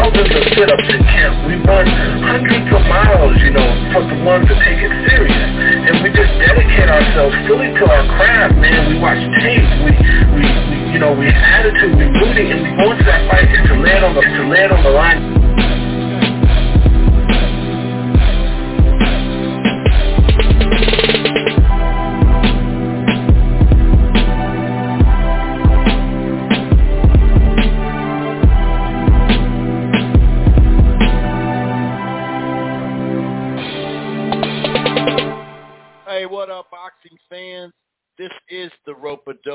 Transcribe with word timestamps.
thousands 0.00 0.32
of 0.32 0.44
sit-ups 0.56 0.88
in 0.88 1.00
camp. 1.04 1.34
We 1.44 1.60
run 1.60 1.84
hundreds 2.24 2.68
of 2.72 2.82
miles, 2.88 3.36
you 3.44 3.52
know, 3.52 3.68
for 3.92 4.00
the 4.00 4.16
ones 4.24 4.48
that 4.48 4.56
take 4.64 4.80
it 4.80 4.92
serious. 5.12 5.48
And 5.92 6.00
we 6.00 6.08
just 6.08 6.32
dedicate 6.40 6.88
ourselves 6.88 7.36
fully 7.44 7.68
to 7.68 7.84
our 7.84 8.04
craft, 8.16 8.56
man. 8.56 8.88
We 8.88 8.96
watch 8.96 9.20
tape. 9.44 9.68
We, 9.84 9.92
we, 10.40 10.44
we 10.72 10.76
you 10.96 10.98
know, 10.98 11.12
we 11.12 11.28
have 11.28 11.68
attitude. 11.68 11.92
We 12.00 12.08
rooting, 12.08 12.48
and 12.48 12.60
we 12.64 12.70
go 12.80 12.92
into 12.92 13.04
that 13.04 13.28
fight 13.28 13.48
and 13.52 13.68
to 13.68 13.74
land 13.76 14.04
on 14.04 14.14
the, 14.16 14.22
to 14.24 14.42
land 14.48 14.72
on 14.72 14.82
the 14.82 14.90
line. 14.90 15.39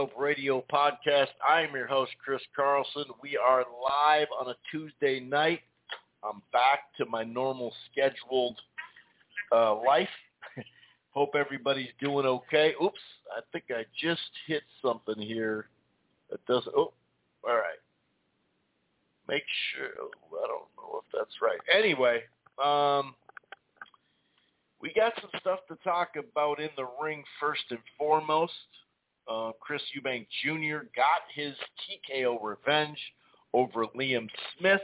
Dope 0.06 0.20
Radio 0.20 0.64
Podcast. 0.72 1.30
I 1.48 1.62
am 1.62 1.74
your 1.74 1.88
host, 1.88 2.12
Chris 2.24 2.42
Carlson. 2.56 3.06
We 3.24 3.38
are 3.38 3.64
live 3.84 4.28
on 4.40 4.50
a 4.50 4.56
Tuesday 4.70 5.20
night. 5.20 5.62
I'm 6.24 6.44
back 6.54 6.94
to 6.98 7.06
my 7.08 7.24
normal 7.24 7.74
scheduled 7.90 8.56
uh, 9.52 9.74
life. 9.82 10.10
Hope 11.10 11.32
everybody's 11.34 11.90
doing 12.00 12.28
okay. 12.28 12.74
Oops, 12.84 13.00
I 13.36 13.40
think 13.52 13.66
I 13.72 13.86
just 14.00 14.22
hit 14.46 14.62
something 14.80 15.18
here 15.18 15.70
that 16.30 16.46
doesn't. 16.46 16.76
Oh, 16.76 16.94
all 17.48 17.56
right. 17.56 17.82
Make 19.28 19.44
sure. 19.74 19.88
I 19.88 20.48
don't 20.48 20.70
know 20.78 21.00
if 21.00 21.06
that's 21.12 21.36
right. 21.42 21.60
Anyway, 21.76 22.22
um, 22.64 23.16
we 24.80 24.94
got 24.94 25.14
some 25.20 25.32
stuff 25.40 25.62
to 25.70 25.76
talk 25.84 26.10
about 26.16 26.60
in 26.60 26.70
the 26.78 26.86
ring 27.02 27.24
first 27.40 27.64
and 27.72 27.80
foremost. 27.98 28.54
Uh, 29.28 29.52
Chris 29.60 29.82
Eubank 29.96 30.28
Jr. 30.44 30.86
got 30.96 31.24
his 31.34 31.56
TKO 31.84 32.38
revenge 32.42 33.00
over 33.54 33.86
Liam 33.98 34.28
Smith. 34.58 34.82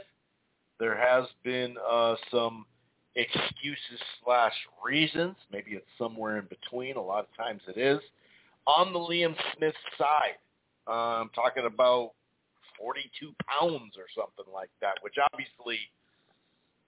There 0.80 0.96
has 0.96 1.26
been 1.44 1.76
uh, 1.88 2.16
some 2.30 2.66
excuses 3.14 4.00
slash 4.24 4.54
reasons. 4.84 5.36
Maybe 5.52 5.72
it's 5.72 5.86
somewhere 5.98 6.38
in 6.38 6.46
between. 6.46 6.96
A 6.96 7.02
lot 7.02 7.28
of 7.28 7.36
times 7.36 7.60
it 7.68 7.78
is. 7.78 8.00
On 8.66 8.92
the 8.92 8.98
Liam 8.98 9.34
Smith 9.56 9.74
side, 9.98 10.38
uh, 10.88 11.20
I'm 11.20 11.30
talking 11.30 11.66
about 11.66 12.12
42 12.78 13.34
pounds 13.46 13.94
or 13.96 14.06
something 14.14 14.52
like 14.52 14.70
that, 14.80 14.94
which 15.02 15.14
obviously, 15.32 15.78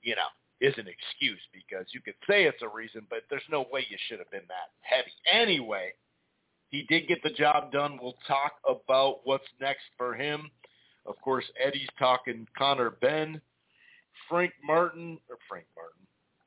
you 0.02 0.16
know, 0.16 0.30
is 0.60 0.74
an 0.78 0.86
excuse 0.88 1.40
because 1.52 1.86
you 1.92 2.00
could 2.00 2.14
say 2.28 2.44
it's 2.44 2.62
a 2.62 2.68
reason, 2.68 3.06
but 3.10 3.20
there's 3.28 3.46
no 3.50 3.66
way 3.70 3.86
you 3.88 3.96
should 4.08 4.18
have 4.18 4.30
been 4.30 4.46
that 4.48 4.72
heavy. 4.80 5.12
Anyway, 5.30 5.92
he 6.74 6.82
did 6.88 7.06
get 7.06 7.22
the 7.22 7.30
job 7.30 7.70
done. 7.70 8.00
We'll 8.02 8.16
talk 8.26 8.54
about 8.68 9.20
what's 9.22 9.44
next 9.60 9.84
for 9.96 10.14
him. 10.14 10.50
Of 11.06 11.14
course, 11.22 11.44
Eddie's 11.64 11.88
talking 12.00 12.48
Conor 12.58 12.90
Benn, 12.90 13.40
Frank 14.28 14.52
Martin, 14.64 15.18
or 15.30 15.36
Frank 15.48 15.66
Martin. 15.76 16.00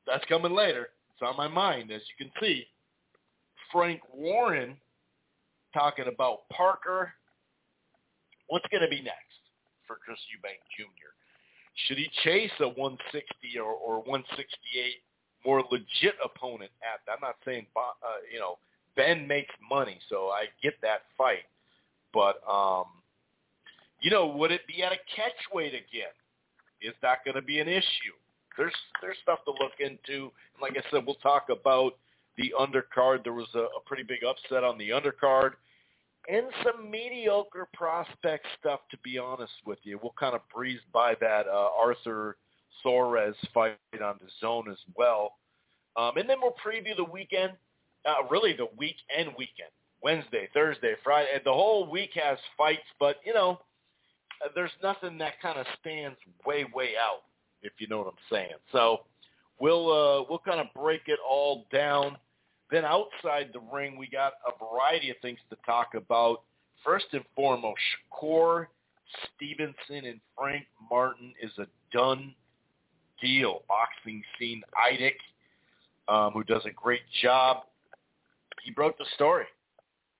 That's 0.06 0.24
coming 0.26 0.52
later. 0.52 0.90
It's 1.14 1.22
on 1.22 1.34
my 1.38 1.48
mind, 1.48 1.90
as 1.90 2.02
you 2.02 2.26
can 2.26 2.32
see. 2.42 2.66
Frank 3.72 4.02
Warren 4.12 4.76
talking 5.72 6.06
about 6.12 6.46
Parker. 6.50 7.14
What's 8.48 8.66
going 8.70 8.82
to 8.82 8.88
be 8.88 9.00
next 9.00 9.40
for 9.86 9.96
Chris 9.96 10.18
Eubank 10.28 10.60
Jr.? 10.76 11.12
Should 11.86 11.96
he 11.96 12.10
chase 12.22 12.52
a 12.60 12.68
160 12.68 13.58
or, 13.58 13.72
or 13.72 14.00
168 14.00 14.94
more 15.46 15.62
legit 15.70 16.16
opponent 16.22 16.70
at? 16.82 17.00
I'm 17.10 17.20
not 17.22 17.36
saying 17.46 17.66
uh, 17.76 17.80
you 18.30 18.40
know 18.40 18.58
Benn 18.98 19.26
makes 19.26 19.54
money, 19.70 19.98
so 20.10 20.28
I 20.28 20.46
get 20.62 20.74
that 20.82 21.02
fight, 21.16 21.46
but 22.12 22.40
um, 22.46 22.84
you 24.02 24.10
know, 24.10 24.26
would 24.26 24.52
it 24.52 24.66
be 24.66 24.82
at 24.82 24.92
a 24.92 24.98
catch 25.14 25.38
weight 25.54 25.72
again? 25.72 26.12
Is 26.82 26.94
that 27.00 27.24
going 27.24 27.36
to 27.36 27.42
be 27.42 27.60
an 27.60 27.68
issue? 27.68 28.16
There's 28.56 28.74
there's 29.00 29.16
stuff 29.22 29.38
to 29.44 29.52
look 29.52 29.78
into. 29.78 30.30
Like 30.60 30.72
I 30.76 30.82
said, 30.90 31.06
we'll 31.06 31.14
talk 31.16 31.46
about 31.48 31.92
the 32.36 32.52
undercard. 32.58 33.22
There 33.22 33.32
was 33.32 33.48
a, 33.54 33.60
a 33.60 33.80
pretty 33.86 34.02
big 34.02 34.24
upset 34.24 34.64
on 34.64 34.76
the 34.76 34.90
undercard 34.90 35.52
and 36.28 36.46
some 36.62 36.90
mediocre 36.90 37.68
prospect 37.72 38.46
stuff, 38.58 38.80
to 38.90 38.98
be 38.98 39.18
honest 39.18 39.52
with 39.64 39.78
you. 39.82 39.98
We'll 40.02 40.14
kind 40.18 40.34
of 40.34 40.42
breeze 40.54 40.80
by 40.92 41.14
that 41.20 41.46
uh, 41.46 41.68
Arthur 41.78 42.36
Suarez 42.82 43.34
fight 43.54 43.78
on 43.94 44.16
the 44.20 44.28
zone 44.40 44.66
as 44.70 44.78
well. 44.94 45.36
Um, 45.96 46.16
and 46.16 46.28
then 46.28 46.36
we'll 46.40 46.54
preview 46.64 46.96
the 46.96 47.04
weekend, 47.04 47.52
uh, 48.08 48.26
really 48.30 48.54
the 48.54 48.68
weekend 48.78 49.36
weekend, 49.36 49.70
Wednesday, 50.02 50.48
Thursday, 50.54 50.94
Friday. 51.04 51.28
And 51.34 51.42
the 51.44 51.52
whole 51.52 51.90
week 51.90 52.10
has 52.14 52.38
fights, 52.56 52.88
but, 52.98 53.16
you 53.26 53.34
know, 53.34 53.60
there's 54.54 54.70
nothing 54.82 55.18
that 55.18 55.40
kind 55.42 55.58
of 55.58 55.66
stands 55.80 56.16
way, 56.46 56.64
way 56.72 56.90
out, 57.00 57.22
if 57.62 57.72
you 57.78 57.88
know 57.88 57.98
what 57.98 58.06
I'm 58.06 58.24
saying. 58.30 58.58
So 58.72 59.00
we'll 59.58 59.92
uh, 59.92 60.24
we'll 60.28 60.38
kind 60.38 60.60
of 60.60 60.66
break 60.74 61.02
it 61.06 61.18
all 61.28 61.66
down. 61.72 62.16
Then 62.70 62.84
outside 62.84 63.50
the 63.52 63.60
ring, 63.72 63.98
we 63.98 64.08
got 64.08 64.34
a 64.46 64.52
variety 64.64 65.10
of 65.10 65.16
things 65.22 65.38
to 65.50 65.56
talk 65.66 65.94
about. 65.94 66.42
First 66.84 67.06
and 67.12 67.24
foremost, 67.34 67.80
Shakur 68.12 68.66
Stevenson 69.34 70.06
and 70.08 70.20
Frank 70.36 70.66
Martin 70.90 71.32
is 71.42 71.50
a 71.58 71.66
done 71.92 72.34
deal. 73.20 73.62
Boxing 73.66 74.22
scene 74.38 74.62
Idec, 74.76 75.14
um, 76.12 76.32
who 76.32 76.44
does 76.44 76.62
a 76.66 76.70
great 76.70 77.02
job. 77.22 77.64
He 78.64 78.70
broke 78.70 78.98
the 78.98 79.06
story. 79.14 79.46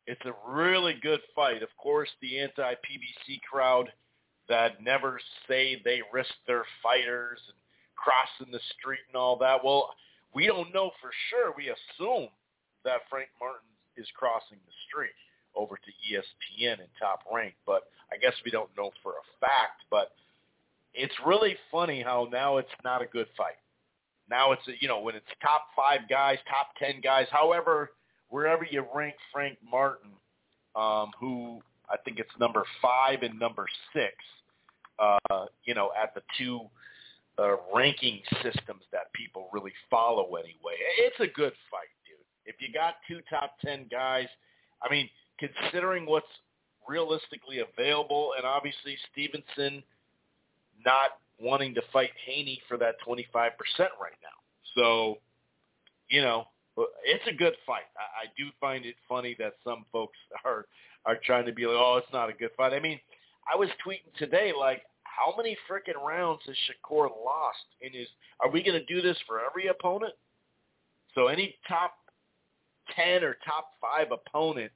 It's 0.06 0.24
a 0.24 0.50
really 0.50 0.94
good 1.02 1.20
fight. 1.34 1.62
Of 1.62 1.68
course, 1.76 2.08
the 2.22 2.38
anti-PBC 2.38 3.40
crowd 3.50 3.92
that 4.48 4.82
never 4.82 5.20
say 5.46 5.80
they 5.84 6.00
risk 6.12 6.32
their 6.46 6.64
fighters 6.82 7.40
and 7.46 7.56
crossing 7.94 8.50
the 8.52 8.60
street 8.78 9.00
and 9.08 9.16
all 9.16 9.36
that. 9.38 9.62
Well, 9.62 9.90
we 10.34 10.46
don't 10.46 10.72
know 10.72 10.90
for 11.00 11.10
sure. 11.28 11.52
We 11.56 11.68
assume 11.68 12.28
that 12.84 13.02
Frank 13.10 13.28
Martin 13.38 13.68
is 13.96 14.06
crossing 14.16 14.58
the 14.64 14.72
street 14.88 15.12
over 15.54 15.76
to 15.76 15.90
ESPN 16.08 16.80
in 16.80 16.86
top 16.98 17.20
rank, 17.32 17.54
but 17.66 17.82
I 18.12 18.16
guess 18.16 18.34
we 18.44 18.50
don't 18.50 18.70
know 18.76 18.90
for 19.02 19.12
a 19.12 19.24
fact. 19.40 19.82
But 19.90 20.12
it's 20.94 21.14
really 21.26 21.56
funny 21.70 22.02
how 22.02 22.28
now 22.30 22.56
it's 22.58 22.68
not 22.84 23.02
a 23.02 23.06
good 23.06 23.26
fight. 23.36 23.58
Now 24.30 24.52
it's 24.52 24.66
a, 24.68 24.72
you 24.80 24.88
know 24.88 25.00
when 25.00 25.14
it's 25.14 25.26
top 25.42 25.68
five 25.76 26.08
guys, 26.08 26.38
top 26.48 26.68
ten 26.78 27.00
guys, 27.02 27.26
however 27.30 27.90
wherever 28.28 28.66
you 28.68 28.84
rank 28.94 29.14
Frank 29.32 29.58
Martin, 29.68 30.10
um, 30.76 31.10
who 31.18 31.60
I 31.90 31.96
think 32.04 32.18
it's 32.18 32.30
number 32.38 32.64
five 32.82 33.22
and 33.22 33.38
number 33.38 33.66
six, 33.92 34.14
uh, 34.98 35.46
you 35.64 35.74
know, 35.74 35.90
at 36.00 36.14
the 36.14 36.22
two 36.36 36.60
uh, 37.38 37.56
ranking 37.74 38.20
systems 38.42 38.82
that 38.92 39.12
people 39.12 39.48
really 39.52 39.72
follow 39.90 40.34
anyway. 40.36 40.74
It's 40.98 41.20
a 41.20 41.26
good 41.26 41.52
fight. 41.70 41.88
Dude. 42.06 42.16
If 42.44 42.56
you 42.60 42.72
got 42.72 42.96
two 43.06 43.20
top 43.30 43.52
10 43.64 43.86
guys, 43.90 44.26
I 44.82 44.90
mean, 44.90 45.08
considering 45.38 46.04
what's 46.06 46.26
realistically 46.88 47.60
available, 47.60 48.32
and 48.36 48.46
obviously 48.46 48.96
Stevenson 49.12 49.82
not 50.84 51.18
wanting 51.40 51.74
to 51.74 51.82
fight 51.92 52.10
Haney 52.26 52.60
for 52.68 52.76
that 52.78 52.96
25% 53.06 53.30
right 53.30 54.18
now. 54.22 54.38
So, 54.74 55.18
you 56.08 56.22
know, 56.22 56.46
it's 57.04 57.26
a 57.28 57.32
good 57.32 57.54
fight. 57.66 57.88
I, 57.96 58.26
I 58.26 58.26
do 58.36 58.50
find 58.60 58.84
it 58.86 58.94
funny 59.08 59.36
that 59.38 59.54
some 59.64 59.84
folks 59.92 60.18
are 60.44 60.66
are 61.06 61.18
trying 61.24 61.46
to 61.46 61.52
be 61.52 61.66
like, 61.66 61.76
oh, 61.78 62.00
it's 62.02 62.12
not 62.12 62.28
a 62.28 62.32
good 62.32 62.50
fight. 62.56 62.72
I 62.72 62.80
mean, 62.80 63.00
I 63.52 63.56
was 63.56 63.68
tweeting 63.86 64.12
today 64.18 64.52
like, 64.58 64.82
how 65.02 65.34
many 65.36 65.56
freaking 65.70 66.00
rounds 66.04 66.42
has 66.46 66.56
Shakur 66.68 67.08
lost 67.24 67.66
in 67.80 67.92
his? 67.92 68.08
Are 68.40 68.50
we 68.50 68.62
going 68.62 68.78
to 68.78 68.84
do 68.86 69.00
this 69.00 69.16
for 69.26 69.40
every 69.40 69.68
opponent? 69.68 70.12
So 71.14 71.28
any 71.28 71.56
top 71.66 71.94
10 72.94 73.24
or 73.24 73.36
top 73.44 73.70
five 73.80 74.08
opponent, 74.12 74.70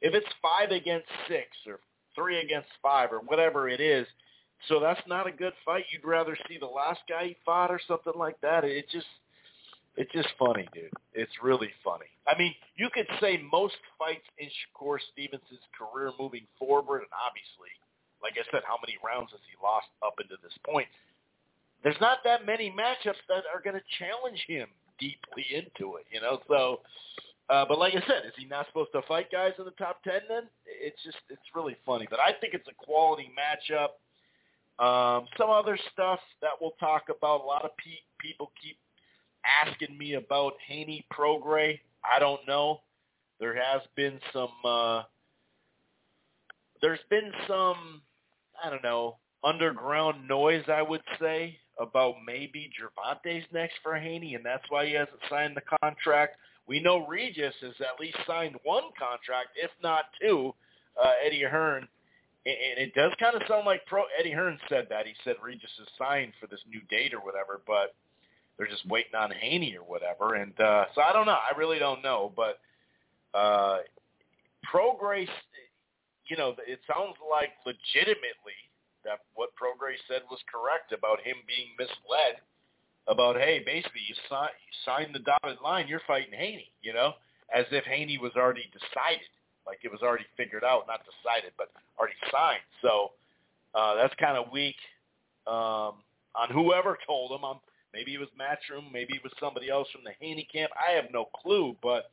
if 0.00 0.14
it's 0.14 0.26
five 0.40 0.70
against 0.70 1.08
six 1.28 1.48
or 1.66 1.80
three 2.14 2.40
against 2.40 2.68
five 2.82 3.12
or 3.12 3.18
whatever 3.18 3.68
it 3.68 3.80
is, 3.80 4.06
So 4.68 4.80
that's 4.80 5.00
not 5.06 5.26
a 5.26 5.32
good 5.32 5.52
fight. 5.64 5.84
You'd 5.92 6.08
rather 6.08 6.36
see 6.48 6.58
the 6.58 6.66
last 6.66 7.00
guy 7.08 7.28
he 7.28 7.36
fought 7.44 7.70
or 7.70 7.80
something 7.86 8.14
like 8.16 8.40
that. 8.40 8.64
It 8.64 8.86
just 8.90 9.06
it's 9.96 10.10
just 10.12 10.28
funny, 10.38 10.66
dude. 10.74 10.90
It's 11.14 11.32
really 11.42 11.70
funny. 11.84 12.10
I 12.26 12.36
mean, 12.36 12.54
you 12.76 12.90
could 12.92 13.06
say 13.20 13.42
most 13.52 13.78
fights 13.98 14.26
in 14.38 14.48
Shakur 14.48 14.98
Stevenson's 15.12 15.62
career 15.70 16.10
moving 16.18 16.46
forward, 16.58 17.06
and 17.06 17.14
obviously, 17.14 17.70
like 18.22 18.34
I 18.34 18.42
said, 18.50 18.66
how 18.66 18.78
many 18.82 18.98
rounds 19.04 19.30
has 19.30 19.40
he 19.46 19.54
lost 19.62 19.86
up 20.02 20.18
into 20.18 20.34
this 20.42 20.54
point? 20.66 20.88
There's 21.82 22.00
not 22.00 22.18
that 22.24 22.46
many 22.46 22.74
matchups 22.74 23.22
that 23.28 23.44
are 23.52 23.62
going 23.62 23.76
to 23.76 23.86
challenge 24.00 24.42
him 24.48 24.66
deeply 24.98 25.46
into 25.52 25.96
it, 25.96 26.06
you 26.10 26.20
know. 26.20 26.40
So, 26.48 26.80
uh, 27.50 27.64
but 27.68 27.78
like 27.78 27.94
I 27.94 28.02
said, 28.08 28.26
is 28.26 28.32
he 28.36 28.46
not 28.46 28.66
supposed 28.68 28.90
to 28.92 29.02
fight 29.06 29.30
guys 29.30 29.52
in 29.58 29.64
the 29.64 29.76
top 29.78 30.02
ten? 30.02 30.26
Then 30.28 30.50
it's 30.66 30.98
just 31.04 31.18
it's 31.30 31.44
really 31.54 31.76
funny. 31.86 32.08
But 32.10 32.18
I 32.18 32.32
think 32.40 32.54
it's 32.54 32.66
a 32.66 32.74
quality 32.74 33.30
matchup. 33.36 34.00
Um, 34.82 35.26
some 35.38 35.50
other 35.50 35.78
stuff 35.92 36.18
that 36.42 36.50
we'll 36.60 36.74
talk 36.80 37.04
about. 37.14 37.42
A 37.42 37.46
lot 37.46 37.64
of 37.64 37.76
pe- 37.76 38.02
people 38.18 38.50
keep 38.60 38.76
asking 39.64 39.96
me 39.96 40.14
about 40.14 40.54
Haney 40.66 41.06
Prograis. 41.12 41.80
I 42.04 42.18
don't 42.18 42.46
know. 42.46 42.80
There 43.40 43.54
has 43.54 43.82
been 43.96 44.20
some. 44.32 44.52
Uh, 44.64 45.02
there's 46.80 47.00
been 47.10 47.32
some. 47.48 48.02
I 48.62 48.70
don't 48.70 48.82
know 48.82 49.16
underground 49.44 50.26
noise. 50.26 50.64
I 50.68 50.82
would 50.82 51.02
say 51.20 51.58
about 51.78 52.16
maybe 52.26 52.70
Gervonta's 52.80 53.44
next 53.52 53.74
for 53.82 53.94
Haney, 53.94 54.34
and 54.34 54.44
that's 54.44 54.64
why 54.70 54.86
he 54.86 54.94
hasn't 54.94 55.20
signed 55.28 55.56
the 55.56 55.78
contract. 55.80 56.36
We 56.66 56.80
know 56.80 57.06
Regis 57.06 57.54
has 57.60 57.74
at 57.80 58.00
least 58.00 58.16
signed 58.26 58.56
one 58.64 58.84
contract, 58.98 59.50
if 59.62 59.70
not 59.82 60.06
two. 60.20 60.54
Uh, 61.02 61.12
Eddie 61.26 61.42
Hearn, 61.42 61.88
and 62.46 62.78
it 62.78 62.94
does 62.94 63.10
kind 63.18 63.34
of 63.34 63.42
sound 63.48 63.66
like 63.66 63.84
Pro 63.86 64.04
Eddie 64.18 64.30
Hearn 64.30 64.58
said 64.68 64.86
that. 64.88 65.06
He 65.06 65.12
said 65.24 65.34
Regis 65.42 65.70
is 65.82 65.88
signed 65.98 66.32
for 66.40 66.46
this 66.46 66.60
new 66.70 66.80
date 66.88 67.12
or 67.12 67.18
whatever, 67.18 67.60
but 67.66 67.96
they're 68.56 68.68
just 68.68 68.86
waiting 68.88 69.14
on 69.14 69.30
Haney 69.30 69.76
or 69.76 69.84
whatever. 69.84 70.34
And 70.34 70.58
uh, 70.60 70.86
so 70.94 71.02
I 71.02 71.12
don't 71.12 71.26
know. 71.26 71.32
I 71.38 71.56
really 71.58 71.78
don't 71.78 72.02
know. 72.02 72.32
But 72.36 72.60
uh, 73.36 73.78
Prograis, 74.72 75.28
you 76.28 76.36
know, 76.36 76.54
it 76.66 76.80
sounds 76.86 77.16
like 77.30 77.50
legitimately 77.66 78.58
that 79.04 79.20
what 79.34 79.50
Prograis 79.54 80.00
said 80.08 80.22
was 80.30 80.40
correct 80.50 80.92
about 80.92 81.20
him 81.20 81.36
being 81.46 81.68
misled 81.78 82.40
about, 83.06 83.36
hey, 83.36 83.62
basically 83.64 84.00
you, 84.08 84.14
sign, 84.30 84.48
you 84.48 84.72
sign 84.84 85.12
the 85.12 85.18
dotted 85.20 85.60
line, 85.62 85.86
you're 85.88 86.00
fighting 86.06 86.32
Haney, 86.32 86.70
you 86.82 86.92
know, 86.94 87.12
as 87.54 87.66
if 87.70 87.84
Haney 87.84 88.16
was 88.18 88.32
already 88.36 88.64
decided, 88.72 89.28
like 89.66 89.78
it 89.84 89.92
was 89.92 90.00
already 90.00 90.24
figured 90.36 90.64
out, 90.64 90.86
not 90.86 91.00
decided, 91.04 91.52
but 91.58 91.68
already 91.98 92.16
signed. 92.32 92.64
So 92.80 93.12
uh, 93.74 93.94
that's 93.96 94.14
kind 94.18 94.38
of 94.38 94.50
weak 94.52 94.76
um, 95.46 96.00
on 96.34 96.48
whoever 96.50 96.96
told 97.06 97.32
him. 97.32 97.44
I'm, 97.44 97.58
Maybe 97.94 98.14
it 98.14 98.18
was 98.18 98.28
Matchroom. 98.38 98.92
Maybe 98.92 99.14
it 99.14 99.22
was 99.22 99.32
somebody 99.38 99.70
else 99.70 99.88
from 99.92 100.02
the 100.02 100.10
Haney 100.20 100.48
camp. 100.52 100.72
I 100.76 100.92
have 100.94 101.06
no 101.12 101.26
clue, 101.26 101.76
but 101.80 102.10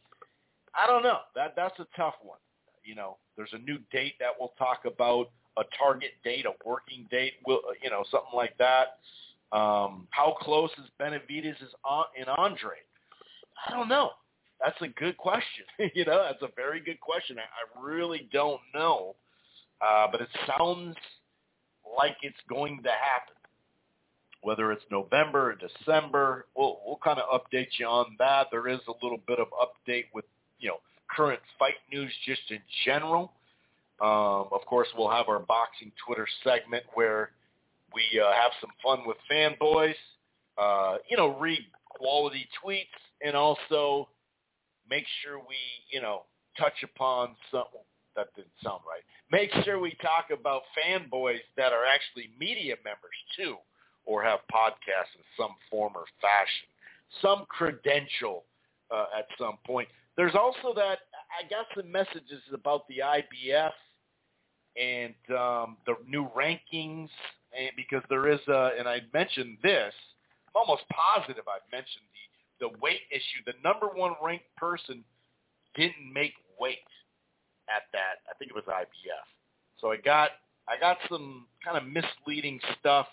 I 0.80 0.86
don't 0.86 1.02
know. 1.02 1.20
That 1.36 1.54
that's 1.56 1.80
a 1.80 1.88
tough 1.98 2.14
one. 2.22 2.38
You 2.84 2.96
know, 2.96 3.18
there's 3.36 3.54
a 3.54 3.58
new 3.58 3.80
date 3.92 4.14
that 4.20 4.30
we'll 4.40 4.54
talk 4.60 4.86
about, 4.86 5.32
a 5.58 5.64
target 5.78 6.12
date, 6.24 6.46
a 6.46 6.52
working 6.66 7.08
date, 7.10 7.34
will 7.48 7.62
you 7.84 7.90
know, 7.90 8.04
something 8.12 8.36
like 8.36 8.56
that. 8.60 9.00
Um, 9.52 10.08
how 10.12 10.38
close 10.40 10.70
is 10.78 10.90
Benavidez 11.00 11.62
is 11.62 11.74
on, 11.84 12.06
in 12.16 12.26
Andrade? 12.30 12.86
I 13.68 13.72
don't 13.72 13.90
know. 13.90 14.12
That's 14.64 14.80
a 14.82 14.88
good 14.88 15.18
question. 15.18 15.66
you 15.96 16.06
know, 16.06 16.24
that's 16.24 16.42
a 16.44 16.56
very 16.56 16.80
good 16.80 17.02
question. 17.02 17.38
I, 17.40 17.42
I 17.42 17.84
really 17.84 18.30
don't 18.32 18.62
know, 18.74 19.16
uh, 19.82 20.08
but 20.12 20.22
it 20.22 20.30
sounds 20.48 20.96
like 21.98 22.16
it's 22.22 22.38
going 22.48 22.82
to 22.84 22.90
happen 22.90 23.36
whether 24.42 24.72
it's 24.72 24.84
November 24.92 25.52
or 25.52 25.56
December. 25.56 26.46
We'll, 26.56 26.80
we'll 26.86 27.00
kind 27.04 27.20
of 27.20 27.42
update 27.42 27.68
you 27.80 27.86
on 27.86 28.16
that. 28.20 28.48
There 28.52 28.68
is 28.68 28.80
a 28.88 28.94
little 29.04 29.20
bit 29.28 29.40
of 29.40 29.48
update 29.50 30.06
with, 30.14 30.26
you 30.60 30.70
know, 30.70 30.78
current 31.10 31.40
fight 31.60 31.76
news 31.92 32.12
just 32.26 32.42
in 32.50 32.60
general. 32.86 33.34
Um, 34.02 34.48
of 34.52 34.66
course, 34.66 34.88
we'll 34.98 35.12
have 35.12 35.30
our 35.30 35.40
boxing 35.40 35.92
Twitter 36.06 36.28
segment 36.44 36.84
where 36.96 37.32
we 37.94 38.20
uh, 38.20 38.32
have 38.32 38.52
some 38.60 38.72
fun 38.84 39.06
with 39.06 39.18
fanboys, 39.32 39.94
uh, 40.58 40.98
you 41.10 41.18
know, 41.18 41.38
read 41.40 41.60
quality 41.90 42.48
tweets 42.64 42.86
and 43.24 43.36
also 43.36 44.10
make 44.90 45.06
sure 45.22 45.38
we, 45.38 45.56
you 45.92 46.02
know, 46.02 46.24
touch 46.58 46.84
upon 46.84 47.36
some, 47.52 47.66
that 48.16 48.28
didn't 48.36 48.50
sound 48.64 48.82
right. 48.88 49.04
Make 49.32 49.52
sure 49.64 49.80
we 49.80 49.96
talk 50.02 50.38
about 50.38 50.64
fanboys 50.76 51.40
that 51.56 51.72
are 51.72 51.86
actually 51.86 52.32
media 52.40 52.76
members 52.84 53.12
too 53.38 53.58
or 54.06 54.24
have 54.24 54.40
podcasts 54.52 55.14
in 55.16 55.24
some 55.38 55.56
form 55.70 55.94
or 55.96 56.06
fashion, 56.22 56.68
some 57.22 57.46
credential 57.50 58.44
uh, 58.92 59.06
at 59.18 59.26
some 59.38 59.58
point. 59.66 59.88
There's 60.18 60.36
also 60.36 60.74
that 60.76 61.00
I 61.32 61.48
got 61.50 61.66
some 61.76 61.92
messages 61.92 62.42
about 62.54 62.88
the 62.88 63.02
IBF 63.04 63.72
and 64.78 65.38
um, 65.38 65.78
the 65.86 65.96
new 66.08 66.30
rankings, 66.36 67.10
and 67.58 67.72
because 67.76 68.04
there 68.10 68.30
is 68.30 68.40
a, 68.48 68.72
and 68.78 68.88
I 68.88 69.02
mentioned 69.14 69.58
this, 69.64 69.94
I'm 70.48 70.62
almost 70.62 70.84
positive 70.90 71.44
I've 71.48 71.70
mentioned 71.72 72.06
the 72.14 72.22
the 72.62 72.70
weight 72.80 73.02
issue. 73.12 73.42
The 73.46 73.54
number 73.64 73.88
one 73.88 74.14
ranked 74.24 74.56
person 74.56 75.04
didn't 75.76 76.14
make 76.14 76.34
weight 76.60 76.78
at 77.68 77.84
that. 77.92 78.22
I 78.30 78.38
think 78.38 78.52
it 78.52 78.56
was 78.56 78.64
IBF. 78.68 79.28
So 79.80 79.92
I 79.92 79.98
got 79.98 80.30
I 80.70 80.80
got 80.80 80.98
some 81.10 81.48
kind 81.66 81.78
of 81.78 81.84
misleading 81.86 82.60
stuff 82.80 83.08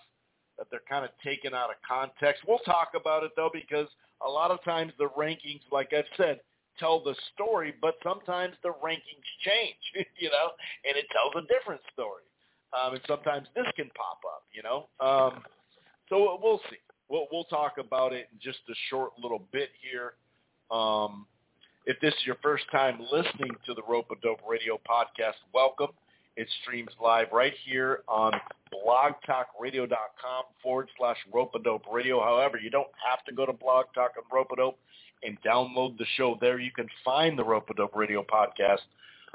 that 0.59 0.67
they're 0.71 0.83
kind 0.89 1.05
of 1.05 1.11
taken 1.25 1.55
out 1.55 1.71
of 1.71 1.77
context. 1.87 2.43
We'll 2.47 2.59
talk 2.59 2.91
about 2.95 3.23
it 3.25 3.31
though 3.37 3.51
because 3.53 3.89
a 4.27 4.29
lot 4.29 4.51
of 4.51 4.63
times 4.65 4.93
the 4.99 5.09
rankings, 5.17 5.63
like 5.71 5.93
I've 5.93 6.05
said, 6.17 6.41
tell 6.79 7.03
the 7.03 7.15
story, 7.35 7.75
but 7.81 7.95
sometimes 8.03 8.55
the 8.63 8.71
rankings 8.71 9.29
change, 9.45 10.07
you 10.19 10.31
know, 10.31 10.51
and 10.85 10.97
it 10.97 11.07
tells 11.13 11.33
a 11.37 11.47
different 11.47 11.81
story. 11.93 12.23
Um, 12.77 12.95
and 12.95 13.03
sometimes 13.07 13.49
this 13.55 13.65
can 13.77 13.91
pop 13.97 14.21
up, 14.27 14.45
you 14.53 14.63
know. 14.63 14.89
Um, 15.01 15.43
so 16.09 16.39
we'll 16.43 16.61
see. 16.71 16.77
We'll, 17.09 17.27
we'll 17.33 17.45
talk 17.45 17.77
about 17.79 18.13
it 18.13 18.29
in 18.33 18.39
just 18.41 18.59
a 18.69 18.75
short 18.91 19.13
little 19.23 19.43
bit 19.53 19.71
here. 19.81 20.15
Um, 20.71 21.27
if 21.87 21.99
this 22.01 22.13
is 22.13 22.27
your 22.27 22.37
first 22.43 22.65
time 22.71 22.99
listening 23.11 23.53
to 23.65 23.73
the 23.73 23.83
Rope 23.89 24.09
a 24.13 24.21
Dope 24.21 24.41
Radio 24.47 24.79
podcast, 24.89 25.41
welcome. 25.55 25.89
It 26.39 26.47
streams 26.63 26.93
live 27.03 27.27
right 27.33 27.53
here 27.67 28.05
on 28.07 28.33
blogtalkradio.com 28.73 30.45
forward 30.63 30.89
slash 30.97 31.17
Rope-A-Dope 31.35 31.87
Radio. 31.93 32.23
However, 32.23 32.59
you 32.59 32.71
don't 32.71 32.87
have 33.05 33.25
to 33.25 33.35
go 33.35 33.45
to 33.45 33.53
Blog 33.53 33.87
Talk 33.93 34.13
and 34.15 34.25
Rope-A-Dope 34.33 34.79
and 35.25 35.37
download 35.43 35.99
the 35.99 36.07
show 36.17 36.39
there. 36.41 36.61
You 36.61 36.71
can 36.71 36.87
find 37.05 37.37
the 37.37 37.43
Rope-A-Dope 37.43 37.97
Radio 37.97 38.23
podcast 38.23 38.87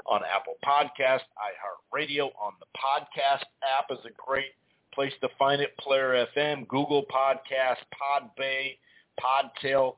on 0.06 0.22
Apple 0.24 0.54
Podcast, 0.64 1.20
iHeartRadio, 1.36 2.30
on 2.40 2.54
the 2.58 2.66
podcast 2.74 3.44
app 3.62 3.90
is 3.90 3.98
a 4.06 4.10
great 4.26 4.52
place 4.94 5.12
to 5.20 5.28
find 5.38 5.60
it. 5.60 5.76
Player 5.76 6.26
FM, 6.34 6.66
Google 6.68 7.04
Podcast, 7.14 7.84
Podbay, 8.00 8.78
Podtail, 9.20 9.96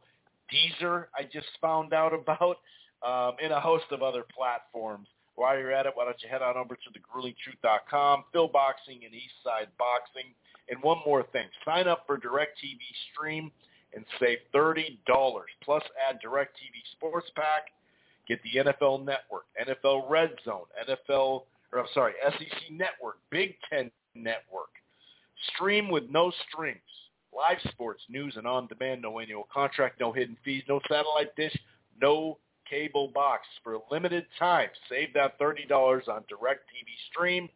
Deezer 0.53 1.05
I 1.17 1.23
just 1.33 1.47
found 1.61 1.93
out 1.93 2.13
about, 2.13 2.57
um, 3.05 3.37
and 3.41 3.53
a 3.53 3.61
host 3.61 3.85
of 3.93 4.03
other 4.03 4.25
platforms. 4.37 5.07
While 5.37 5.59
you're 5.59 5.73
at 5.73 5.87
it, 5.87 5.93
why 5.95 6.07
don't 6.07 6.21
you 6.23 6.29
head 6.29 6.43
on 6.43 6.57
over 6.57 6.75
to 6.75 6.91
thegruelingtruth.com, 6.91 8.25
Phil 8.33 8.49
Boxing 8.49 9.01
and 9.05 9.15
Eastside 9.15 9.69
Boxing. 9.79 10.33
And 10.69 10.83
one 10.83 10.99
more 11.07 11.23
thing, 11.33 11.47
sign 11.65 11.87
up 11.87 12.05
for 12.07 12.19
DirecTV 12.19 12.81
Stream 13.13 13.53
and 13.95 14.05
save 14.19 14.39
$30 14.55 14.97
plus 15.63 15.83
add 16.09 16.19
DirecTV 16.25 16.83
Sports 16.93 17.31
Pack. 17.37 17.67
Get 18.27 18.41
the 18.43 18.73
NFL 18.73 19.05
Network, 19.05 19.45
NFL 19.63 20.11
Red 20.11 20.35
Zone, 20.45 20.65
NFL, 20.89 21.43
or 21.73 21.79
I'm 21.79 21.87
sorry, 21.95 22.15
SEC 22.29 22.73
Network, 22.73 23.19
Big 23.31 23.55
Ten 23.71 23.91
Network. 24.15 24.71
Stream 25.55 25.89
with 25.89 26.05
no 26.11 26.33
strings. 26.49 26.81
Live 27.37 27.59
sports, 27.71 28.03
news, 28.09 28.35
and 28.37 28.47
on-demand, 28.47 29.03
no 29.03 29.21
annual 29.21 29.47
contract, 29.53 30.01
no 30.01 30.11
hidden 30.11 30.37
fees, 30.45 30.63
no 30.69 30.81
satellite 30.89 31.37
dish, 31.37 31.57
no 32.01 32.39
cable 32.69 33.09
box 33.09 33.43
for 33.63 33.75
a 33.75 33.79
limited 33.91 34.27
time. 34.39 34.69
Save 34.89 35.15
that 35.15 35.39
$30 35.39 35.71
on 36.09 36.23
DirecTV 36.23 36.89
Stream. 37.11 37.49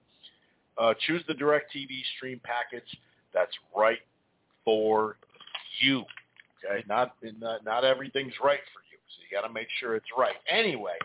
Uh, 0.79 0.95
choose 1.07 1.23
the 1.29 1.35
DirecTV 1.35 2.03
Stream 2.17 2.41
package 2.43 2.89
that's 3.35 3.53
right 3.77 3.99
for 4.65 5.17
you. 5.81 6.05
Okay, 6.65 6.85
not 6.89 7.15
not, 7.39 7.65
not 7.65 7.85
everything's 7.85 8.35
right 8.43 8.61
for 8.73 8.81
you, 8.91 8.99
so 9.09 9.23
you 9.23 9.37
got 9.37 9.47
to 9.47 9.53
make 9.53 9.69
sure 9.79 9.95
it's 9.97 10.07
right. 10.17 10.37
Anyway, 10.49 10.97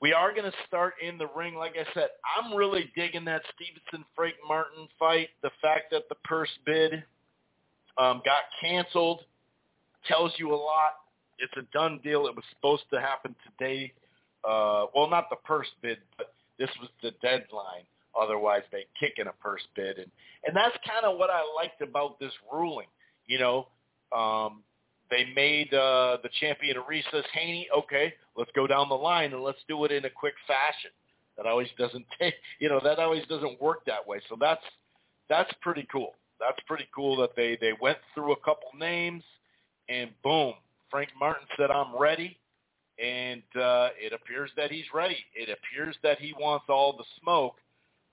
we 0.00 0.12
are 0.12 0.32
going 0.32 0.50
to 0.50 0.56
start 0.66 0.94
in 1.06 1.18
the 1.18 1.28
ring. 1.36 1.54
Like 1.54 1.74
I 1.74 1.92
said, 1.94 2.08
I'm 2.36 2.56
really 2.56 2.90
digging 2.96 3.24
that 3.26 3.42
Stevenson 3.54 4.04
Frank 4.16 4.34
Martin 4.46 4.88
fight. 4.98 5.28
The 5.42 5.50
fact 5.62 5.90
that 5.92 6.08
the 6.08 6.16
purse 6.24 6.50
bid 6.64 7.04
um, 7.98 8.22
got 8.24 8.44
canceled 8.60 9.20
tells 10.06 10.32
you 10.38 10.52
a 10.52 10.56
lot 10.56 11.00
it's 11.38 11.52
a 11.56 11.62
done 11.72 12.00
deal. 12.02 12.26
It 12.26 12.34
was 12.34 12.44
supposed 12.54 12.84
to 12.92 13.00
happen 13.00 13.34
today. 13.46 13.92
Uh, 14.48 14.86
well, 14.94 15.08
not 15.08 15.30
the 15.30 15.36
first 15.46 15.70
bid, 15.82 15.98
but 16.16 16.32
this 16.58 16.70
was 16.80 16.90
the 17.02 17.12
deadline. 17.22 17.86
Otherwise, 18.18 18.62
they 18.72 18.84
kick 18.98 19.14
in 19.18 19.28
a 19.28 19.32
first 19.42 19.64
bid, 19.76 19.98
and 19.98 20.10
and 20.44 20.56
that's 20.56 20.76
kind 20.86 21.04
of 21.04 21.18
what 21.18 21.30
I 21.30 21.42
liked 21.56 21.82
about 21.82 22.18
this 22.18 22.32
ruling. 22.52 22.86
You 23.26 23.38
know, 23.38 23.68
um, 24.16 24.62
they 25.10 25.26
made 25.34 25.72
uh, 25.72 26.18
the 26.22 26.30
champion 26.40 26.76
Arisas 26.76 27.24
Haney. 27.32 27.68
Okay, 27.76 28.14
let's 28.36 28.50
go 28.54 28.66
down 28.66 28.88
the 28.88 28.94
line 28.94 29.32
and 29.32 29.42
let's 29.42 29.58
do 29.68 29.84
it 29.84 29.92
in 29.92 30.04
a 30.04 30.10
quick 30.10 30.34
fashion. 30.46 30.90
That 31.36 31.46
always 31.46 31.68
doesn't 31.78 32.04
take, 32.20 32.34
you 32.58 32.68
know, 32.68 32.80
that 32.82 32.98
always 32.98 33.24
doesn't 33.28 33.60
work 33.60 33.84
that 33.86 34.06
way. 34.06 34.20
So 34.28 34.36
that's 34.38 34.64
that's 35.28 35.50
pretty 35.60 35.86
cool. 35.90 36.14
That's 36.40 36.58
pretty 36.66 36.88
cool 36.94 37.16
that 37.18 37.30
they 37.36 37.56
they 37.60 37.72
went 37.80 37.98
through 38.14 38.32
a 38.32 38.40
couple 38.40 38.68
names, 38.78 39.22
and 39.88 40.10
boom, 40.22 40.54
Frank 40.90 41.10
Martin 41.18 41.46
said, 41.56 41.70
"I'm 41.70 41.98
ready." 41.98 42.38
And 42.98 43.42
uh, 43.54 43.90
it 43.96 44.12
appears 44.12 44.50
that 44.56 44.72
he's 44.72 44.86
ready. 44.92 45.18
It 45.34 45.48
appears 45.48 45.96
that 46.02 46.18
he 46.18 46.34
wants 46.38 46.64
all 46.68 46.96
the 46.96 47.04
smoke. 47.22 47.54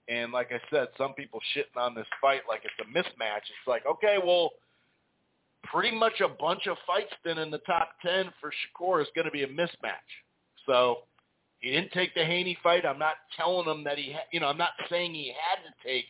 And 0.07 0.31
like 0.31 0.51
I 0.51 0.59
said, 0.69 0.89
some 0.95 1.13
people 1.13 1.39
shitting 1.55 1.81
on 1.81 1.95
this 1.95 2.05
fight 2.21 2.41
like 2.47 2.61
it's 2.63 2.73
a 2.79 2.93
mismatch. 2.95 3.37
It's 3.37 3.67
like, 3.67 3.87
okay, 3.87 4.17
well, 4.23 4.51
pretty 5.63 5.95
much 5.95 6.21
a 6.21 6.27
bunch 6.27 6.67
of 6.67 6.77
fights 6.85 7.13
then 7.23 7.39
in 7.39 7.49
the 7.49 7.57
top 7.59 7.89
10 8.03 8.31
for 8.39 8.51
Shakur 8.51 9.01
is 9.01 9.07
going 9.15 9.25
to 9.25 9.31
be 9.31 9.43
a 9.43 9.47
mismatch. 9.47 10.11
So 10.67 10.99
he 11.59 11.71
didn't 11.71 11.91
take 11.91 12.13
the 12.13 12.23
Haney 12.23 12.57
fight. 12.61 12.85
I'm 12.85 12.99
not 12.99 13.15
telling 13.35 13.67
him 13.67 13.83
that 13.85 13.97
he, 13.97 14.11
ha- 14.11 14.27
you 14.31 14.39
know, 14.39 14.47
I'm 14.47 14.57
not 14.57 14.71
saying 14.89 15.13
he 15.13 15.29
had 15.29 15.63
to 15.63 15.87
take 15.87 16.05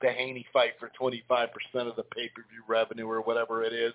the 0.00 0.10
Haney 0.10 0.46
fight 0.52 0.72
for 0.78 0.90
25% 1.00 1.48
of 1.88 1.96
the 1.96 2.02
pay-per-view 2.02 2.62
revenue 2.66 3.08
or 3.08 3.20
whatever 3.22 3.64
it 3.64 3.72
is. 3.72 3.94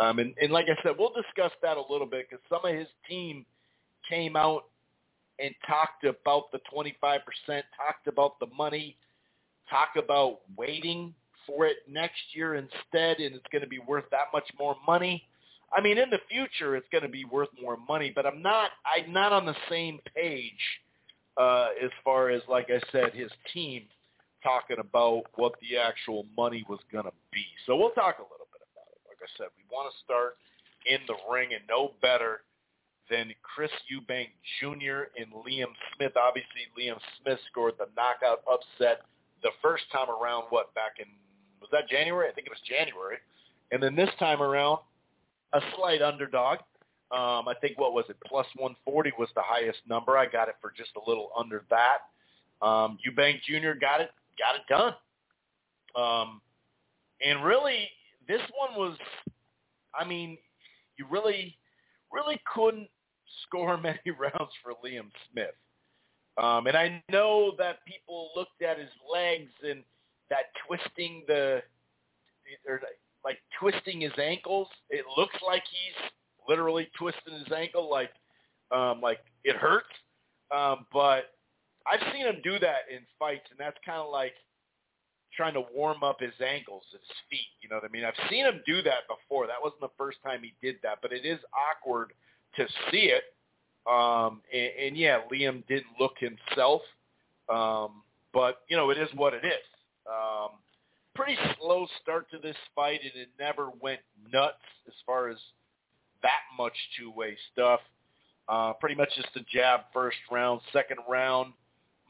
Um, 0.00 0.18
and, 0.18 0.34
and 0.40 0.52
like 0.52 0.66
I 0.66 0.80
said, 0.82 0.92
we'll 0.98 1.12
discuss 1.12 1.52
that 1.62 1.76
a 1.76 1.82
little 1.90 2.06
bit 2.06 2.26
because 2.28 2.44
some 2.48 2.64
of 2.64 2.76
his 2.76 2.88
team 3.08 3.44
came 4.08 4.36
out 4.36 4.64
and 5.38 5.54
talked 5.66 6.04
about 6.04 6.50
the 6.52 6.58
25%, 6.74 7.20
talked 7.48 8.06
about 8.06 8.38
the 8.40 8.46
money, 8.56 8.96
talk 9.70 9.90
about 9.96 10.40
waiting 10.56 11.14
for 11.46 11.66
it 11.66 11.78
next 11.88 12.20
year 12.34 12.56
instead, 12.56 13.18
and 13.18 13.34
it's 13.34 13.46
going 13.50 13.62
to 13.62 13.68
be 13.68 13.78
worth 13.78 14.04
that 14.10 14.26
much 14.32 14.48
more 14.58 14.76
money. 14.86 15.24
I 15.76 15.80
mean, 15.80 15.98
in 15.98 16.10
the 16.10 16.20
future, 16.30 16.76
it's 16.76 16.86
going 16.90 17.02
to 17.02 17.10
be 17.10 17.24
worth 17.24 17.48
more 17.60 17.76
money, 17.88 18.12
but 18.14 18.26
I'm 18.26 18.42
not. 18.42 18.70
I'm 18.86 19.12
not 19.12 19.32
on 19.32 19.46
the 19.46 19.56
same 19.68 20.00
page 20.14 20.52
uh, 21.36 21.68
as 21.82 21.90
far 22.04 22.30
as, 22.30 22.42
like 22.48 22.68
I 22.70 22.80
said, 22.90 23.12
his 23.14 23.30
team 23.52 23.82
talking 24.42 24.78
about 24.80 25.24
what 25.36 25.52
the 25.60 25.76
actual 25.76 26.26
money 26.36 26.64
was 26.68 26.80
going 26.90 27.04
to 27.04 27.12
be. 27.32 27.44
So 27.66 27.76
we'll 27.76 27.90
talk 27.90 28.18
a 28.18 28.22
little 28.22 28.48
bit 28.52 28.62
about 28.72 28.88
it. 28.92 29.00
Like 29.08 29.17
I 29.34 29.44
said, 29.44 29.48
we 29.56 29.64
want 29.70 29.92
to 29.92 29.96
start 30.04 30.36
in 30.86 30.98
the 31.06 31.16
ring, 31.30 31.50
and 31.52 31.62
no 31.68 31.92
better 32.00 32.42
than 33.10 33.32
Chris 33.42 33.70
Eubank 33.88 34.28
Jr. 34.60 35.10
and 35.16 35.32
Liam 35.32 35.72
Smith. 35.96 36.12
Obviously, 36.16 36.68
Liam 36.78 36.98
Smith 37.20 37.38
scored 37.50 37.74
the 37.78 37.88
knockout 37.96 38.42
upset 38.50 39.02
the 39.42 39.50
first 39.62 39.84
time 39.92 40.08
around. 40.10 40.44
What 40.50 40.74
back 40.74 41.00
in 41.00 41.06
was 41.60 41.70
that 41.72 41.88
January? 41.88 42.28
I 42.28 42.32
think 42.32 42.46
it 42.46 42.50
was 42.50 42.60
January. 42.68 43.16
And 43.72 43.82
then 43.82 43.96
this 43.96 44.10
time 44.18 44.42
around, 44.42 44.78
a 45.52 45.60
slight 45.76 46.02
underdog. 46.02 46.58
Um, 47.10 47.48
I 47.48 47.54
think 47.60 47.78
what 47.78 47.94
was 47.94 48.04
it? 48.08 48.16
Plus 48.26 48.46
140 48.56 49.12
was 49.18 49.28
the 49.34 49.42
highest 49.42 49.78
number. 49.88 50.16
I 50.18 50.26
got 50.26 50.48
it 50.48 50.56
for 50.60 50.72
just 50.76 50.90
a 50.96 51.08
little 51.08 51.30
under 51.36 51.64
that. 51.70 51.98
Um, 52.60 52.98
Eubank 53.06 53.40
Jr. 53.42 53.78
got 53.80 54.00
it, 54.00 54.10
got 54.38 54.56
it 54.56 54.66
done. 54.68 54.94
Um, 55.96 56.42
and 57.24 57.42
really, 57.42 57.88
this 58.28 58.42
one 58.56 58.78
was, 58.78 58.96
I 59.98 60.04
mean, 60.06 60.38
you 60.98 61.06
really, 61.10 61.56
really 62.12 62.40
couldn't 62.54 62.88
score 63.46 63.76
many 63.80 63.98
rounds 64.18 64.52
for 64.62 64.72
Liam 64.84 65.10
Smith. 65.32 65.54
Um, 66.36 66.68
and 66.68 66.76
I 66.76 67.02
know 67.10 67.54
that 67.58 67.84
people 67.84 68.30
looked 68.36 68.62
at 68.62 68.78
his 68.78 68.90
legs 69.12 69.50
and 69.68 69.82
that 70.30 70.44
twisting 70.66 71.24
the 71.26 71.62
or 72.66 72.80
like 73.24 73.38
twisting 73.58 74.02
his 74.02 74.12
ankles. 74.18 74.68
It 74.88 75.04
looks 75.16 75.34
like 75.44 75.64
he's 75.68 76.10
literally 76.48 76.88
twisting 76.96 77.34
his 77.34 77.52
ankle, 77.54 77.90
like 77.90 78.10
um, 78.70 79.00
like 79.00 79.18
it 79.42 79.56
hurts. 79.56 79.86
Um, 80.54 80.86
but 80.92 81.30
I've 81.90 82.12
seen 82.12 82.26
him 82.26 82.40
do 82.44 82.58
that 82.60 82.82
in 82.90 83.00
fights, 83.18 83.46
and 83.50 83.58
that's 83.58 83.76
kind 83.84 83.98
of 83.98 84.10
like 84.10 84.34
trying 85.38 85.54
to 85.54 85.62
warm 85.72 86.02
up 86.02 86.20
his 86.20 86.34
ankles, 86.44 86.82
his 86.90 87.00
feet. 87.30 87.46
You 87.62 87.68
know 87.68 87.76
what 87.76 87.84
I 87.84 87.88
mean? 87.88 88.04
I've 88.04 88.28
seen 88.28 88.44
him 88.44 88.60
do 88.66 88.82
that 88.82 89.06
before. 89.08 89.46
That 89.46 89.62
wasn't 89.62 89.80
the 89.80 89.94
first 89.96 90.18
time 90.24 90.40
he 90.42 90.52
did 90.60 90.76
that, 90.82 90.98
but 91.00 91.12
it 91.12 91.24
is 91.24 91.38
awkward 91.54 92.12
to 92.56 92.66
see 92.90 93.12
it. 93.14 93.22
Um, 93.88 94.42
and, 94.52 94.88
and 94.88 94.96
yeah, 94.96 95.20
Liam 95.32 95.64
didn't 95.68 95.94
look 96.00 96.14
himself, 96.18 96.82
um, 97.48 98.02
but 98.34 98.62
you 98.68 98.76
know 98.76 98.90
it 98.90 98.98
is 98.98 99.08
what 99.14 99.32
it 99.32 99.44
is. 99.44 99.64
Um, 100.10 100.50
pretty 101.14 101.36
slow 101.58 101.86
start 102.02 102.28
to 102.32 102.38
this 102.38 102.56
fight, 102.74 103.00
and 103.02 103.22
it 103.22 103.28
never 103.38 103.70
went 103.80 104.00
nuts 104.32 104.56
as 104.88 104.94
far 105.06 105.28
as 105.28 105.36
that 106.22 106.42
much 106.58 106.74
two-way 106.98 107.36
stuff. 107.52 107.80
Uh, 108.48 108.72
pretty 108.74 108.96
much 108.96 109.10
just 109.14 109.28
a 109.36 109.40
jab 109.52 109.82
first 109.92 110.16
round, 110.32 110.60
second 110.72 110.98
round, 111.08 111.52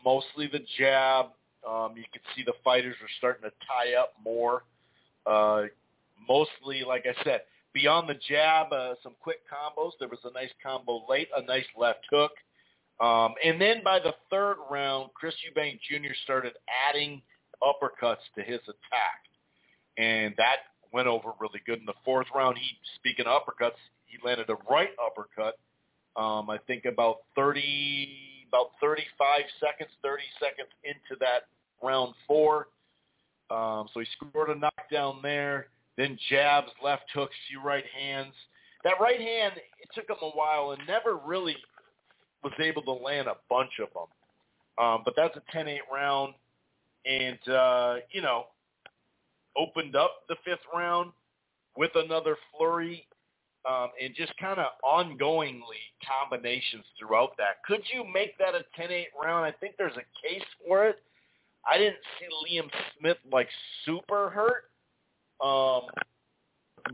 mostly 0.05 0.49
the 0.51 0.61
jab. 0.79 1.27
Um, 1.67 1.95
you 1.97 2.05
could 2.13 2.23
see 2.35 2.43
the 2.45 2.55
fighters 2.65 2.97
were 3.01 3.09
starting 3.19 3.43
to 3.43 3.51
tie 3.67 3.95
up 4.01 4.15
more. 4.25 4.65
Uh, 5.27 5.65
mostly, 6.29 6.83
like 6.87 7.05
I 7.07 7.25
said, 7.25 7.43
beyond 7.73 8.09
the 8.09 8.19
jab, 8.29 8.73
uh, 8.73 8.95
some 9.03 9.15
quick 9.23 9.41
combos. 9.49 9.93
There 9.99 10.09
was 10.09 10.21
a 10.25 10.33
nice 10.33 10.51
combo 10.63 11.05
late, 11.09 11.29
a 11.37 11.43
nice 11.43 11.67
left 11.79 12.07
hook. 12.11 12.33
Um, 13.01 13.35
and 13.45 13.61
then 13.61 13.83
by 13.85 13.99
the 14.01 14.15
third 14.31 14.57
round, 14.71 15.11
Chris 15.15 15.35
Eubank 15.47 15.79
Jr. 15.89 16.15
started 16.25 16.53
adding– 16.89 17.23
uppercuts 17.63 18.25
to 18.37 18.43
his 18.43 18.61
attack. 18.63 19.21
And 19.97 20.35
that 20.37 20.57
went 20.93 21.09
over 21.09 21.33
really 21.41 21.61
good 21.67 21.79
in 21.79 21.87
the 21.87 21.95
fourth 22.05 22.27
round. 22.35 22.57
He, 22.59 22.77
speaking 22.97 23.27
of 23.27 23.43
uppercuts, 23.43 23.79
he 24.07 24.19
landed 24.25 24.49
a 24.49 24.57
right 24.71 24.91
uppercut. 25.05 25.59
Um, 26.17 26.51
I 26.51 26.59
think 26.67 26.85
about 26.85 27.19
30, 27.37 28.09
about 28.49 28.71
35 28.81 29.41
seconds, 29.61 29.91
30 30.03 30.23
seconds 30.41 30.69
into 30.85 31.19
that 31.21 31.49
round 31.83 32.15
four. 32.27 32.69
Um, 33.51 33.89
so 33.95 34.01
he 34.01 34.07
scored 34.17 34.51
a 34.51 34.55
knockdown 34.55 35.21
there. 35.23 35.69
Then 35.97 36.19
jabs, 36.31 36.69
left 36.83 37.05
hooks, 37.15 37.35
few 37.49 37.63
right 37.63 37.85
hands. 37.99 38.35
That 38.85 38.95
right 39.01 39.21
hand, 39.21 39.55
it 39.57 39.89
took 39.95 40.09
him 40.09 40.17
a 40.23 40.31
while 40.31 40.73
and 40.73 40.81
never 40.87 41.17
really 41.17 41.57
was 42.45 42.53
able 42.61 42.83
to 42.83 42.93
land 42.93 43.27
a 43.27 43.37
bunch 43.51 43.73
of 43.81 43.89
them. 43.93 44.85
Um, 44.85 45.03
but 45.05 45.15
that's 45.17 45.37
a 45.37 45.57
10-8 45.57 45.79
round 45.93 46.35
and 47.09 47.39
uh, 47.49 47.95
you 48.13 48.23
know 48.23 48.45
opened 49.57 49.97
up 49.97 50.23
the 50.29 50.37
fifth 50.45 50.65
round 50.75 51.11
with 51.77 51.91
another 51.95 52.37
flurry 52.57 53.07
um, 53.67 53.89
and 54.03 54.15
just 54.15 54.33
kind 54.39 54.59
of 54.59 54.67
ongoingly 54.85 55.83
combinations 56.07 56.85
throughout 56.99 57.37
that. 57.39 57.63
Could 57.67 57.83
you 57.93 58.05
make 58.05 58.37
that 58.39 58.55
a 58.55 58.65
10-8 58.81 59.05
round? 59.23 59.45
I 59.45 59.53
think 59.53 59.75
there's 59.77 59.97
a 59.97 60.27
case 60.27 60.45
for 60.67 60.87
it. 60.87 60.99
I 61.71 61.77
didn't 61.79 61.99
see 62.19 62.57
Liam 62.57 62.69
Smith 62.99 63.19
like 63.31 63.49
super 63.85 64.31
hurt, 64.31 64.71
um, 65.45 65.89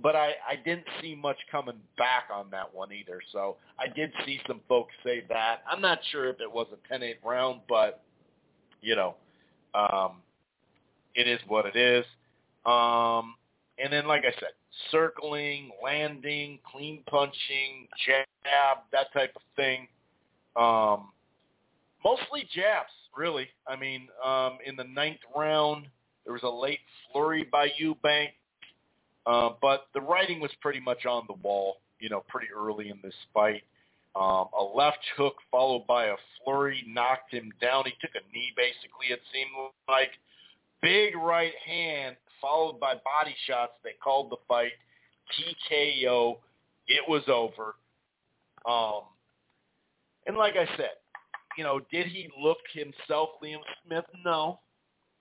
but 0.02 0.16
I, 0.16 0.32
I 0.48 0.56
didn't 0.64 0.86
see 1.00 1.14
much 1.14 1.36
coming 1.50 1.78
back 1.96 2.24
on 2.32 2.50
that 2.50 2.74
one 2.74 2.92
either. 2.92 3.20
So 3.32 3.56
I 3.78 3.86
did 3.88 4.12
see 4.24 4.40
some 4.48 4.60
folks 4.68 4.92
say 5.04 5.24
that. 5.28 5.62
I'm 5.70 5.80
not 5.80 5.98
sure 6.10 6.28
if 6.28 6.40
it 6.40 6.50
was 6.50 6.66
a 6.72 6.94
10-8 6.94 7.16
round, 7.24 7.60
but 7.68 8.02
you 8.80 8.96
know, 8.96 9.14
um, 9.74 10.22
it 11.14 11.28
is 11.28 11.40
what 11.46 11.66
it 11.66 11.76
is. 11.76 12.04
Um, 12.66 13.34
and 13.78 13.92
then, 13.92 14.06
like 14.06 14.22
I 14.22 14.32
said, 14.40 14.50
circling, 14.90 15.70
landing, 15.82 16.58
clean 16.70 17.02
punching, 17.06 17.88
jab, 18.06 18.78
that 18.92 19.12
type 19.12 19.32
of 19.36 19.42
thing. 19.56 19.88
Um, 20.56 21.10
mostly 22.04 22.48
jabs, 22.54 22.92
really. 23.16 23.48
I 23.66 23.76
mean, 23.76 24.08
um, 24.24 24.58
in 24.64 24.76
the 24.76 24.84
ninth 24.84 25.20
round, 25.36 25.86
there 26.24 26.32
was 26.32 26.42
a 26.42 26.48
late 26.48 26.80
flurry 27.10 27.44
by 27.50 27.68
Eubank, 27.80 28.30
uh, 29.26 29.50
but 29.60 29.86
the 29.94 30.00
writing 30.00 30.40
was 30.40 30.50
pretty 30.60 30.80
much 30.80 31.06
on 31.06 31.24
the 31.28 31.34
wall, 31.34 31.78
you 32.00 32.08
know, 32.08 32.24
pretty 32.28 32.48
early 32.56 32.88
in 32.88 32.98
this 33.02 33.14
fight. 33.32 33.62
Um, 34.16 34.46
a 34.58 34.62
left 34.62 35.04
hook 35.16 35.34
followed 35.50 35.86
by 35.86 36.06
a 36.06 36.14
flurry 36.44 36.84
knocked 36.86 37.32
him 37.32 37.52
down. 37.60 37.84
He 37.86 37.92
took 38.00 38.14
a 38.14 38.32
knee, 38.32 38.52
basically, 38.56 39.08
it 39.10 39.20
seemed 39.32 39.50
like. 39.88 40.10
Big 40.82 41.16
right 41.16 41.54
hand 41.66 42.14
followed 42.44 42.78
by 42.78 42.92
body 42.92 43.34
shots. 43.46 43.72
They 43.82 43.92
called 44.02 44.30
the 44.30 44.36
fight 44.46 44.72
TKO. 45.32 46.36
It 46.86 47.02
was 47.08 47.22
over. 47.28 47.76
Um, 48.68 49.04
and 50.26 50.36
like 50.36 50.54
I 50.54 50.66
said, 50.76 50.96
you 51.56 51.64
know, 51.64 51.80
did 51.90 52.06
he 52.06 52.28
look 52.38 52.58
himself, 52.74 53.30
Liam 53.42 53.60
Smith? 53.86 54.04
No, 54.24 54.60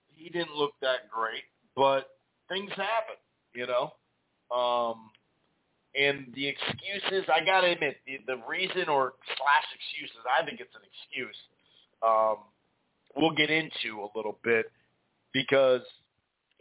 he 0.10 0.30
didn't 0.30 0.56
look 0.56 0.74
that 0.82 1.10
great. 1.10 1.44
But 1.76 2.10
things 2.50 2.70
happen, 2.72 3.16
you 3.56 3.68
know. 3.68 3.94
Um, 4.56 5.10
and 5.96 6.28
the 6.36 6.48
excuses, 6.48 7.30
I 7.34 7.46
got 7.46 7.62
to 7.62 7.72
admit, 7.72 7.98
the, 8.06 8.20
the 8.28 8.42
reason 8.50 8.90
or 8.90 9.14
slash 9.26 9.66
excuses, 9.74 10.20
I 10.28 10.46
think 10.46 10.60
it's 10.60 10.76
an 10.76 10.82
excuse. 10.84 11.36
Um, 12.06 12.38
we'll 13.16 13.36
get 13.36 13.50
into 13.50 14.02
a 14.02 14.10
little 14.16 14.38
bit 14.44 14.66
because 15.34 15.82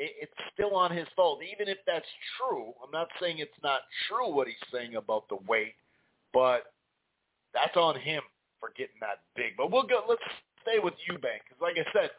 it's 0.02 0.32
still 0.52 0.74
on 0.74 0.90
his 0.90 1.06
fault. 1.14 1.40
Even 1.42 1.68
if 1.68 1.78
that's 1.86 2.06
true, 2.38 2.72
I'm 2.82 2.90
not 2.90 3.08
saying 3.20 3.38
it's 3.38 3.52
not 3.62 3.82
true 4.08 4.32
what 4.32 4.46
he's 4.46 4.56
saying 4.72 4.96
about 4.96 5.28
the 5.28 5.38
weight, 5.46 5.74
but 6.32 6.72
that's 7.54 7.76
on 7.76 7.98
him 7.98 8.22
for 8.58 8.70
getting 8.76 8.98
that 9.00 9.20
big. 9.36 9.56
But 9.56 9.70
we'll 9.70 9.86
go. 9.86 10.02
Let's 10.08 10.22
stay 10.62 10.78
with 10.82 10.94
Eubank 11.08 11.46
because, 11.46 11.60
like 11.60 11.76
I 11.76 11.86
said, 11.92 12.10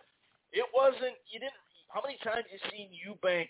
it 0.51 0.65
wasn't. 0.73 1.17
You 1.31 1.39
didn't. 1.39 1.59
How 1.89 2.01
many 2.01 2.17
times 2.23 2.45
you 2.51 2.59
seen 2.71 2.89
Eubank 2.89 3.47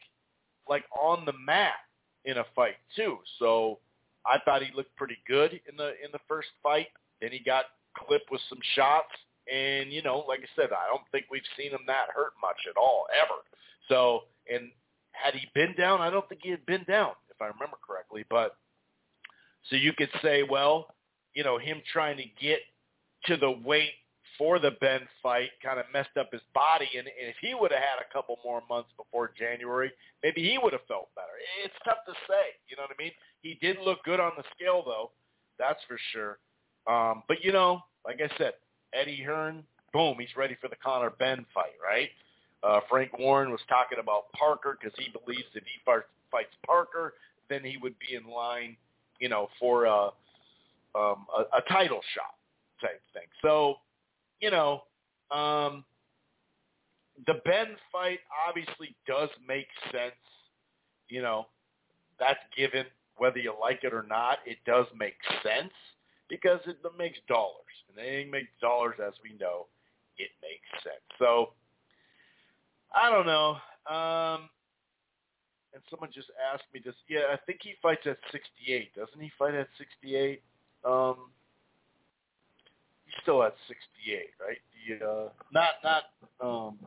like 0.68 0.84
on 1.00 1.26
the 1.26 1.34
mat 1.46 1.86
in 2.26 2.38
a 2.38 2.46
fight 2.56 2.76
too? 2.96 3.18
So 3.40 3.80
I 4.26 4.40
thought 4.44 4.64
he 4.64 4.72
looked 4.76 4.96
pretty 4.96 5.18
good 5.28 5.60
in 5.70 5.78
the 5.78 5.94
in 6.04 6.12
the 6.12 6.24
first 6.28 6.50
fight. 6.62 6.88
Then 7.22 7.32
he 7.32 7.40
got 7.40 7.66
clipped 7.96 8.32
with 8.32 8.42
some 8.50 8.60
shots, 8.76 9.14
and 9.52 9.92
you 9.92 10.02
know, 10.02 10.26
like 10.28 10.40
I 10.40 10.50
said, 10.56 10.72
I 10.72 10.88
don't 10.90 11.06
think 11.12 11.26
we've 11.30 11.48
seen 11.58 11.72
him 11.72 11.86
that 11.88 12.10
hurt 12.14 12.34
much 12.42 12.58
at 12.70 12.78
all 12.78 13.06
ever. 13.14 13.40
So, 13.90 14.22
and 14.52 14.72
had 15.12 15.34
he 15.34 15.48
been 15.54 15.74
down, 15.78 16.02
I 16.02 16.10
don't 16.10 16.28
think 16.28 16.42
he 16.44 16.50
had 16.50 16.66
been 16.66 16.84
down 16.88 17.12
if 17.30 17.42
I 17.42 17.46
remember 17.46 17.78
correctly. 17.86 18.26
But 18.30 18.56
so 19.70 19.76
you 19.76 19.94
could 19.94 20.10
say, 20.22 20.44
well, 20.44 20.96
you 21.34 21.44
know, 21.44 21.58
him 21.58 21.82
trying 21.92 22.18
to 22.18 22.26
get 22.42 22.60
to 23.26 23.38
the 23.38 23.52
weight 23.52 23.92
for 24.38 24.58
the 24.60 24.72
Benn 24.82 25.02
fight 25.22 25.50
kind 25.64 25.80
of 25.80 25.86
messed 25.94 26.18
up 26.20 26.30
his 26.32 26.42
body. 26.54 26.90
And, 26.98 27.08
and 27.08 27.30
if 27.30 27.36
he 27.42 27.54
would 27.54 27.72
have 27.72 27.80
had 27.80 28.02
a 28.02 28.12
couple 28.12 28.38
more 28.44 28.62
months 28.70 28.90
before 28.98 29.32
January, 29.38 29.92
maybe 30.24 30.42
he 30.42 30.58
would 30.58 30.74
have 30.74 30.86
felt 30.88 31.10
better. 31.16 31.34
It's 31.64 31.74
tough 31.86 32.00
to 32.08 32.14
say. 32.28 32.58
You 32.68 32.76
know 32.76 32.84
what 32.84 32.96
I 33.00 33.02
mean? 33.02 33.12
He 33.42 33.58
did 33.62 33.78
look 33.84 34.04
good 34.04 34.20
on 34.20 34.32
the 34.38 34.44
scale, 34.56 34.84
though. 34.86 35.12
That's 35.60 35.80
for 35.88 35.98
sure. 36.12 36.40
Um, 36.88 37.24
but, 37.28 37.44
you 37.44 37.52
know, 37.52 37.82
like 38.06 38.20
I 38.22 38.38
said, 38.38 38.54
Eddie 38.94 39.24
Hearn, 39.24 39.64
boom, 39.94 40.18
he's 40.20 40.36
ready 40.36 40.58
for 40.60 40.68
the 40.68 40.76
Conor 40.84 41.12
Benn 41.12 41.46
fight, 41.54 41.78
right? 41.82 42.10
Uh, 42.64 42.80
Frank 42.90 43.18
Warren 43.20 43.52
was 43.52 43.62
talking 43.68 44.00
about 44.00 44.32
Parker 44.34 44.78
because 44.80 44.98
he 44.98 45.12
believes 45.12 45.48
if 45.54 45.64
he 45.64 45.82
fights 45.86 46.56
Parker, 46.66 47.14
then 47.50 47.64
he 47.64 47.78
would 47.78 47.96
be 48.00 48.16
in 48.16 48.30
line, 48.32 48.78
you 49.20 49.30
know, 49.30 49.50
for 49.60 49.86
a, 49.86 50.06
um, 50.96 51.26
a, 51.38 51.58
a 51.58 51.62
title 51.68 52.00
shot 52.14 52.36
type 52.82 53.02
thing. 53.14 53.28
So 53.42 53.78
you 54.44 54.52
know, 54.52 54.84
um, 55.32 55.86
the 57.26 57.36
Benn 57.46 57.78
fight 57.92 58.20
obviously 58.48 58.94
does 59.08 59.30
make 59.48 59.68
sense. 59.90 60.20
You 61.08 61.22
know, 61.22 61.48
that's 62.20 62.40
given 62.58 62.86
whether 63.16 63.38
you 63.38 63.54
like 63.60 63.80
it 63.84 63.94
or 63.94 64.06
not. 64.08 64.40
It 64.46 64.58
does 64.66 64.86
make 65.00 65.16
sense 65.42 65.72
because 66.28 66.60
it 66.66 66.78
makes 66.98 67.20
dollars, 67.30 67.72
and 67.88 68.06
anything 68.06 68.32
makes 68.32 68.52
dollars, 68.60 68.96
as 69.06 69.14
we 69.24 69.38
know, 69.40 69.68
it 70.18 70.32
makes 70.42 70.84
sense. 70.84 71.04
So 71.18 71.52
I 72.94 73.10
don't 73.10 73.26
know. 73.26 73.58
Um, 73.90 74.50
and 75.74 75.82
someone 75.90 76.10
just 76.14 76.30
asked 76.54 76.66
me 76.74 76.82
this. 76.84 76.96
Yeah, 77.10 77.34
I 77.34 77.38
think 77.46 77.60
he 77.64 77.74
fights 77.82 78.06
at 78.06 78.18
68. 78.32 78.94
Doesn't 78.96 79.20
he 79.20 79.32
fight 79.38 79.56
at 79.56 79.68
68? 79.78 80.42
Um, 80.86 81.32
he's 83.06 83.16
still 83.24 83.44
at 83.44 83.56
68, 83.68 84.30
right? 84.40 84.58
The 85.00 85.06
uh, 85.06 85.30
not 85.52 85.72
not 85.84 86.04
um, 86.40 86.78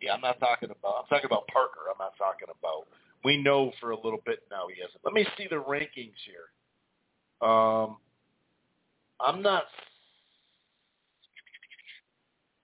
yeah, 0.00 0.12
I'm 0.12 0.20
not 0.20 0.38
talking 0.38 0.70
about. 0.70 0.94
I'm 1.00 1.08
talking 1.08 1.26
about 1.26 1.46
Parker. 1.48 1.88
I'm 1.90 1.98
not 1.98 2.12
talking 2.18 2.48
about. 2.48 2.86
We 3.24 3.42
know 3.42 3.72
for 3.80 3.90
a 3.90 3.96
little 3.96 4.20
bit 4.26 4.40
now 4.50 4.66
he 4.72 4.80
hasn't. 4.80 5.00
Let 5.04 5.14
me 5.14 5.26
see 5.36 5.46
the 5.48 5.56
rankings 5.56 6.18
here. 6.26 7.48
Um, 7.48 7.96
I'm 9.20 9.42
not. 9.42 9.64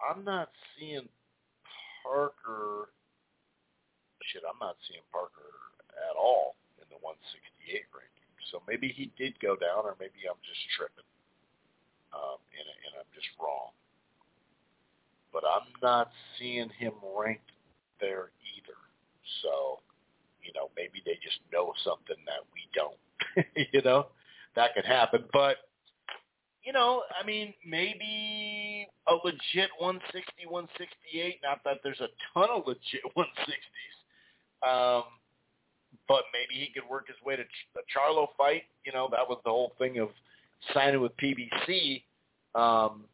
I'm 0.03 0.25
not 0.25 0.51
seeing 0.79 1.09
Parker. 2.03 2.91
Shit, 4.31 4.43
I'm 4.47 4.59
not 4.61 4.77
seeing 4.87 5.03
Parker 5.11 5.51
at 5.95 6.15
all 6.15 6.55
in 6.79 6.87
the 6.91 6.99
168 7.01 7.87
ranking. 7.91 8.31
So 8.51 8.63
maybe 8.69 8.93
he 8.93 9.11
did 9.19 9.39
go 9.41 9.57
down, 9.57 9.89
or 9.89 9.97
maybe 9.99 10.29
I'm 10.29 10.39
just 10.45 10.61
tripping 10.77 11.09
um, 12.13 12.39
and, 12.53 12.69
and 12.69 12.93
I'm 13.01 13.11
just 13.15 13.29
wrong. 13.41 13.73
But 15.33 15.45
I'm 15.49 15.69
not 15.83 16.13
seeing 16.39 16.69
him 16.79 16.93
ranked 17.03 17.53
there 18.01 18.31
either. 18.53 18.79
So, 19.43 19.81
you 20.45 20.53
know, 20.55 20.69
maybe 20.77 21.03
they 21.05 21.17
just 21.25 21.41
know 21.53 21.73
something 21.85 22.21
that 22.29 22.45
we 22.53 22.69
don't. 22.77 23.01
you 23.73 23.81
know, 23.83 24.09
that 24.57 24.75
could 24.75 24.85
happen. 24.85 25.25
But, 25.33 25.57
you 26.63 26.73
know, 26.73 27.03
I 27.19 27.25
mean, 27.25 27.55
maybe 27.65 28.62
a 29.09 29.15
legit 29.25 29.71
160, 29.79 30.47
168. 30.47 31.41
Not 31.43 31.61
that 31.65 31.79
there's 31.83 32.01
a 32.01 32.09
ton 32.33 32.49
of 32.51 32.67
legit 32.67 33.03
160s. 33.17 33.97
Um, 34.63 35.05
but 36.09 36.25
maybe 36.33 36.61
he 36.61 36.73
could 36.73 36.89
work 36.89 37.09
his 37.09 37.17
way 37.25 37.37
to 37.37 37.43
the 37.75 37.81
Charlo 37.95 38.29
fight. 38.37 38.63
You 38.85 38.93
know, 38.93 39.09
that 39.11 39.29
was 39.29 39.41
the 39.45 39.51
whole 39.51 39.73
thing 39.79 39.99
of 39.99 40.09
signing 40.73 41.01
with 41.01 41.13
PBC 41.17 42.03
um, 42.55 43.05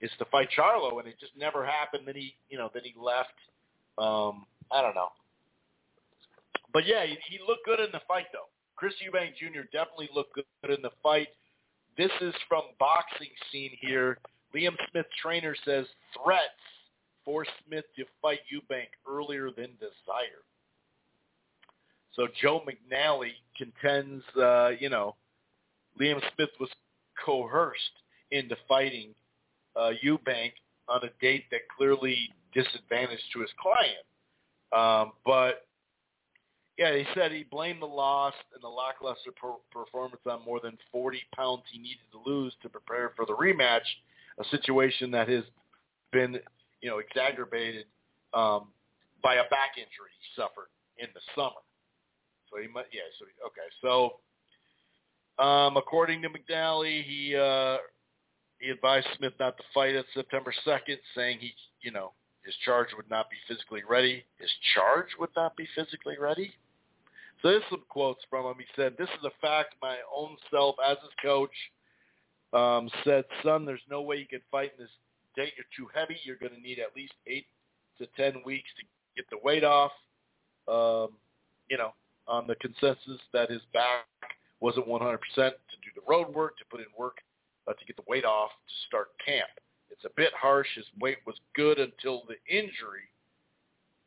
is 0.00 0.10
to 0.18 0.24
fight 0.26 0.48
Charlo, 0.56 0.98
and 0.98 1.08
it 1.08 1.16
just 1.20 1.32
never 1.36 1.64
happened. 1.64 2.04
Then 2.06 2.16
he, 2.16 2.34
you 2.48 2.58
know, 2.58 2.70
then 2.72 2.82
he 2.84 2.94
left. 2.98 3.34
Um, 3.98 4.46
I 4.70 4.80
don't 4.80 4.94
know, 4.94 5.08
but 6.72 6.86
yeah, 6.86 7.04
he, 7.04 7.16
he 7.28 7.38
looked 7.46 7.64
good 7.66 7.80
in 7.80 7.92
the 7.92 8.00
fight 8.08 8.26
though. 8.32 8.48
Chris 8.76 8.94
Eubank 9.04 9.36
Jr. 9.36 9.62
definitely 9.72 10.08
looked 10.14 10.34
good 10.34 10.70
in 10.70 10.82
the 10.82 10.90
fight. 11.02 11.28
This 11.96 12.10
is 12.20 12.34
from 12.48 12.62
boxing 12.78 13.28
scene 13.50 13.72
here. 13.80 14.18
Liam 14.54 14.76
Smith 14.90 15.06
trainer 15.20 15.54
says 15.64 15.86
threats 16.22 16.42
forced 17.24 17.50
Smith 17.66 17.84
to 17.96 18.04
fight 18.20 18.40
Eubank 18.52 18.88
earlier 19.08 19.50
than 19.50 19.70
desired. 19.78 20.44
So 22.14 22.28
Joe 22.40 22.62
McNally 22.66 23.32
contends, 23.56 24.22
uh, 24.36 24.70
you 24.78 24.90
know, 24.90 25.16
Liam 26.00 26.20
Smith 26.34 26.50
was 26.60 26.68
coerced 27.24 27.80
into 28.30 28.56
fighting 28.68 29.14
uh, 29.76 29.90
Eubank 30.04 30.52
on 30.88 31.02
a 31.04 31.10
date 31.20 31.44
that 31.50 31.60
clearly 31.74 32.18
disadvantaged 32.52 33.22
to 33.32 33.40
his 33.40 33.50
client. 33.60 34.04
Um, 34.72 35.12
but 35.24 35.66
yeah, 36.78 36.96
he 36.96 37.04
said 37.14 37.32
he 37.32 37.44
blamed 37.44 37.82
the 37.82 37.86
loss 37.86 38.34
and 38.54 38.62
the 38.62 38.68
lackluster 38.68 39.30
per- 39.32 39.60
performance 39.70 40.22
on 40.26 40.44
more 40.44 40.60
than 40.60 40.78
40 40.90 41.20
pounds 41.34 41.62
he 41.70 41.78
needed 41.78 42.08
to 42.12 42.30
lose 42.30 42.54
to 42.62 42.68
prepare 42.68 43.12
for 43.14 43.26
the 43.26 43.34
rematch, 43.34 43.86
a 44.38 44.44
situation 44.50 45.10
that 45.12 45.28
has 45.28 45.44
been, 46.12 46.38
you 46.80 46.90
know, 46.90 46.98
exacerbated 46.98 47.86
um, 48.34 48.68
by 49.22 49.34
a 49.34 49.44
back 49.50 49.76
injury 49.76 50.10
he 50.18 50.40
suffered 50.40 50.68
in 50.98 51.08
the 51.14 51.20
summer. 51.34 51.62
So 52.50 52.60
he 52.60 52.68
might, 52.68 52.86
yeah. 52.92 53.08
So 53.18 53.26
okay, 53.46 53.68
so 53.80 55.42
um, 55.42 55.76
according 55.76 56.22
to 56.22 56.28
McNally, 56.28 57.02
he 57.04 57.34
uh, 57.36 57.78
he 58.58 58.70
advised 58.70 59.06
Smith 59.16 59.32
not 59.40 59.56
to 59.56 59.62
fight 59.72 59.94
at 59.94 60.04
September 60.14 60.52
2nd, 60.66 60.98
saying 61.16 61.38
he, 61.40 61.52
you 61.80 61.90
know, 61.90 62.12
his 62.44 62.54
charge 62.64 62.88
would 62.96 63.08
not 63.08 63.30
be 63.30 63.36
physically 63.48 63.82
ready. 63.88 64.24
His 64.38 64.50
charge 64.74 65.08
would 65.18 65.30
not 65.34 65.56
be 65.56 65.66
physically 65.74 66.16
ready. 66.20 66.52
So 67.40 67.48
there's 67.48 67.62
some 67.70 67.82
quotes 67.88 68.20
from 68.30 68.46
him. 68.46 68.54
He 68.58 68.66
said, 68.76 68.96
"This 68.98 69.08
is 69.18 69.24
a 69.24 69.32
fact. 69.40 69.74
My 69.80 69.96
own 70.14 70.36
self, 70.50 70.76
as 70.84 70.98
his 71.02 71.10
coach, 71.22 71.54
um, 72.52 72.88
said, 73.04 73.24
son, 73.42 73.64
there's 73.64 73.80
no 73.90 74.02
way 74.02 74.16
you 74.16 74.26
can 74.26 74.40
fight 74.50 74.72
in 74.78 74.84
this 74.84 74.92
date. 75.36 75.52
You're 75.56 75.66
too 75.76 75.90
heavy. 75.94 76.16
You're 76.24 76.36
going 76.36 76.54
to 76.54 76.60
need 76.60 76.78
at 76.78 76.94
least 76.94 77.14
eight 77.26 77.46
to 77.98 78.06
ten 78.16 78.42
weeks 78.44 78.68
to 78.78 78.84
get 79.16 79.28
the 79.30 79.38
weight 79.42 79.64
off. 79.64 79.92
Um, 80.68 81.16
you 81.68 81.78
know, 81.78 81.94
on 82.28 82.46
the 82.46 82.54
consensus 82.56 83.20
that 83.32 83.50
his 83.50 83.62
back 83.72 84.06
wasn't 84.60 84.86
100% 84.86 85.18
to 85.34 85.42
do 85.42 85.90
the 85.94 86.02
road 86.06 86.32
work, 86.34 86.56
to 86.58 86.64
put 86.70 86.80
in 86.80 86.86
work 86.96 87.18
uh, 87.66 87.72
to 87.72 87.84
get 87.84 87.96
the 87.96 88.02
weight 88.06 88.24
off 88.24 88.50
to 88.50 88.74
start 88.86 89.08
camp. 89.24 89.48
It's 89.90 90.04
a 90.04 90.10
bit 90.16 90.32
harsh. 90.34 90.68
His 90.76 90.86
weight 91.00 91.18
was 91.26 91.36
good 91.54 91.78
until 91.78 92.22
the 92.28 92.36
injury. 92.48 93.08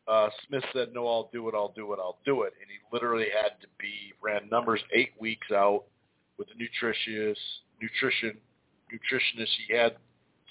Uh, 0.07 0.29
Smith 0.47 0.63
said, 0.73 0.89
no, 0.93 1.07
I'll 1.07 1.29
do 1.33 1.49
it, 1.49 1.55
I'll 1.55 1.73
do 1.75 1.91
it, 1.93 1.99
I'll 1.99 2.19
do 2.25 2.43
it. 2.43 2.53
And 2.61 2.69
he 2.69 2.77
literally 2.93 3.27
had 3.33 3.59
to 3.61 3.67
be, 3.79 4.13
ran 4.21 4.47
numbers 4.51 4.81
eight 4.93 5.11
weeks 5.19 5.51
out 5.51 5.85
with 6.37 6.47
the 6.47 6.53
nutritious, 6.57 7.39
nutrition, 7.81 8.37
nutritionist. 8.91 9.49
He 9.67 9.75
had 9.75 9.95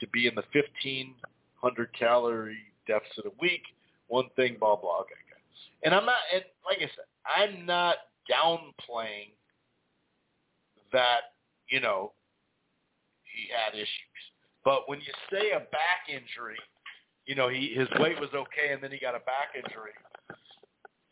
to 0.01 0.09
be 0.09 0.27
in 0.27 0.35
the 0.35 0.45
1,500 0.53 1.89
calorie 1.99 2.57
deficit 2.87 3.27
a 3.27 3.33
week. 3.41 3.63
One 4.09 4.27
thing, 4.37 4.57
blah, 4.59 4.77
blah. 4.77 5.01
Okay, 5.01 5.15
okay. 5.27 5.41
And 5.85 5.95
I'm 5.95 6.05
not, 6.05 6.17
and 6.33 6.45
like 6.65 6.79
I 6.79 6.91
said, 6.95 7.09
I'm 7.25 7.67
not 7.67 7.97
downplaying 8.31 9.33
that, 10.93 11.35
you 11.69 11.81
know, 11.81 12.13
he 13.25 13.49
had 13.53 13.75
issues. 13.75 14.23
But 14.65 14.89
when 14.89 15.01
you 15.01 15.13
say 15.31 15.51
a 15.51 15.61
back 15.61 16.09
injury, 16.09 16.57
you 17.27 17.35
know, 17.35 17.49
he 17.49 17.75
his 17.75 17.89
weight 17.99 18.21
was 18.21 18.31
okay 18.35 18.73
and 18.73 18.83
then 18.83 18.91
he 18.91 18.99
got 18.99 19.15
a 19.15 19.21
back 19.21 19.53
injury. 19.57 19.93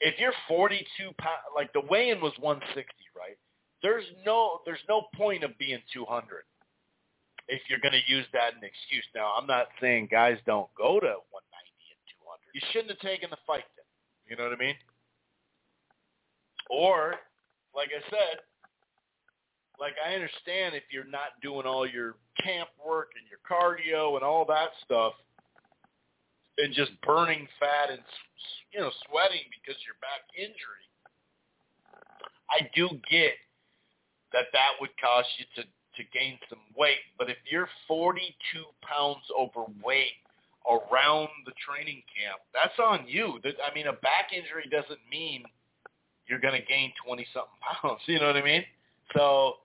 If 0.01 0.18
you're 0.18 0.33
42 0.48 0.85
pounds, 1.18 1.42
like 1.55 1.72
the 1.72 1.83
weigh-in 1.88 2.20
was 2.20 2.33
160, 2.40 2.85
right? 3.16 3.38
There's 3.83 4.05
no 4.25 4.61
there's 4.64 4.85
no 4.88 5.05
point 5.16 5.45
of 5.45 5.57
being 5.59 5.81
200. 5.92 6.45
if 7.49 7.61
you're 7.68 7.81
going 7.81 7.92
to 7.92 8.12
use 8.12 8.27
that 8.33 8.55
as 8.55 8.62
an 8.62 8.68
excuse. 8.68 9.05
Now, 9.14 9.33
I'm 9.38 9.47
not 9.47 9.68
saying 9.81 10.09
guys 10.11 10.38
don't 10.47 10.68
go 10.77 11.01
to 11.01 11.12
190 11.29 11.42
and 11.90 12.03
200. 12.23 12.55
You 12.55 12.62
shouldn't 12.73 12.90
have 12.90 13.03
taken 13.03 13.31
the 13.31 13.40
fight 13.47 13.66
then. 13.77 13.88
You 14.31 14.37
know 14.37 14.49
what 14.49 14.57
I 14.57 14.61
mean? 14.61 14.77
Or, 16.71 17.16
like 17.75 17.90
I 17.90 18.01
said, 18.09 18.40
like 19.81 19.95
I 20.01 20.14
understand 20.14 20.75
if 20.75 20.85
you're 20.92 21.11
not 21.11 21.37
doing 21.42 21.66
all 21.66 21.87
your 21.87 22.16
camp 22.42 22.68
work 22.79 23.11
and 23.18 23.27
your 23.29 23.42
cardio 23.42 24.14
and 24.14 24.25
all 24.25 24.45
that 24.47 24.71
stuff 24.85 25.12
and 26.59 26.73
just 26.75 26.92
burning 27.03 27.49
fat 27.59 27.90
and 27.90 28.01
you 28.73 28.81
know 28.81 28.90
sweating 29.09 29.45
because 29.51 29.81
your 29.85 29.97
back 30.01 30.23
injury. 30.38 30.87
I 32.51 32.68
do 32.77 32.88
get 33.11 33.35
that 34.33 34.53
that 34.53 34.73
would 34.81 34.90
cause 35.01 35.25
you 35.38 35.45
to 35.57 35.68
to 35.97 36.03
gain 36.12 36.38
some 36.49 36.61
weight, 36.77 37.05
but 37.18 37.29
if 37.29 37.37
you're 37.45 37.68
42 37.87 38.33
pounds 38.81 39.21
overweight 39.29 40.16
around 40.64 41.29
the 41.45 41.53
training 41.61 42.03
camp, 42.09 42.40
that's 42.55 42.79
on 42.81 43.05
you. 43.07 43.37
I 43.45 43.75
mean, 43.75 43.88
a 43.88 43.92
back 44.01 44.33
injury 44.33 44.64
doesn't 44.71 45.01
mean 45.11 45.45
you're 46.27 46.40
going 46.40 46.57
to 46.59 46.66
gain 46.66 46.92
20 47.05 47.27
something 47.35 47.61
pounds. 47.83 48.01
You 48.07 48.21
know 48.21 48.29
what 48.29 48.37
I 48.37 48.45
mean? 48.45 48.64
So 49.14 49.61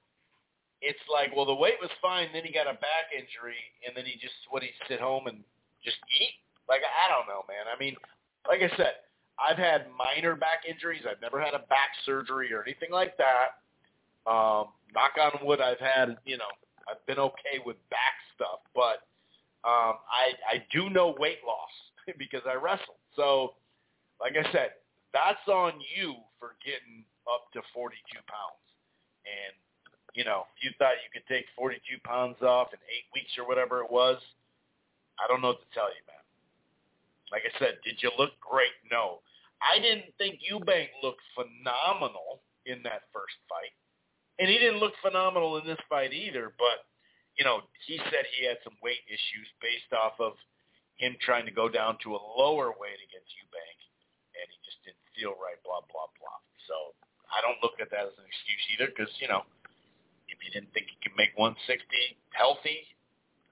it's 0.81 0.99
like, 1.07 1.35
well, 1.35 1.45
the 1.45 1.55
weight 1.55 1.79
was 1.81 1.91
fine. 2.01 2.27
Then 2.33 2.43
he 2.43 2.51
got 2.51 2.67
a 2.67 2.75
back 2.75 3.13
injury, 3.15 3.57
and 3.87 3.95
then 3.95 4.05
he 4.05 4.19
just 4.19 4.35
what 4.49 4.61
he 4.63 4.69
sit 4.87 4.99
home 4.99 5.27
and 5.27 5.39
just 5.83 5.97
eat. 6.19 6.35
Like 6.67 6.81
I 6.83 7.07
don't 7.07 7.27
know, 7.31 7.47
man. 7.47 7.71
I 7.71 7.79
mean, 7.79 7.95
like 8.43 8.59
I 8.59 8.69
said, 8.75 9.07
I've 9.39 9.57
had 9.57 9.87
minor 9.95 10.35
back 10.35 10.67
injuries. 10.67 11.07
I've 11.09 11.21
never 11.21 11.39
had 11.39 11.53
a 11.53 11.63
back 11.71 11.95
surgery 12.05 12.51
or 12.51 12.61
anything 12.61 12.91
like 12.91 13.15
that. 13.17 13.63
Um, 14.27 14.75
knock 14.93 15.15
on 15.21 15.45
wood, 15.45 15.61
I've 15.61 15.79
had, 15.79 16.17
you 16.25 16.37
know, 16.37 16.51
I've 16.89 17.03
been 17.05 17.19
okay 17.19 17.63
with 17.65 17.77
back 17.89 18.19
stuff, 18.35 18.59
but 18.75 19.07
um, 19.63 19.99
I 20.07 20.35
I 20.47 20.63
do 20.71 20.89
know 20.89 21.15
weight 21.17 21.39
loss 21.45 21.71
because 22.19 22.41
I 22.47 22.55
wrestle. 22.55 22.99
So, 23.15 23.55
like 24.19 24.33
I 24.35 24.43
said, 24.51 24.79
that's 25.13 25.43
on 25.47 25.73
you 25.95 26.15
for 26.39 26.55
getting 26.63 27.03
up 27.27 27.51
to 27.53 27.61
42 27.73 27.95
pounds. 28.27 28.63
And 29.27 29.55
you 30.15 30.23
know, 30.23 30.47
if 30.55 30.63
you 30.63 30.71
thought 30.79 30.99
you 31.03 31.11
could 31.13 31.27
take 31.27 31.45
42 31.55 31.79
pounds 32.03 32.41
off 32.41 32.73
in 32.73 32.79
eight 32.89 33.07
weeks 33.13 33.31
or 33.37 33.47
whatever 33.47 33.79
it 33.79 33.91
was, 33.91 34.17
I 35.19 35.27
don't 35.27 35.41
know 35.41 35.53
what 35.53 35.61
to 35.61 35.71
tell 35.73 35.89
you, 35.89 36.01
man. 36.07 36.23
Like 37.31 37.43
I 37.43 37.53
said, 37.59 37.79
did 37.83 38.01
you 38.01 38.11
look 38.17 38.33
great? 38.39 38.73
No. 38.89 39.19
I 39.59 39.79
didn't 39.81 40.13
think 40.17 40.39
Eubank 40.41 40.89
looked 41.03 41.21
phenomenal 41.35 42.41
in 42.65 42.81
that 42.83 43.09
first 43.11 43.35
fight. 43.49 43.73
And 44.39 44.49
he 44.49 44.57
didn't 44.61 44.79
look 44.79 44.93
phenomenal 45.01 45.57
in 45.57 45.65
this 45.65 45.81
fight 45.89 46.13
either, 46.13 46.53
but, 46.61 46.85
you 47.37 47.45
know, 47.45 47.65
he 47.89 47.97
said 48.09 48.23
he 48.37 48.45
had 48.45 48.61
some 48.63 48.77
weight 48.85 49.01
issues 49.09 49.49
based 49.61 49.89
off 49.97 50.13
of 50.21 50.37
him 51.01 51.17
trying 51.21 51.45
to 51.45 51.53
go 51.53 51.69
down 51.69 51.97
to 52.05 52.13
a 52.13 52.21
lower 52.37 52.73
weight 52.77 53.01
against 53.01 53.29
Eubank, 53.37 53.77
and 54.37 54.45
he 54.49 54.57
just 54.61 54.77
didn't 54.85 55.01
feel 55.17 55.33
right, 55.41 55.57
blah, 55.65 55.81
blah, 55.89 56.09
blah. 56.21 56.37
So 56.69 56.93
I 57.33 57.41
don't 57.41 57.57
look 57.65 57.81
at 57.81 57.89
that 57.89 58.09
as 58.09 58.15
an 58.17 58.25
excuse 58.29 58.63
either 58.77 58.93
because, 58.93 59.09
you 59.17 59.29
know, 59.29 59.41
if 60.29 60.37
you 60.45 60.53
didn't 60.53 60.69
think 60.73 60.89
he 60.89 60.97
could 61.01 61.17
make 61.17 61.33
160 61.37 61.81
healthy 62.33 62.85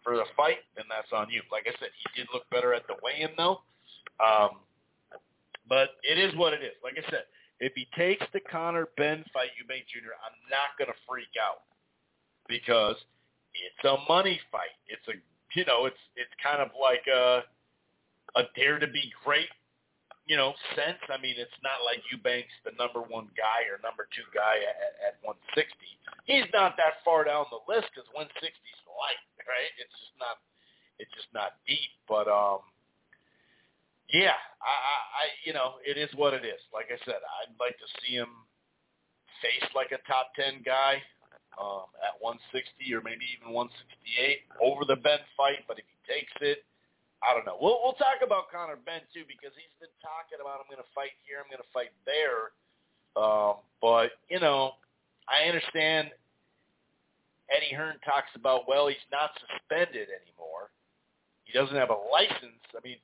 for 0.06 0.18
the 0.18 0.30
fight, 0.38 0.62
then 0.78 0.86
that's 0.86 1.10
on 1.10 1.34
you. 1.34 1.42
Like 1.50 1.66
I 1.66 1.74
said, 1.82 1.90
he 1.98 2.22
did 2.22 2.30
look 2.30 2.46
better 2.54 2.78
at 2.78 2.86
the 2.86 2.94
weigh-in, 3.02 3.34
though. 3.38 3.66
Um, 4.22 4.62
but 5.66 5.98
it 6.06 6.22
is 6.22 6.30
what 6.38 6.54
it 6.54 6.62
is. 6.62 6.78
Like 6.86 6.94
I 6.98 7.06
said, 7.10 7.26
if 7.60 7.74
he 7.76 7.88
takes 7.98 8.26
the 8.34 8.40
Conor 8.40 8.90
Benn 8.98 9.24
fight, 9.34 9.50
Eubank 9.56 9.88
Jr., 9.88 10.14
I'm 10.20 10.38
not 10.52 10.76
going 10.78 10.92
to 10.92 11.00
freak 11.08 11.32
out 11.42 11.64
because 12.48 12.96
it's 13.54 13.86
a 13.86 13.98
money 14.12 14.40
fight. 14.52 14.76
It's 14.88 15.08
a 15.08 15.14
you 15.56 15.66
know 15.66 15.86
it's 15.86 16.02
it's 16.16 16.34
kind 16.44 16.62
of 16.62 16.70
like 16.80 17.08
a 17.08 17.44
a 18.36 18.44
dare 18.56 18.80
to 18.80 18.88
be 18.88 19.12
great 19.24 19.48
you 20.26 20.36
know 20.38 20.54
sense. 20.74 21.00
I 21.10 21.22
mean, 21.22 21.38
it's 21.38 21.56
not 21.62 21.86
like 21.86 22.02
Eubank's 22.10 22.54
the 22.66 22.74
number 22.78 23.02
one 23.02 23.30
guy 23.38 23.70
or 23.70 23.78
number 23.86 24.10
two 24.10 24.26
guy 24.34 24.62
at, 24.66 25.14
at 25.14 25.22
160. 25.22 25.70
He's 26.26 26.50
not 26.52 26.74
that 26.82 27.02
far 27.06 27.24
down 27.24 27.46
the 27.54 27.62
list 27.70 27.94
because 27.94 28.10
160 28.12 28.42
is 28.50 28.82
light, 28.90 29.22
right? 29.50 29.72
It's 29.78 29.94
just 29.94 30.18
not 30.18 30.42
it's 30.98 31.14
just 31.14 31.30
not 31.32 31.62
deep. 31.70 31.94
But 32.10 32.26
um, 32.26 32.66
yeah, 34.10 34.38
I, 34.62 34.74
I, 34.74 35.26
you 35.46 35.54
know, 35.54 35.82
it 35.86 35.98
is 35.98 36.10
what 36.16 36.34
it 36.34 36.46
is. 36.46 36.62
Like 36.74 36.94
I 36.94 37.00
said, 37.06 37.22
I'd 37.22 37.56
like 37.60 37.78
to 37.82 37.90
see 38.02 38.14
him 38.14 38.30
face 39.42 39.66
like 39.74 39.92
a 39.92 40.02
top 40.08 40.32
ten 40.38 40.62
guy 40.62 41.02
um, 41.58 41.88
at 42.04 42.16
160 42.20 42.70
or 42.94 43.02
maybe 43.02 43.24
even 43.36 43.56
168 43.56 44.46
over 44.60 44.84
the 44.86 45.00
Benn 45.00 45.24
fight. 45.36 45.64
But 45.68 45.80
if 45.80 45.88
he 45.88 45.98
takes 46.06 46.34
it, 46.44 46.64
I 47.24 47.34
don't 47.34 47.48
know. 47.48 47.58
We'll 47.58 47.82
we'll 47.82 47.98
talk 47.98 48.22
about 48.22 48.52
Conor 48.52 48.78
Benn 48.86 49.02
too 49.10 49.26
because 49.26 49.56
he's 49.58 49.74
been 49.82 49.94
talking 50.04 50.38
about 50.38 50.62
I'm 50.62 50.70
going 50.70 50.84
to 50.84 50.94
fight 50.94 51.16
here, 51.26 51.42
I'm 51.42 51.50
going 51.50 51.64
to 51.64 51.74
fight 51.74 51.94
there. 52.06 52.54
Um, 53.18 53.64
but 53.82 54.14
you 54.30 54.40
know, 54.40 54.78
I 55.26 55.48
understand. 55.50 56.12
Eddie 57.46 57.78
Hearn 57.78 58.02
talks 58.02 58.34
about 58.34 58.68
well, 58.68 58.90
he's 58.90 59.10
not 59.14 59.34
suspended 59.38 60.10
anymore. 60.10 60.74
He 61.46 61.54
doesn't 61.54 61.78
have 61.78 61.94
a 61.94 62.02
license. 62.10 62.62
I 62.74 62.82
mean, 62.82 62.98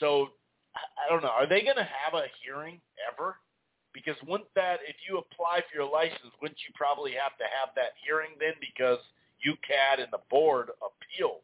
so 0.00 0.30
I 0.74 1.12
don't 1.12 1.22
know. 1.22 1.28
Are 1.30 1.46
they 1.46 1.62
going 1.62 1.76
to 1.76 1.88
have 1.88 2.14
a 2.14 2.26
hearing 2.42 2.80
ever? 3.06 3.36
Because 3.92 4.14
wouldn't 4.26 4.52
that, 4.54 4.78
if 4.86 4.96
you 5.08 5.18
apply 5.18 5.60
for 5.66 5.74
your 5.74 5.90
license, 5.90 6.32
wouldn't 6.40 6.60
you 6.66 6.72
probably 6.74 7.12
have 7.12 7.36
to 7.38 7.44
have 7.44 7.74
that 7.74 7.98
hearing 8.04 8.30
then? 8.38 8.54
Because 8.60 8.98
UKAD 9.42 10.02
and 10.02 10.12
the 10.12 10.22
board 10.30 10.70
appealed, 10.78 11.42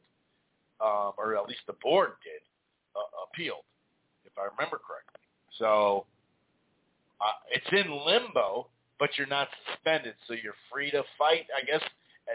um, 0.80 1.12
or 1.18 1.36
at 1.36 1.48
least 1.48 1.66
the 1.66 1.74
board 1.82 2.12
did 2.22 2.42
uh, 2.94 3.26
appealed, 3.26 3.66
if 4.24 4.32
I 4.38 4.46
remember 4.54 4.78
correctly. 4.78 5.26
So 5.58 6.06
uh, 7.20 7.34
it's 7.50 7.66
in 7.72 7.90
limbo, 8.06 8.68
but 8.98 9.10
you're 9.18 9.26
not 9.26 9.48
suspended, 9.66 10.14
so 10.28 10.34
you're 10.34 10.58
free 10.72 10.90
to 10.92 11.02
fight. 11.18 11.46
I 11.50 11.64
guess 11.64 11.82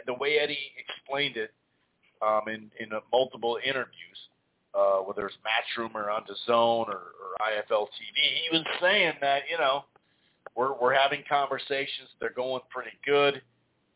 the 0.05 0.13
way 0.13 0.39
Eddie 0.39 0.75
explained 0.77 1.37
it 1.37 1.51
um, 2.21 2.41
in 2.47 2.69
in 2.79 2.89
multiple 3.11 3.57
interviews, 3.63 4.19
uh, 4.73 4.99
whether 4.99 5.27
it's 5.27 5.37
Matchroom 5.43 5.95
or 5.95 6.09
on 6.09 6.23
Zone 6.47 6.87
or, 6.87 7.13
or 7.19 7.29
IFL 7.41 7.87
TV, 7.91 8.15
he 8.15 8.49
was 8.51 8.65
saying 8.79 9.13
that 9.21 9.43
you 9.49 9.57
know 9.57 9.85
we're 10.55 10.73
we're 10.79 10.93
having 10.93 11.23
conversations. 11.27 12.09
They're 12.19 12.35
going 12.35 12.61
pretty 12.69 12.95
good. 13.05 13.41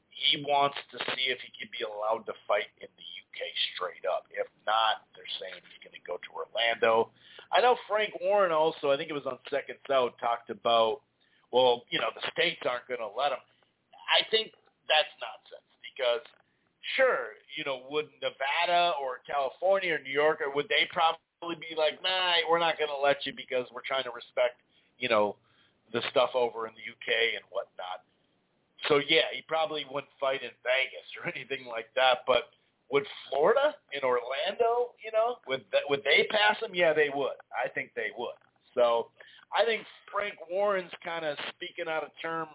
He 0.10 0.44
wants 0.48 0.78
to 0.92 0.98
see 1.12 1.28
if 1.28 1.40
he 1.44 1.52
can 1.60 1.68
be 1.76 1.84
allowed 1.84 2.24
to 2.28 2.34
fight 2.48 2.72
in 2.80 2.88
the 2.88 3.08
UK 3.28 3.40
straight 3.76 4.08
up. 4.08 4.24
If 4.32 4.48
not, 4.64 5.04
they're 5.12 5.28
saying 5.44 5.60
he's 5.60 5.84
going 5.84 5.96
to 5.96 6.06
go 6.08 6.16
to 6.16 6.30
Orlando. 6.32 7.12
I 7.52 7.60
know 7.60 7.76
Frank 7.88 8.16
Warren 8.24 8.56
also. 8.56 8.92
I 8.92 8.98
think 8.98 9.12
it 9.12 9.18
was 9.18 9.28
on 9.28 9.40
Second 9.52 9.80
Out 9.92 10.16
talked 10.20 10.50
about. 10.50 11.02
Well, 11.52 11.84
you 11.92 12.00
know 12.00 12.12
the 12.16 12.24
states 12.32 12.64
aren't 12.68 12.88
going 12.88 13.04
to 13.04 13.12
let 13.12 13.32
him. 13.32 13.44
I 14.12 14.24
think 14.32 14.52
that's 14.88 15.12
nonsense 15.20 15.68
because 15.84 16.24
sure, 16.96 17.34
you 17.58 17.64
know, 17.66 17.82
would 17.90 18.08
Nevada 18.22 18.94
or 19.02 19.26
California 19.26 19.96
or 19.96 20.00
New 20.00 20.14
York, 20.14 20.42
or 20.42 20.54
would 20.54 20.70
they 20.70 20.88
probably 20.92 21.58
be 21.58 21.76
like, 21.76 22.02
nah, 22.04 22.38
we're 22.50 22.60
not 22.60 22.78
going 22.78 22.90
to 22.90 23.02
let 23.02 23.26
you 23.26 23.34
because 23.36 23.66
we're 23.74 23.86
trying 23.86 24.04
to 24.04 24.14
respect, 24.14 24.62
you 25.00 25.10
know, 25.10 25.36
the 25.94 26.02
stuff 26.12 26.32
over 26.34 26.68
in 26.68 26.74
the 26.74 26.86
UK 26.86 27.38
and 27.38 27.44
whatnot. 27.50 28.06
So 28.88 29.02
yeah, 29.10 29.26
he 29.34 29.42
probably 29.48 29.86
wouldn't 29.90 30.14
fight 30.20 30.44
in 30.44 30.54
Vegas 30.62 31.08
or 31.18 31.30
anything 31.36 31.66
like 31.68 31.88
that. 31.96 32.28
But 32.28 32.54
would 32.92 33.06
Florida 33.30 33.74
in 33.94 34.02
Orlando, 34.04 34.94
you 35.02 35.12
know, 35.12 35.38
would 35.48 35.66
that, 35.72 35.82
would 35.90 36.04
they 36.04 36.28
pass 36.30 36.62
him? 36.62 36.74
Yeah, 36.74 36.94
they 36.94 37.10
would. 37.14 37.38
I 37.54 37.70
think 37.70 37.92
they 37.96 38.14
would. 38.18 38.38
So 38.74 39.10
I 39.56 39.66
think 39.66 39.84
Frank 40.12 40.36
Warren's 40.52 40.92
kind 41.04 41.26
of 41.26 41.38
speaking 41.56 41.86
out 41.90 42.04
of 42.04 42.10
term 42.22 42.48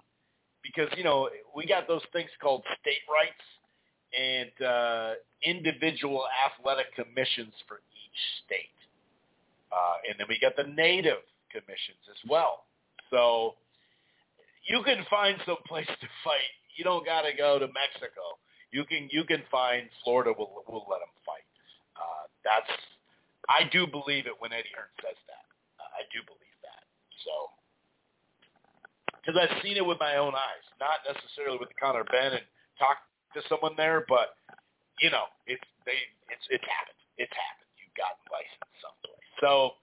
because 0.62 0.88
you 0.96 1.04
know 1.04 1.30
we 1.56 1.66
got 1.66 1.88
those 1.88 2.04
things 2.12 2.30
called 2.40 2.62
state 2.80 3.02
rights 3.10 3.42
and 4.16 4.66
uh, 4.66 5.10
individual 5.44 6.24
athletic 6.46 6.94
commissions 6.94 7.54
for 7.68 7.80
each 7.94 8.20
state. 8.44 8.74
Uh, 9.70 10.10
and 10.10 10.18
then 10.18 10.26
we 10.28 10.38
got 10.40 10.56
the 10.56 10.66
native 10.74 11.22
commissions 11.50 12.02
as 12.10 12.18
well. 12.28 12.66
So 13.10 13.54
you 14.66 14.82
can 14.82 15.04
find 15.08 15.36
some 15.46 15.62
place 15.66 15.86
to 15.86 16.08
fight. 16.24 16.54
You 16.76 16.84
don't 16.84 17.04
got 17.04 17.22
to 17.22 17.32
go 17.36 17.58
to 17.58 17.66
Mexico. 17.66 18.38
You 18.70 18.84
can 18.86 19.10
you 19.10 19.24
can 19.24 19.42
find 19.50 19.90
Florida 20.04 20.30
will 20.30 20.62
will 20.70 20.86
let 20.86 21.02
them 21.02 21.14
fight. 21.26 21.46
Uh, 21.98 22.30
that's 22.46 22.70
I 23.50 23.66
do 23.70 23.86
believe 23.86 24.30
it 24.30 24.36
when 24.38 24.54
Eddie 24.54 24.70
Hearn 24.74 24.94
says 25.02 25.18
that. 25.26 25.44
Uh, 25.78 25.90
I 25.98 26.06
do 26.14 26.22
believe 26.22 26.58
that. 26.62 26.86
So 27.26 27.50
because 29.18 29.34
I've 29.34 29.58
seen 29.62 29.76
it 29.76 29.84
with 29.84 29.98
my 29.98 30.16
own 30.22 30.34
eyes, 30.38 30.64
not 30.78 31.02
necessarily 31.02 31.58
with 31.58 31.74
Conor 31.78 32.06
Benn 32.06 32.38
and 32.38 32.46
talk 32.78 33.02
to 33.34 33.40
someone 33.48 33.74
there, 33.76 34.04
but 34.08 34.36
you 35.00 35.10
know, 35.10 35.30
it's 35.46 35.64
they 35.86 35.98
it's 36.28 36.44
it's 36.50 36.64
happened. 36.64 37.00
It's 37.16 37.32
happened. 37.32 37.70
You've 37.80 37.96
gotten 37.96 38.20
licensed 38.28 38.76
someplace. 38.80 39.28
So 39.40 39.76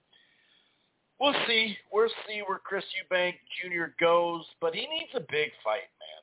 we'll 1.18 1.36
see. 1.46 1.76
We'll 1.92 2.12
see 2.26 2.42
where 2.46 2.58
Chris 2.62 2.84
Eubank 2.94 3.34
Jr. 3.58 3.94
goes, 3.98 4.44
but 4.60 4.74
he 4.74 4.86
needs 4.86 5.12
a 5.14 5.24
big 5.26 5.50
fight, 5.62 5.90
man. 5.98 6.22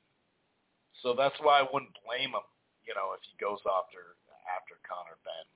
So 1.04 1.14
that's 1.14 1.36
why 1.42 1.60
I 1.62 1.68
wouldn't 1.68 1.94
blame 2.06 2.34
him. 2.34 2.48
you 2.88 2.96
know, 2.96 3.14
if 3.14 3.22
he 3.28 3.36
goes 3.38 3.60
after 3.66 4.16
after 4.46 4.78
Conor 4.86 5.18
Benn. 5.26 5.48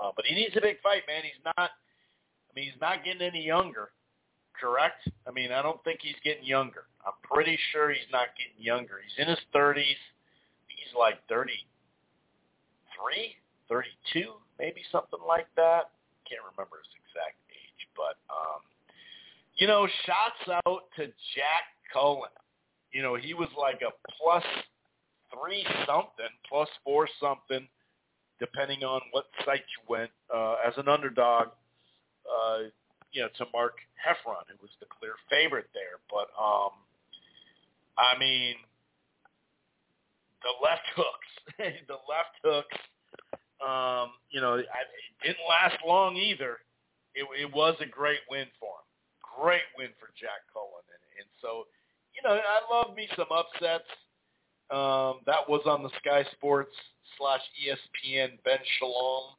Uh, 0.00 0.12
but 0.16 0.24
he 0.24 0.34
needs 0.34 0.56
a 0.56 0.60
big 0.60 0.80
fight, 0.80 1.04
man. 1.06 1.22
He's 1.22 1.42
not. 1.44 1.70
I 1.70 2.50
mean, 2.56 2.64
he's 2.66 2.80
not 2.80 3.04
getting 3.04 3.22
any 3.22 3.44
younger. 3.44 3.92
Correct? 4.58 5.08
I 5.26 5.30
mean, 5.30 5.52
I 5.52 5.62
don't 5.62 5.82
think 5.84 6.00
he's 6.02 6.18
getting 6.24 6.44
younger. 6.44 6.84
I'm 7.06 7.16
pretty 7.22 7.58
sure 7.72 7.90
he's 7.90 8.10
not 8.12 8.28
getting 8.36 8.60
younger. 8.60 9.00
He's 9.00 9.16
in 9.22 9.28
his 9.28 9.40
30s. 9.54 9.96
He's 10.90 10.98
like 10.98 11.22
33, 11.28 11.62
32, 13.68 14.32
maybe 14.58 14.82
something 14.90 15.20
like 15.26 15.46
that. 15.54 15.90
Can't 16.26 16.42
remember 16.50 16.82
his 16.82 16.90
exact 17.06 17.38
age, 17.50 17.86
but 17.94 18.18
um, 18.26 18.60
you 19.54 19.66
know, 19.66 19.86
shots 20.06 20.58
out 20.66 20.90
to 20.96 21.06
Jack 21.06 21.70
Cullen. 21.92 22.30
You 22.92 23.02
know, 23.02 23.14
he 23.14 23.34
was 23.34 23.48
like 23.56 23.82
a 23.82 23.92
plus 24.18 24.44
three 25.30 25.64
something, 25.86 26.30
plus 26.48 26.68
four 26.82 27.08
something, 27.20 27.68
depending 28.40 28.82
on 28.82 29.00
what 29.12 29.26
site 29.44 29.62
you 29.62 29.84
went, 29.88 30.10
uh, 30.34 30.56
as 30.66 30.74
an 30.76 30.88
underdog, 30.88 31.48
uh, 32.26 32.58
you 33.12 33.22
know, 33.22 33.28
to 33.38 33.44
Mark 33.52 33.78
Heffron, 33.94 34.42
who 34.48 34.58
was 34.60 34.70
the 34.80 34.86
clear 34.98 35.14
favorite 35.30 35.68
there. 35.72 36.02
But, 36.10 36.30
um, 36.40 36.70
I 37.96 38.18
mean, 38.18 38.56
the 40.42 40.54
left 40.62 40.86
hooks, 40.96 41.30
the 41.88 42.00
left 42.08 42.36
hooks, 42.44 42.78
um, 43.60 44.16
you 44.30 44.40
know, 44.40 44.56
I, 44.56 44.80
it 44.88 45.14
didn't 45.22 45.44
last 45.48 45.76
long 45.86 46.16
either. 46.16 46.58
It, 47.14 47.26
it 47.36 47.52
was 47.52 47.76
a 47.80 47.86
great 47.86 48.24
win 48.30 48.46
for 48.58 48.72
him. 48.80 48.88
Great 49.20 49.68
win 49.76 49.88
for 50.00 50.08
Jack 50.16 50.48
Cullen. 50.52 50.84
And, 50.88 51.02
and 51.20 51.28
so, 51.40 51.68
you 52.16 52.22
know, 52.24 52.36
I 52.36 52.60
love 52.72 52.96
me 52.96 53.08
some 53.16 53.28
upsets. 53.30 53.88
Um, 54.70 55.20
that 55.26 55.44
was 55.48 55.62
on 55.66 55.82
the 55.82 55.90
Sky 55.98 56.24
Sports 56.32 56.72
slash 57.18 57.42
ESPN 57.58 58.38
Ben 58.44 58.62
Shalom, 58.78 59.34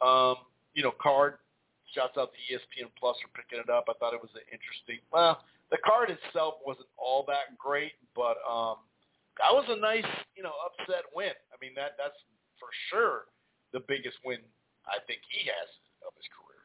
um, 0.00 0.36
you 0.74 0.82
know, 0.82 0.92
card. 1.00 1.34
Shouts 1.92 2.16
out 2.16 2.30
to 2.32 2.40
ESPN 2.48 2.88
Plus 2.98 3.16
for 3.20 3.28
picking 3.36 3.60
it 3.60 3.68
up. 3.68 3.84
I 3.90 3.92
thought 3.98 4.14
it 4.14 4.22
was 4.22 4.32
an 4.34 4.48
interesting. 4.48 4.96
Well, 5.12 5.42
the 5.70 5.76
card 5.84 6.08
itself 6.08 6.54
wasn't 6.64 6.88
all 6.96 7.24
that 7.28 7.58
great, 7.58 7.92
but 8.14 8.40
um, 8.48 8.76
that 9.52 9.68
was 9.68 9.68
a 9.68 9.76
nice, 9.76 10.08
you 10.32 10.40
know, 10.40 10.56
upset 10.64 11.04
win. 11.12 11.36
I 11.52 11.60
mean, 11.60 11.76
that 11.76 12.00
that's 12.00 12.16
for 12.56 12.72
sure 12.88 13.28
the 13.76 13.84
biggest 13.84 14.16
win 14.24 14.40
I 14.88 14.96
think 15.04 15.20
he 15.28 15.44
has 15.44 15.68
of 16.08 16.16
his 16.16 16.24
career. 16.32 16.64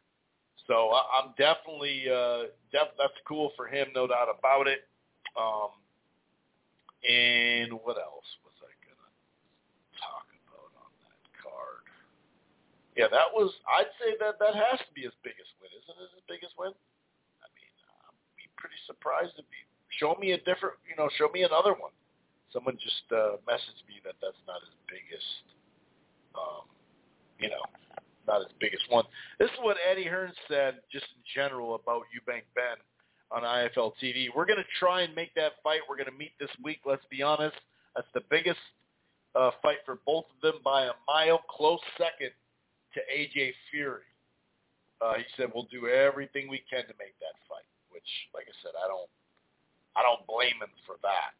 So 0.71 0.95
I, 0.95 1.03
I'm 1.19 1.35
definitely, 1.35 2.07
uh, 2.07 2.47
def- 2.71 2.95
that's 2.95 3.19
cool 3.27 3.51
for 3.59 3.67
him, 3.67 3.91
no 3.91 4.07
doubt 4.07 4.31
about 4.31 4.71
it. 4.71 4.87
Um, 5.35 5.75
and 7.03 7.75
what 7.83 7.99
else 7.99 8.29
was 8.47 8.55
I 8.63 8.71
gonna 8.87 9.11
talk 9.99 10.31
about 10.47 10.71
on 10.79 10.91
that 11.03 11.19
card? 11.43 11.83
Yeah, 12.95 13.11
that 13.11 13.35
was. 13.35 13.51
I'd 13.67 13.91
say 13.99 14.15
that 14.23 14.39
that 14.39 14.55
has 14.55 14.79
to 14.79 14.91
be 14.95 15.03
his 15.03 15.15
biggest 15.27 15.51
win, 15.59 15.75
isn't 15.75 15.91
it? 15.91 16.07
His 16.15 16.23
biggest 16.23 16.55
win. 16.55 16.71
I 17.43 17.47
mean, 17.51 17.73
I'd 18.07 18.15
be 18.39 18.47
pretty 18.55 18.79
surprised 18.87 19.35
if 19.35 19.45
you 19.51 19.63
show 19.99 20.15
me 20.23 20.31
a 20.31 20.39
different. 20.47 20.79
You 20.87 20.95
know, 20.95 21.11
show 21.19 21.27
me 21.35 21.43
another 21.43 21.75
one. 21.75 21.91
Someone 22.53 22.77
just 22.79 23.03
uh, 23.11 23.37
messaged 23.43 23.83
me 23.87 23.99
that 24.03 24.15
that's 24.21 24.39
not 24.47 24.61
his 24.63 24.75
biggest. 24.87 25.43
Um, 26.35 26.65
you 27.39 27.49
know, 27.49 27.63
not 28.27 28.43
his 28.43 28.53
biggest 28.59 28.83
one. 28.89 29.05
This 29.39 29.49
is 29.49 29.57
what 29.61 29.77
Eddie 29.83 30.05
Hearn 30.05 30.31
said, 30.47 30.79
just 30.91 31.05
in 31.15 31.23
general, 31.35 31.75
about 31.75 32.03
Eubank 32.11 32.43
Benn 32.55 32.77
on 33.31 33.43
IFL 33.43 33.93
TV. 34.01 34.27
We're 34.33 34.45
going 34.45 34.59
to 34.59 34.71
try 34.79 35.01
and 35.01 35.15
make 35.15 35.33
that 35.35 35.53
fight. 35.63 35.81
We're 35.89 35.97
going 35.97 36.11
to 36.11 36.17
meet 36.17 36.31
this 36.39 36.51
week. 36.63 36.79
Let's 36.85 37.05
be 37.09 37.21
honest. 37.21 37.55
That's 37.95 38.07
the 38.13 38.23
biggest 38.29 38.59
uh, 39.35 39.51
fight 39.61 39.77
for 39.85 39.99
both 40.05 40.25
of 40.35 40.41
them 40.41 40.61
by 40.63 40.85
a 40.85 40.95
mile. 41.07 41.41
Close 41.49 41.79
second 41.97 42.31
to 42.93 42.99
AJ 43.11 43.51
Fury. 43.71 44.07
Uh, 45.01 45.13
he 45.15 45.23
said 45.35 45.51
we'll 45.53 45.69
do 45.69 45.87
everything 45.87 46.49
we 46.49 46.61
can 46.69 46.81
to 46.87 46.95
make 46.97 47.13
that 47.19 47.35
fight. 47.47 47.67
Which, 47.91 48.07
like 48.33 48.45
I 48.45 48.55
said, 48.63 48.73
I 48.77 48.87
don't, 48.87 49.09
I 49.95 50.01
don't 50.01 50.25
blame 50.25 50.57
him 50.61 50.73
for 50.85 50.95
that. 51.03 51.37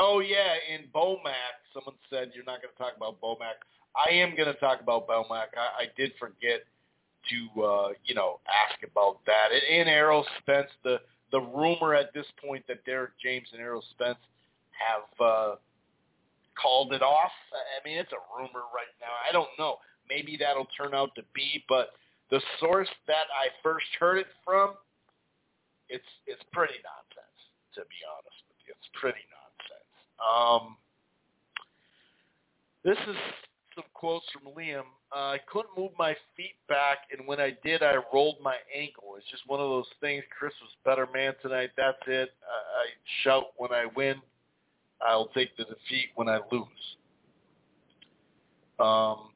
Oh 0.00 0.20
yeah, 0.20 0.56
in 0.72 0.88
Bomac, 0.94 1.60
someone 1.74 1.94
said 2.08 2.32
you're 2.34 2.44
not 2.44 2.62
going 2.62 2.72
to 2.72 2.78
talk 2.80 2.96
about 2.96 3.20
Bomac. 3.20 3.60
I 3.92 4.10
am 4.14 4.34
going 4.34 4.48
to 4.48 4.58
talk 4.58 4.80
about 4.80 5.06
Bomac. 5.06 5.52
I, 5.52 5.84
I 5.84 5.86
did 5.94 6.12
forget 6.18 6.64
to, 7.28 7.62
uh, 7.62 7.88
you 8.06 8.14
know, 8.14 8.40
ask 8.48 8.80
about 8.82 9.20
that. 9.26 9.52
In 9.52 9.88
Errol 9.88 10.24
Spence, 10.40 10.70
the 10.84 11.00
the 11.32 11.40
rumor 11.40 11.94
at 11.94 12.14
this 12.14 12.24
point 12.42 12.64
that 12.66 12.82
Derrick 12.86 13.12
James 13.22 13.46
and 13.52 13.60
Errol 13.60 13.84
Spence 13.92 14.18
have 14.72 15.06
uh, 15.20 15.54
called 16.56 16.92
it 16.92 17.02
off. 17.02 17.30
I 17.52 17.86
mean, 17.86 17.98
it's 17.98 18.10
a 18.12 18.22
rumor 18.34 18.66
right 18.74 18.90
now. 19.00 19.12
I 19.28 19.30
don't 19.32 19.50
know. 19.58 19.76
Maybe 20.08 20.36
that'll 20.40 20.66
turn 20.74 20.94
out 20.94 21.14
to 21.14 21.22
be, 21.34 21.62
but 21.68 21.92
the 22.30 22.40
source 22.58 22.88
that 23.06 23.28
I 23.36 23.52
first 23.62 23.86
heard 24.00 24.16
it 24.18 24.26
from, 24.44 24.74
it's 25.90 26.08
it's 26.26 26.42
pretty 26.52 26.80
nonsense. 26.80 27.38
To 27.76 27.82
be 27.82 28.00
honest 28.08 28.40
with 28.48 28.58
you, 28.66 28.72
it's 28.74 28.90
pretty 28.96 29.22
nonsense. 29.28 29.39
Um, 30.20 30.76
this 32.84 32.96
is 33.08 33.16
some 33.74 33.84
quotes 33.94 34.26
from 34.32 34.52
Liam. 34.52 34.82
Uh, 35.14 35.34
I 35.34 35.38
couldn't 35.50 35.76
move 35.76 35.90
my 35.98 36.14
feet 36.36 36.54
back, 36.68 36.98
and 37.16 37.26
when 37.26 37.40
I 37.40 37.56
did, 37.64 37.82
I 37.82 37.96
rolled 38.12 38.36
my 38.42 38.56
ankle. 38.74 39.14
It's 39.16 39.30
just 39.30 39.42
one 39.46 39.60
of 39.60 39.68
those 39.68 39.88
things. 40.00 40.22
Chris 40.36 40.52
was 40.60 40.70
better 40.84 41.06
man 41.12 41.34
tonight. 41.42 41.70
That's 41.76 41.98
it. 42.06 42.30
I, 42.42 42.80
I 42.80 42.84
shout 43.22 43.46
when 43.56 43.72
I 43.72 43.86
win. 43.96 44.16
I'll 45.02 45.28
take 45.28 45.56
the 45.56 45.64
defeat 45.64 46.10
when 46.14 46.28
I 46.28 46.40
lose. 46.52 46.66
Um, 48.78 49.30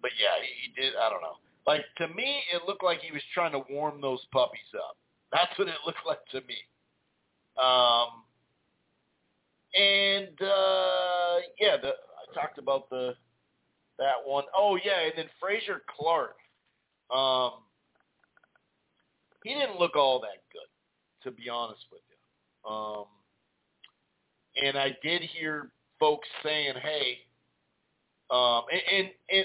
but 0.00 0.10
yeah, 0.18 0.36
he, 0.42 0.70
he 0.70 0.80
did. 0.82 0.94
I 0.96 1.08
don't 1.08 1.22
know. 1.22 1.36
Like 1.66 1.82
to 1.98 2.08
me, 2.08 2.42
it 2.52 2.62
looked 2.66 2.84
like 2.84 3.00
he 3.00 3.12
was 3.12 3.22
trying 3.34 3.52
to 3.52 3.62
warm 3.70 4.00
those 4.00 4.20
puppies 4.32 4.60
up. 4.74 4.96
That's 5.32 5.56
what 5.58 5.68
it 5.68 5.74
looked 5.86 6.06
like 6.06 6.24
to 6.32 6.40
me. 6.46 6.56
Um, 7.62 8.24
and 9.74 10.40
uh, 10.40 11.36
yeah, 11.58 11.76
the, 11.80 11.88
I 11.90 12.34
talked 12.34 12.58
about 12.58 12.90
the 12.90 13.14
that 13.98 14.14
one. 14.24 14.44
Oh 14.56 14.78
yeah, 14.82 15.00
and 15.04 15.12
then 15.16 15.26
Frazer 15.40 15.82
Clarke. 15.98 16.36
Um, 17.14 17.52
he 19.44 19.54
didn't 19.54 19.78
look 19.78 19.96
all 19.96 20.20
that 20.20 20.42
good, 20.52 21.28
to 21.28 21.36
be 21.36 21.48
honest 21.48 21.82
with 21.90 22.00
you. 22.08 22.70
Um, 22.70 23.04
and 24.64 24.78
I 24.78 24.96
did 25.02 25.22
hear 25.22 25.70
folks 25.98 26.28
saying, 26.42 26.74
"Hey," 26.82 27.18
um, 28.30 28.62
and, 28.70 28.80
and, 28.98 29.10
and 29.30 29.44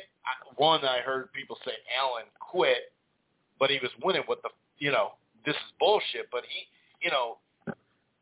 one 0.55 0.85
I 0.85 0.99
heard 0.99 1.31
people 1.33 1.57
say 1.65 1.71
Allen 1.99 2.25
quit, 2.39 2.93
but 3.59 3.69
he 3.69 3.79
was 3.81 3.91
winning. 4.03 4.23
What 4.25 4.41
the 4.43 4.49
you 4.77 4.91
know 4.91 5.11
this 5.45 5.55
is 5.55 5.71
bullshit. 5.79 6.29
But 6.31 6.43
he 6.43 7.05
you 7.05 7.11
know 7.11 7.37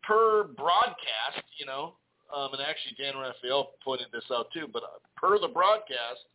per 0.06 0.46
broadcast, 0.46 1.46
you 1.58 1.66
know, 1.66 1.94
um, 2.36 2.50
and 2.54 2.62
actually 2.62 2.96
Dan 2.98 3.20
Rafael 3.20 3.72
pointed 3.84 4.08
this 4.12 4.24
out 4.32 4.48
too. 4.54 4.68
But 4.72 4.84
uh, 4.84 5.00
per 5.16 5.40
the 5.40 5.48
broadcast, 5.48 6.26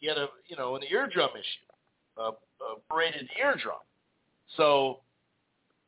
he 0.00 0.06
had 0.06 0.18
a 0.18 0.28
you 0.48 0.56
know 0.56 0.76
an 0.76 0.82
eardrum 0.90 1.30
issue, 1.34 2.18
a, 2.18 2.30
a 2.30 2.80
braided 2.90 3.28
eardrum. 3.38 3.82
So, 4.56 5.00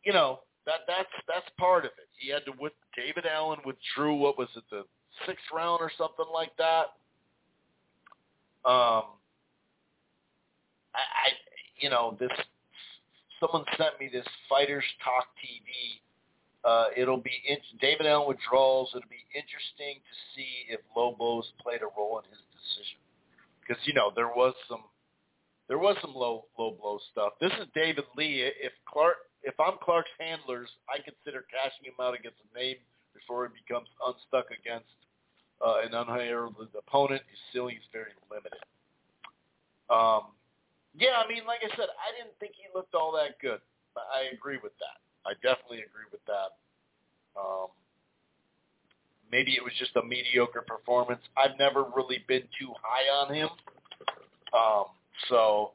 you 0.04 0.12
know 0.12 0.40
that 0.66 0.80
that's 0.86 1.10
that's 1.28 1.46
part 1.58 1.84
of 1.84 1.92
it. 1.98 2.08
He 2.16 2.30
had 2.30 2.44
to 2.46 2.52
with 2.58 2.72
David 2.96 3.24
Allen 3.26 3.58
withdrew. 3.64 4.14
What 4.16 4.38
was 4.38 4.48
it, 4.56 4.64
the 4.70 4.84
sixth 5.26 5.44
round 5.52 5.80
or 5.80 5.90
something 5.96 6.26
like 6.32 6.56
that? 6.58 6.94
Um, 8.64 9.18
I, 10.94 11.04
I 11.04 11.28
you 11.78 11.90
know 11.90 12.16
this. 12.18 12.30
Someone 13.40 13.64
sent 13.76 14.00
me 14.00 14.08
this 14.10 14.26
Fighters 14.48 14.84
Talk 15.04 15.26
TV 15.42 16.00
uh, 16.64 16.86
it'll 16.96 17.20
be 17.20 17.42
in, 17.46 17.58
David 17.80 18.06
Allen 18.06 18.28
withdrawals. 18.28 18.88
It'll 18.96 19.08
be 19.08 19.26
interesting 19.36 20.00
to 20.00 20.14
see 20.34 20.72
if 20.72 20.80
Lobos 20.96 21.44
played 21.60 21.82
a 21.82 21.90
role 21.96 22.18
in 22.24 22.30
his 22.30 22.40
decision 22.56 22.98
because 23.60 23.80
you 23.86 23.92
know 23.92 24.12
there 24.16 24.28
was 24.28 24.54
some 24.68 24.84
there 25.68 25.78
was 25.78 25.96
some 26.00 26.14
low 26.14 26.46
low 26.58 26.72
blow 26.80 26.98
stuff. 27.12 27.34
This 27.40 27.52
is 27.60 27.68
David 27.74 28.04
Lee. 28.16 28.48
If 28.60 28.72
Clarke 28.88 29.20
if 29.44 29.54
I'm 29.60 29.76
Clarke's 29.82 30.10
handlers, 30.18 30.72
I 30.88 31.04
consider 31.04 31.44
cashing 31.52 31.84
him 31.84 32.00
out 32.00 32.16
against 32.16 32.40
a 32.40 32.50
name 32.56 32.80
before 33.12 33.44
he 33.46 33.52
becomes 33.60 33.88
unstuck 34.00 34.48
against 34.48 34.88
uh, 35.60 35.84
an 35.84 35.92
unheralded 35.92 36.72
opponent. 36.72 37.20
His 37.28 37.40
ceiling 37.52 37.76
is 37.76 37.88
very 37.92 38.16
limited. 38.32 38.64
Um, 39.92 40.32
yeah, 40.96 41.20
I 41.20 41.28
mean, 41.28 41.44
like 41.44 41.60
I 41.60 41.68
said, 41.76 41.92
I 41.92 42.08
didn't 42.16 42.32
think 42.40 42.56
he 42.56 42.72
looked 42.72 42.96
all 42.96 43.12
that 43.20 43.36
good. 43.36 43.60
I 43.94 44.32
agree 44.32 44.58
with 44.62 44.72
that. 44.80 45.03
I 45.26 45.32
definitely 45.42 45.78
agree 45.78 46.08
with 46.12 46.24
that. 46.26 46.56
Um, 47.38 47.68
maybe 49.30 49.52
it 49.52 49.62
was 49.62 49.72
just 49.78 49.96
a 49.96 50.02
mediocre 50.02 50.62
performance. 50.62 51.20
I've 51.36 51.58
never 51.58 51.84
really 51.96 52.24
been 52.28 52.44
too 52.58 52.72
high 52.82 53.08
on 53.24 53.34
him, 53.34 53.48
um, 54.52 54.84
so 55.28 55.72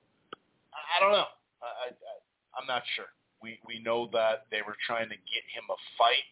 I 0.74 1.00
don't 1.00 1.12
know. 1.12 1.30
I, 1.62 1.92
I, 1.92 2.14
I'm 2.60 2.68
not 2.68 2.84
sure. 2.96 3.12
We 3.42 3.60
we 3.68 3.80
know 3.80 4.10
that 4.14 4.48
they 4.52 4.62
were 4.66 4.76
trying 4.86 5.10
to 5.10 5.16
get 5.16 5.44
him 5.54 5.64
a 5.70 5.80
fight 5.98 6.28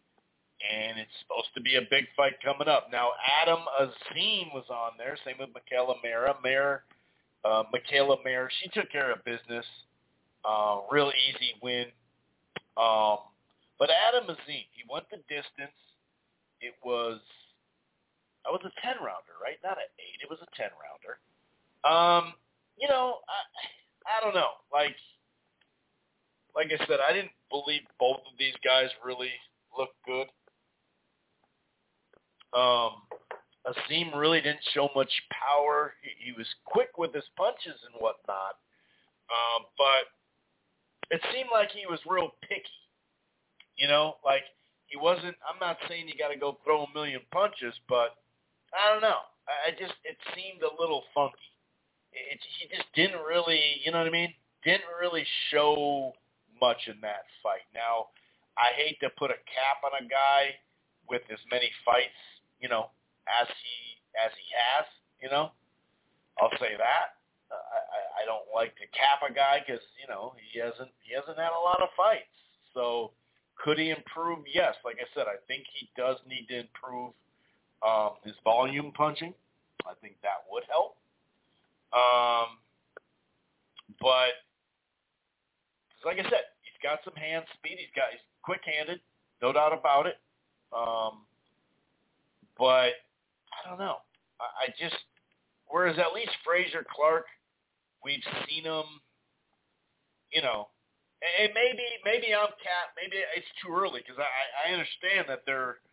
and 0.62 0.98
it's 0.98 1.12
supposed 1.22 1.50
to 1.56 1.62
be 1.62 1.76
a 1.76 1.82
big 1.90 2.06
fight 2.16 2.34
coming 2.44 2.68
up. 2.68 2.90
Now, 2.92 3.12
Adam 3.42 3.60
Azim 3.80 4.50
was 4.54 4.66
on 4.70 4.92
there, 4.98 5.18
same 5.26 5.36
with 5.40 5.50
Mikaela 5.50 5.96
Mayer. 6.04 6.34
Mayer, 6.44 6.84
uh, 7.46 7.64
Mikaela 7.74 8.18
Mayer, 8.26 8.50
she 8.62 8.70
took 8.70 8.92
care 8.92 9.12
of 9.12 9.24
business. 9.24 9.66
Uh, 10.44 10.80
real 10.92 11.12
easy 11.30 11.54
win. 11.62 11.86
Um, 12.78 13.18
but 13.80 13.90
Adam 13.90 14.30
Azim, 14.30 14.70
he 14.74 14.86
went 14.90 15.10
the 15.10 15.18
distance. 15.28 15.76
It 16.62 16.74
was, 16.86 17.20
that 18.46 18.52
was 18.52 18.62
a 18.66 18.74
10 18.82 18.98
rounder, 19.02 19.38
right? 19.42 19.58
Not 19.64 19.78
an 19.78 19.90
8. 19.98 20.24
It 20.24 20.30
was 20.30 20.40
a 20.42 20.50
10 20.56 20.70
rounder. 20.78 21.18
Um, 21.86 22.34
you 22.78 22.88
know, 22.88 23.22
I, 23.28 24.18
I 24.18 24.24
don't 24.24 24.34
know. 24.36 24.62
Like, 24.72 24.96
like 26.56 26.68
I 26.74 26.78
said, 26.86 27.00
I 27.02 27.14
didn't 27.14 27.34
believe 27.50 27.82
both 28.00 28.22
of 28.26 28.34
these 28.40 28.56
guys 28.66 28.90
really 29.06 29.34
looked 29.78 29.98
good. 30.06 30.28
Um, 32.58 33.06
Azim 33.68 34.16
really 34.16 34.42
didn't 34.42 34.64
show 34.74 34.90
much 34.96 35.12
power. 35.30 35.94
He, 36.02 36.32
he 36.32 36.32
was 36.32 36.48
quick 36.66 36.98
with 36.98 37.14
his 37.14 37.26
punches 37.36 37.78
and 37.86 38.02
whatnot, 38.02 38.58
um, 39.30 39.66
but 39.78 40.10
it 41.12 41.22
seemed 41.34 41.50
like 41.52 41.72
he 41.72 41.86
was 41.88 42.00
real 42.08 42.32
picky. 42.42 42.80
You 43.78 43.88
know, 43.88 44.16
like 44.26 44.44
he 44.88 44.98
wasn't. 44.98 45.36
I'm 45.48 45.60
not 45.60 45.78
saying 45.88 46.08
you 46.08 46.16
got 46.18 46.30
to 46.30 46.40
go 46.40 46.58
throw 46.64 46.84
a 46.84 46.94
million 46.94 47.22
punches, 47.32 47.74
but 47.88 48.18
I 48.74 48.92
don't 48.92 49.02
know. 49.02 49.22
I 49.48 49.72
just 49.72 49.94
it 50.04 50.18
seemed 50.36 50.62
a 50.64 50.82
little 50.82 51.04
funky. 51.14 51.38
It, 52.12 52.40
he 52.60 52.68
just 52.76 52.88
didn't 52.96 53.24
really, 53.24 53.62
you 53.86 53.92
know 53.92 54.00
what 54.00 54.08
I 54.08 54.12
mean? 54.12 54.34
Didn't 54.64 54.90
really 55.00 55.26
show 55.52 56.14
much 56.60 56.88
in 56.88 57.00
that 57.02 57.30
fight. 57.44 57.64
Now, 57.76 58.10
I 58.58 58.74
hate 58.76 59.00
to 59.02 59.10
put 59.18 59.30
a 59.30 59.40
cap 59.46 59.86
on 59.86 59.94
a 59.94 60.10
guy 60.10 60.58
with 61.08 61.22
as 61.32 61.40
many 61.52 61.70
fights 61.86 62.18
you 62.60 62.70
know, 62.70 62.90
as 63.28 63.48
he 63.48 63.78
as 64.18 64.32
he 64.34 64.48
has, 64.54 64.86
you 65.22 65.30
know. 65.30 65.52
I'll 66.42 66.54
say 66.60 66.78
that. 66.78 67.17
I, 67.56 68.24
I 68.24 68.26
don't 68.26 68.48
like 68.54 68.76
to 68.78 68.88
cap 68.92 69.24
a 69.24 69.32
guy 69.34 69.64
because 69.66 69.84
you 70.02 70.08
know 70.08 70.34
he 70.52 70.60
hasn't 70.60 70.92
he 71.04 71.16
hasn't 71.16 71.38
had 71.38 71.56
a 71.56 71.64
lot 71.64 71.82
of 71.82 71.90
fights. 71.96 72.34
So 72.74 73.12
could 73.56 73.80
he 73.80 73.90
improve? 73.90 74.40
Yes. 74.52 74.76
Like 74.86 74.98
I 75.00 75.08
said, 75.16 75.26
I 75.28 75.40
think 75.48 75.66
he 75.74 75.90
does 75.98 76.18
need 76.28 76.48
to 76.50 76.68
improve 76.68 77.14
um, 77.86 78.22
his 78.24 78.34
volume 78.44 78.92
punching. 78.92 79.34
I 79.86 79.94
think 80.02 80.16
that 80.22 80.46
would 80.52 80.64
help. 80.70 80.98
Um, 81.94 82.60
but 84.02 84.44
like 86.06 86.20
I 86.20 86.24
said, 86.24 86.52
he's 86.62 86.80
got 86.84 87.00
some 87.04 87.16
hand 87.16 87.46
speed. 87.58 87.78
He's 87.80 87.94
got 87.96 88.12
he's 88.12 88.22
quick-handed, 88.44 89.00
no 89.42 89.54
doubt 89.54 89.74
about 89.74 90.06
it. 90.06 90.20
Um, 90.76 91.24
but 92.58 93.00
I 93.52 93.60
don't 93.68 93.80
know. 93.80 93.98
I, 94.40 94.68
I 94.68 94.74
just 94.80 94.96
whereas 95.68 95.98
at 95.98 96.14
least 96.14 96.32
Frazer 96.46 96.86
Clarke, 96.94 97.28
we've 98.08 98.24
seen 98.48 98.64
him, 98.64 98.88
you 100.32 100.42
know, 100.42 100.72
and 101.20 101.52
maybe 101.54 101.84
maybe 102.08 102.32
I'm 102.32 102.56
cat. 102.64 102.96
Maybe 102.96 103.20
it's 103.36 103.52
too 103.60 103.76
early 103.76 104.00
because 104.00 104.16
I 104.16 104.32
I 104.64 104.72
understand 104.72 105.28
that 105.28 105.44
they're 105.46 105.84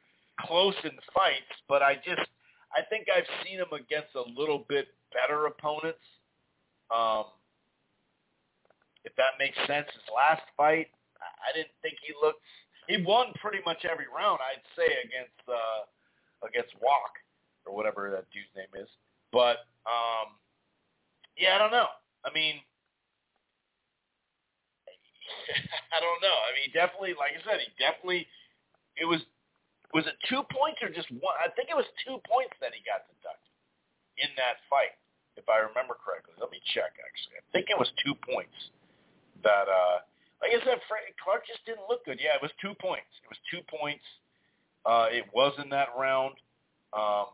close 0.46 0.78
in 0.84 0.94
fights, 1.10 1.50
but 1.68 1.82
I 1.82 1.96
just 1.96 2.22
I 2.70 2.86
think 2.86 3.10
I've 3.10 3.26
seen 3.42 3.58
him 3.58 3.72
against 3.74 4.14
a 4.14 4.22
little 4.38 4.64
bit 4.68 4.94
better 5.10 5.46
opponents. 5.46 6.06
Um, 6.94 7.34
if 9.04 9.14
that 9.16 9.34
makes 9.38 9.56
sense, 9.66 9.90
his 9.90 10.06
last 10.14 10.42
fight, 10.56 10.88
I 11.18 11.50
didn't 11.56 11.74
think 11.82 11.96
he 12.04 12.14
looked. 12.22 12.40
He 12.86 13.02
won 13.02 13.32
pretty 13.40 13.64
much 13.64 13.84
every 13.88 14.06
round, 14.06 14.38
I'd 14.44 14.62
say, 14.76 14.86
against 15.02 15.40
uh, 15.48 15.82
against 16.46 16.76
Walk 16.78 17.16
or 17.66 17.74
whatever 17.74 18.10
that 18.12 18.28
dude's 18.30 18.52
name 18.54 18.70
is. 18.76 18.88
But 19.32 19.64
um, 19.88 20.36
yeah, 21.36 21.56
I 21.56 21.58
don't 21.58 21.72
know. 21.72 21.88
I 22.24 22.32
mean, 22.32 22.60
I 25.94 25.98
don't 26.00 26.20
know. 26.24 26.32
I 26.48 26.50
mean, 26.56 26.72
definitely, 26.72 27.14
like 27.16 27.36
I 27.36 27.40
said, 27.44 27.60
he 27.60 27.68
definitely. 27.78 28.26
It 28.96 29.04
was 29.06 29.20
was 29.92 30.06
it 30.08 30.16
two 30.28 30.42
points 30.50 30.80
or 30.82 30.90
just 30.90 31.10
one? 31.20 31.36
I 31.38 31.52
think 31.54 31.68
it 31.70 31.76
was 31.78 31.86
two 32.02 32.18
points 32.26 32.56
that 32.64 32.72
he 32.74 32.80
got 32.82 33.04
deducted 33.10 33.52
in 34.18 34.30
that 34.38 34.62
fight, 34.70 34.94
if 35.36 35.46
I 35.50 35.62
remember 35.62 35.94
correctly. 35.98 36.34
Let 36.40 36.50
me 36.50 36.62
check. 36.74 36.96
Actually, 37.00 37.38
I 37.42 37.46
think 37.54 37.68
it 37.70 37.78
was 37.78 37.90
two 38.04 38.14
points 38.24 38.56
that. 39.44 39.68
uh 39.68 40.04
like 40.42 40.52
I 40.52 40.60
said, 40.64 40.76
Frank 40.92 41.08
Clark 41.24 41.48
just 41.48 41.64
didn't 41.64 41.88
look 41.88 42.04
good. 42.04 42.20
Yeah, 42.20 42.36
it 42.36 42.42
was 42.44 42.52
two 42.60 42.76
points. 42.76 43.08
It 43.24 43.28
was 43.32 43.40
two 43.48 43.64
points. 43.64 44.04
Uh, 44.84 45.08
it 45.08 45.24
was 45.32 45.56
in 45.56 45.70
that 45.72 45.88
round, 45.96 46.36
um, 46.92 47.32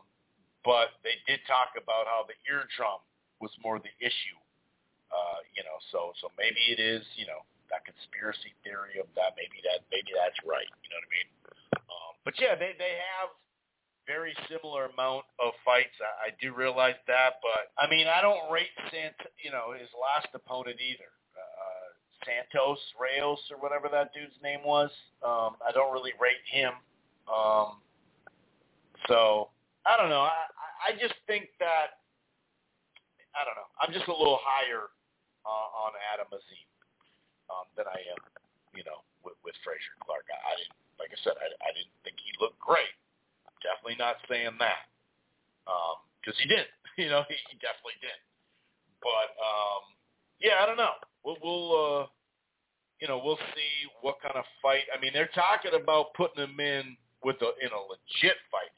but 0.63 0.95
they 1.03 1.19
did 1.27 1.43
talk 1.43 1.75
about 1.75 2.07
how 2.07 2.23
the 2.23 2.37
eardrum 2.47 3.03
was 3.43 3.51
more 3.59 3.79
the 3.83 3.91
issue. 3.99 4.39
Uh, 5.11 5.43
you 5.53 5.63
know, 5.67 5.75
so 5.91 6.15
so 6.23 6.31
maybe 6.39 6.71
it 6.71 6.79
is, 6.79 7.03
you 7.19 7.27
know, 7.27 7.43
that 7.67 7.83
conspiracy 7.83 8.55
theory 8.63 8.99
of 8.99 9.11
that. 9.19 9.35
Maybe 9.35 9.59
that 9.67 9.83
maybe 9.91 10.15
that's 10.15 10.39
right. 10.47 10.67
You 10.83 10.87
know 10.91 10.99
what 10.99 11.11
I 11.11 11.15
mean? 11.15 11.29
Um, 11.91 12.13
but 12.23 12.33
yeah, 12.39 12.55
they 12.55 12.73
they 12.79 12.95
have 13.19 13.35
very 14.07 14.35
similar 14.49 14.89
amount 14.91 15.27
of 15.39 15.53
fights. 15.63 15.95
I, 16.01 16.31
I 16.31 16.37
do 16.41 16.55
realize 16.55 16.99
that, 17.07 17.43
but 17.43 17.71
I 17.77 17.87
mean, 17.87 18.07
I 18.07 18.21
don't 18.21 18.51
rate 18.51 18.73
Sant, 18.89 19.15
you 19.39 19.51
know, 19.51 19.75
his 19.77 19.89
last 19.93 20.27
opponent 20.33 20.79
either. 20.81 21.11
Uh, 21.35 21.87
Santos 22.25 22.79
Reyes 22.99 23.39
or 23.49 23.57
whatever 23.59 23.87
that 23.91 24.13
dude's 24.13 24.35
name 24.43 24.61
was. 24.65 24.89
Um, 25.23 25.55
I 25.61 25.71
don't 25.73 25.93
really 25.93 26.13
rate 26.21 26.41
him. 26.49 26.73
Um, 27.29 27.81
so 29.07 29.49
I 29.85 29.97
don't 29.97 30.09
know. 30.09 30.27
I, 30.27 30.47
I 30.87 30.91
just 30.99 31.15
think 31.27 31.49
that 31.59 32.01
I 33.35 33.45
don't 33.45 33.55
know. 33.55 33.69
I'm 33.79 33.93
just 33.93 34.07
a 34.07 34.15
little 34.15 34.39
higher 34.43 34.91
uh, 35.45 35.67
on 35.87 35.91
Adam 36.13 36.29
Azim 36.31 36.67
um, 37.49 37.65
than 37.75 37.87
I 37.87 37.99
am, 38.13 38.19
you 38.73 38.85
know, 38.85 39.03
with, 39.25 39.37
with 39.45 39.57
Frazer 39.65 39.95
Clarke. 40.03 40.29
I, 40.29 40.37
I 40.37 40.53
didn't, 40.57 40.77
like 40.97 41.11
I 41.13 41.19
said, 41.25 41.35
I, 41.37 41.47
I 41.65 41.69
didn't 41.73 41.95
think 42.05 42.17
he 42.21 42.31
looked 42.37 42.61
great. 42.61 42.93
Definitely 43.61 44.01
not 44.01 44.17
saying 44.25 44.57
that 44.57 44.89
because 45.65 46.37
um, 46.37 46.41
he 46.41 46.47
didn't. 46.49 46.71
You 46.99 47.07
know, 47.07 47.23
he, 47.23 47.39
he 47.47 47.55
definitely 47.63 47.95
did. 48.03 48.19
But 48.99 49.31
um, 49.39 49.95
yeah, 50.43 50.59
I 50.59 50.67
don't 50.67 50.75
know. 50.75 50.99
We'll, 51.23 51.39
we'll 51.39 51.69
uh, 51.71 52.05
you 52.99 53.07
know, 53.07 53.15
we'll 53.23 53.39
see 53.55 53.87
what 54.03 54.19
kind 54.19 54.35
of 54.35 54.43
fight. 54.61 54.91
I 54.91 54.99
mean, 54.99 55.15
they're 55.15 55.31
talking 55.31 55.71
about 55.71 56.13
putting 56.19 56.43
him 56.43 56.59
in 56.59 56.99
with 57.23 57.37
a 57.41 57.53
in 57.61 57.69
a 57.69 57.81
legit 57.81 58.37
fight, 58.49 58.73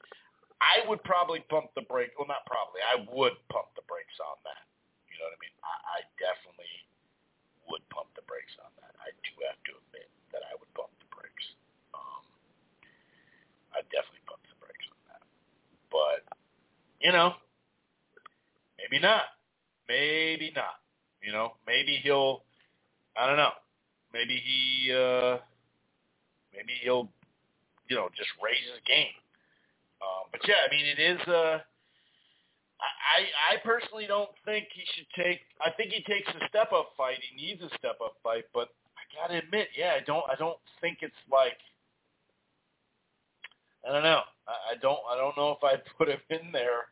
I 0.60 0.88
would 0.88 1.02
probably 1.04 1.40
pump 1.48 1.72
the 1.74 1.84
brake. 1.88 2.12
Well, 2.16 2.28
not 2.28 2.44
probably. 2.46 2.80
I 2.84 3.04
would 3.12 3.36
pump 3.52 3.72
the 3.76 3.84
brakes 3.88 4.16
on 4.20 4.36
that. 4.44 4.64
Know 5.24 5.32
what 5.32 5.40
I 5.40 5.44
mean? 5.48 5.56
I, 5.64 5.74
I 5.88 5.98
definitely 6.20 6.74
would 7.72 7.80
pump 7.88 8.12
the 8.12 8.28
brakes 8.28 8.52
on 8.60 8.68
that. 8.84 8.92
I 9.00 9.08
do 9.24 9.32
have 9.48 9.56
to 9.64 9.72
admit 9.72 10.12
that 10.36 10.44
I 10.44 10.52
would 10.60 10.68
pump 10.76 10.92
the 11.00 11.08
brakes. 11.08 11.46
Um, 11.96 12.24
I 13.72 13.80
definitely 13.88 14.20
pump 14.28 14.44
the 14.44 14.60
brakes 14.60 14.84
on 14.92 15.00
that. 15.08 15.24
But 15.88 16.28
you 17.00 17.16
know, 17.16 17.40
maybe 18.76 19.00
not. 19.00 19.32
Maybe 19.88 20.52
not. 20.52 20.84
You 21.24 21.32
know, 21.32 21.56
maybe 21.64 21.96
he'll. 22.04 22.44
I 23.16 23.24
don't 23.24 23.40
know. 23.40 23.56
Maybe 24.12 24.36
he. 24.36 24.92
uh 24.92 25.40
Maybe 26.52 26.78
he'll 26.84 27.10
you 27.88 27.96
know, 27.96 28.08
just 28.16 28.30
raise 28.42 28.62
his 28.70 28.80
game. 28.86 29.12
Um, 30.00 30.28
but 30.32 30.40
yeah, 30.46 30.60
I 30.64 30.68
mean, 30.72 30.86
it 30.86 30.98
is. 31.00 31.20
Uh, 31.28 31.58
I 33.04 33.54
I 33.54 33.56
personally 33.64 34.06
don't 34.06 34.30
think 34.44 34.68
he 34.74 34.82
should 34.96 35.06
take. 35.14 35.40
I 35.60 35.70
think 35.70 35.92
he 35.92 36.02
takes 36.04 36.28
a 36.28 36.48
step 36.48 36.72
up 36.72 36.92
fight. 36.96 37.18
He 37.20 37.36
needs 37.36 37.62
a 37.62 37.68
step 37.78 37.98
up 38.04 38.16
fight, 38.22 38.44
but 38.52 38.70
I 38.96 39.02
gotta 39.14 39.38
admit, 39.38 39.68
yeah, 39.76 39.92
I 40.00 40.04
don't. 40.04 40.24
I 40.30 40.34
don't 40.36 40.58
think 40.80 40.98
it's 41.02 41.14
like. 41.30 41.58
I 43.86 43.92
don't 43.92 44.02
know. 44.02 44.22
I, 44.48 44.72
I 44.72 44.74
don't. 44.80 45.00
I 45.10 45.16
don't 45.16 45.36
know 45.36 45.52
if 45.52 45.62
I'd 45.62 45.82
put 45.98 46.08
him 46.08 46.20
in 46.30 46.52
there, 46.52 46.88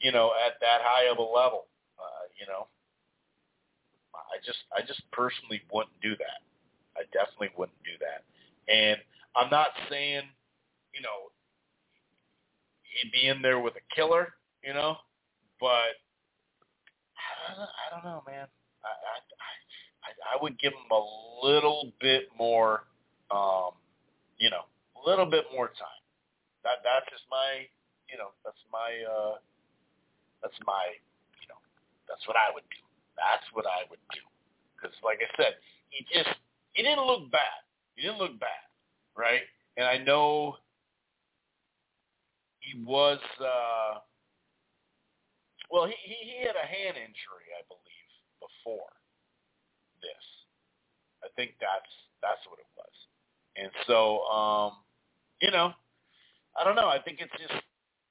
you 0.00 0.12
know, 0.12 0.32
at 0.44 0.58
that 0.60 0.82
high 0.82 1.10
of 1.10 1.18
a 1.18 1.22
level. 1.22 1.66
Uh, 1.98 2.26
you 2.38 2.46
know, 2.46 2.66
I 4.34 4.38
just, 4.44 4.58
I 4.76 4.80
just 4.82 5.02
personally 5.12 5.62
wouldn't 5.72 5.94
do 6.02 6.16
that. 6.16 6.42
I 6.96 7.02
definitely 7.12 7.50
wouldn't 7.56 7.78
do 7.84 7.94
that. 8.02 8.26
And 8.72 8.98
I'm 9.36 9.50
not 9.50 9.68
saying, 9.90 10.22
you 10.92 11.02
know, 11.02 11.30
he'd 12.82 13.12
be 13.12 13.28
in 13.28 13.42
there 13.42 13.60
with 13.60 13.74
a 13.74 13.94
killer, 13.94 14.34
you 14.62 14.74
know, 14.74 14.96
but 15.60 15.94
I 17.48 17.86
don't 17.92 18.04
know, 18.04 18.22
I 18.26 18.30
man. 18.30 18.46
I, 18.84 18.90
I 18.90 20.36
I 20.36 20.42
would 20.42 20.58
give 20.60 20.72
him 20.72 20.90
a 20.92 21.46
little 21.46 21.92
bit 22.00 22.28
more, 22.38 22.84
um, 23.30 23.72
you 24.38 24.50
know, 24.50 24.64
a 24.96 25.08
little 25.08 25.26
bit 25.26 25.44
more 25.54 25.68
time. 25.68 26.02
That 26.64 26.84
that's 26.84 27.06
just 27.10 27.24
my, 27.30 27.66
you 28.10 28.18
know, 28.18 28.30
that's 28.44 28.60
my, 28.72 28.90
uh, 29.04 29.36
that's 30.42 30.56
my, 30.66 30.84
you 31.40 31.48
know, 31.48 31.60
that's 32.08 32.26
what 32.28 32.36
I 32.36 32.52
would 32.54 32.66
do. 32.70 32.82
That's 33.16 33.46
what 33.54 33.66
I 33.66 33.88
would 33.90 34.02
do. 34.12 34.20
Because, 34.76 34.96
like 35.04 35.20
I 35.24 35.30
said, 35.36 35.54
he 35.90 36.04
just 36.12 36.30
he 36.74 36.82
didn't 36.82 37.06
look 37.06 37.30
bad. 37.30 37.64
He 37.96 38.02
didn't 38.02 38.18
look 38.18 38.38
bad 38.40 38.64
right? 39.16 39.40
And 39.76 39.86
I 39.86 39.98
know 39.98 40.56
he 42.60 42.82
was. 42.84 43.18
uh 43.40 43.98
Well, 45.74 45.90
he 45.90 45.98
he, 46.06 46.14
he 46.22 46.38
had 46.46 46.54
a 46.54 46.62
hand 46.62 46.94
injury, 46.94 47.50
I 47.50 47.66
believe, 47.66 48.10
before 48.38 48.94
this. 49.98 50.24
I 51.26 51.28
think 51.34 51.58
that's 51.58 51.90
that's 52.22 52.38
what 52.46 52.62
it 52.62 52.70
was. 52.78 52.94
And 53.58 53.74
so, 53.90 54.22
um, 54.30 54.78
you 55.42 55.50
know, 55.50 55.74
I 56.54 56.62
don't 56.62 56.78
know. 56.78 56.86
I 56.86 57.02
think 57.02 57.18
it's 57.18 57.34
just, 57.34 57.58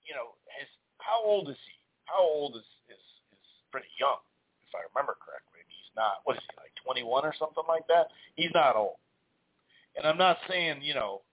you 0.03 0.11
know, 0.11 0.35
his 0.59 0.67
how 0.99 1.23
old 1.23 1.47
is 1.47 1.55
he? 1.63 1.79
How 2.03 2.19
old 2.19 2.59
is 2.59 2.67
is 2.91 2.99
is 3.31 3.47
pretty 3.71 3.87
young, 3.95 4.19
if 4.67 4.75
I 4.75 4.83
remember 4.91 5.15
correctly. 5.23 5.63
I 5.63 5.63
mean, 5.63 5.71
he's 5.71 5.95
not. 5.95 6.19
What 6.27 6.35
is 6.35 6.43
he 6.43 6.59
like? 6.59 6.75
Twenty 6.83 7.07
one 7.07 7.23
or 7.23 7.31
something 7.39 7.63
like 7.71 7.87
that. 7.87 8.11
He's 8.35 8.51
not 8.51 8.75
old. 8.75 8.99
And 9.95 10.03
I'm 10.03 10.19
not 10.19 10.35
saying, 10.51 10.83
you 10.83 10.99
know, 10.99 11.23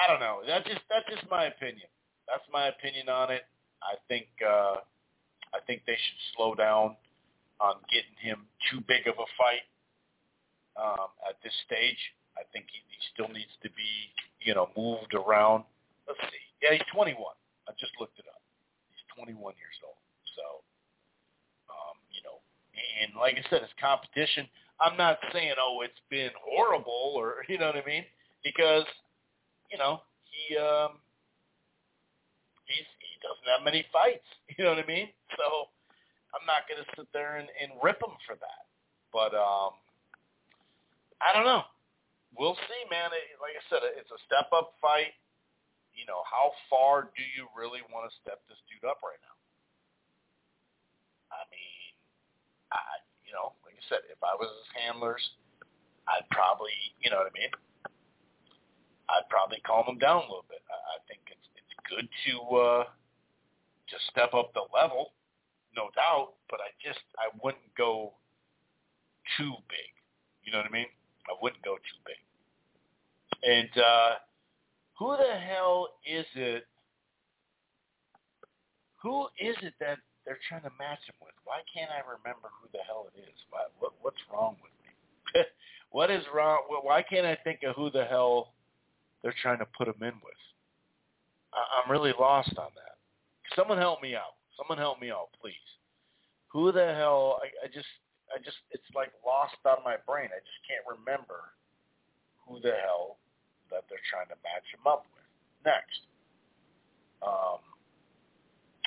I 0.00 0.08
don't 0.08 0.20
know. 0.24 0.40
That's 0.48 0.64
just 0.64 0.80
that's 0.88 1.04
just 1.12 1.28
my 1.28 1.52
opinion. 1.52 1.92
That's 2.24 2.48
my 2.48 2.72
opinion 2.72 3.12
on 3.12 3.28
it. 3.28 3.44
I 3.84 4.00
think 4.08 4.32
uh, 4.40 4.80
I 5.54 5.60
think 5.66 5.82
they 5.86 5.94
should 5.94 6.20
slow 6.34 6.54
down 6.54 6.96
on 7.60 7.76
getting 7.88 8.16
him 8.20 8.46
too 8.70 8.80
big 8.86 9.06
of 9.06 9.14
a 9.16 9.28
fight 9.38 9.64
um, 10.76 11.08
at 11.28 11.36
this 11.42 11.54
stage. 11.64 11.98
I 12.36 12.44
think 12.52 12.68
he, 12.68 12.80
he 12.84 13.00
still 13.14 13.28
needs 13.32 13.52
to 13.64 13.70
be, 13.72 13.88
you 14.44 14.54
know, 14.54 14.68
moved 14.76 15.14
around. 15.14 15.64
Let's 16.04 16.20
see. 16.28 16.44
Yeah, 16.60 16.76
he's 16.76 16.86
21. 16.92 17.16
I 17.68 17.72
just 17.80 17.92
looked 17.98 18.18
it 18.18 18.28
up. 18.28 18.40
He's 18.92 19.04
21 19.16 19.34
years 19.56 19.78
old. 19.82 19.98
So, 20.36 20.60
um, 21.72 21.96
you 22.12 22.20
know, 22.22 22.44
and 22.76 23.16
like 23.16 23.40
I 23.40 23.44
said, 23.48 23.64
his 23.64 23.72
competition. 23.80 24.46
I'm 24.76 24.96
not 25.00 25.16
saying, 25.32 25.56
oh, 25.56 25.80
it's 25.80 26.00
been 26.10 26.30
horrible, 26.44 27.16
or 27.16 27.40
you 27.48 27.58
know 27.58 27.72
what 27.72 27.80
I 27.80 27.86
mean, 27.86 28.04
because, 28.44 28.84
you 29.72 29.78
know, 29.78 30.04
he 30.28 30.56
um, 30.60 31.00
he's 32.68 32.84
he 33.16 33.24
doesn't 33.24 33.48
have 33.48 33.64
many 33.64 33.88
fights. 33.92 34.28
You 34.56 34.64
know 34.64 34.72
what 34.78 34.84
I 34.84 34.88
mean? 34.88 35.08
So, 35.36 35.68
I'm 36.36 36.44
not 36.44 36.68
going 36.68 36.80
to 36.84 36.88
sit 36.92 37.08
there 37.16 37.40
and, 37.40 37.48
and 37.60 37.72
rip 37.80 37.96
him 37.96 38.12
for 38.28 38.36
that. 38.36 38.64
But 39.08 39.32
um, 39.32 39.72
I 41.24 41.32
don't 41.32 41.48
know. 41.48 41.64
We'll 42.36 42.60
see, 42.68 42.82
man. 42.92 43.08
It, 43.16 43.40
like 43.40 43.56
I 43.56 43.64
said, 43.72 43.80
it's 43.96 44.12
a 44.12 44.20
step 44.28 44.52
up 44.52 44.76
fight. 44.84 45.16
You 45.96 46.04
know, 46.04 46.20
how 46.28 46.52
far 46.68 47.08
do 47.16 47.24
you 47.24 47.48
really 47.56 47.80
want 47.88 48.04
to 48.04 48.12
step 48.20 48.44
this 48.52 48.60
dude 48.68 48.84
up 48.84 49.00
right 49.00 49.16
now? 49.24 49.36
I 51.32 51.42
mean, 51.48 51.96
I 52.68 53.00
you 53.24 53.32
know, 53.32 53.56
like 53.64 53.72
I 53.80 53.84
said, 53.88 54.04
if 54.12 54.20
I 54.20 54.36
was 54.36 54.52
his 54.52 54.70
handlers, 54.76 55.24
I'd 56.04 56.28
probably, 56.28 56.76
you 57.00 57.08
know 57.08 57.24
what 57.24 57.32
I 57.32 57.34
mean. 57.34 57.50
I'd 59.08 59.26
probably 59.32 59.64
calm 59.64 59.88
him 59.88 59.96
down 59.96 60.20
a 60.20 60.28
little 60.28 60.44
bit. 60.52 60.60
I, 60.68 60.76
I 60.76 60.96
think 61.08 61.24
it's 61.32 61.48
it's 61.56 61.76
good 61.88 62.04
to 62.04 62.32
uh, 62.60 62.84
to 63.88 63.96
step 64.10 64.34
up 64.34 64.52
the 64.54 64.64
level, 64.74 65.12
no 65.76 65.90
doubt. 65.94 66.34
But 66.50 66.60
I 66.60 66.70
just 66.84 67.02
I 67.18 67.30
wouldn't 67.42 67.74
go 67.76 68.14
too 69.36 69.54
big. 69.68 69.90
You 70.44 70.52
know 70.52 70.58
what 70.58 70.66
I 70.66 70.72
mean? 70.72 70.90
I 71.26 71.34
wouldn't 71.42 71.62
go 71.62 71.76
too 71.76 72.00
big. 72.06 72.20
And 73.42 73.70
uh, 73.82 74.14
who 74.98 75.16
the 75.16 75.38
hell 75.38 75.88
is 76.06 76.26
it? 76.34 76.66
Who 79.02 79.26
is 79.38 79.56
it 79.62 79.74
that 79.80 79.98
they're 80.24 80.38
trying 80.48 80.62
to 80.62 80.72
match 80.78 81.02
him 81.06 81.14
with? 81.22 81.34
Why 81.44 81.60
can't 81.72 81.90
I 81.90 82.02
remember 82.02 82.48
who 82.60 82.68
the 82.72 82.82
hell 82.86 83.06
it 83.14 83.20
is? 83.20 83.38
Why, 83.50 83.60
what, 83.78 83.92
what's 84.00 84.18
wrong 84.32 84.56
with 84.62 84.72
me? 84.82 85.42
what 85.90 86.10
is 86.10 86.24
wrong? 86.34 86.62
Why 86.82 87.02
can't 87.02 87.26
I 87.26 87.36
think 87.44 87.60
of 87.62 87.76
who 87.76 87.90
the 87.90 88.04
hell 88.04 88.52
they're 89.22 89.34
trying 89.42 89.58
to 89.58 89.66
put 89.78 89.86
him 89.86 90.00
in 90.00 90.14
with? 90.24 90.42
I, 91.54 91.62
I'm 91.78 91.90
really 91.90 92.12
lost 92.18 92.56
on 92.58 92.70
that. 92.74 92.95
Someone 93.54 93.78
help 93.78 94.02
me 94.02 94.14
out. 94.14 94.34
Someone 94.56 94.78
help 94.78 95.00
me 95.00 95.10
out, 95.10 95.28
please. 95.40 95.54
Who 96.48 96.72
the 96.72 96.94
hell? 96.94 97.40
I, 97.42 97.66
I 97.66 97.68
just, 97.68 97.88
I 98.34 98.38
just, 98.42 98.56
it's 98.70 98.88
like 98.94 99.12
lost 99.24 99.60
on 99.64 99.84
my 99.84 99.96
brain. 100.06 100.32
I 100.32 100.40
just 100.40 100.62
can't 100.64 100.84
remember 100.88 101.52
who 102.46 102.60
the 102.60 102.74
hell 102.82 103.18
that 103.70 103.84
they're 103.90 104.02
trying 104.10 104.28
to 104.28 104.38
match 104.42 104.66
him 104.72 104.86
up 104.86 105.06
with 105.14 105.26
next. 105.66 106.06
Um, 107.22 107.60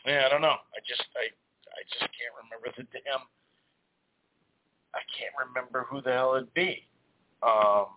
yeah, 0.05 0.25
I 0.25 0.29
don't 0.29 0.41
know. 0.41 0.59
I 0.71 0.79
just 0.87 1.03
I 1.15 1.27
I 1.75 1.81
just 1.91 2.07
can't 2.15 2.33
remember 2.39 2.71
the 2.75 2.87
damn. 2.91 3.27
I 4.95 5.03
can't 5.13 5.35
remember 5.37 5.85
who 5.89 6.01
the 6.01 6.11
hell 6.13 6.35
it'd 6.35 6.53
be. 6.53 6.87
Um, 7.43 7.91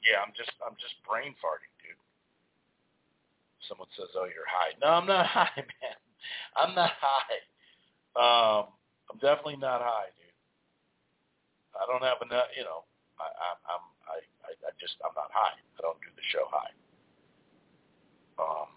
yeah, 0.00 0.22
I'm 0.22 0.32
just 0.36 0.52
I'm 0.64 0.78
just 0.78 0.94
brain 1.02 1.34
farting. 1.42 1.74
Someone 3.68 3.88
says, 3.96 4.08
"Oh, 4.16 4.26
you're 4.26 4.48
high." 4.48 4.74
No, 4.82 4.88
I'm 5.00 5.06
not 5.06 5.26
high, 5.38 5.52
man. 5.56 5.98
I'm 6.56 6.74
not 6.74 6.92
high. 7.00 7.40
Um, 8.16 8.72
I'm 9.12 9.18
definitely 9.20 9.58
not 9.58 9.82
high, 9.82 10.10
dude. 10.16 10.36
I 11.76 11.86
don't 11.90 12.04
have 12.04 12.18
enough. 12.24 12.48
You 12.56 12.64
know, 12.64 12.84
I, 13.20 13.26
I, 13.28 13.48
I'm 13.74 13.84
I, 14.08 14.16
I 14.46 14.50
I 14.68 14.70
just 14.80 14.96
I'm 15.04 15.14
not 15.16 15.30
high. 15.32 15.56
I 15.58 15.80
don't 15.82 16.00
do 16.00 16.10
the 16.16 16.26
show 16.32 16.46
high. 16.50 16.74
Um, 18.40 18.68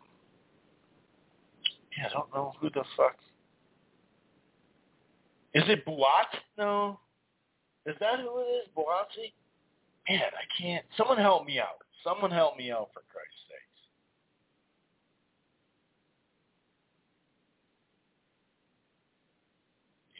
yeah, 1.97 2.07
I 2.07 2.13
don't 2.13 2.33
know 2.33 2.53
who 2.61 2.69
the 2.71 2.83
fuck. 2.97 3.17
Is 5.55 5.63
it 5.69 5.85
Buat? 5.85 6.31
No. 6.57 6.99
Is 7.87 7.95
that 8.01 8.19
who 8.21 8.39
it 8.41 8.51
is? 8.63 8.69
Buatsi? 8.77 9.33
Man, 10.09 10.21
I 10.33 10.45
can't. 10.61 10.85
Someone 10.97 11.17
help 11.19 11.45
me 11.47 11.59
out. 11.59 11.79
Someone 12.03 12.31
help 12.31 12.57
me 12.57 12.71
out 12.71 12.89
for 12.93 13.01
Christ's 13.11 13.41
sakes. 13.47 13.81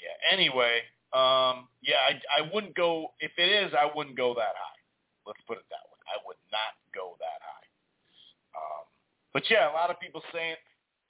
Yeah. 0.01 0.08
Anyway, 0.25 0.83
um, 1.15 1.71
yeah, 1.81 1.99
I, 2.05 2.19
I 2.37 2.41
wouldn't 2.53 2.75
go. 2.75 3.13
If 3.19 3.31
it 3.37 3.49
is, 3.49 3.73
I 3.73 3.89
wouldn't 3.89 4.17
go 4.17 4.33
that 4.35 4.53
high. 4.53 4.81
Let's 5.25 5.41
put 5.47 5.57
it 5.57 5.67
that 5.69 5.85
way. 5.89 5.99
I 6.09 6.17
would 6.25 6.41
not 6.51 6.77
go 6.93 7.15
that 7.19 7.39
high. 7.41 7.67
Um, 8.57 8.85
but 9.33 9.45
yeah, 9.49 9.69
a 9.69 9.73
lot 9.73 9.89
of 9.89 9.99
people 10.01 10.21
saying, 10.33 10.57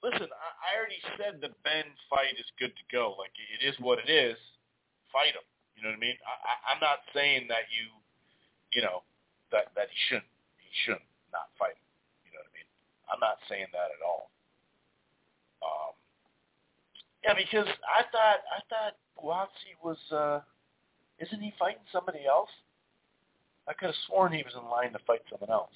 listen, 0.04 0.28
I, 0.28 0.48
I 0.60 0.68
already 0.76 1.00
said 1.16 1.40
the 1.40 1.52
Benn 1.64 1.88
fight 2.08 2.36
is 2.36 2.48
good 2.60 2.72
to 2.76 2.84
go. 2.92 3.16
Like 3.16 3.32
it 3.36 3.64
is 3.64 3.76
what 3.80 3.98
it 4.00 4.10
is. 4.12 4.36
Fight 5.12 5.34
him. 5.34 5.44
You 5.76 5.82
know 5.82 5.96
what 5.96 6.00
I 6.00 6.06
mean? 6.06 6.18
I, 6.22 6.34
I, 6.36 6.54
I'm 6.72 6.80
not 6.84 7.00
saying 7.16 7.48
that 7.48 7.68
you, 7.72 7.88
you 8.76 8.84
know, 8.84 9.02
that 9.52 9.72
that 9.74 9.88
he 9.90 9.98
shouldn't. 10.08 10.32
He 10.60 10.70
shouldn't 10.84 11.08
not 11.32 11.50
fight 11.58 11.74
him. 11.74 11.88
You 12.28 12.30
know 12.36 12.44
what 12.44 12.52
I 12.52 12.56
mean? 12.56 12.68
I'm 13.10 13.20
not 13.20 13.38
saying 13.48 13.68
that 13.72 13.90
at 13.90 14.02
all. 14.04 14.30
Yeah, 17.24 17.34
because 17.36 17.68
I 17.84 18.02
thought 18.10 18.40
I 18.48 18.60
thought 18.68 18.94
Buatsi 19.20 19.76
was. 19.82 19.98
uh 20.12 20.40
Isn't 21.18 21.40
he 21.40 21.52
fighting 21.58 21.84
somebody 21.92 22.24
else? 22.26 22.50
I 23.68 23.74
could 23.74 23.92
have 23.92 24.02
sworn 24.08 24.32
he 24.32 24.42
was 24.42 24.54
in 24.56 24.64
line 24.70 24.92
to 24.92 25.00
fight 25.06 25.20
someone 25.30 25.50
else. 25.52 25.74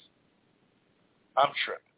I'm 1.37 1.53
tripping. 1.63 1.95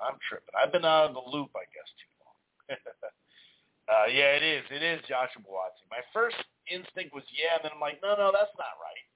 I'm 0.00 0.16
tripping. 0.26 0.52
I've 0.56 0.72
been 0.72 0.84
out 0.84 1.12
of 1.12 1.14
the 1.14 1.24
loop, 1.24 1.52
I 1.54 1.64
guess, 1.70 1.88
too 2.00 2.12
long. 2.24 2.36
uh, 3.92 4.06
yeah, 4.10 4.36
it 4.36 4.42
is. 4.42 4.64
It 4.72 4.82
is 4.82 5.00
Joshua 5.06 5.44
Buatsi. 5.44 5.84
My 5.92 6.02
first 6.12 6.36
instinct 6.66 7.14
was 7.14 7.24
yeah, 7.30 7.60
and 7.60 7.64
then 7.68 7.72
I'm 7.76 7.80
like, 7.80 8.00
no, 8.02 8.16
no, 8.16 8.32
that's 8.32 8.52
not 8.58 8.74
right. 8.80 9.06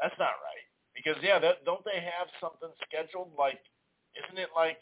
That's 0.00 0.16
not 0.20 0.38
right. 0.44 0.66
Because 0.94 1.16
yeah, 1.24 1.40
that, 1.40 1.64
don't 1.64 1.84
they 1.84 2.00
have 2.00 2.28
something 2.40 2.68
scheduled? 2.84 3.32
Like, 3.36 3.60
isn't 4.16 4.38
it 4.38 4.52
like? 4.54 4.80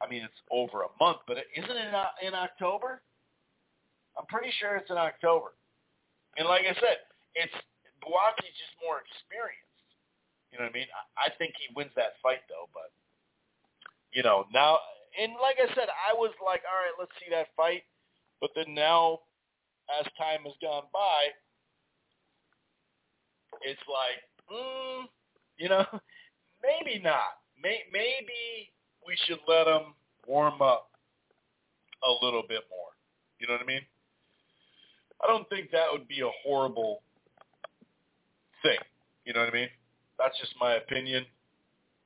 I 0.00 0.08
mean, 0.08 0.22
it's 0.22 0.42
over 0.50 0.82
a 0.82 0.92
month, 1.00 1.18
but 1.26 1.38
isn't 1.56 1.70
it 1.70 1.88
in 2.22 2.34
October? 2.34 3.02
I'm 4.18 4.26
pretty 4.26 4.50
sure 4.58 4.76
it's 4.76 4.90
in 4.90 4.96
October. 4.98 5.54
And 6.36 6.46
like 6.46 6.62
I 6.62 6.74
said, 6.74 7.02
it's 7.34 7.54
Buatsi's 8.02 8.54
just 8.58 8.74
more 8.82 9.02
experienced. 9.02 9.66
You 10.52 10.58
know 10.58 10.70
what 10.70 10.74
I 10.74 10.78
mean? 10.78 10.90
I, 11.18 11.28
I 11.28 11.36
think 11.36 11.54
he 11.58 11.74
wins 11.74 11.90
that 11.96 12.18
fight 12.22 12.42
though, 12.48 12.70
but 12.72 12.90
you 14.14 14.22
know 14.22 14.46
now, 14.54 14.78
and 15.18 15.34
like 15.42 15.58
I 15.60 15.68
said, 15.74 15.90
I 15.90 16.14
was 16.14 16.32
like, 16.40 16.62
all 16.64 16.78
right, 16.78 16.96
let's 16.98 17.12
see 17.20 17.28
that 17.30 17.52
fight. 17.56 17.82
But 18.40 18.50
then 18.54 18.72
now, 18.74 19.20
as 20.00 20.06
time 20.16 20.46
has 20.46 20.54
gone 20.62 20.86
by, 20.92 21.20
it's 23.62 23.82
like, 23.90 24.22
mm, 24.46 25.04
you 25.58 25.68
know, 25.68 25.84
maybe 26.62 27.02
not. 27.02 27.42
May, 27.60 27.82
maybe 27.92 28.70
we 29.08 29.16
should 29.24 29.38
let 29.48 29.66
him 29.66 29.94
warm 30.26 30.60
up 30.60 30.90
a 32.06 32.24
little 32.24 32.42
bit 32.46 32.60
more. 32.70 32.90
You 33.40 33.46
know 33.46 33.54
what 33.54 33.62
I 33.62 33.66
mean? 33.66 33.80
I 35.24 35.26
don't 35.26 35.48
think 35.48 35.70
that 35.70 35.86
would 35.90 36.06
be 36.06 36.20
a 36.20 36.30
horrible 36.44 37.02
thing. 38.62 38.76
You 39.24 39.32
know 39.32 39.40
what 39.40 39.48
I 39.48 39.52
mean? 39.52 39.68
That's 40.18 40.38
just 40.38 40.52
my 40.60 40.74
opinion. 40.74 41.24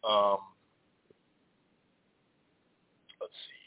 Um, 0.08 0.38
let's 3.20 3.32
see. 3.32 3.62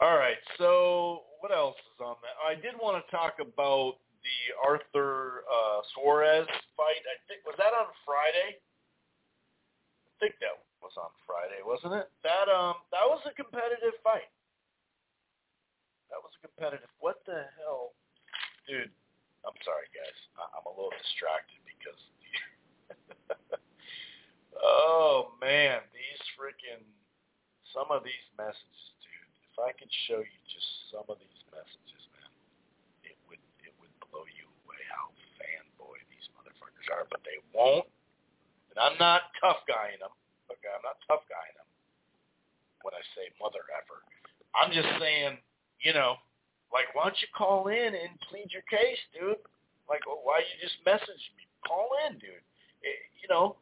All 0.00 0.16
right. 0.16 0.36
So 0.58 1.22
what 1.40 1.50
else 1.52 1.76
is 1.76 2.00
on 2.00 2.16
that? 2.22 2.36
I 2.46 2.54
did 2.54 2.80
want 2.80 3.04
to 3.04 3.10
talk 3.10 3.34
about 3.40 3.94
the 4.28 4.40
Arthur 4.60 5.48
uh, 5.48 5.80
Suarez 5.96 6.44
fight. 6.76 7.02
I 7.08 7.16
think 7.24 7.48
was 7.48 7.56
that 7.56 7.72
on 7.72 7.88
Friday. 8.04 8.60
I 8.60 10.12
think 10.20 10.36
that 10.44 10.60
was 10.84 10.92
on 11.00 11.08
Friday, 11.24 11.64
wasn't 11.64 11.96
it? 11.96 12.12
That 12.22 12.52
um 12.52 12.76
that 12.92 13.06
was 13.08 13.24
a 13.24 13.32
competitive 13.32 13.96
fight. 14.04 14.28
That 16.12 16.20
was 16.20 16.32
a 16.36 16.40
competitive. 16.44 16.90
What 17.00 17.24
the 17.24 17.48
hell, 17.56 17.96
dude? 18.68 18.92
I'm 19.46 19.56
sorry, 19.64 19.88
guys. 19.96 20.18
I'm 20.36 20.66
a 20.68 20.74
little 20.74 20.92
distracted 21.00 21.60
because. 21.64 22.00
oh 24.62 25.32
man, 25.40 25.80
these 25.94 26.22
freaking 26.36 26.84
some 27.74 27.90
of 27.92 28.02
these 28.02 28.26
messages, 28.38 28.82
dude. 29.04 29.28
If 29.52 29.56
I 29.60 29.70
could 29.76 29.90
show 30.08 30.22
you 30.22 30.38
just 30.48 30.70
some 30.94 31.06
of 31.10 31.20
these 31.20 31.42
messages, 31.52 32.02
man, 32.14 32.30
it 33.04 33.16
would 33.28 33.42
it 33.62 33.74
would 33.82 33.92
blow 34.08 34.24
you 34.24 34.46
away 34.64 34.80
how 34.88 35.10
fanboy 35.36 35.98
these 36.08 36.26
motherfuckers 36.38 36.77
are. 36.92 37.06
But 37.10 37.20
they 37.24 37.38
won't. 37.54 37.86
And 38.72 38.78
I'm 38.78 38.96
not 38.98 39.32
tough 39.40 39.64
guying 39.66 40.00
them. 40.00 40.12
Okay, 40.48 40.70
I'm 40.72 40.84
not 40.84 40.98
tough 41.08 41.24
guying 41.28 41.56
them 41.56 41.68
when 42.82 42.94
I 42.94 43.02
say 43.14 43.28
mother 43.40 43.64
effer. 43.74 44.00
I'm 44.56 44.72
just 44.72 44.88
saying, 45.00 45.36
you 45.84 45.92
know, 45.92 46.16
like 46.72 46.88
why 46.92 47.08
don't 47.08 47.20
you 47.20 47.28
call 47.36 47.68
in 47.68 47.92
and 47.94 48.12
plead 48.28 48.48
your 48.52 48.64
case, 48.68 49.00
dude? 49.12 49.40
Like, 49.88 50.04
well, 50.04 50.20
why 50.22 50.44
you 50.44 50.56
just 50.60 50.76
message 50.84 51.24
me? 51.36 51.48
Call 51.64 51.88
in, 52.06 52.20
dude. 52.20 52.44
It, 52.84 52.96
you 53.20 53.28
know, 53.28 53.56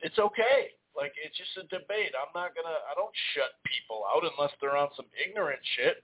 it's 0.00 0.18
okay. 0.18 0.78
Like 0.98 1.14
it's 1.14 1.36
just 1.38 1.54
a 1.62 1.66
debate. 1.70 2.14
I'm 2.14 2.34
not 2.34 2.54
gonna. 2.58 2.74
I 2.90 2.94
don't 2.98 3.14
shut 3.34 3.54
people 3.62 4.02
out 4.10 4.26
unless 4.26 4.50
they're 4.58 4.76
on 4.76 4.90
some 4.96 5.06
ignorant 5.14 5.60
shit. 5.78 6.02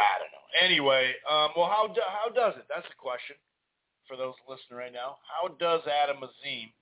I 0.00 0.16
don't 0.16 0.32
know. 0.32 0.39
Anyway, 0.58 1.14
um, 1.30 1.50
well, 1.56 1.70
how 1.70 1.86
do, 1.86 2.00
how 2.02 2.28
does 2.32 2.58
it? 2.58 2.66
That's 2.68 2.86
the 2.88 2.98
question 2.98 3.36
for 4.08 4.16
those 4.16 4.34
listening 4.48 4.78
right 4.78 4.92
now. 4.92 5.22
How 5.22 5.48
does 5.54 5.82
Adam 5.86 6.22
Azim 6.26 6.74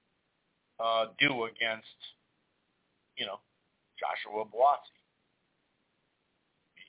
uh, 0.81 1.13
do 1.21 1.45
against, 1.45 2.01
you 3.21 3.27
know, 3.27 3.41
Joshua 4.01 4.49
Buatsi? 4.49 4.97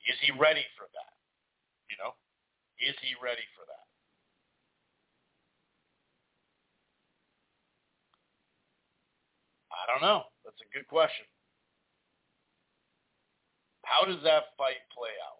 Is 0.08 0.16
he 0.24 0.32
ready 0.32 0.64
for 0.78 0.88
that? 0.88 1.12
You 1.92 2.00
know, 2.00 2.16
is 2.80 2.96
he 3.04 3.12
ready 3.20 3.44
for 3.52 3.68
that? 3.68 3.84
I 9.68 9.84
don't 9.92 10.02
know. 10.02 10.24
That's 10.44 10.60
a 10.64 10.70
good 10.72 10.86
question. 10.88 11.26
How 13.84 14.06
does 14.06 14.22
that 14.24 14.56
fight 14.56 14.80
play 14.94 15.12
out? 15.26 15.39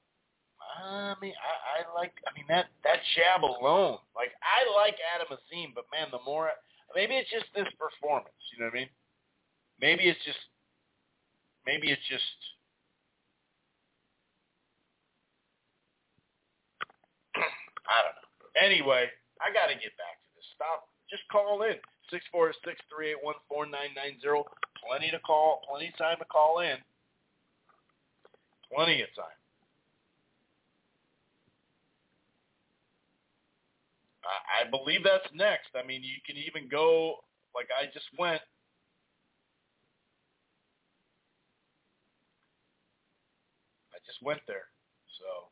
I 0.79 1.15
mean, 1.21 1.35
I, 1.35 1.83
I 1.83 1.95
like. 1.95 2.13
I 2.27 2.31
mean 2.37 2.47
that 2.49 2.67
that 2.85 3.01
jab 3.17 3.45
alone. 3.45 3.99
Like 4.15 4.31
I 4.43 4.63
like 4.77 4.97
Adam 5.15 5.29
Azim, 5.31 5.73
but 5.75 5.85
man, 5.93 6.09
the 6.11 6.23
more 6.25 6.51
maybe 6.95 7.15
it's 7.15 7.31
just 7.31 7.47
this 7.55 7.69
performance. 7.79 8.35
You 8.53 8.61
know 8.61 8.71
what 8.71 8.79
I 8.79 8.87
mean? 8.87 8.91
Maybe 9.81 10.05
it's 10.05 10.23
just. 10.25 10.39
Maybe 11.67 11.91
it's 11.91 12.03
just. 12.09 12.23
I 17.41 17.99
don't 18.05 18.17
know. 18.17 18.31
Anyway, 18.61 19.09
I 19.41 19.53
got 19.53 19.69
to 19.69 19.75
get 19.75 19.97
back 19.97 20.21
to 20.21 20.29
this. 20.37 20.47
Stop. 20.55 20.89
Just 21.11 21.23
call 21.33 21.63
in. 21.65 21.77
Six 22.11 22.25
four 22.31 22.53
six 22.65 22.79
three 22.91 23.11
eight 23.13 23.23
one 23.23 23.37
four 23.49 23.67
nine 23.67 23.95
nine 23.97 24.21
zero. 24.21 24.45
Plenty 24.87 25.11
to 25.11 25.19
call. 25.21 25.63
Plenty 25.69 25.89
of 25.89 25.99
time 25.99 26.19
to 26.19 26.25
call 26.27 26.61
in. 26.61 26.77
Plenty 28.75 29.03
of 29.03 29.09
time. 29.15 29.40
I, 34.25 34.71
believe 34.71 35.03
that's 35.03 35.27
next. 35.35 35.71
I 35.75 35.87
mean, 35.87 36.03
you 36.03 36.21
can 36.27 36.37
even 36.37 36.69
go 36.69 37.17
like 37.55 37.69
I 37.73 37.87
just 37.87 38.07
went. 38.19 38.41
I 43.93 43.99
just 44.07 44.23
went 44.23 44.41
there. 44.47 44.69
So 45.19 45.49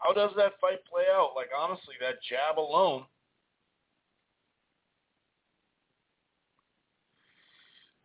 how 0.00 0.12
does 0.12 0.34
that 0.36 0.60
fight 0.60 0.84
play 0.90 1.04
out? 1.12 1.32
Like 1.36 1.48
honestly, 1.56 1.94
that 2.00 2.16
jab 2.28 2.58
alone 2.58 3.04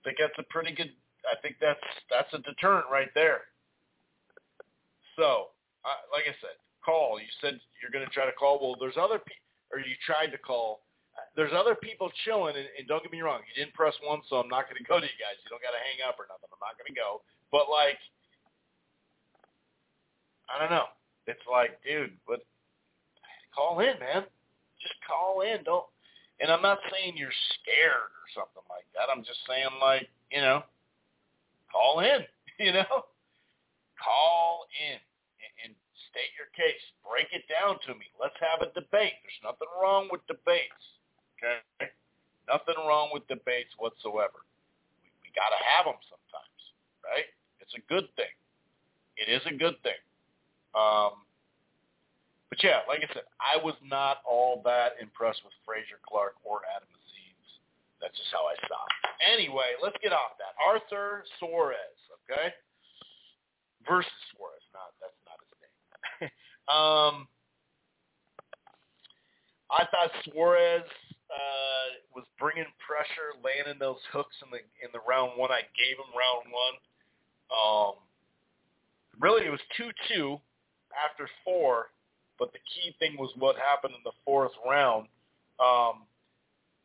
I 0.08 0.16
think 0.16 0.24
that's 0.24 0.40
a 0.40 0.48
pretty 0.54 0.72
good. 0.72 0.92
I 1.28 1.36
think 1.42 1.58
that's 1.60 1.84
that's 2.10 2.32
a 2.34 2.40
deterrent 2.40 2.86
right 2.90 3.10
there. 3.14 3.42
So, 5.18 5.52
I, 5.84 5.92
like 6.14 6.24
I 6.24 6.36
said, 6.40 6.56
call. 6.88 7.20
You 7.20 7.28
said 7.44 7.60
you're 7.84 7.92
going 7.92 8.08
to 8.08 8.14
try 8.16 8.24
to 8.24 8.32
call. 8.32 8.64
Well, 8.64 8.80
there's 8.80 8.96
other 8.96 9.20
people, 9.20 9.44
or 9.76 9.84
you 9.84 9.92
tried 10.08 10.32
to 10.32 10.40
call. 10.40 10.88
There's 11.36 11.52
other 11.52 11.76
people 11.76 12.08
chilling, 12.24 12.56
and, 12.56 12.72
and 12.80 12.88
don't 12.88 13.04
get 13.04 13.12
me 13.12 13.20
wrong, 13.20 13.44
you 13.44 13.54
didn't 13.60 13.76
press 13.76 13.94
one, 14.06 14.24
so 14.32 14.40
I'm 14.40 14.48
not 14.48 14.72
going 14.72 14.80
to 14.80 14.88
go 14.88 15.02
to 15.02 15.06
you 15.06 15.20
guys. 15.20 15.36
You 15.44 15.52
don't 15.52 15.62
got 15.62 15.76
to 15.76 15.84
hang 15.84 16.00
up 16.08 16.16
or 16.16 16.32
nothing. 16.32 16.48
I'm 16.48 16.64
not 16.64 16.80
going 16.80 16.88
to 16.88 16.96
go. 16.96 17.26
But 17.52 17.68
like, 17.68 18.00
I 20.48 20.56
don't 20.62 20.72
know. 20.72 20.88
It's 21.28 21.44
like, 21.44 21.76
dude, 21.84 22.16
but 22.24 22.40
call 23.52 23.84
in, 23.84 24.00
man. 24.00 24.24
Just 24.80 24.96
call 25.04 25.44
in. 25.44 25.66
Don't 25.68 25.84
and 26.40 26.52
I'm 26.52 26.62
not 26.62 26.80
saying 26.92 27.18
you're 27.18 27.34
scared 27.58 28.14
or 28.14 28.28
something 28.34 28.62
like 28.70 28.86
that. 28.94 29.10
I'm 29.10 29.24
just 29.24 29.40
saying 29.50 29.74
like, 29.82 30.08
you 30.32 30.42
know, 30.42 30.62
call 31.72 32.00
in, 32.02 32.22
you 32.66 32.74
know, 32.74 33.10
call 33.98 34.66
in 34.78 35.02
state 36.12 36.32
your 36.36 36.50
case. 36.56 36.82
Break 37.04 37.30
it 37.32 37.46
down 37.48 37.80
to 37.88 37.96
me. 37.96 38.08
Let's 38.20 38.38
have 38.40 38.64
a 38.64 38.72
debate. 38.74 39.16
There's 39.24 39.44
nothing 39.44 39.70
wrong 39.76 40.10
with 40.12 40.24
debates. 40.28 40.84
Okay? 41.38 41.92
Nothing 42.48 42.80
wrong 42.88 43.12
with 43.12 43.28
debates 43.28 43.72
whatsoever. 43.78 44.48
We, 45.04 45.12
we 45.22 45.30
got 45.36 45.52
to 45.52 45.60
have 45.76 45.86
them 45.86 46.00
sometimes, 46.08 46.62
right? 47.04 47.28
It's 47.60 47.76
a 47.76 47.84
good 47.92 48.08
thing. 48.16 48.32
It 49.20 49.28
is 49.28 49.44
a 49.46 49.56
good 49.56 49.76
thing. 49.84 50.00
Um, 50.72 51.28
but 52.48 52.64
yeah, 52.64 52.88
like 52.88 53.04
I 53.04 53.10
said, 53.12 53.28
I 53.44 53.60
was 53.60 53.76
not 53.84 54.24
all 54.24 54.64
that 54.64 54.96
impressed 55.04 55.44
with 55.44 55.54
Frazer 55.68 56.00
Clarke 56.08 56.40
or 56.48 56.64
Adam 56.72 56.88
Azim's. 56.88 57.52
That's 58.00 58.16
just 58.16 58.32
how 58.32 58.48
I 58.48 58.56
stopped. 58.64 58.96
Anyway, 59.20 59.76
let's 59.84 59.98
get 60.00 60.16
off 60.16 60.40
that. 60.40 60.56
Arthur 60.56 61.28
Suarez, 61.42 62.00
okay? 62.24 62.56
Versus 63.84 64.16
Suarez. 64.32 64.64
Not 64.72 64.96
that's. 65.04 65.18
Um, 66.70 67.28
I 69.72 69.86
thought 69.92 70.12
Suarez 70.26 70.84
uh, 71.30 71.88
was 72.16 72.26
bringing 72.40 72.66
pressure, 72.80 73.36
landing 73.44 73.80
those 73.80 74.00
hooks 74.12 74.36
in 74.44 74.52
the 74.52 74.60
in 74.84 74.90
the 74.94 75.00
round 75.08 75.32
one. 75.38 75.52
I 75.52 75.62
gave 75.76 75.98
him 75.98 76.12
round 76.16 76.52
one. 76.52 76.76
Um, 77.52 77.94
really, 79.20 79.46
it 79.46 79.52
was 79.52 79.64
two 79.78 79.92
two 80.08 80.38
after 80.96 81.28
four 81.44 81.88
but 82.40 82.54
the 82.54 82.60
key 82.70 82.96
thing 83.00 83.18
was 83.18 83.32
what 83.38 83.56
happened 83.58 83.94
in 83.96 84.04
the 84.04 84.16
fourth 84.24 84.52
round. 84.66 85.08
Um, 85.60 86.06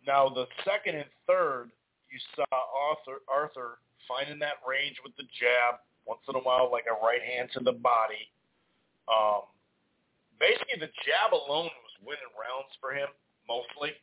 now 0.06 0.28
the 0.28 0.46
second 0.64 0.96
and 0.96 1.10
third, 1.26 1.70
you 2.10 2.18
saw 2.34 2.44
Arthur, 2.50 3.20
Arthur 3.28 3.78
finding 4.08 4.38
that 4.40 4.64
range 4.66 4.96
with 5.04 5.14
the 5.16 5.24
jab 5.38 5.80
once 6.06 6.20
in 6.28 6.34
a 6.34 6.40
while, 6.40 6.70
like 6.72 6.84
a 6.88 7.04
right 7.04 7.22
hand 7.22 7.50
to 7.54 7.60
the 7.60 7.72
body. 7.72 8.28
Um, 9.08 9.51
basically, 10.43 10.82
the 10.82 10.90
jab 11.07 11.30
alone 11.30 11.70
was 11.70 11.95
winning 12.03 12.34
rounds 12.34 12.74
for 12.82 12.90
him 12.90 13.07
mostly. 13.47 13.95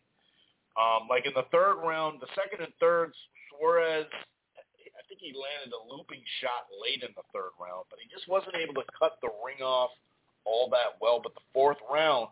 Um, 0.80 1.12
like 1.12 1.28
in 1.28 1.36
the 1.36 1.44
third 1.52 1.84
round, 1.84 2.24
the 2.24 2.32
second 2.40 2.64
and 2.64 2.72
third, 2.80 3.12
Suarez, 3.52 4.08
I 4.08 5.02
think 5.12 5.20
he 5.20 5.36
landed 5.36 5.76
a 5.76 5.82
looping 5.92 6.24
shot 6.40 6.72
late 6.80 7.04
in 7.04 7.12
the 7.20 7.28
third 7.36 7.52
round, 7.60 7.92
but 7.92 8.00
he 8.00 8.08
just 8.08 8.32
wasn't 8.32 8.56
able 8.56 8.80
to 8.80 8.88
cut 8.96 9.20
the 9.20 9.28
ring 9.44 9.60
off 9.60 9.92
all 10.48 10.72
that 10.72 10.96
well. 11.04 11.20
But 11.20 11.36
the 11.36 11.44
fourth 11.52 11.82
round, 11.92 12.32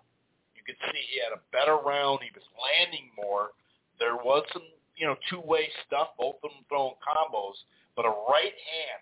you 0.56 0.64
could 0.64 0.80
see 0.88 0.96
he 1.12 1.20
had 1.20 1.36
a 1.36 1.44
better 1.52 1.76
round. 1.76 2.24
He 2.24 2.32
was 2.32 2.48
landing 2.56 3.12
more. 3.20 3.52
There 4.00 4.16
was 4.16 4.48
some, 4.56 4.64
you 4.96 5.04
know, 5.04 5.20
two-way 5.28 5.68
stuff, 5.84 6.16
both 6.16 6.40
of 6.46 6.54
them 6.54 6.64
throwing 6.72 6.96
combos, 7.04 7.60
but 7.98 8.08
a 8.08 8.14
right 8.32 8.56
hand 8.56 9.02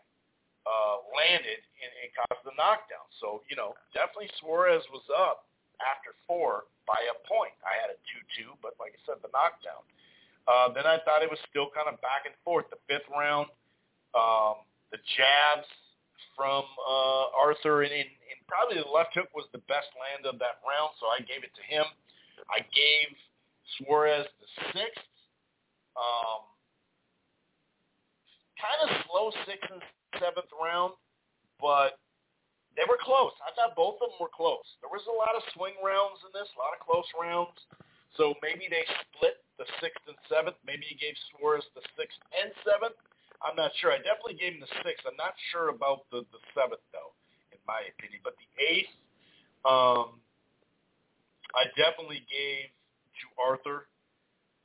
uh, 0.65 0.97
landed 1.13 1.61
and, 1.81 1.91
and 2.01 2.09
caused 2.13 2.43
the 2.45 2.55
knockdown. 2.57 3.05
So, 3.21 3.45
you 3.49 3.55
know, 3.55 3.77
definitely 3.93 4.33
Suarez 4.41 4.81
was 4.89 5.05
up 5.13 5.45
after 5.81 6.17
four 6.25 6.65
by 6.89 6.97
a 7.09 7.15
point. 7.29 7.53
I 7.61 7.77
had 7.77 7.93
a 7.93 7.97
2-2, 8.41 8.57
but 8.61 8.73
like 8.81 8.97
I 8.97 9.01
said, 9.05 9.21
the 9.21 9.29
knockdown. 9.33 9.85
Uh, 10.45 10.69
then 10.73 10.85
I 10.85 11.01
thought 11.01 11.25
it 11.25 11.29
was 11.29 11.41
still 11.49 11.73
kind 11.73 11.89
of 11.89 11.97
back 12.05 12.29
and 12.29 12.33
forth. 12.45 12.69
The 12.69 12.81
fifth 12.85 13.09
round, 13.09 13.49
um, 14.13 14.61
the 14.93 15.01
jabs 15.17 15.69
from 16.37 16.65
uh, 16.85 17.33
Arthur 17.33 17.81
and, 17.81 17.93
and, 17.93 18.09
and 18.09 18.37
probably 18.45 18.77
the 18.77 18.89
left 18.89 19.17
hook 19.17 19.29
was 19.33 19.49
the 19.53 19.63
best 19.65 19.89
land 19.97 20.29
of 20.29 20.37
that 20.37 20.61
round, 20.61 20.93
so 21.01 21.09
I 21.09 21.21
gave 21.25 21.41
it 21.41 21.53
to 21.57 21.63
him. 21.65 21.85
I 22.49 22.61
gave 22.73 23.09
Suarez 23.77 24.27
the 24.41 24.49
sixth. 24.73 25.09
Um, 25.95 26.45
kind 28.59 28.79
of 28.83 28.89
slow 29.07 29.31
and 29.31 29.81
seventh 30.19 30.51
round, 30.55 30.93
but 31.59 31.99
they 32.75 32.83
were 32.87 32.99
close. 32.99 33.31
I 33.39 33.55
thought 33.55 33.75
both 33.75 34.03
of 34.03 34.11
them 34.11 34.19
were 34.19 34.31
close. 34.31 34.65
There 34.83 34.91
was 34.91 35.03
a 35.07 35.15
lot 35.15 35.31
of 35.35 35.43
swing 35.55 35.79
rounds 35.79 36.19
in 36.27 36.31
this, 36.35 36.47
a 36.55 36.59
lot 36.59 36.75
of 36.75 36.83
close 36.83 37.07
rounds. 37.15 37.55
So 38.19 38.35
maybe 38.43 38.67
they 38.67 38.83
split 39.11 39.43
the 39.59 39.67
sixth 39.79 40.03
and 40.07 40.15
seventh. 40.27 40.59
Maybe 40.63 40.87
he 40.87 40.95
gave 40.95 41.15
Suarez 41.31 41.63
the 41.75 41.83
sixth 41.95 42.19
and 42.35 42.51
seventh. 42.63 42.95
I'm 43.43 43.55
not 43.55 43.71
sure. 43.79 43.91
I 43.91 43.99
definitely 43.99 44.39
gave 44.39 44.59
him 44.59 44.63
the 44.63 44.71
sixth. 44.83 45.03
I'm 45.07 45.19
not 45.19 45.35
sure 45.51 45.71
about 45.71 46.07
the, 46.11 46.23
the 46.31 46.41
seventh, 46.55 46.83
though, 46.95 47.15
in 47.51 47.59
my 47.67 47.83
opinion. 47.95 48.23
But 48.23 48.39
the 48.39 48.47
eighth, 48.59 48.91
um, 49.67 50.19
I 51.55 51.67
definitely 51.75 52.23
gave 52.27 52.71
to 52.71 53.25
Arthur. 53.39 53.87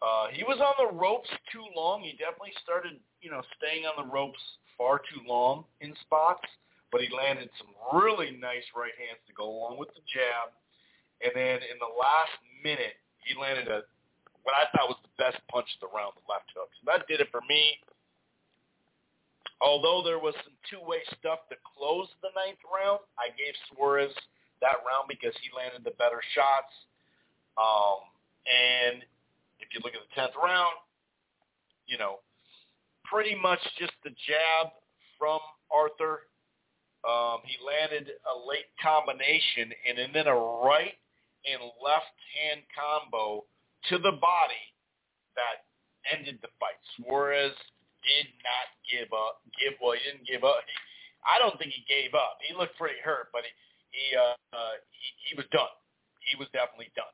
Uh, 0.03 0.31
he 0.33 0.43
was 0.47 0.63
on 0.63 0.75
the 0.79 0.91
ropes 0.95 1.31
too 1.51 1.67
long. 1.75 2.03
He 2.03 2.15
definitely 2.19 2.55
started, 2.63 2.99
you 3.21 3.31
know, 3.31 3.43
staying 3.59 3.85
on 3.85 3.99
the 3.99 4.09
ropes 4.09 4.41
far 4.81 4.97
too 5.05 5.21
long 5.29 5.69
in 5.85 5.93
spots, 6.01 6.49
but 6.89 7.05
he 7.05 7.13
landed 7.13 7.53
some 7.61 7.69
really 7.93 8.33
nice 8.41 8.65
right 8.73 8.97
hands 8.97 9.21
to 9.29 9.37
go 9.37 9.45
along 9.45 9.77
with 9.77 9.93
the 9.93 10.01
jab. 10.09 10.57
And 11.21 11.37
then 11.37 11.61
in 11.69 11.77
the 11.77 11.93
last 11.93 12.33
minute, 12.65 12.97
he 13.21 13.37
landed 13.37 13.69
a 13.69 13.85
what 14.41 14.57
I 14.57 14.73
thought 14.73 14.89
was 14.89 14.97
the 15.05 15.13
best 15.21 15.37
punch 15.53 15.69
of 15.77 15.85
the 15.85 15.93
round, 15.93 16.17
the 16.17 16.25
left 16.25 16.49
hook. 16.57 16.73
So 16.81 16.89
that 16.89 17.05
did 17.05 17.21
it 17.21 17.29
for 17.29 17.45
me. 17.45 17.77
Although 19.61 20.01
there 20.01 20.17
was 20.17 20.33
some 20.41 20.57
two-way 20.73 21.05
stuff 21.21 21.45
to 21.53 21.61
close 21.61 22.09
the 22.25 22.33
ninth 22.33 22.65
round, 22.65 23.05
I 23.21 23.29
gave 23.37 23.53
Suarez 23.69 24.17
that 24.65 24.81
round 24.81 25.13
because 25.13 25.37
he 25.45 25.53
landed 25.53 25.85
the 25.85 25.93
better 26.01 26.25
shots. 26.33 26.73
Um, 27.61 28.09
and 28.49 29.05
if 29.61 29.69
you 29.77 29.85
look 29.85 29.93
at 29.93 30.01
the 30.01 30.13
tenth 30.17 30.33
round, 30.41 30.73
you 31.85 32.01
know, 32.01 32.25
pretty 33.11 33.35
much 33.35 33.61
just 33.79 33.93
the 34.05 34.11
jab 34.11 34.73
from 35.19 35.41
Arthur. 35.69 36.31
Um, 37.03 37.41
he 37.45 37.57
landed 37.65 38.13
a 38.29 38.35
late 38.47 38.71
combination 38.79 39.73
and 39.89 40.15
then 40.15 40.29
a 40.29 40.37
right 40.37 40.95
and 41.49 41.61
left 41.81 42.15
hand 42.37 42.61
combo 42.71 43.45
to 43.89 43.97
the 43.97 44.13
body 44.21 44.65
that 45.35 45.65
ended 46.13 46.39
the 46.45 46.53
fight. 46.61 46.77
Suarez 46.97 47.57
did 48.05 48.29
not 48.45 48.69
give 48.85 49.09
up. 49.13 49.41
Give 49.57 49.73
well, 49.81 49.97
he 49.97 50.05
didn't 50.05 50.29
give 50.29 50.45
up. 50.45 50.61
He, 50.69 50.77
I 51.25 51.41
don't 51.41 51.57
think 51.57 51.73
he 51.73 51.85
gave 51.89 52.13
up. 52.13 52.37
He 52.45 52.53
looked 52.53 52.77
pretty 52.77 53.01
hurt, 53.01 53.33
but 53.33 53.45
he 53.45 53.53
he 53.91 54.05
uh, 54.17 54.37
uh, 54.53 54.77
he, 54.93 55.33
he 55.33 55.33
was 55.37 55.49
done. 55.53 55.73
He 56.29 56.37
was 56.37 56.49
definitely 56.53 56.93
done. 56.93 57.13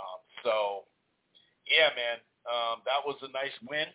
Um, 0.00 0.20
so 0.44 0.54
yeah, 1.68 1.92
man, 1.92 2.18
um, 2.48 2.80
that 2.88 3.04
was 3.04 3.20
a 3.20 3.30
nice 3.36 3.54
win 3.68 3.88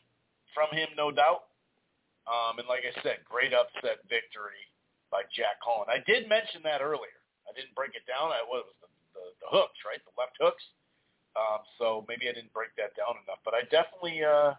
from 0.55 0.71
him, 0.71 0.87
no 0.95 1.11
doubt. 1.11 1.51
Um, 2.25 2.57
and 2.57 2.65
like 2.65 2.87
I 2.87 2.95
said, 3.03 3.21
great 3.27 3.53
upset 3.53 4.01
victory 4.09 4.63
by 5.13 5.27
Jack 5.29 5.61
Holland. 5.61 5.93
I 5.93 6.01
did 6.09 6.25
mention 6.25 6.63
that 6.65 6.81
earlier. 6.81 7.21
I 7.45 7.53
didn't 7.53 7.75
break 7.77 7.93
it 7.93 8.07
down. 8.09 8.33
I 8.33 8.41
was 8.41 8.65
the, 8.81 8.89
the, 9.13 9.25
the 9.45 9.49
hooks, 9.53 9.77
right? 9.85 10.01
The 10.01 10.15
left 10.17 10.33
hooks. 10.41 10.63
Um, 11.35 11.61
so 11.77 12.07
maybe 12.07 12.31
I 12.31 12.33
didn't 12.33 12.55
break 12.55 12.71
that 12.79 12.95
down 12.95 13.19
enough, 13.27 13.43
but 13.43 13.53
I 13.53 13.67
definitely, 13.67 14.23
uh, 14.23 14.55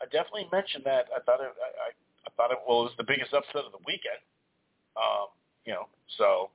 I 0.00 0.04
definitely 0.08 0.48
mentioned 0.50 0.82
that. 0.88 1.12
I 1.12 1.20
thought 1.22 1.38
it, 1.44 1.52
I, 1.52 1.92
I 1.92 2.30
thought 2.34 2.50
it 2.50 2.58
well, 2.64 2.88
it 2.88 2.90
was 2.90 2.98
the 2.98 3.06
biggest 3.06 3.36
upset 3.36 3.68
of 3.68 3.76
the 3.76 3.84
weekend. 3.84 4.18
Um, 4.96 5.28
you 5.68 5.76
know, 5.76 5.86
so 6.16 6.48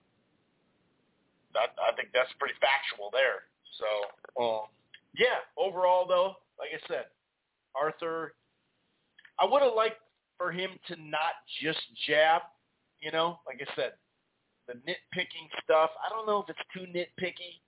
that 1.54 1.78
I 1.78 1.94
think 1.94 2.10
that's 2.12 2.34
pretty 2.42 2.58
factual 2.60 3.14
there. 3.14 3.46
So, 3.78 3.88
um, 4.42 4.66
yeah. 5.16 5.46
Overall, 5.56 6.08
though, 6.08 6.42
like 6.58 6.74
I 6.74 6.82
said, 6.88 7.06
Arthur, 7.76 8.34
I 9.40 9.46
would 9.46 9.62
have 9.62 9.74
liked 9.76 10.02
for 10.38 10.52
him 10.52 10.72
to 10.88 10.96
not 10.96 11.42
just 11.62 11.80
jab. 12.08 12.42
You 13.00 13.12
know, 13.12 13.40
like 13.48 13.62
I 13.62 13.76
said, 13.76 13.94
the 14.68 14.74
nitpicking 14.74 15.50
stuff. 15.64 15.90
I 16.06 16.10
don't 16.10 16.28
know 16.28 16.44
if 16.44 16.50
it's 16.50 16.60
too 16.74 16.86
nitpicky 16.92 17.62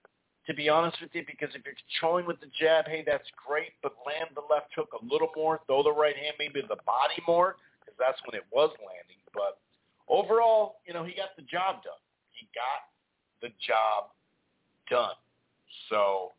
to 0.45 0.53
be 0.53 0.67
honest 0.67 0.97
with 1.01 1.11
you, 1.13 1.23
because 1.25 1.49
if 1.55 1.63
you're 1.63 1.75
controlling 1.87 2.25
with 2.25 2.39
the 2.41 2.51
jab, 2.59 2.85
hey, 2.87 3.03
that's 3.05 3.27
great, 3.47 3.71
but 3.81 3.93
land 4.05 4.27
the 4.35 4.43
left 4.51 4.67
hook 4.75 4.89
a 4.91 5.05
little 5.05 5.31
more, 5.35 5.61
throw 5.67 5.83
the 5.83 5.91
right 5.91 6.15
hand 6.15 6.35
maybe 6.37 6.61
to 6.61 6.67
the 6.67 6.83
body 6.85 7.15
more, 7.27 7.55
because 7.79 7.95
that's 7.97 8.19
when 8.27 8.35
it 8.35 8.43
was 8.51 8.69
landing. 8.83 9.23
But 9.33 9.59
overall, 10.09 10.83
you 10.85 10.93
know, 10.93 11.03
he 11.03 11.15
got 11.15 11.35
the 11.37 11.43
job 11.43 11.83
done. 11.83 11.99
He 12.31 12.47
got 12.51 12.91
the 13.39 13.55
job 13.63 14.11
done. 14.91 15.15
So, 15.89 16.35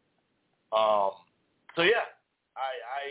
um, 0.77 1.17
so 1.77 1.83
yeah, 1.83 2.05
I, 2.61 2.77
I, 2.85 3.05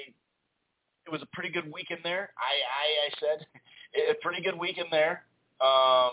it 1.06 1.12
was 1.12 1.22
a 1.22 1.28
pretty 1.34 1.50
good 1.50 1.72
weekend 1.72 2.02
there. 2.04 2.32
I, 2.38 2.54
I, 2.80 2.86
I 3.08 3.38
said, 3.38 3.48
a 4.12 4.16
pretty 4.22 4.42
good 4.42 4.58
weekend 4.58 4.88
there. 4.92 5.24
Um, 5.62 6.12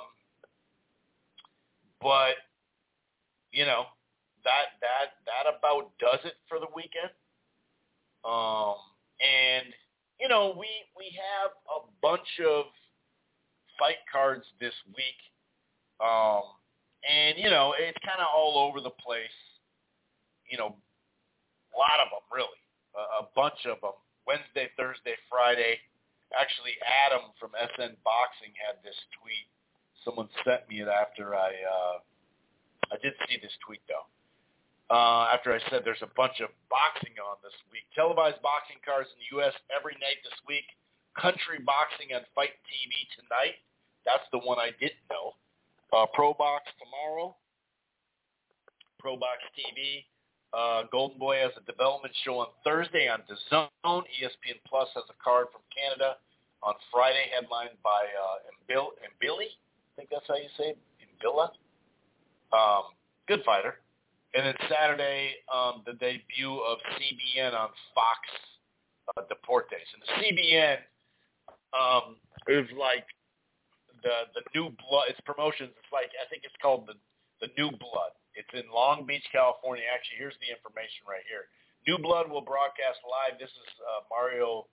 but, 2.00 2.34
you 3.52 3.64
know, 3.64 3.84
that 4.44 4.80
that 4.80 5.20
that 5.28 5.44
about 5.48 5.90
does 5.98 6.20
it 6.24 6.34
for 6.48 6.58
the 6.58 6.70
weekend. 6.74 7.12
Um, 8.24 8.76
and 9.20 9.72
you 10.20 10.28
know, 10.28 10.54
we 10.56 10.68
we 10.96 11.12
have 11.16 11.52
a 11.68 11.84
bunch 12.02 12.28
of 12.46 12.66
fight 13.78 14.00
cards 14.10 14.44
this 14.60 14.74
week. 14.96 15.20
Um, 16.00 16.42
and 17.04 17.38
you 17.38 17.50
know, 17.50 17.74
it's 17.78 17.98
kind 18.04 18.20
of 18.20 18.28
all 18.34 18.58
over 18.58 18.80
the 18.80 18.90
place. 18.90 19.36
You 20.50 20.58
know, 20.58 20.76
a 21.74 21.76
lot 21.78 22.00
of 22.02 22.10
them 22.10 22.24
really, 22.32 22.60
a, 22.96 23.24
a 23.24 23.28
bunch 23.34 23.60
of 23.66 23.80
them. 23.80 23.96
Wednesday, 24.30 24.70
Thursday, 24.78 25.18
Friday. 25.26 25.82
Actually, 26.38 26.78
Adam 27.10 27.34
from 27.42 27.50
SN 27.58 27.98
Boxing 28.06 28.54
had 28.54 28.78
this 28.86 28.94
tweet. 29.18 29.50
Someone 30.06 30.30
sent 30.46 30.70
me 30.70 30.86
it 30.86 30.88
after 30.88 31.34
I 31.34 31.50
uh, 31.50 31.98
I 32.94 32.96
did 33.02 33.18
see 33.26 33.42
this 33.42 33.52
tweet 33.66 33.82
though 33.90 34.06
uh, 34.90 35.30
after 35.30 35.54
I 35.54 35.62
said 35.70 35.86
there's 35.86 36.02
a 36.02 36.10
bunch 36.18 36.42
of 36.42 36.50
boxing 36.66 37.14
on 37.22 37.38
this 37.46 37.54
week. 37.70 37.86
Televised 37.94 38.42
boxing 38.42 38.82
cards 38.82 39.08
in 39.14 39.22
the 39.22 39.30
U.S. 39.38 39.54
every 39.70 39.94
night 40.02 40.18
this 40.26 40.34
week. 40.50 40.66
Country 41.14 41.62
boxing 41.62 42.10
on 42.14 42.26
Fight 42.34 42.58
TV 42.66 42.90
tonight. 43.14 43.62
That's 44.02 44.26
the 44.34 44.42
one 44.42 44.58
I 44.58 44.74
didn't 44.82 45.06
know. 45.06 45.38
Uh, 45.94 46.10
Pro 46.10 46.34
Box 46.34 46.66
tomorrow. 46.82 47.38
Pro 48.98 49.14
Box 49.14 49.46
TV. 49.54 50.06
Uh, 50.52 50.82
Golden 50.90 51.18
Boy 51.18 51.38
has 51.38 51.52
a 51.56 51.64
development 51.70 52.14
show 52.24 52.38
on 52.38 52.48
Thursday 52.64 53.08
on 53.08 53.22
DAZN. 53.30 53.68
ESPN 53.86 54.58
Plus 54.66 54.88
has 54.94 55.04
a 55.08 55.16
card 55.22 55.46
from 55.52 55.62
Canada 55.70 56.16
on 56.62 56.74
Friday, 56.92 57.30
headlined 57.32 57.78
by 57.82 58.02
uh, 58.02 58.50
Mbil- 58.66 58.98
Mbilli. 58.98 59.46
I 59.46 59.92
think 59.96 60.10
that's 60.10 60.26
how 60.26 60.34
you 60.34 60.50
say 60.58 60.74
it. 60.74 60.78
Mbila. 61.22 61.50
Um, 62.52 62.90
good 63.28 63.42
fighter. 63.44 63.76
And 64.34 64.46
then 64.46 64.54
Saturday, 64.68 65.34
um, 65.52 65.82
the 65.86 65.92
debut 65.94 66.54
of 66.66 66.78
CBN 66.98 67.54
on 67.54 67.70
Fox 67.94 68.20
uh, 69.16 69.22
Deportes. 69.22 69.86
And 69.94 70.02
the 70.02 70.42
CBN 70.42 70.78
um, 71.74 72.16
is 72.48 72.66
like 72.78 73.06
the 74.02 74.30
the 74.34 74.42
new 74.54 74.70
blood. 74.88 75.10
It's 75.10 75.20
promotions. 75.22 75.70
It's 75.76 75.92
like 75.92 76.10
I 76.18 76.28
think 76.28 76.42
it's 76.44 76.54
called 76.62 76.86
the 76.86 76.94
the 77.40 77.48
New 77.56 77.70
Blood. 77.70 78.12
It's 78.34 78.50
in 78.54 78.70
Long 78.70 79.06
Beach, 79.06 79.24
California. 79.32 79.84
Actually, 79.90 80.18
here's 80.22 80.38
the 80.38 80.50
information 80.50 81.02
right 81.08 81.24
here. 81.26 81.50
New 81.88 81.98
Blood 81.98 82.30
will 82.30 82.44
broadcast 82.44 83.00
live. 83.02 83.40
This 83.40 83.50
is 83.50 83.70
uh, 83.80 84.06
Mario 84.12 84.68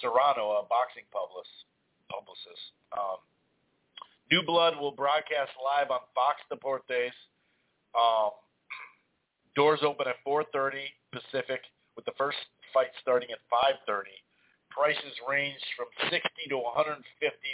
Serrano, 0.00 0.62
a 0.62 0.64
boxing 0.66 1.04
publicist. 1.12 2.62
Um, 2.94 3.18
New 4.30 4.42
Blood 4.46 4.80
will 4.80 4.94
broadcast 4.94 5.52
live 5.60 5.90
on 5.90 6.00
Fox 6.14 6.40
Deportes. 6.48 7.14
Um, 7.92 8.32
Doors 9.54 9.86
open 9.86 10.10
at 10.10 10.18
4.30 10.26 10.82
Pacific 11.14 11.62
with 11.94 12.04
the 12.06 12.16
first 12.18 12.38
fight 12.74 12.90
starting 12.98 13.30
at 13.30 13.38
5.30. 13.86 14.10
Prices 14.66 15.14
range 15.30 15.62
from 15.78 15.86
60 16.10 16.18
to 16.50 16.58
150 16.58 16.98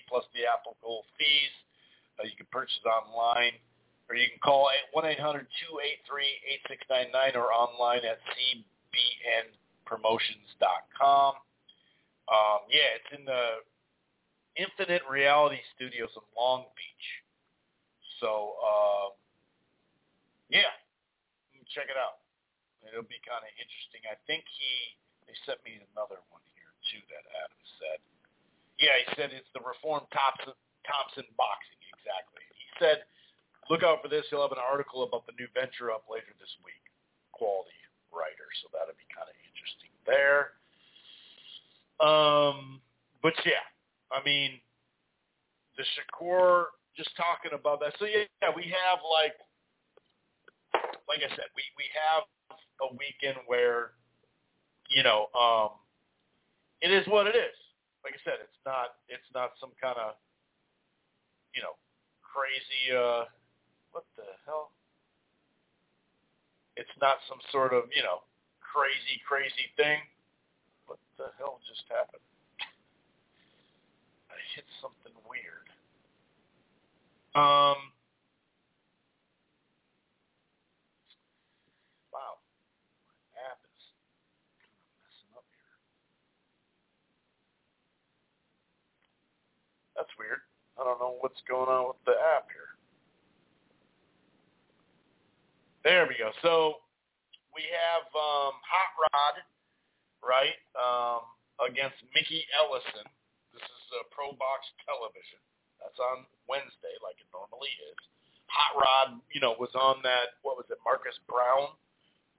plus 0.08 0.24
the 0.32 0.48
applicable 0.48 1.04
fees. 1.20 1.54
Uh, 2.16 2.24
you 2.24 2.32
can 2.40 2.48
purchase 2.48 2.80
online 2.88 3.52
or 4.10 4.18
you 4.18 4.26
can 4.26 4.42
call 4.42 4.66
at 4.74 4.90
1-800-283-8699 4.90 7.38
or 7.38 7.54
online 7.54 8.02
at 8.02 8.18
cbnpromotions.com. 9.86 11.38
Um, 12.26 12.66
yeah, 12.66 12.98
it's 12.98 13.06
in 13.14 13.22
the 13.24 13.62
Infinite 14.58 15.06
Reality 15.06 15.62
Studios 15.78 16.10
in 16.18 16.26
Long 16.34 16.66
Beach. 16.74 17.06
So, 18.18 18.58
uh, 18.58 19.14
yeah, 20.50 20.74
check 21.70 21.86
it 21.86 21.94
out. 21.94 22.18
It'll 22.82 23.06
be 23.06 23.22
kind 23.22 23.46
of 23.46 23.52
interesting. 23.54 24.02
I 24.10 24.18
think 24.26 24.42
he 24.50 24.98
they 25.30 25.38
sent 25.46 25.62
me 25.62 25.78
another 25.94 26.18
one 26.34 26.42
here 26.58 26.74
too 26.90 26.98
that 27.14 27.22
Adam 27.46 27.62
said. 27.78 28.02
Yeah, 28.82 28.98
he 28.98 29.06
said 29.14 29.30
it's 29.30 29.46
the 29.54 29.62
Reformed 29.62 30.10
Thompson 30.10 30.58
Thompson 30.82 31.30
boxing 31.38 31.78
exactly. 31.94 32.42
He 32.56 32.66
said, 32.80 33.04
look 33.70 33.86
out 33.86 34.02
for 34.02 34.08
this. 34.10 34.26
He'll 34.28 34.42
have 34.42 34.52
an 34.52 34.58
article 34.58 35.06
about 35.06 35.24
the 35.30 35.32
new 35.38 35.46
venture 35.54 35.94
up 35.94 36.04
later 36.10 36.34
this 36.42 36.50
week. 36.66 36.82
Quality 37.30 37.78
writer, 38.10 38.50
so 38.60 38.68
that'll 38.74 38.98
be 38.98 39.06
kind 39.14 39.30
of 39.30 39.36
interesting 39.46 39.94
there. 40.04 40.58
Um, 42.02 42.82
but 43.22 43.32
yeah, 43.46 43.62
I 44.10 44.18
mean, 44.26 44.58
the 45.78 45.86
Shakur 45.94 46.74
just 46.98 47.14
talking 47.16 47.54
about 47.54 47.78
that. 47.80 47.94
So 48.02 48.04
yeah, 48.04 48.26
yeah, 48.42 48.50
we 48.50 48.66
have 48.66 48.98
like, 49.06 49.38
like 51.06 51.22
I 51.22 51.30
said, 51.38 51.48
we 51.54 51.62
we 51.78 51.86
have 51.94 52.26
a 52.82 52.90
weekend 52.98 53.38
where, 53.46 53.94
you 54.90 55.06
know, 55.06 55.30
um, 55.38 55.78
it 56.82 56.90
is 56.90 57.06
what 57.06 57.30
it 57.30 57.38
is. 57.38 57.54
Like 58.02 58.18
I 58.18 58.20
said, 58.26 58.42
it's 58.42 58.60
not 58.66 58.98
it's 59.08 59.30
not 59.32 59.54
some 59.60 59.70
kind 59.80 59.96
of, 59.96 60.18
you 61.54 61.62
know, 61.62 61.78
crazy. 62.26 62.90
uh 62.90 63.30
What 63.92 64.04
the 64.16 64.24
hell? 64.46 64.72
It's 66.76 66.92
not 67.00 67.18
some 67.28 67.40
sort 67.52 67.72
of 67.74 67.84
you 67.94 68.02
know 68.02 68.22
crazy 68.60 69.20
crazy 69.26 69.70
thing. 69.76 70.00
What 70.86 70.98
the 71.18 71.32
hell 71.38 71.60
just 71.68 71.84
happened? 71.88 72.22
I 74.30 74.36
hit 74.56 74.66
something 74.82 75.14
weird. 75.28 75.68
Um, 77.32 77.78
wow, 82.12 82.36
my 83.08 83.16
app 83.48 83.60
is 83.64 83.84
messing 85.00 85.32
up 85.38 85.46
here. 85.56 85.76
That's 89.96 90.12
weird. 90.20 90.44
I 90.76 90.84
don't 90.84 91.00
know 91.00 91.16
what's 91.24 91.40
going 91.48 91.68
on 91.72 91.88
with 91.88 92.02
the 92.04 92.12
app 92.36 92.52
here. 92.52 92.59
There 95.80 96.04
we 96.04 96.12
go. 96.20 96.28
So 96.44 96.84
we 97.56 97.64
have 97.72 98.04
um, 98.12 98.52
Hot 98.60 98.92
Rod, 99.00 99.36
right, 100.20 100.60
um, 100.76 101.24
against 101.56 101.96
Mickey 102.12 102.44
Ellison. 102.52 103.08
This 103.56 103.64
is 103.64 103.84
uh, 103.96 104.04
Pro 104.12 104.36
Box 104.36 104.68
Television. 104.84 105.40
That's 105.80 105.96
on 105.96 106.28
Wednesday, 106.44 106.92
like 107.00 107.16
it 107.16 107.32
normally 107.32 107.72
is. 107.88 107.96
Hot 108.52 108.76
Rod, 108.76 109.24
you 109.32 109.40
know, 109.40 109.56
was 109.56 109.72
on 109.72 110.04
that. 110.04 110.36
What 110.44 110.60
was 110.60 110.68
it, 110.68 110.76
Marcus 110.84 111.16
Brown? 111.24 111.72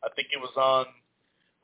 I 0.05 0.13
think 0.13 0.29
it 0.29 0.37
was 0.37 0.53
on. 0.53 0.85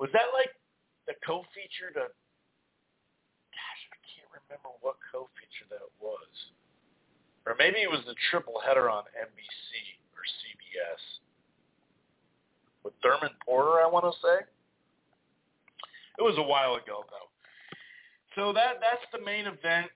Was 0.01 0.09
that 0.17 0.34
like 0.34 0.57
the 1.05 1.13
co-feature 1.21 1.93
to? 1.93 2.09
Gosh, 2.09 3.84
I 3.93 3.97
can't 4.01 4.34
remember 4.34 4.73
what 4.82 4.97
co-feature 5.13 5.69
that 5.69 5.86
was. 6.01 6.34
Or 7.45 7.53
maybe 7.61 7.86
it 7.86 7.91
was 7.91 8.01
the 8.09 8.17
triple 8.34 8.57
header 8.65 8.89
on 8.89 9.05
NBC 9.13 9.69
or 10.17 10.25
CBS 10.25 11.21
with 12.84 12.93
Thurman 13.01 13.36
Porter. 13.45 13.82
I 13.84 13.88
want 13.88 14.05
to 14.05 14.13
say. 14.21 14.45
It 16.17 16.23
was 16.23 16.36
a 16.38 16.43
while 16.43 16.75
ago 16.75 17.05
though. 17.09 17.30
So 18.36 18.53
that 18.53 18.78
that's 18.82 19.05
the 19.11 19.23
main 19.23 19.45
event. 19.45 19.91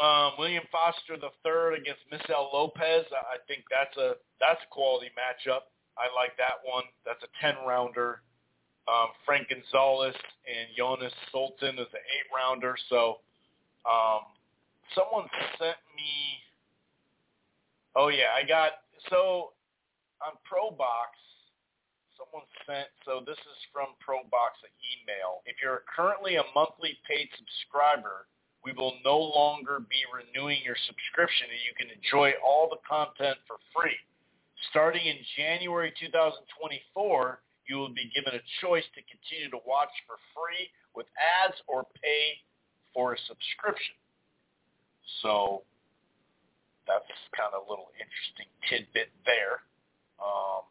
Um, 0.00 0.32
William 0.38 0.64
Foster 0.72 1.16
the 1.16 1.32
third 1.44 1.74
against 1.74 2.00
Misael 2.12 2.52
Lopez. 2.52 3.04
I 3.12 3.36
think 3.46 3.64
that's 3.70 3.96
a 3.96 4.14
that's 4.40 4.60
a 4.64 4.70
quality 4.70 5.08
matchup. 5.16 5.68
I 5.96 6.08
like 6.16 6.36
that 6.38 6.64
one. 6.64 6.84
That's 7.04 7.22
a 7.22 7.30
ten 7.40 7.54
rounder. 7.66 8.22
Um, 8.88 9.08
Frank 9.24 9.48
Gonzalez 9.48 10.16
and 10.48 10.74
Jonas 10.76 11.12
Sultan 11.30 11.78
is 11.78 11.86
an 11.92 12.02
eight 12.02 12.28
rounder. 12.34 12.74
So 12.88 13.20
um, 13.86 14.20
someone 14.94 15.28
sent 15.58 15.76
me. 15.96 16.40
Oh 17.94 18.08
yeah, 18.08 18.32
I 18.34 18.46
got 18.46 18.72
so 19.10 19.52
on 20.22 20.38
ProBox. 20.46 21.12
Someone 22.16 22.46
sent. 22.64 22.88
So 23.04 23.20
this 23.26 23.38
is 23.38 23.58
from 23.74 23.98
ProBox 23.98 24.62
an 24.62 24.74
email. 24.94 25.42
If 25.44 25.58
you're 25.58 25.82
currently 25.90 26.36
a 26.36 26.46
monthly 26.54 26.98
paid 27.08 27.28
subscriber 27.34 28.30
we 28.64 28.72
will 28.72 28.94
no 29.04 29.18
longer 29.18 29.82
be 29.90 30.06
renewing 30.06 30.62
your 30.64 30.78
subscription 30.86 31.50
and 31.50 31.62
you 31.66 31.74
can 31.74 31.90
enjoy 31.90 32.32
all 32.38 32.70
the 32.70 32.78
content 32.86 33.36
for 33.46 33.58
free. 33.74 33.98
Starting 34.70 35.02
in 35.02 35.18
January 35.36 35.92
2024, 35.98 37.42
you 37.66 37.76
will 37.76 37.90
be 37.90 38.10
given 38.14 38.38
a 38.38 38.42
choice 38.62 38.86
to 38.94 39.02
continue 39.10 39.50
to 39.50 39.58
watch 39.66 39.90
for 40.06 40.14
free 40.30 40.70
with 40.94 41.06
ads 41.18 41.58
or 41.66 41.86
pay 41.98 42.38
for 42.94 43.14
a 43.14 43.18
subscription. 43.26 43.98
So 45.22 45.66
that's 46.86 47.06
kind 47.34 47.50
of 47.50 47.66
a 47.66 47.70
little 47.70 47.90
interesting 47.98 48.46
tidbit 48.70 49.10
there. 49.26 49.66
Um, 50.22 50.62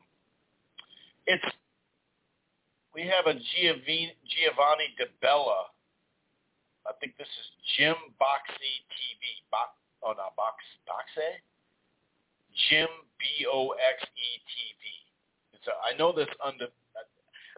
it's 1.28 1.43
we 2.95 3.04
have 3.04 3.28
a 3.28 3.36
Giovanni, 3.36 4.16
Giovanni 4.26 4.95
DeBella 4.95 5.72
I 6.86 6.93
think 6.97 7.18
this 7.18 7.30
is 7.30 7.47
Jim 7.78 7.97
Boxey 8.18 8.76
TV. 8.89 9.24
Bo- 9.54 9.78
oh, 10.02 10.14
no, 10.18 10.34
Box 10.34 10.58
Boxe? 10.89 11.41
Jim 12.70 12.89
B 13.22 13.45
O 13.45 13.72
X 13.78 14.02
E 14.02 14.30
TV. 14.49 14.84
So 15.64 15.72
I 15.86 15.95
know 15.97 16.12
this 16.12 16.30
under. 16.41 16.68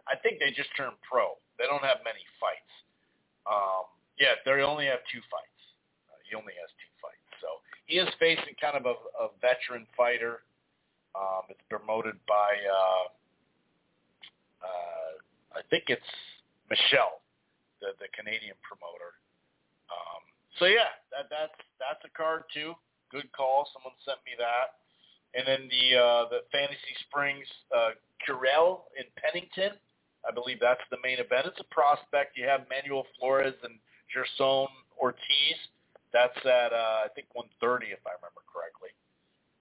I 0.04 0.14
think 0.20 0.38
they 0.38 0.52
just 0.52 0.68
turned 0.76 1.00
pro. 1.00 1.40
They 1.56 1.64
don't 1.64 1.82
have 1.82 2.04
many 2.04 2.20
fights. 2.36 2.72
Um, 3.48 3.88
yeah, 4.20 4.36
they 4.44 4.60
only 4.60 4.84
have 4.86 5.00
two 5.08 5.24
fights. 5.32 5.60
Uh, 6.12 6.20
he 6.28 6.36
only 6.36 6.52
has 6.60 6.68
two 6.76 6.92
fights. 7.00 7.24
So 7.40 7.64
he 7.88 7.96
is 7.96 8.08
facing 8.20 8.54
kind 8.60 8.76
of 8.76 8.84
a, 8.84 8.96
a 9.18 9.32
veteran 9.40 9.88
fighter. 9.96 10.44
Um, 11.14 11.46
it's 11.48 11.62
promoted 11.70 12.18
by, 12.26 12.50
uh, 12.66 13.06
uh, 14.66 15.12
I 15.58 15.62
think 15.70 15.84
it's 15.88 16.10
Michelle 16.68 17.24
the 17.84 17.92
the 18.00 18.08
Canadian 18.16 18.56
promoter. 18.64 19.20
Um, 19.92 20.24
so 20.56 20.64
yeah, 20.64 20.96
that 21.12 21.28
that's 21.28 21.60
that's 21.76 22.00
a 22.08 22.12
card 22.16 22.48
too. 22.48 22.72
Good 23.12 23.28
call. 23.36 23.68
Someone 23.76 23.94
sent 24.08 24.18
me 24.24 24.32
that. 24.40 24.80
And 25.36 25.44
then 25.44 25.68
the 25.68 25.86
uh, 25.98 26.22
the 26.32 26.40
Fantasy 26.48 26.94
Springs 27.04 27.46
uh, 27.74 27.98
Curel 28.24 28.88
in 28.96 29.04
Pennington. 29.20 29.76
I 30.24 30.32
believe 30.32 30.56
that's 30.56 30.84
the 30.88 30.96
main 31.04 31.20
event. 31.20 31.44
It's 31.52 31.60
a 31.60 31.68
prospect. 31.68 32.38
You 32.40 32.48
have 32.48 32.64
Manuel 32.72 33.04
Flores 33.20 33.54
and 33.60 33.76
Gerson 34.08 34.72
Ortiz. 34.96 35.58
That's 36.16 36.38
at 36.46 36.72
uh, 36.72 37.04
I 37.04 37.12
think 37.12 37.28
130 37.36 37.92
if 37.92 38.00
I 38.08 38.16
remember 38.16 38.40
correctly. 38.48 38.94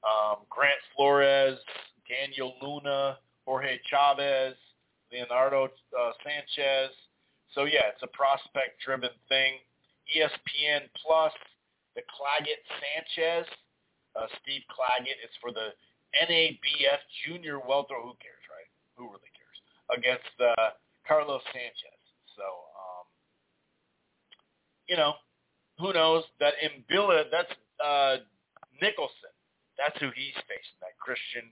Um, 0.04 0.44
Grant 0.50 0.80
Flores, 0.96 1.58
Daniel 2.08 2.54
Luna, 2.62 3.18
Jorge 3.46 3.80
Chavez, 3.90 4.56
Leonardo 5.12 5.66
uh, 5.66 6.12
Sanchez, 6.24 6.92
so 7.54 7.66
yeah, 7.66 7.94
it's 7.94 8.02
a 8.02 8.10
prospect-driven 8.10 9.14
thing. 9.30 9.62
ESPN 10.10 10.90
Plus, 10.98 11.34
the 11.96 12.02
Claggett 12.10 12.62
Sanchez, 12.82 13.48
uh, 14.18 14.26
Steve 14.42 14.66
Claggett. 14.74 15.22
It's 15.24 15.38
for 15.40 15.52
the 15.54 15.70
NABF 16.18 17.02
Junior 17.26 17.60
Welter. 17.60 17.96
Who 18.02 18.18
cares, 18.18 18.44
right? 18.50 18.70
Who 18.98 19.06
really 19.06 19.32
cares? 19.38 19.58
Against 19.94 20.34
uh, 20.42 20.74
Carlos 21.08 21.42
Sanchez. 21.54 22.02
So, 22.36 22.44
um, 22.44 23.06
you 24.90 24.98
know, 24.98 25.14
who 25.80 25.94
knows? 25.94 26.24
That 26.40 26.54
Imbilla, 26.58 27.26
that's 27.32 27.54
uh, 27.84 28.18
Nicholson. 28.82 29.33
That's 29.78 29.98
who 30.00 30.10
he's 30.14 30.38
facing. 30.46 30.78
That 30.82 30.96
Christian 31.00 31.50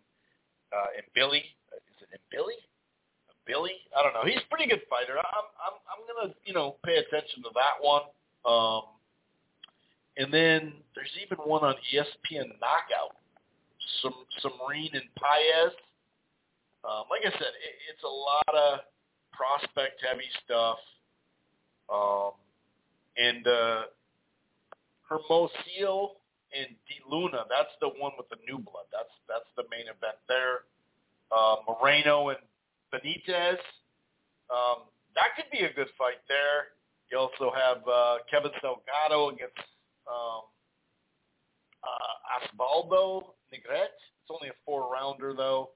uh, 0.72 0.93
Billy. 1.13 1.43
Is 1.74 2.07
it 2.13 2.22
Billy? 2.32 2.57
Billy. 3.45 3.74
I 3.97 4.03
don't 4.03 4.13
know. 4.13 4.24
He's 4.24 4.41
a 4.41 4.49
pretty 4.49 4.69
good 4.69 4.82
fighter. 4.89 5.17
I'm 5.17 5.47
I'm 5.57 5.76
I'm 5.89 6.01
gonna 6.07 6.34
you 6.45 6.53
know 6.53 6.78
pay 6.86 6.97
attention 6.97 7.43
to 7.43 7.51
that 7.55 7.82
one. 7.82 8.05
Um, 8.45 8.84
and 10.17 10.34
then 10.34 10.74
there's 10.95 11.11
even 11.22 11.38
one 11.39 11.63
on 11.63 11.76
ESPN 11.93 12.47
Knockout. 12.61 13.17
Some 14.01 14.13
Submarine 14.41 14.91
and 14.93 15.09
Paez. 15.17 15.74
Um, 16.86 17.05
like 17.09 17.22
I 17.26 17.32
said, 17.32 17.53
it, 17.61 17.76
it's 17.89 18.03
a 18.03 18.07
lot 18.07 18.53
of 18.53 18.80
prospect 19.34 20.01
heavy 20.05 20.30
stuff. 20.45 20.78
Um, 21.91 22.32
and 23.17 23.45
uh, 23.47 23.82
Hermosillo 25.09 26.20
and 26.54 26.76
De 26.88 26.97
Luna, 27.10 27.45
that's 27.49 27.72
the 27.80 27.89
one 27.99 28.12
with 28.18 28.28
the 28.30 28.38
new 28.47 28.60
blood. 28.60 28.88
That's 28.91 29.14
that's 29.28 29.47
the 29.56 29.64
main 29.72 29.88
event 29.88 30.20
there. 30.28 30.68
Uh, 31.32 31.64
Moreno 31.68 32.30
and 32.30 32.39
Benitez. 32.93 33.60
Um, 34.52 34.91
that 35.16 35.32
could 35.36 35.47
be 35.52 35.64
a 35.64 35.72
good 35.74 35.88
fight 35.97 36.20
there. 36.28 36.76
You 37.12 37.20
also 37.20 37.52
have 37.56 37.84
uh, 37.88 38.24
Kevin 38.30 38.52
Salgado 38.64 39.32
against 39.32 39.60
um, 40.08 40.43
uh, 41.84 42.36
Osvaldo 42.36 43.36
Negret. 43.52 43.95
It's 43.95 44.32
only 44.32 44.49
a 44.49 44.58
four-rounder, 44.66 45.34
though. 45.36 45.72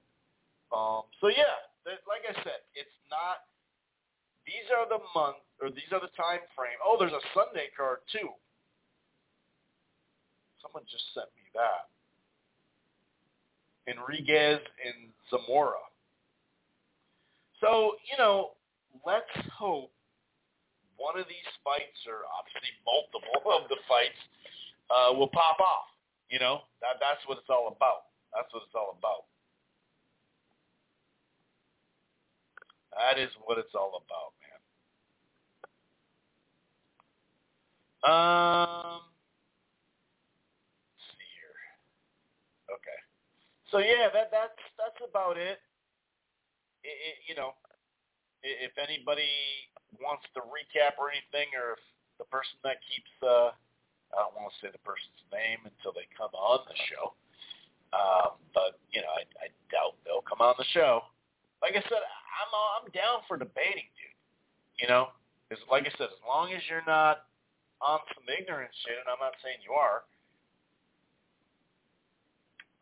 Um, 0.72 1.02
so, 1.20 1.28
yeah, 1.28 1.56
like 1.84 2.24
I 2.28 2.34
said, 2.44 2.64
it's 2.74 2.96
not– 3.10 3.44
these 4.46 4.68
are 4.76 4.88
the 4.88 5.02
month 5.14 5.40
or 5.60 5.70
these 5.70 5.88
are 5.92 6.00
the 6.00 6.12
time 6.16 6.40
frame. 6.56 6.76
Oh, 6.84 6.96
there's 6.98 7.12
a 7.12 7.24
Sunday 7.34 7.68
card, 7.76 7.98
too. 8.12 8.28
Someone 10.66 10.82
just 10.90 11.06
sent 11.14 11.30
me 11.38 11.46
that. 11.54 11.86
Enriquez 13.86 14.58
and 14.82 15.14
Zamora. 15.30 15.78
So, 17.62 17.94
you 18.10 18.18
know, 18.18 18.58
let's 19.06 19.30
hope 19.54 19.94
one 20.98 21.14
of 21.14 21.30
these 21.30 21.46
fights, 21.62 22.02
or 22.10 22.26
obviously 22.34 22.74
multiple 22.82 23.46
of 23.62 23.70
the 23.70 23.78
fights, 23.86 24.18
uh, 24.90 25.14
will 25.14 25.30
pop 25.30 25.60
off. 25.60 25.86
You 26.30 26.40
know, 26.40 26.66
that 26.82 26.98
that's 26.98 27.22
what 27.30 27.38
it's 27.38 27.46
all 27.48 27.70
about. 27.70 28.10
That's 28.34 28.50
what 28.50 28.66
it's 28.66 28.74
all 28.74 28.98
about. 28.98 29.30
That 32.98 33.22
is 33.22 33.30
what 33.44 33.58
it's 33.58 33.74
all 33.74 34.02
about, 34.02 34.34
man. 34.42 34.58
Um, 38.06 39.00
let's 40.94 41.06
see 41.14 41.30
here. 41.38 41.58
Okay. 42.74 43.00
So 43.70 43.78
yeah, 43.78 44.06
that 44.14 44.30
that's 44.30 44.62
that's 44.78 45.00
about 45.02 45.36
it. 45.36 45.58
It, 46.86 46.96
it. 46.96 47.16
You 47.26 47.34
know, 47.34 47.58
if 48.46 48.70
anybody 48.78 49.28
wants 49.98 50.22
to 50.38 50.40
recap 50.46 50.94
or 51.02 51.10
anything, 51.10 51.50
or 51.58 51.74
if 51.74 51.82
the 52.22 52.28
person 52.30 52.54
that 52.62 52.78
keeps, 52.86 53.10
uh, 53.26 53.50
I 54.14 54.18
don't 54.22 54.38
want 54.38 54.54
to 54.54 54.58
say 54.62 54.70
the 54.70 54.82
person's 54.86 55.22
name 55.34 55.66
until 55.66 55.90
they 55.90 56.06
come 56.14 56.30
on 56.30 56.62
the 56.70 56.78
show, 56.86 57.18
um, 57.90 58.38
but 58.54 58.78
you 58.94 59.02
know, 59.02 59.10
I, 59.10 59.26
I 59.42 59.46
doubt 59.74 59.98
they'll 60.06 60.22
come 60.22 60.38
on 60.38 60.54
the 60.58 60.68
show. 60.70 61.02
Like 61.58 61.74
I 61.74 61.82
said, 61.90 62.02
I'm 62.06 62.50
I'm 62.54 62.86
down 62.94 63.26
for 63.26 63.34
debating, 63.34 63.90
dude. 63.98 64.14
You 64.78 64.86
know, 64.86 65.10
because 65.48 65.58
like 65.66 65.90
I 65.90 65.92
said, 65.98 66.14
as 66.14 66.22
long 66.22 66.54
as 66.54 66.62
you're 66.70 66.86
not 66.86 67.26
on 67.82 67.98
some 68.14 68.30
ignorant 68.30 68.70
shit, 68.86 68.94
and 68.94 69.10
I'm 69.10 69.18
not 69.18 69.34
saying 69.42 69.58
you 69.66 69.74
are, 69.74 70.06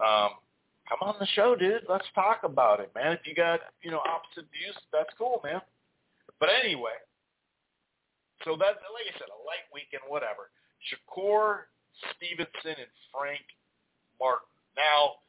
um, 0.04 0.43
come 0.88 1.00
on 1.02 1.16
the 1.18 1.26
show, 1.34 1.54
dude. 1.54 1.84
Let's 1.88 2.06
talk 2.14 2.40
about 2.44 2.80
it, 2.80 2.90
man. 2.94 3.12
If 3.12 3.20
you 3.24 3.34
got 3.34 3.60
you 3.82 3.90
know 3.90 4.00
opposite 4.04 4.48
views, 4.52 4.76
that's 4.92 5.12
cool, 5.18 5.40
man. 5.44 5.60
But 6.40 6.50
anyway, 6.50 6.96
so 8.44 8.56
that 8.56 8.80
like 8.92 9.08
I 9.08 9.14
said, 9.18 9.30
a 9.32 9.40
light 9.44 9.66
weekend, 9.72 10.02
whatever. 10.08 10.52
Shakur 10.84 11.70
Stevenson 12.12 12.76
and 12.76 12.92
Frank 13.08 13.44
Martin. 14.20 14.50
Now, 14.76 15.22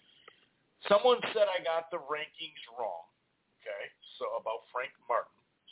someone 0.90 1.22
said 1.32 1.48
I 1.48 1.64
got 1.64 1.88
the 1.92 2.02
rankings 2.12 2.64
wrong. 2.76 3.08
Okay, 3.62 3.84
so 4.20 4.36
about 4.40 4.68
Frank 4.74 4.92
Martin. 5.08 5.32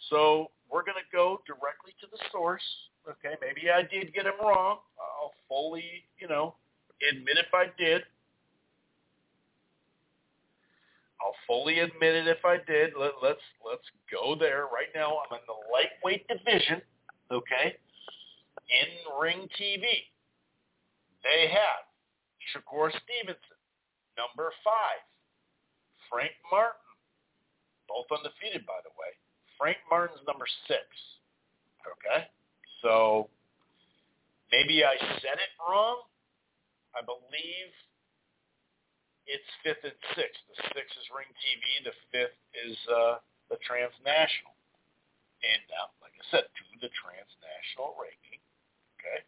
So 0.09 0.51
we're 0.69 0.83
to 0.99 1.09
go 1.11 1.41
directly 1.45 1.93
to 2.01 2.07
the 2.09 2.19
source. 2.31 2.63
Okay, 3.07 3.35
maybe 3.41 3.69
I 3.69 3.83
did 3.83 4.13
get 4.13 4.25
him 4.25 4.39
wrong. 4.41 4.79
I'll 4.97 5.33
fully, 5.47 6.07
you 6.17 6.27
know, 6.27 6.55
admit 7.03 7.37
if 7.37 7.53
I 7.53 7.67
did. 7.77 8.03
I'll 11.23 11.35
fully 11.47 11.79
admit 11.79 12.15
it 12.15 12.27
if 12.27 12.43
I 12.43 12.57
did. 12.57 12.91
Let, 12.99 13.13
let's 13.23 13.45
let's 13.65 13.87
go 14.11 14.35
there 14.35 14.65
right 14.65 14.91
now. 14.93 15.17
I'm 15.23 15.37
in 15.37 15.43
the 15.47 15.55
lightweight 15.71 16.27
division. 16.27 16.81
Okay, 17.31 17.77
in 18.67 18.89
Ring 19.19 19.47
TV, 19.59 19.87
they 21.23 21.47
have 21.47 21.87
Shakur 22.51 22.91
Stevenson, 22.91 23.57
number 24.19 24.51
five, 24.63 24.99
Frank 26.11 26.33
Martin 26.51 26.83
both 27.93 28.09
undefeated, 28.09 28.65
by 28.65 28.79
the 28.81 28.93
way. 28.97 29.11
Frank 29.57 29.77
Martin's 29.89 30.25
number 30.25 30.49
six. 30.67 30.81
Okay? 31.85 32.25
So 32.81 33.29
maybe 34.51 34.83
I 34.83 34.97
said 35.21 35.37
it 35.37 35.53
wrong. 35.61 36.01
I 36.97 37.05
believe 37.05 37.69
it's 39.25 39.49
fifth 39.63 39.83
and 39.87 39.95
sixth. 40.15 40.41
The 40.51 40.59
sixth 40.75 40.95
is 40.99 41.07
Ring 41.11 41.29
TV. 41.39 41.63
The 41.87 41.95
fifth 42.11 42.39
is 42.53 42.75
uh, 42.91 43.23
the 43.47 43.59
Transnational. 43.63 44.55
And 45.43 45.59
now, 45.71 45.91
like 45.99 46.15
I 46.15 46.23
said, 46.31 46.47
to 46.47 46.63
the 46.79 46.91
Transnational 46.91 47.95
ranking. 47.99 48.39
Okay? 48.99 49.19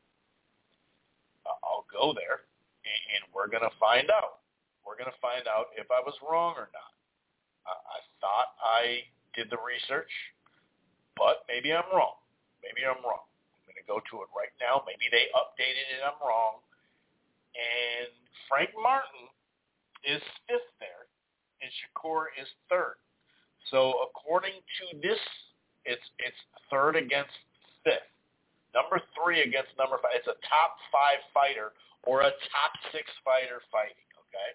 Uh, 1.44 1.60
I'll 1.64 1.88
go 1.92 2.16
there, 2.16 2.48
and, 2.88 3.02
and 3.16 3.22
we're 3.36 3.52
to 3.68 3.76
find 3.80 4.08
out. 4.12 4.44
We're 4.88 5.00
to 5.12 5.22
find 5.24 5.48
out 5.48 5.76
if 5.76 5.90
I 5.92 6.00
was 6.04 6.16
wrong 6.24 6.56
or 6.56 6.72
not. 6.72 6.96
I 7.66 8.00
thought 8.22 8.54
I 8.62 9.02
did 9.34 9.50
the 9.50 9.58
research, 9.58 10.12
but 11.18 11.42
maybe 11.50 11.74
I'm 11.74 11.90
wrong. 11.90 12.22
Maybe 12.62 12.86
I'm 12.86 13.02
wrong. 13.02 13.26
I'm 13.26 13.62
to 13.82 13.88
go 13.90 13.98
to 13.98 14.16
it 14.22 14.30
right 14.38 14.54
now. 14.62 14.86
Maybe 14.86 15.10
they 15.10 15.34
updated 15.34 15.86
it. 15.98 16.02
I'm 16.06 16.22
wrong. 16.22 16.62
And 17.58 18.14
Frank 18.46 18.70
Martin 18.78 19.34
is 20.06 20.22
fifth 20.48 20.72
there, 20.80 21.10
and 21.62 21.70
Shakur 21.82 22.30
is 22.40 22.48
third. 22.70 23.02
So 23.74 24.06
according 24.06 24.56
to 24.56 24.86
this, 25.02 25.20
it's 25.86 26.06
it's 26.22 26.42
third 26.70 26.96
against 26.96 27.34
fifth. 27.84 28.06
Number 28.74 29.02
three 29.18 29.42
against 29.42 29.74
number 29.78 29.98
five. 30.02 30.14
It's 30.14 30.28
a 30.28 30.38
top 30.46 30.78
five 30.92 31.22
fighter 31.34 31.74
or 32.06 32.22
a 32.22 32.32
top 32.54 32.72
six 32.92 33.10
fighter 33.26 33.64
fighting. 33.72 34.06
Okay. 34.30 34.50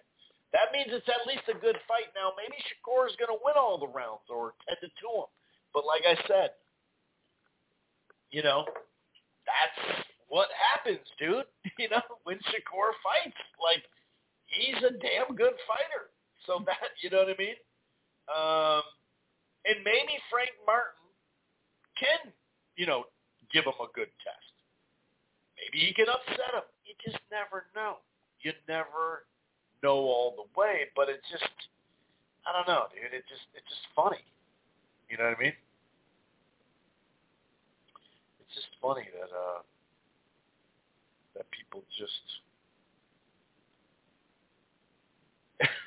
That 0.53 0.75
means 0.75 0.91
it's 0.91 1.07
at 1.07 1.23
least 1.27 1.47
a 1.47 1.55
good 1.55 1.79
fight. 1.87 2.11
Now, 2.11 2.35
maybe 2.35 2.59
Shakur 2.67 3.07
is 3.07 3.15
going 3.15 3.31
to 3.31 3.39
win 3.39 3.55
all 3.55 3.79
the 3.79 3.87
rounds 3.87 4.27
or 4.27 4.53
10 4.67 4.83
to 4.83 4.89
2 4.99 5.25
them. 5.25 5.31
But 5.73 5.87
like 5.87 6.03
I 6.03 6.19
said, 6.27 6.51
you 8.31 8.43
know, 8.43 8.67
that's 9.47 10.03
what 10.27 10.51
happens, 10.55 11.03
dude. 11.19 11.47
You 11.79 11.89
know, 11.89 12.03
when 12.25 12.37
Shakur 12.51 12.93
fights, 13.01 13.41
like, 13.57 13.81
he's 14.51 14.77
a 14.83 14.91
damn 14.91 15.35
good 15.35 15.55
fighter. 15.67 16.11
So 16.45 16.63
that, 16.67 16.95
you 17.01 17.09
know 17.09 17.23
what 17.25 17.33
I 17.33 17.39
mean? 17.39 17.59
Um, 18.29 18.83
and 19.65 19.83
maybe 19.83 20.19
Frank 20.29 20.51
Martin 20.65 21.07
can, 21.97 22.31
you 22.75 22.85
know, 22.85 23.05
give 23.51 23.65
him 23.65 23.77
a 23.81 23.89
good 23.93 24.09
test. 24.23 24.51
Maybe 25.59 25.85
he 25.85 25.93
can 25.93 26.07
upset 26.09 26.55
him. 26.55 26.67
You 26.85 26.93
just 27.03 27.21
never 27.29 27.67
know. 27.75 28.01
You 28.41 28.53
never 28.67 29.29
know 29.83 30.01
all 30.09 30.33
the 30.33 30.47
way, 30.59 30.89
but 30.95 31.09
it's 31.09 31.25
just 31.29 31.53
I 32.41 32.53
don't 32.57 32.67
know, 32.67 32.89
dude. 32.89 33.13
It 33.13 33.25
just 33.29 33.45
it's 33.53 33.69
just 33.69 33.85
funny. 33.93 34.25
You 35.09 35.17
know 35.17 35.29
what 35.29 35.37
I 35.37 35.41
mean? 35.41 35.57
It's 38.41 38.55
just 38.57 38.73
funny 38.81 39.05
that 39.13 39.29
uh 39.29 39.61
that 41.37 41.45
people 41.51 41.83
just 41.93 42.25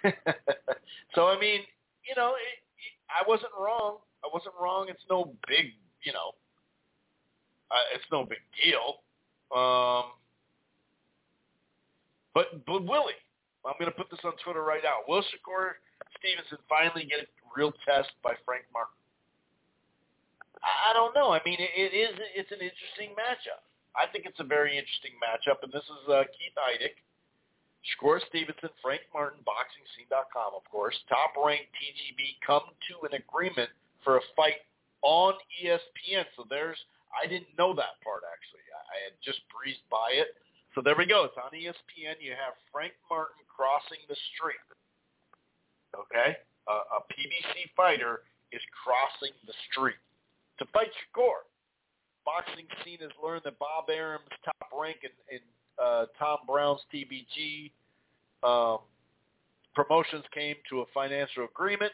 so 1.14 1.27
I 1.27 1.39
mean, 1.39 1.61
you 2.09 2.14
know, 2.16 2.35
it, 2.35 2.59
it, 2.79 2.95
I 3.09 3.29
wasn't 3.29 3.53
wrong. 3.59 3.99
I 4.25 4.29
wasn't 4.33 4.55
wrong. 4.61 4.87
It's 4.89 5.05
no 5.11 5.35
big, 5.49 5.72
you 6.03 6.12
know, 6.12 6.33
uh, 7.70 7.95
it's 7.95 8.05
no 8.11 8.25
big 8.25 8.41
deal. 8.62 9.03
Um, 9.55 10.16
but 12.35 12.64
but 12.66 12.85
Willie, 12.85 13.20
I'm 13.64 13.75
going 13.79 13.91
to 13.91 13.97
put 13.97 14.11
this 14.11 14.20
on 14.25 14.33
Twitter 14.43 14.62
right 14.62 14.83
now. 14.83 15.05
Will 15.07 15.22
Shakur 15.22 15.81
Stevenson 16.18 16.59
finally 16.68 17.07
get 17.07 17.20
a 17.20 17.27
real 17.57 17.72
test 17.85 18.11
by 18.22 18.35
Frank 18.45 18.64
Martin? 18.72 18.97
I 20.64 20.93
don't 20.97 21.14
know. 21.14 21.31
I 21.33 21.41
mean, 21.45 21.61
it, 21.61 21.72
it 21.77 21.93
is. 21.93 22.16
It's 22.35 22.51
an 22.51 22.64
interesting 22.64 23.12
matchup. 23.12 23.61
I 23.95 24.11
think 24.11 24.27
it's 24.27 24.41
a 24.41 24.49
very 24.49 24.75
interesting 24.75 25.14
matchup, 25.22 25.62
and 25.62 25.70
this 25.70 25.85
is 25.87 26.03
uh, 26.09 26.25
Keith 26.35 26.57
Idec, 26.59 26.99
Shakur 27.85 28.20
Stevenson, 28.28 28.72
Frank 28.80 29.05
Martin, 29.12 29.45
BoxingScene.com, 29.45 30.57
of 30.57 30.64
course. 30.70 30.97
Top-ranked 31.09 31.68
TGB 31.76 32.41
come 32.41 32.64
to 32.89 33.05
an 33.05 33.12
agreement 33.20 33.68
for 34.01 34.16
a 34.16 34.24
fight 34.37 34.64
on 35.03 35.35
ESPN. 35.61 36.24
So 36.37 36.49
there's. 36.49 36.78
I 37.14 37.28
didn't 37.28 37.53
know 37.55 37.76
that 37.76 38.01
part 38.03 38.26
actually. 38.26 38.66
I, 38.74 38.80
I 38.91 38.97
had 39.07 39.14
just 39.22 39.39
breezed 39.53 39.85
by 39.87 40.16
it. 40.18 40.35
So 40.74 40.82
there 40.82 40.99
we 40.99 41.07
go. 41.07 41.22
It's 41.30 41.39
on 41.39 41.55
ESPN. 41.55 42.18
You 42.18 42.35
have 42.35 42.59
Frank 42.74 42.97
Martin 43.07 43.47
crossing 43.47 44.03
the 44.11 44.18
street. 44.35 44.59
Okay? 45.95 46.35
Uh, 46.66 46.99
a 46.99 47.01
PBC 47.07 47.70
fighter 47.76 48.26
is 48.51 48.64
crossing 48.74 49.30
the 49.47 49.55
street 49.70 50.01
to 50.59 50.66
fight 50.74 50.91
Shakur. 51.07 51.47
Boxing 52.26 52.66
scene 52.82 52.99
has 53.05 53.14
learned 53.22 53.45
that 53.45 53.61
Bob 53.61 53.87
Arum's 53.93 54.32
Top 54.43 54.72
Rank 54.72 55.05
in, 55.05 55.14
in 55.30 55.45
uh, 55.83 56.07
Tom 56.18 56.39
Brown's 56.47 56.81
TBG 56.93 57.72
um, 58.43 58.79
promotions 59.75 60.25
came 60.33 60.57
to 60.70 60.81
a 60.81 60.85
financial 60.95 61.45
agreement 61.45 61.93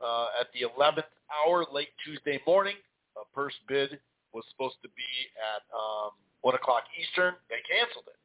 uh, 0.00 0.26
at 0.40 0.48
the 0.52 0.66
11th 0.66 1.10
hour, 1.30 1.66
late 1.72 1.90
Tuesday 2.04 2.40
morning. 2.46 2.76
A 3.16 3.24
purse 3.34 3.54
bid 3.68 3.98
was 4.32 4.44
supposed 4.50 4.76
to 4.82 4.88
be 4.96 5.12
at 5.38 5.62
um, 5.70 6.10
1 6.42 6.54
o'clock 6.54 6.82
Eastern. 6.98 7.34
They 7.48 7.62
canceled 7.62 8.04
it. 8.08 8.18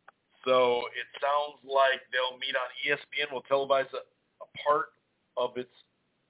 So 0.46 0.88
it 0.96 1.08
sounds 1.20 1.62
like 1.68 2.02
they'll 2.10 2.40
meet 2.40 2.56
on 2.56 2.70
ESPN. 2.82 3.32
Will 3.32 3.46
televise 3.46 3.92
a, 3.94 4.02
a 4.42 4.48
part 4.66 4.96
of 5.38 5.58
its 5.58 5.72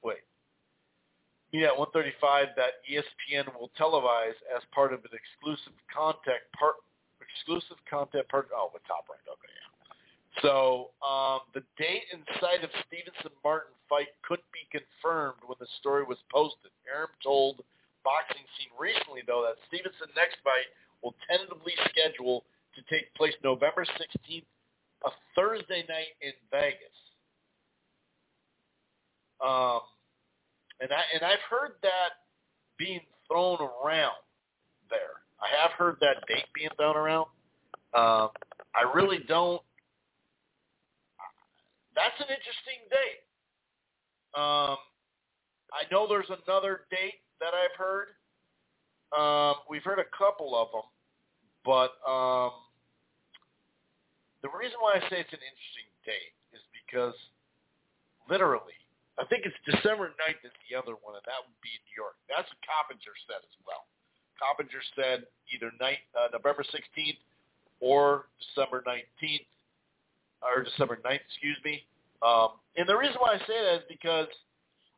wait. 0.03 0.25
Yeah, 1.51 1.71
135 1.77 2.57
that 2.57 2.82
ESPN 2.89 3.53
will 3.57 3.71
televise 3.80 4.38
as 4.53 4.61
part 4.73 4.93
of 4.93 4.99
an 5.05 5.13
exclusive 5.13 5.73
content 5.93 6.41
part 6.57 6.75
exclusive 7.32 7.77
content 7.89 8.27
part 8.30 8.49
oh 8.55 8.73
the 8.73 8.84
top 8.89 9.05
right 9.09 9.21
okay 9.30 9.53
yeah. 9.53 9.69
So 10.45 10.93
um, 11.01 11.41
the 11.57 11.65
date 11.75 12.05
and 12.13 12.21
site 12.39 12.63
of 12.63 12.69
Stevenson 12.86 13.34
Martin 13.43 13.73
fight 13.89 14.13
couldn't 14.21 14.47
be 14.53 14.63
confirmed 14.69 15.41
when 15.43 15.57
the 15.59 15.67
story 15.82 16.05
was 16.05 16.21
posted. 16.32 16.69
Arum 16.86 17.11
told 17.19 17.65
Boxing 18.05 18.45
Scene 18.55 18.71
recently 18.77 19.25
though 19.25 19.43
that 19.43 19.59
Stevenson 19.67 20.09
next 20.15 20.38
fight 20.45 20.69
will 21.01 21.17
tentatively 21.27 21.73
schedule 21.89 22.45
to 22.77 22.82
take 22.88 23.13
place 23.15 23.34
November 23.43 23.84
16th 23.84 24.45
a 25.05 25.11
Thursday 25.36 25.86
night 25.88 26.15
in 26.21 26.34
Vegas. 26.51 26.97
Um, 29.39 29.80
and 30.82 30.91
I 30.91 31.03
and 31.13 31.23
I've 31.23 31.43
heard 31.49 31.80
that 31.84 32.27
being 32.77 33.01
thrown 33.27 33.59
around 33.59 34.19
there. 34.89 35.18
I 35.41 35.47
have 35.61 35.71
heard 35.71 35.97
that 36.01 36.25
date 36.27 36.45
being 36.53 36.69
thrown 36.77 36.95
around. 36.95 37.27
Um, 37.93 38.29
I 38.75 38.85
really 38.93 39.19
don't. 39.27 39.61
That's 41.95 42.15
an 42.19 42.27
interesting 42.29 42.79
date. 42.91 43.23
Um, 44.37 44.77
I 45.73 45.83
know 45.91 46.07
there's 46.07 46.29
another 46.29 46.85
date 46.91 47.19
that 47.41 47.51
I've 47.53 47.75
heard. 47.77 48.15
Um, 49.09 49.65
we've 49.69 49.83
heard 49.83 49.97
a 49.97 50.09
couple 50.13 50.53
of 50.53 50.69
them, 50.69 50.85
but 51.65 51.97
um, 52.05 52.53
the 54.45 54.53
reason 54.53 54.77
why 54.79 55.01
I 55.01 55.01
say 55.09 55.17
it's 55.25 55.33
an 55.33 55.41
interesting 55.41 55.89
date 56.05 56.37
is 56.53 56.61
because 56.77 57.17
literally, 58.29 58.77
I 59.17 59.25
think 59.25 59.49
it's 59.49 59.57
December 59.65 60.13
9th 60.13 60.45
is 60.45 60.53
the 60.69 60.77
other 60.77 60.93
one, 61.01 61.17
and 61.17 61.25
that 61.25 61.41
would 61.41 61.59
be 61.65 61.73
in 61.73 61.81
New 61.89 61.97
York. 61.97 62.21
That's 62.29 62.45
what 62.45 62.61
Coppinger 62.61 63.17
said 63.25 63.41
as 63.41 63.55
well. 63.65 63.88
Coppinger 64.39 64.81
said 64.95 65.27
either 65.53 65.71
night, 65.79 65.99
uh, 66.15 66.31
November 66.31 66.63
16th 66.63 67.19
or 67.79 68.27
December 68.39 68.83
19th, 68.87 69.45
or 70.41 70.63
December 70.63 70.99
9th, 71.03 71.19
excuse 71.27 71.59
me. 71.63 71.83
Um, 72.23 72.59
and 72.75 72.87
the 72.87 72.95
reason 72.95 73.15
why 73.19 73.35
I 73.35 73.39
say 73.47 73.55
that 73.59 73.83
is 73.83 73.87
because 73.87 74.27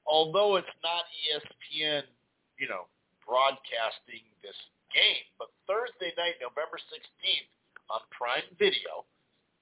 although 0.05 0.57
it's 0.57 0.75
not 0.81 1.05
ESPN, 1.29 2.01
you 2.57 2.69
know, 2.69 2.89
broadcasting 3.25 4.25
this 4.41 4.57
game, 4.93 5.25
but 5.37 5.49
Thursday 5.69 6.13
night, 6.17 6.41
November 6.41 6.81
16th 6.89 7.49
on 7.93 8.01
Prime 8.09 8.45
Video, 8.57 9.05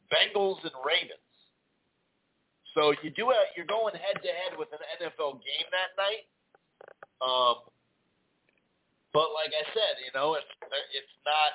Bengals 0.07 0.63
and 0.63 0.75
Ravens. 0.83 1.23
So 2.73 2.93
you 3.03 3.09
do 3.11 3.31
a, 3.31 3.39
you're 3.57 3.67
going 3.67 3.95
head 3.95 4.21
to 4.21 4.31
head 4.31 4.55
with 4.55 4.69
an 4.71 4.79
NFL 5.01 5.41
game 5.43 5.67
that 5.73 5.91
night. 5.99 6.23
Um, 7.19 7.67
but 9.13 9.33
like 9.33 9.51
I 9.53 9.65
said, 9.73 10.01
you 10.05 10.11
know, 10.13 10.35
it's 10.35 10.49
it's 10.93 11.15
not 11.25 11.51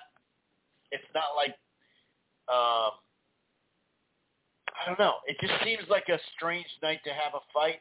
it's 0.90 1.10
not 1.14 1.34
like 1.36 1.54
um, 2.50 2.98
I 4.74 4.82
don't 4.86 4.98
know. 4.98 5.22
It 5.26 5.38
just 5.40 5.54
seems 5.64 5.86
like 5.88 6.08
a 6.10 6.18
strange 6.36 6.68
night 6.82 7.00
to 7.04 7.12
have 7.14 7.34
a 7.34 7.44
fight. 7.54 7.80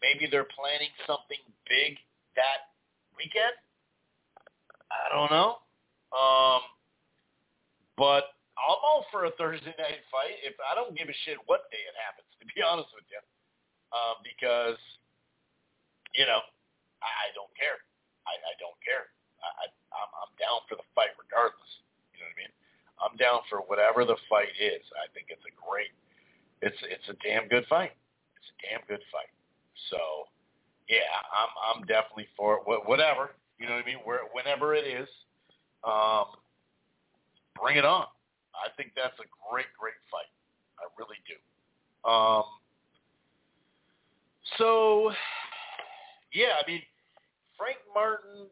Maybe 0.00 0.30
they're 0.30 0.48
planning 0.48 0.88
something 1.06 1.40
big 1.68 1.98
that 2.38 2.72
weekend. 3.12 3.52
I 4.88 5.12
don't 5.12 5.30
know. 5.30 5.60
Um, 6.10 6.62
but 7.98 8.32
I'm 8.56 8.80
all 8.80 9.04
for 9.12 9.26
a 9.26 9.32
Thursday 9.36 9.74
night 9.76 10.00
fight. 10.08 10.38
If 10.42 10.56
I 10.64 10.74
don't 10.74 10.96
give 10.96 11.08
a 11.10 11.16
shit 11.26 11.36
what 11.46 11.68
day 11.70 11.82
it 11.82 11.96
happens, 11.98 12.30
to 12.40 12.46
be 12.48 12.62
honest 12.62 12.88
with 12.94 13.04
you, 13.10 13.20
um, 13.92 14.22
because 14.24 14.80
you 16.16 16.24
know 16.24 16.40
I, 17.02 17.10
I 17.10 17.26
don't 17.34 17.52
care. 17.58 17.78
I, 18.30 18.34
I 18.38 18.54
don't 18.62 18.78
care. 18.86 19.10
I, 19.42 19.48
I 19.62 19.64
I'm, 19.90 20.10
I'm 20.22 20.32
down 20.38 20.62
for 20.70 20.78
the 20.78 20.86
fight 20.94 21.10
regardless. 21.18 21.82
You 22.14 22.22
know 22.22 22.30
what 22.30 22.38
I 22.38 22.42
mean? 22.46 22.54
I'm 23.02 23.16
down 23.18 23.42
for 23.50 23.66
whatever 23.66 24.06
the 24.06 24.16
fight 24.30 24.54
is. 24.56 24.84
I 24.94 25.10
think 25.10 25.34
it's 25.34 25.42
a 25.42 25.54
great, 25.58 25.90
it's 26.62 26.78
it's 26.86 27.08
a 27.10 27.16
damn 27.26 27.50
good 27.50 27.66
fight. 27.66 27.92
It's 28.38 28.48
a 28.54 28.56
damn 28.70 28.82
good 28.86 29.02
fight. 29.10 29.32
So, 29.90 30.30
yeah, 30.86 31.10
I'm 31.34 31.50
I'm 31.66 31.80
definitely 31.90 32.30
for 32.38 32.60
it. 32.60 32.62
Whatever 32.64 33.34
you 33.58 33.66
know 33.66 33.74
what 33.74 33.84
I 33.84 33.86
mean. 33.86 34.00
Where 34.04 34.24
whenever 34.32 34.74
it 34.74 34.86
is, 34.86 35.08
um, 35.84 36.38
bring 37.60 37.76
it 37.76 37.84
on. 37.84 38.06
I 38.54 38.70
think 38.76 38.92
that's 38.94 39.16
a 39.18 39.28
great 39.50 39.68
great 39.78 39.98
fight. 40.10 40.30
I 40.78 40.88
really 40.96 41.18
do. 41.28 41.36
Um, 42.08 42.44
so, 44.56 45.12
yeah, 46.32 46.56
I 46.62 46.68
mean, 46.68 46.82
Frank 47.60 47.76
Martin 47.92 48.48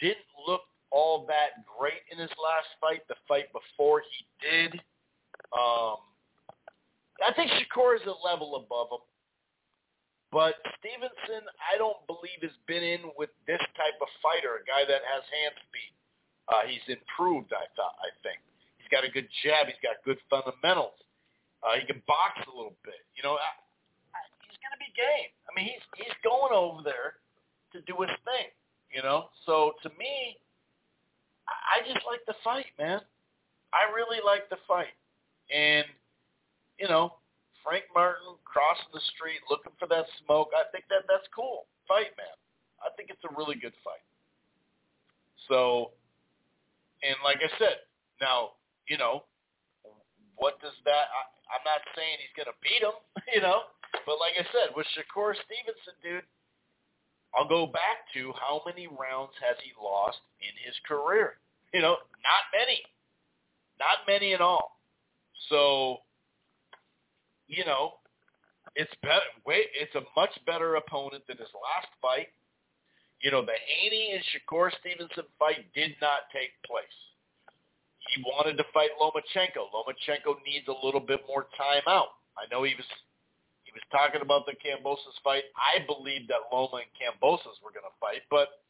didn't 0.00 0.24
look 0.48 0.64
all 0.88 1.28
that 1.28 1.68
great 1.68 2.00
in 2.08 2.16
his 2.16 2.32
last 2.40 2.72
fight. 2.80 3.04
The 3.12 3.20
fight 3.28 3.52
before 3.52 4.00
he 4.00 4.24
did. 4.40 4.72
Um, 5.52 6.00
I 7.20 7.36
think 7.36 7.52
Shakur 7.52 8.00
is 8.00 8.06
a 8.08 8.16
level 8.24 8.56
above 8.56 8.88
him. 8.88 9.04
But 10.32 10.56
Stevenson, 10.80 11.44
I 11.60 11.76
don't 11.76 12.00
believe 12.08 12.40
has 12.40 12.56
been 12.64 12.84
in 12.84 13.12
with 13.20 13.28
this 13.44 13.60
type 13.76 13.96
of 14.00 14.08
fighter, 14.24 14.60
a 14.60 14.64
guy 14.64 14.84
that 14.88 15.04
has 15.04 15.24
hand 15.28 15.56
speed. 15.68 15.92
Uh, 16.48 16.64
he's 16.64 16.84
improved, 16.88 17.52
I 17.52 17.68
thought. 17.76 17.96
I 18.00 18.08
think 18.24 18.40
he's 18.80 18.88
got 18.88 19.04
a 19.04 19.12
good 19.12 19.28
jab. 19.44 19.68
He's 19.68 19.80
got 19.84 20.00
good 20.08 20.20
fundamentals. 20.32 20.96
Uh, 21.60 21.76
he 21.80 21.84
can 21.84 22.00
box 22.08 22.40
a 22.48 22.52
little 22.52 22.76
bit. 22.84 23.00
You 23.12 23.24
know, 23.24 23.36
I, 23.36 23.52
I, 24.16 24.20
he's 24.48 24.60
going 24.60 24.72
to 24.72 24.80
be 24.80 24.88
game. 24.96 25.32
I 25.48 25.50
mean, 25.56 25.68
he's 25.68 25.84
he's 25.96 26.16
going 26.24 26.52
over 26.52 26.80
there 26.84 27.20
to 27.72 27.80
do 27.82 27.94
his 28.00 28.12
thing. 28.24 28.50
You 28.94 29.02
know, 29.02 29.28
so 29.44 29.76
to 29.82 29.88
me, 30.00 30.40
I 31.44 31.84
just 31.84 32.04
like 32.08 32.24
the 32.26 32.34
fight, 32.42 32.72
man. 32.78 33.00
I 33.72 33.92
really 33.92 34.24
like 34.24 34.48
the 34.48 34.56
fight, 34.66 34.96
and 35.52 35.84
you 36.80 36.88
know, 36.88 37.20
Frank 37.60 37.84
Martin 37.92 38.40
crossing 38.48 38.88
the 38.96 39.04
street 39.12 39.44
looking 39.52 39.76
for 39.76 39.84
that 39.92 40.08
smoke. 40.24 40.56
I 40.56 40.64
think 40.72 40.88
that 40.88 41.04
that's 41.04 41.28
cool. 41.36 41.68
Fight, 41.84 42.16
man. 42.16 42.32
I 42.80 42.88
think 42.96 43.12
it's 43.12 43.20
a 43.28 43.32
really 43.36 43.60
good 43.60 43.76
fight. 43.84 44.04
So, 45.52 45.92
and 47.04 47.16
like 47.20 47.44
I 47.44 47.52
said, 47.60 47.84
now 48.24 48.56
you 48.88 48.96
know, 48.96 49.28
what 50.40 50.56
does 50.64 50.76
that? 50.88 51.12
I, 51.12 51.22
I'm 51.52 51.64
not 51.68 51.84
saying 51.92 52.24
he's 52.24 52.32
gonna 52.32 52.56
beat 52.64 52.80
him, 52.80 52.96
you 53.36 53.44
know, 53.44 53.68
but 54.08 54.16
like 54.16 54.34
I 54.40 54.48
said, 54.48 54.72
with 54.72 54.88
Shakur 54.96 55.36
Stevenson, 55.36 55.96
dude, 56.00 56.28
I'll 57.34 57.48
go 57.48 57.66
back 57.66 58.08
to 58.14 58.32
how 58.40 58.62
many 58.66 58.86
rounds 58.86 59.32
has 59.40 59.56
he 59.62 59.72
lost 59.82 60.18
in 60.40 60.54
his 60.64 60.74
career? 60.86 61.34
You 61.72 61.82
know, 61.82 61.96
not 62.24 62.42
many. 62.52 62.80
Not 63.78 64.06
many 64.08 64.34
at 64.34 64.40
all. 64.40 64.80
So, 65.50 65.98
you 67.46 67.64
know, 67.64 67.94
it's 68.74 68.92
better. 69.02 69.28
Wait, 69.46 69.66
it's 69.74 69.94
a 69.94 70.02
much 70.16 70.30
better 70.46 70.76
opponent 70.76 71.24
than 71.28 71.36
his 71.36 71.52
last 71.54 71.88
fight. 72.00 72.28
You 73.22 73.30
know, 73.30 73.42
the 73.42 73.52
Haney 73.66 74.12
and 74.14 74.22
Shakur 74.30 74.70
Stevenson 74.80 75.24
fight 75.38 75.66
did 75.74 75.96
not 76.00 76.30
take 76.32 76.54
place. 76.64 76.86
He 78.14 78.22
wanted 78.22 78.56
to 78.56 78.64
fight 78.72 78.90
Lomachenko. 79.00 79.68
Lomachenko 79.74 80.36
needs 80.46 80.68
a 80.68 80.86
little 80.86 81.00
bit 81.00 81.20
more 81.26 81.46
time 81.58 81.82
out. 81.86 82.08
I 82.38 82.46
know 82.50 82.62
he 82.62 82.74
was 82.74 82.86
he 83.68 83.76
was 83.76 83.84
talking 83.92 84.24
about 84.24 84.48
the 84.48 84.56
Kambosos 84.56 85.20
fight. 85.20 85.44
I 85.52 85.84
believe 85.84 86.24
that 86.32 86.48
Loma 86.48 86.80
and 86.80 86.92
Kambosos 86.96 87.60
were 87.60 87.68
going 87.68 87.84
to 87.84 87.92
fight, 88.00 88.24
but 88.32 88.64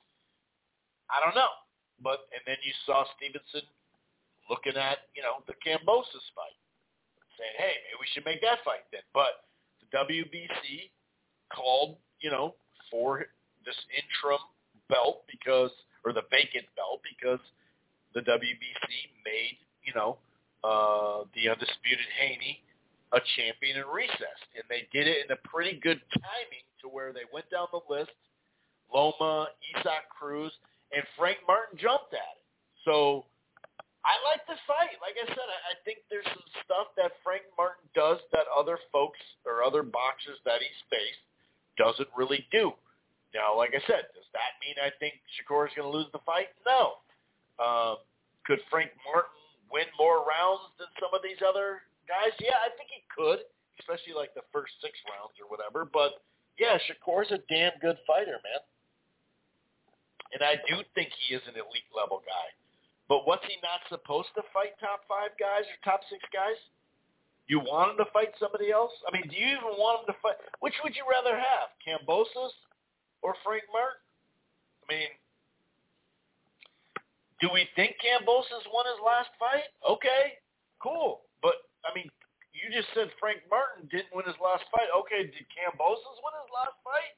I 1.06 1.22
don't 1.22 1.38
know. 1.38 1.54
But 2.02 2.26
and 2.34 2.42
then 2.50 2.58
you 2.66 2.74
saw 2.82 3.06
Stevenson 3.14 3.62
looking 4.50 4.74
at 4.74 5.06
you 5.14 5.22
know 5.22 5.46
the 5.46 5.54
Kambosos 5.62 6.26
fight, 6.34 6.58
saying, 7.38 7.54
hey, 7.62 7.78
maybe 7.86 8.02
we 8.02 8.10
should 8.10 8.26
make 8.26 8.42
that 8.42 8.58
fight 8.66 8.90
then. 8.90 9.06
But 9.14 9.46
the 9.78 9.86
WBC 10.02 10.90
called 11.54 11.94
you 12.18 12.34
know 12.34 12.58
for 12.90 13.30
this 13.62 13.78
interim 13.94 14.42
belt 14.90 15.22
because 15.30 15.70
or 16.02 16.10
the 16.10 16.26
vacant 16.26 16.66
belt 16.74 17.06
because 17.06 17.42
the 18.18 18.26
WBC 18.26 18.90
made 19.22 19.62
you 19.86 19.94
know 19.94 20.18
uh, 20.66 21.22
the 21.38 21.46
undisputed 21.46 22.10
Haney 22.18 22.66
a 23.12 23.20
champion 23.36 23.78
in 23.78 23.86
recess, 23.88 24.38
and 24.54 24.64
they 24.68 24.88
did 24.92 25.06
it 25.08 25.24
in 25.26 25.30
a 25.32 25.40
pretty 25.48 25.80
good 25.80 26.00
timing 26.12 26.66
to 26.82 26.88
where 26.88 27.12
they 27.12 27.24
went 27.32 27.48
down 27.50 27.66
the 27.72 27.80
list. 27.88 28.12
Loma, 28.92 29.48
Isaac 29.76 30.08
Cruz, 30.08 30.52
and 30.92 31.04
Frank 31.16 31.38
Martin 31.46 31.76
jumped 31.78 32.12
at 32.12 32.36
it. 32.36 32.44
So 32.84 33.24
I 34.04 34.16
like 34.24 34.44
the 34.48 34.56
fight. 34.64 34.96
Like 35.04 35.16
I 35.20 35.28
said, 35.28 35.48
I, 35.48 35.58
I 35.72 35.74
think 35.84 36.04
there's 36.08 36.28
some 36.32 36.44
stuff 36.64 36.96
that 36.96 37.12
Frank 37.20 37.44
Martin 37.56 37.84
does 37.92 38.16
that 38.32 38.48
other 38.48 38.80
folks 38.92 39.20
or 39.44 39.60
other 39.60 39.84
boxers 39.84 40.40
that 40.48 40.64
he's 40.64 40.80
faced 40.88 41.24
doesn't 41.76 42.08
really 42.16 42.44
do. 42.52 42.72
Now, 43.36 43.52
like 43.52 43.76
I 43.76 43.82
said, 43.84 44.08
does 44.16 44.28
that 44.32 44.56
mean 44.64 44.76
I 44.80 44.88
think 44.96 45.20
Shakur 45.36 45.68
is 45.68 45.74
going 45.76 45.84
to 45.90 45.92
lose 45.92 46.08
the 46.16 46.24
fight? 46.24 46.48
No. 46.64 47.04
Uh, 47.60 48.00
could 48.48 48.60
Frank 48.72 48.90
Martin 49.04 49.36
win 49.68 49.84
more 50.00 50.24
rounds 50.24 50.72
than 50.80 50.88
some 50.96 51.12
of 51.12 51.20
these 51.20 51.38
other 51.44 51.84
guys? 52.08 52.32
Yeah, 52.40 52.56
I 52.64 52.72
think 52.74 52.88
he 52.88 53.04
could, 53.12 53.44
especially 53.78 54.16
like 54.16 54.32
the 54.32 54.46
first 54.50 54.72
six 54.80 54.96
rounds 55.06 55.36
or 55.38 55.46
whatever. 55.46 55.84
But 55.84 56.24
yeah, 56.56 56.80
Shakur's 56.88 57.30
a 57.30 57.38
damn 57.46 57.76
good 57.78 58.00
fighter, 58.08 58.40
man. 58.42 58.62
And 60.32 60.42
I 60.42 60.60
do 60.68 60.82
think 60.96 61.08
he 61.24 61.36
is 61.36 61.44
an 61.48 61.56
elite 61.56 61.88
level 61.94 62.20
guy. 62.24 62.48
But 63.08 63.24
what's 63.24 63.44
he 63.48 63.56
not 63.64 63.80
supposed 63.88 64.28
to 64.36 64.44
fight 64.52 64.76
top 64.76 65.04
five 65.08 65.32
guys 65.40 65.64
or 65.64 65.76
top 65.80 66.04
six 66.12 66.20
guys? 66.28 66.58
You 67.48 67.64
want 67.64 67.96
him 67.96 68.04
to 68.04 68.12
fight 68.12 68.36
somebody 68.36 68.68
else? 68.68 68.92
I 69.08 69.10
mean, 69.16 69.24
do 69.24 69.32
you 69.32 69.56
even 69.56 69.72
want 69.80 70.04
him 70.04 70.12
to 70.12 70.16
fight? 70.20 70.36
Which 70.60 70.76
would 70.84 70.92
you 70.92 71.08
rather 71.08 71.32
have, 71.32 71.72
Kambosos 71.80 72.52
or 73.24 73.32
Frank 73.40 73.64
Martin? 73.72 74.04
I 74.84 74.86
mean, 74.92 75.10
do 77.40 77.48
we 77.48 77.64
think 77.72 77.96
Kambosos 78.04 78.68
won 78.68 78.84
his 78.84 79.00
last 79.00 79.32
fight? 79.40 79.64
Okay, 79.80 80.36
cool. 80.76 81.24
I 81.88 81.96
mean, 81.96 82.12
you 82.52 82.68
just 82.68 82.92
said 82.92 83.08
Frank 83.16 83.40
Martin 83.48 83.88
didn't 83.88 84.12
win 84.12 84.28
his 84.28 84.36
last 84.36 84.68
fight. 84.68 84.92
Okay, 84.92 85.24
did 85.24 85.46
Kambosos 85.48 86.20
win 86.20 86.34
his 86.36 86.52
last 86.52 86.76
fight? 86.84 87.16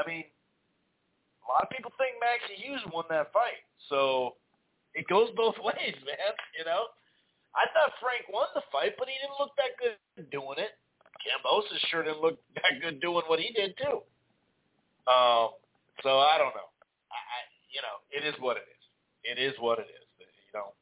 I 0.00 0.02
mean, 0.08 0.24
a 0.24 1.46
lot 1.52 1.68
of 1.68 1.70
people 1.70 1.92
think 2.00 2.16
Maxi 2.16 2.56
Hughes 2.56 2.80
won 2.88 3.04
that 3.12 3.32
fight. 3.36 3.60
So 3.92 4.40
it 4.96 5.04
goes 5.12 5.28
both 5.36 5.60
ways, 5.68 5.96
man. 6.08 6.32
You 6.56 6.64
know, 6.64 6.88
I 7.52 7.68
thought 7.76 7.92
Frank 8.00 8.24
won 8.32 8.48
the 8.56 8.64
fight, 8.72 8.96
but 8.96 9.12
he 9.12 9.16
didn't 9.20 9.36
look 9.36 9.52
that 9.60 9.76
good 9.76 10.30
doing 10.32 10.56
it. 10.56 10.72
Kambosos 11.20 11.80
sure 11.92 12.04
didn't 12.04 12.24
look 12.24 12.40
that 12.56 12.80
good 12.80 13.00
doing 13.00 13.24
what 13.28 13.40
he 13.40 13.52
did 13.52 13.76
too. 13.76 14.00
Um, 15.04 15.52
so 16.02 16.18
I 16.18 16.36
don't 16.40 16.54
know. 16.56 16.70
I, 17.12 17.18
I, 17.20 17.38
you 17.70 17.80
know, 17.84 17.96
it 18.10 18.24
is 18.24 18.34
what 18.40 18.56
it 18.56 18.66
is. 18.66 18.82
It 19.26 19.38
is 19.42 19.54
what 19.60 19.78
it 19.78 19.88
is. 19.90 20.06
You 20.20 20.52
know, 20.54 20.74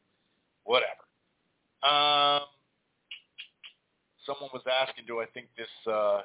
whatever. 0.65 1.04
Um, 1.85 2.49
someone 4.25 4.49
was 4.57 4.65
asking, 4.65 5.05
do 5.05 5.21
I 5.21 5.29
think 5.37 5.53
this 5.57 5.71
uh, 5.85 6.25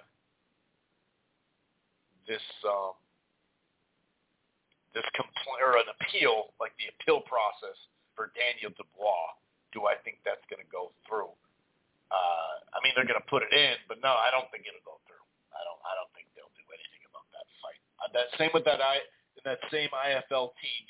this 2.27 2.43
um, 2.63 2.95
this 4.95 5.05
complaint 5.13 5.61
or 5.61 5.77
an 5.77 5.91
appeal, 5.99 6.55
like 6.63 6.71
the 6.79 6.87
appeal 6.95 7.21
process 7.27 7.75
for 8.15 8.31
Daniel 8.33 8.71
Dubois, 8.73 9.35
do 9.75 9.85
I 9.85 9.99
think 10.01 10.23
that's 10.23 10.43
going 10.49 10.63
to 10.63 10.71
go 10.71 10.95
through? 11.05 11.29
Uh, 12.09 12.53
I 12.73 12.81
mean, 12.81 12.97
they're 12.97 13.05
going 13.05 13.21
to 13.21 13.29
put 13.29 13.45
it 13.45 13.53
in, 13.53 13.77
but 13.85 14.01
no, 14.01 14.17
I 14.17 14.33
don't 14.33 14.49
think 14.49 14.65
it'll 14.65 14.81
go 14.81 14.97
through. 15.05 15.21
I 15.53 15.61
don't. 15.61 15.81
I 15.85 15.93
don't 15.93 16.09
think 16.17 16.25
they'll 16.33 16.55
do 16.57 16.65
anything 16.71 17.03
about 17.05 17.27
that 17.35 17.45
fight. 17.61 17.79
Uh, 18.01 18.09
that 18.15 18.27
same 18.39 18.49
with 18.55 18.65
that 18.65 18.81
I 18.81 19.03
that 19.43 19.61
same 19.71 19.91
IFL 19.93 20.55
TV 20.57 20.89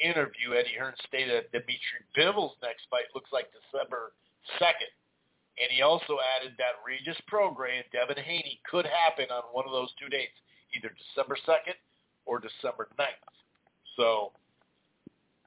interview, 0.00 0.56
Eddie 0.56 0.76
Hearn 0.78 0.94
stated 1.06 1.44
that 1.44 1.52
Dimitri 1.52 2.02
Bivol's 2.16 2.56
next 2.62 2.88
fight 2.90 3.12
looks 3.14 3.30
like 3.32 3.52
December 3.52 4.12
second, 4.58 4.90
and 5.60 5.70
he 5.70 5.82
also 5.82 6.18
added 6.36 6.56
that 6.58 6.80
Regis 6.84 7.20
Prograis 7.30 7.84
and 7.84 7.90
Devin 7.92 8.22
Haney 8.22 8.60
could 8.68 8.86
happen 8.86 9.30
on 9.30 9.42
one 9.52 9.66
of 9.66 9.72
those 9.72 9.90
two 10.00 10.08
dates, 10.08 10.36
either 10.76 10.90
December 10.96 11.36
second 11.44 11.74
or 12.24 12.40
December 12.40 12.88
9th. 12.98 13.28
So 13.96 14.32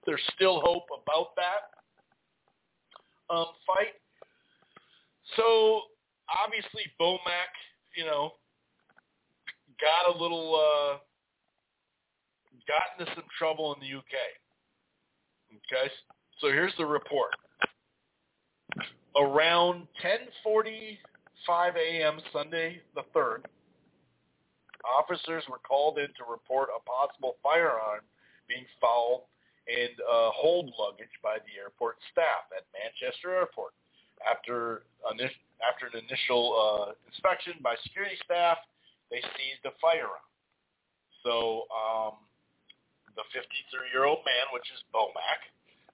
there's 0.06 0.22
still 0.36 0.62
hope 0.62 0.88
about 0.92 1.36
that 1.36 1.74
um, 3.34 3.48
fight. 3.66 3.98
So 5.36 5.82
obviously 6.30 6.84
Bomac, 7.00 7.52
you 7.96 8.06
know, 8.06 8.34
got 9.82 10.16
a 10.16 10.18
little 10.18 10.56
uh, 10.56 10.98
got 12.68 13.00
into 13.00 13.12
some 13.16 13.26
trouble 13.38 13.74
in 13.74 13.82
the 13.82 13.98
UK. 13.98 14.43
Okay, 15.54 15.92
so 16.40 16.48
here's 16.48 16.74
the 16.78 16.86
report. 16.86 17.32
Around 19.16 19.88
10:45 20.02 20.98
a.m. 21.76 22.20
Sunday 22.32 22.82
the 22.96 23.04
third, 23.14 23.46
officers 24.84 25.44
were 25.50 25.60
called 25.60 26.00
in 26.00 26.08
to 26.18 26.24
report 26.30 26.70
a 26.76 26.82
possible 26.82 27.38
firearm 27.44 28.02
being 28.48 28.66
fouled 28.82 29.24
in 29.68 29.90
uh, 30.04 30.32
hold 30.34 30.74
luggage 30.80 31.14
by 31.22 31.38
the 31.46 31.62
airport 31.62 31.96
staff 32.12 32.50
at 32.56 32.66
Manchester 32.74 33.32
Airport. 33.36 33.74
After 34.26 34.84
after 35.08 35.88
an 35.88 36.04
initial 36.04 36.56
uh, 36.58 36.92
inspection 37.08 37.54
by 37.62 37.76
security 37.84 38.18
staff, 38.26 38.58
they 39.12 39.22
seized 39.22 39.64
a 39.66 39.72
firearm. 39.80 40.28
So 41.24 41.64
um, 41.72 42.14
the 43.16 43.26
53-year-old 43.34 44.26
man, 44.26 44.46
which 44.54 44.68
is 44.74 44.82
Bomac, 44.94 45.42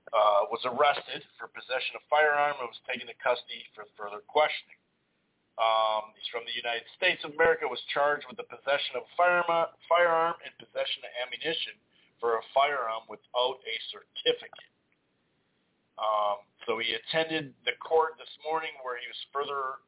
uh, 0.10 0.50
was 0.50 0.64
arrested 0.66 1.22
for 1.38 1.52
possession 1.52 2.00
of 2.00 2.04
firearm 2.10 2.58
and 2.58 2.68
was 2.72 2.82
taken 2.90 3.06
to 3.06 3.18
custody 3.22 3.62
for 3.78 3.86
further 3.94 4.26
questioning. 4.26 4.80
Um, 5.60 6.16
he's 6.16 6.26
from 6.32 6.48
the 6.48 6.56
United 6.56 6.88
States 6.96 7.20
of 7.28 7.36
America, 7.36 7.68
was 7.68 7.84
charged 7.92 8.24
with 8.32 8.40
the 8.40 8.48
possession 8.48 8.96
of 8.96 9.04
a 9.04 9.12
firearm, 9.20 9.70
firearm 9.92 10.36
and 10.42 10.52
possession 10.56 11.04
of 11.04 11.12
ammunition 11.20 11.76
for 12.24 12.40
a 12.40 12.44
firearm 12.56 13.04
without 13.12 13.60
a 13.60 13.76
certificate. 13.92 14.72
Um, 16.00 16.48
so 16.64 16.80
he 16.80 16.96
attended 16.96 17.52
the 17.68 17.76
court 17.84 18.16
this 18.16 18.32
morning 18.48 18.72
where 18.88 18.96
he 18.96 19.08
was 19.12 19.20
further 19.36 19.84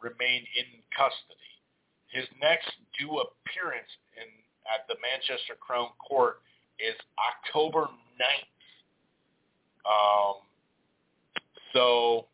remained 0.00 0.48
in 0.56 0.80
custody. 0.96 1.52
His 2.08 2.24
next 2.40 2.72
due 2.96 3.20
appearance 3.20 3.92
in 4.16 4.26
at 4.68 4.86
the 4.88 4.96
Manchester 5.00 5.56
Crown 5.58 5.90
Court 5.98 6.40
is 6.80 6.96
October 7.20 7.88
9th. 8.18 8.50
Um, 9.84 10.34
so, 11.72 12.26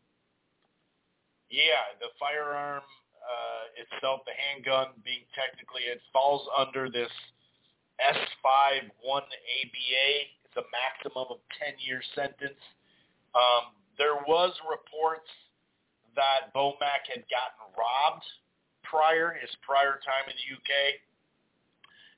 yeah, 1.49 1.95
the 1.99 2.07
firearm 2.19 2.83
uh, 3.21 3.63
itself, 3.75 4.21
the 4.25 4.35
handgun 4.35 4.95
being 5.03 5.27
technically, 5.35 5.83
it 5.87 6.01
falls 6.11 6.47
under 6.57 6.89
this 6.89 7.11
S5 7.99 8.87
1 9.03 9.23
ABA. 9.23 10.07
It's 10.45 10.57
a 10.57 10.65
maximum 10.71 11.27
of 11.29 11.39
10-year 11.59 12.01
sentence. 12.15 12.61
Um, 13.35 13.75
there 13.97 14.17
was 14.27 14.53
reports 14.69 15.29
that 16.15 16.53
Bomac 16.53 17.05
had 17.09 17.25
gotten 17.29 17.65
robbed 17.77 18.25
prior, 18.83 19.37
his 19.37 19.51
prior 19.61 19.99
time 20.01 20.25
in 20.29 20.35
the 20.37 20.47
UK. 20.55 21.01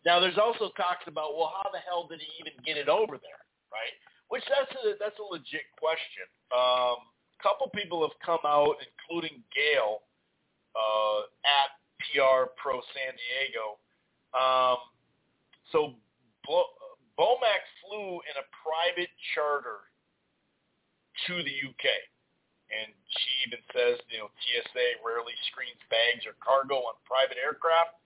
Now, 0.06 0.20
there's 0.20 0.38
also 0.40 0.72
talks 0.80 1.04
about, 1.08 1.36
well, 1.36 1.52
how 1.60 1.70
the 1.72 1.84
hell 1.84 2.08
did 2.08 2.20
he 2.24 2.30
even 2.40 2.56
get 2.64 2.78
it 2.78 2.88
over 2.88 3.20
there, 3.20 3.44
right? 3.72 3.96
Which 4.30 4.44
that's 4.48 4.72
a 4.80 4.96
that's 5.02 5.18
a 5.20 5.28
legit 5.28 5.68
question. 5.76 6.28
Um, 6.54 7.02
a 7.04 7.40
couple 7.42 7.68
people 7.74 8.06
have 8.06 8.16
come 8.24 8.44
out, 8.46 8.78
including 8.80 9.42
Gail 9.52 10.06
uh, 10.78 11.28
at 11.44 11.76
PR 12.00 12.54
Pro 12.56 12.80
San 12.94 13.12
Diego. 13.18 13.82
Um, 14.32 14.80
so 15.74 15.98
Bo- 16.46 16.74
Bomac 17.18 17.64
flew 17.84 18.22
in 18.24 18.36
a 18.38 18.46
private 18.64 19.12
charter 19.36 19.90
to 21.28 21.34
the 21.44 21.56
UK. 21.68 21.86
And 22.70 22.94
she 23.18 23.32
even 23.50 23.62
says, 23.74 23.98
you 24.14 24.22
know, 24.22 24.30
TSA 24.46 25.02
rarely 25.02 25.34
screens 25.50 25.82
bags 25.90 26.24
or 26.30 26.38
cargo 26.38 26.86
on 26.86 26.96
private 27.04 27.42
aircraft. 27.42 27.98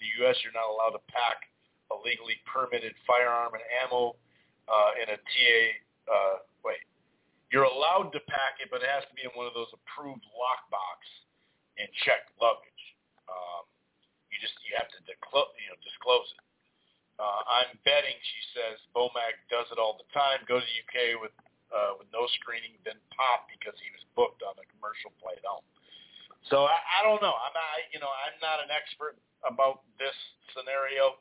In 0.00 0.08
the 0.08 0.24
U.S., 0.24 0.40
you're 0.40 0.56
not 0.56 0.72
allowed 0.72 0.96
to 0.96 1.04
pack 1.12 1.44
a 1.92 1.96
legally 2.00 2.40
permitted 2.48 2.96
firearm 3.04 3.52
and 3.52 3.64
ammo 3.84 4.16
uh, 4.64 4.90
in 4.96 5.12
a 5.12 5.18
TA. 5.20 5.58
Uh, 6.08 6.36
wait, 6.64 6.80
you're 7.52 7.68
allowed 7.68 8.08
to 8.16 8.20
pack 8.32 8.56
it, 8.64 8.72
but 8.72 8.80
it 8.80 8.88
has 8.88 9.04
to 9.12 9.14
be 9.14 9.28
in 9.28 9.32
one 9.36 9.44
of 9.44 9.52
those 9.52 9.68
approved 9.76 10.24
lockbox 10.32 11.04
and 11.76 11.84
check 12.08 12.32
luggage. 12.40 12.82
Um, 13.28 13.68
you 14.32 14.40
just 14.40 14.56
you 14.64 14.72
have 14.80 14.88
to 14.88 15.00
disclose, 15.04 15.52
you 15.60 15.68
know, 15.68 15.76
disclose 15.84 16.32
it. 16.32 16.42
Uh, 17.20 17.44
I'm 17.60 17.76
betting, 17.84 18.16
she 18.16 18.40
says, 18.56 18.80
Bomac 18.96 19.36
does 19.52 19.68
it 19.68 19.76
all 19.76 20.00
the 20.00 20.08
time. 20.16 20.40
Go 20.48 20.56
to 20.56 20.64
the 20.64 20.76
UK 20.80 21.20
with 21.20 21.36
uh, 21.68 21.94
with 22.00 22.08
no 22.10 22.26
screening, 22.40 22.74
then 22.82 22.98
pop 23.14 23.46
because 23.46 23.76
he 23.78 23.92
was 23.94 24.02
booked 24.18 24.42
on 24.42 24.56
a 24.58 24.66
commercial 24.74 25.14
flight 25.22 25.38
home. 25.46 25.62
So 26.48 26.64
I, 26.64 26.78
I 26.78 27.04
don't 27.04 27.20
know. 27.20 27.36
I'm 27.36 27.52
not, 27.52 27.68
you 27.92 28.00
know, 28.00 28.08
I'm 28.08 28.38
not 28.40 28.64
an 28.64 28.72
expert 28.72 29.20
about 29.44 29.84
this 30.00 30.16
scenario. 30.56 31.20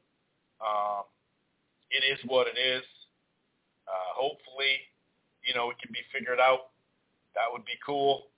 Um, 0.63 1.03
it 1.91 2.05
is 2.07 2.19
what 2.29 2.47
it 2.47 2.59
is. 2.59 2.83
Uh, 3.87 4.13
hopefully, 4.15 4.79
you 5.43 5.53
know, 5.53 5.69
it 5.71 5.77
can 5.81 5.91
be 5.91 6.05
figured 6.13 6.39
out. 6.39 6.71
That 7.35 7.51
would 7.51 7.65
be 7.65 7.77
cool. 7.85 8.29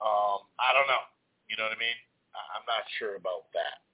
Um, 0.00 0.46
I 0.58 0.72
don't 0.72 0.88
know. 0.88 1.04
You 1.48 1.56
know 1.56 1.68
what 1.68 1.76
I 1.76 1.80
mean? 1.80 1.98
I'm 2.34 2.66
not 2.66 2.82
sure 2.98 3.16
about 3.16 3.46
that. 3.54 3.84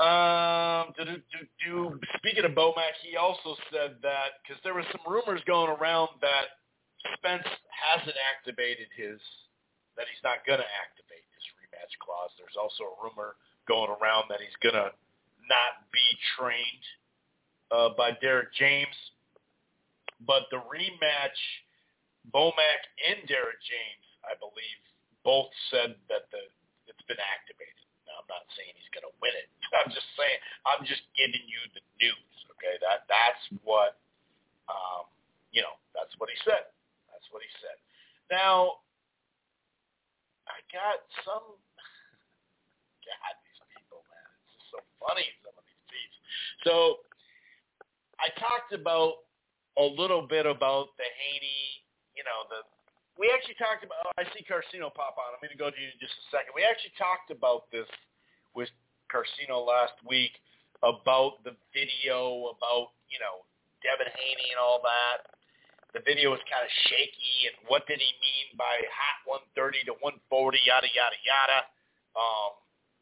Um, 0.00 0.94
do, 0.96 1.04
do, 1.04 1.40
do, 1.60 2.00
speaking 2.16 2.44
of 2.44 2.52
Bomac, 2.52 2.96
he 3.04 3.16
also 3.16 3.54
said 3.70 3.96
that 4.02 4.40
because 4.40 4.56
there 4.64 4.72
were 4.72 4.86
some 4.90 5.04
rumors 5.04 5.42
going 5.46 5.68
around 5.68 6.08
that 6.22 6.56
Spence 7.16 7.44
hasn't 7.68 8.16
activated 8.32 8.88
his, 8.96 9.20
that 10.00 10.08
he's 10.08 10.24
not 10.24 10.40
going 10.48 10.64
to 10.64 10.70
activate 10.80 11.28
his 11.36 11.44
rematch 11.60 11.92
clause. 12.00 12.32
There's 12.40 12.56
also 12.56 12.88
a 12.88 12.96
rumor 13.04 13.36
going 13.68 13.92
around 13.92 14.32
that 14.32 14.40
he's 14.40 14.56
going 14.64 14.80
to 14.80 14.96
not 15.44 15.72
be 15.92 16.08
trained 16.40 16.84
uh, 17.68 17.92
by 18.00 18.16
Derrick 18.24 18.48
James. 18.56 18.96
But 20.24 20.48
the 20.48 20.64
rematch, 20.64 21.40
Bomac 22.32 22.80
and 23.04 23.20
Derrick 23.28 23.60
James, 23.60 24.06
I 24.24 24.40
believe, 24.40 24.80
both 25.20 25.52
said 25.68 26.00
that 26.08 26.32
the 26.32 26.40
it's 26.88 27.04
been 27.04 27.20
activated. 27.20 27.84
Now, 28.08 28.24
I'm 28.24 28.28
not 28.32 28.44
saying 28.56 28.74
he's 28.74 28.90
going 28.90 29.06
to 29.06 29.14
win 29.22 29.30
it. 29.36 29.46
I'm 29.80 29.92
just 29.92 30.08
saying 30.16 30.38
I'm 30.64 30.82
just 30.88 31.04
giving 31.14 31.44
you 31.44 31.60
the 31.76 31.84
news. 32.00 32.34
Okay, 32.56 32.76
that 32.84 33.04
that's 33.08 33.44
what 33.64 34.00
um, 34.68 35.08
you 35.52 35.60
know. 35.60 35.76
That's 35.92 36.12
what 36.16 36.32
he 36.32 36.36
said. 36.44 36.68
That's 37.12 37.28
what 37.32 37.44
he 37.44 37.50
said. 37.60 37.76
Now 38.28 38.84
I 40.50 40.58
got 40.74 40.98
some. 41.22 41.46
God, 43.06 43.34
these 43.46 43.60
people, 43.72 44.02
man, 44.10 44.26
it's 44.42 44.52
just 44.58 44.68
so 44.74 44.80
funny. 44.98 45.26
Some 45.46 45.54
of 45.54 45.64
these 45.64 45.84
beats. 45.86 46.18
So 46.66 47.06
I 48.18 48.28
talked 48.36 48.74
about 48.74 49.24
a 49.78 49.86
little 49.86 50.26
bit 50.26 50.44
about 50.44 50.92
the 50.98 51.06
Haney, 51.06 51.86
you 52.12 52.26
know, 52.26 52.44
the 52.50 52.66
we 53.20 53.28
actually 53.28 53.60
talked 53.60 53.84
about. 53.84 54.00
Oh, 54.08 54.16
I 54.16 54.24
see 54.32 54.40
Carcino 54.48 54.88
pop 54.88 55.20
on. 55.20 55.36
I'm 55.36 55.44
going 55.44 55.52
to 55.52 55.60
go 55.60 55.68
to 55.68 55.76
you 55.76 55.92
in 55.92 56.00
just 56.00 56.16
a 56.16 56.26
second. 56.32 56.56
We 56.56 56.64
actually 56.64 56.96
talked 56.96 57.28
about 57.28 57.68
this 57.68 57.84
with 58.56 58.72
Carcino 59.12 59.60
last 59.60 59.92
week 60.08 60.32
about 60.80 61.44
the 61.44 61.52
video 61.76 62.48
about 62.56 62.96
you 63.12 63.20
know 63.20 63.44
Devin 63.84 64.08
Haney 64.08 64.48
and 64.56 64.60
all 64.60 64.80
that. 64.80 65.39
The 65.90 66.02
video 66.06 66.30
was 66.30 66.38
kind 66.46 66.62
of 66.62 66.72
shaky, 66.86 67.50
and 67.50 67.56
what 67.66 67.82
did 67.90 67.98
he 67.98 68.12
mean 68.22 68.54
by 68.54 68.78
hot 68.94 69.26
130 69.58 69.90
to 69.90 69.94
140, 69.98 70.22
yada 70.62 70.86
yada 70.86 71.18
yada. 71.26 71.60
Um, 72.14 72.50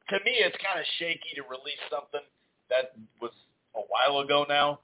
to 0.08 0.16
me, 0.24 0.40
it's 0.40 0.56
kind 0.64 0.80
of 0.80 0.88
shaky 0.96 1.36
to 1.36 1.44
release 1.44 1.80
something 1.92 2.24
that 2.72 2.96
was 3.20 3.32
a 3.76 3.84
while 3.92 4.24
ago 4.24 4.48
now. 4.48 4.80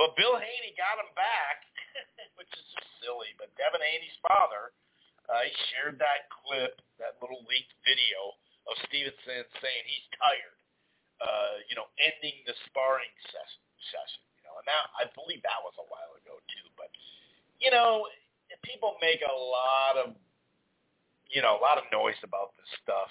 But 0.00 0.16
Bill 0.16 0.40
Haney 0.40 0.72
got 0.78 0.96
him 1.02 1.10
back, 1.12 1.68
which 2.38 2.48
is 2.54 2.64
just 2.72 2.88
silly. 3.04 3.34
But 3.36 3.52
Devin 3.60 3.82
Haney's 3.82 4.16
father, 4.24 4.72
uh, 5.28 5.42
he 5.44 5.52
shared 5.74 6.00
that 6.00 6.32
clip, 6.32 6.80
that 6.96 7.20
little 7.20 7.44
leaked 7.44 7.74
video 7.84 8.38
of 8.70 8.78
Stevenson 8.88 9.44
saying 9.60 9.84
he's 9.84 10.06
tired, 10.16 10.58
uh, 11.20 11.54
you 11.68 11.76
know, 11.76 11.92
ending 12.00 12.40
the 12.48 12.56
sparring 12.70 13.10
ses- 13.28 13.60
session. 13.92 14.22
You 14.40 14.48
know, 14.48 14.54
and 14.62 14.66
that 14.70 14.84
I 14.96 15.04
believe 15.12 15.44
that 15.44 15.60
was 15.60 15.76
a 15.76 15.86
while 15.92 16.14
ago 16.16 16.40
too. 16.48 16.67
You 17.58 17.70
know, 17.70 18.06
people 18.62 18.94
make 19.02 19.20
a 19.22 19.34
lot 19.34 19.94
of, 19.98 20.14
you 21.30 21.42
know, 21.42 21.58
a 21.58 21.62
lot 21.62 21.78
of 21.78 21.84
noise 21.92 22.18
about 22.22 22.54
this 22.56 22.70
stuff. 22.82 23.10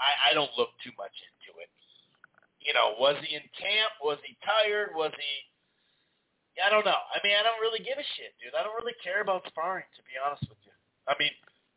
I, 0.00 0.32
I 0.32 0.34
don't 0.34 0.50
look 0.56 0.72
too 0.82 0.92
much 0.96 1.12
into 1.12 1.58
it. 1.60 1.70
You 2.62 2.72
know, 2.72 2.94
was 2.98 3.18
he 3.26 3.34
in 3.34 3.42
camp? 3.58 3.90
Was 4.02 4.22
he 4.22 4.38
tired? 4.46 4.94
Was 4.94 5.10
he? 5.18 5.32
I 6.62 6.70
don't 6.70 6.86
know. 6.86 7.00
I 7.10 7.18
mean, 7.26 7.34
I 7.34 7.42
don't 7.42 7.58
really 7.58 7.82
give 7.82 7.98
a 7.98 8.06
shit, 8.14 8.36
dude. 8.38 8.54
I 8.54 8.62
don't 8.62 8.76
really 8.78 8.94
care 9.02 9.24
about 9.24 9.42
sparring, 9.50 9.88
to 9.98 10.02
be 10.06 10.14
honest 10.20 10.46
with 10.46 10.60
you. 10.62 10.74
I 11.10 11.16
mean, 11.18 11.32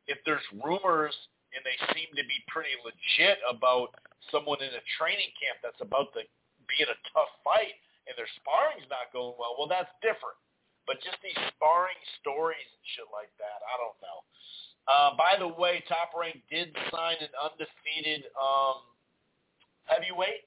if 0.05 0.21
there's 0.27 0.45
rumors 0.61 1.15
and 1.55 1.63
they 1.65 1.77
seem 1.95 2.11
to 2.13 2.25
be 2.27 2.37
pretty 2.51 2.75
legit 2.85 3.41
about 3.49 3.95
someone 4.29 4.61
in 4.61 4.69
a 4.75 4.83
training 4.99 5.31
camp 5.39 5.63
that's 5.65 5.79
about 5.81 6.13
to 6.13 6.21
be 6.69 6.77
in 6.83 6.89
a 6.91 6.99
tough 7.15 7.31
fight 7.41 7.79
and 8.05 8.13
their 8.13 8.29
sparring's 8.37 8.85
not 8.91 9.09
going 9.09 9.33
well, 9.41 9.57
well, 9.57 9.71
that's 9.71 9.89
different. 10.05 10.37
But 10.85 11.01
just 11.01 11.17
these 11.25 11.37
sparring 11.57 11.97
stories 12.21 12.69
and 12.69 12.85
shit 12.93 13.09
like 13.09 13.33
that, 13.41 13.59
I 13.65 13.75
don't 13.81 13.97
know. 14.05 14.19
Uh, 14.85 15.09
by 15.17 15.33
the 15.41 15.49
way, 15.49 15.81
Top 15.89 16.13
Rank 16.13 16.45
did 16.45 16.69
sign 16.93 17.17
an 17.17 17.33
undefeated 17.41 18.29
um, 18.37 18.85
heavyweight 19.89 20.45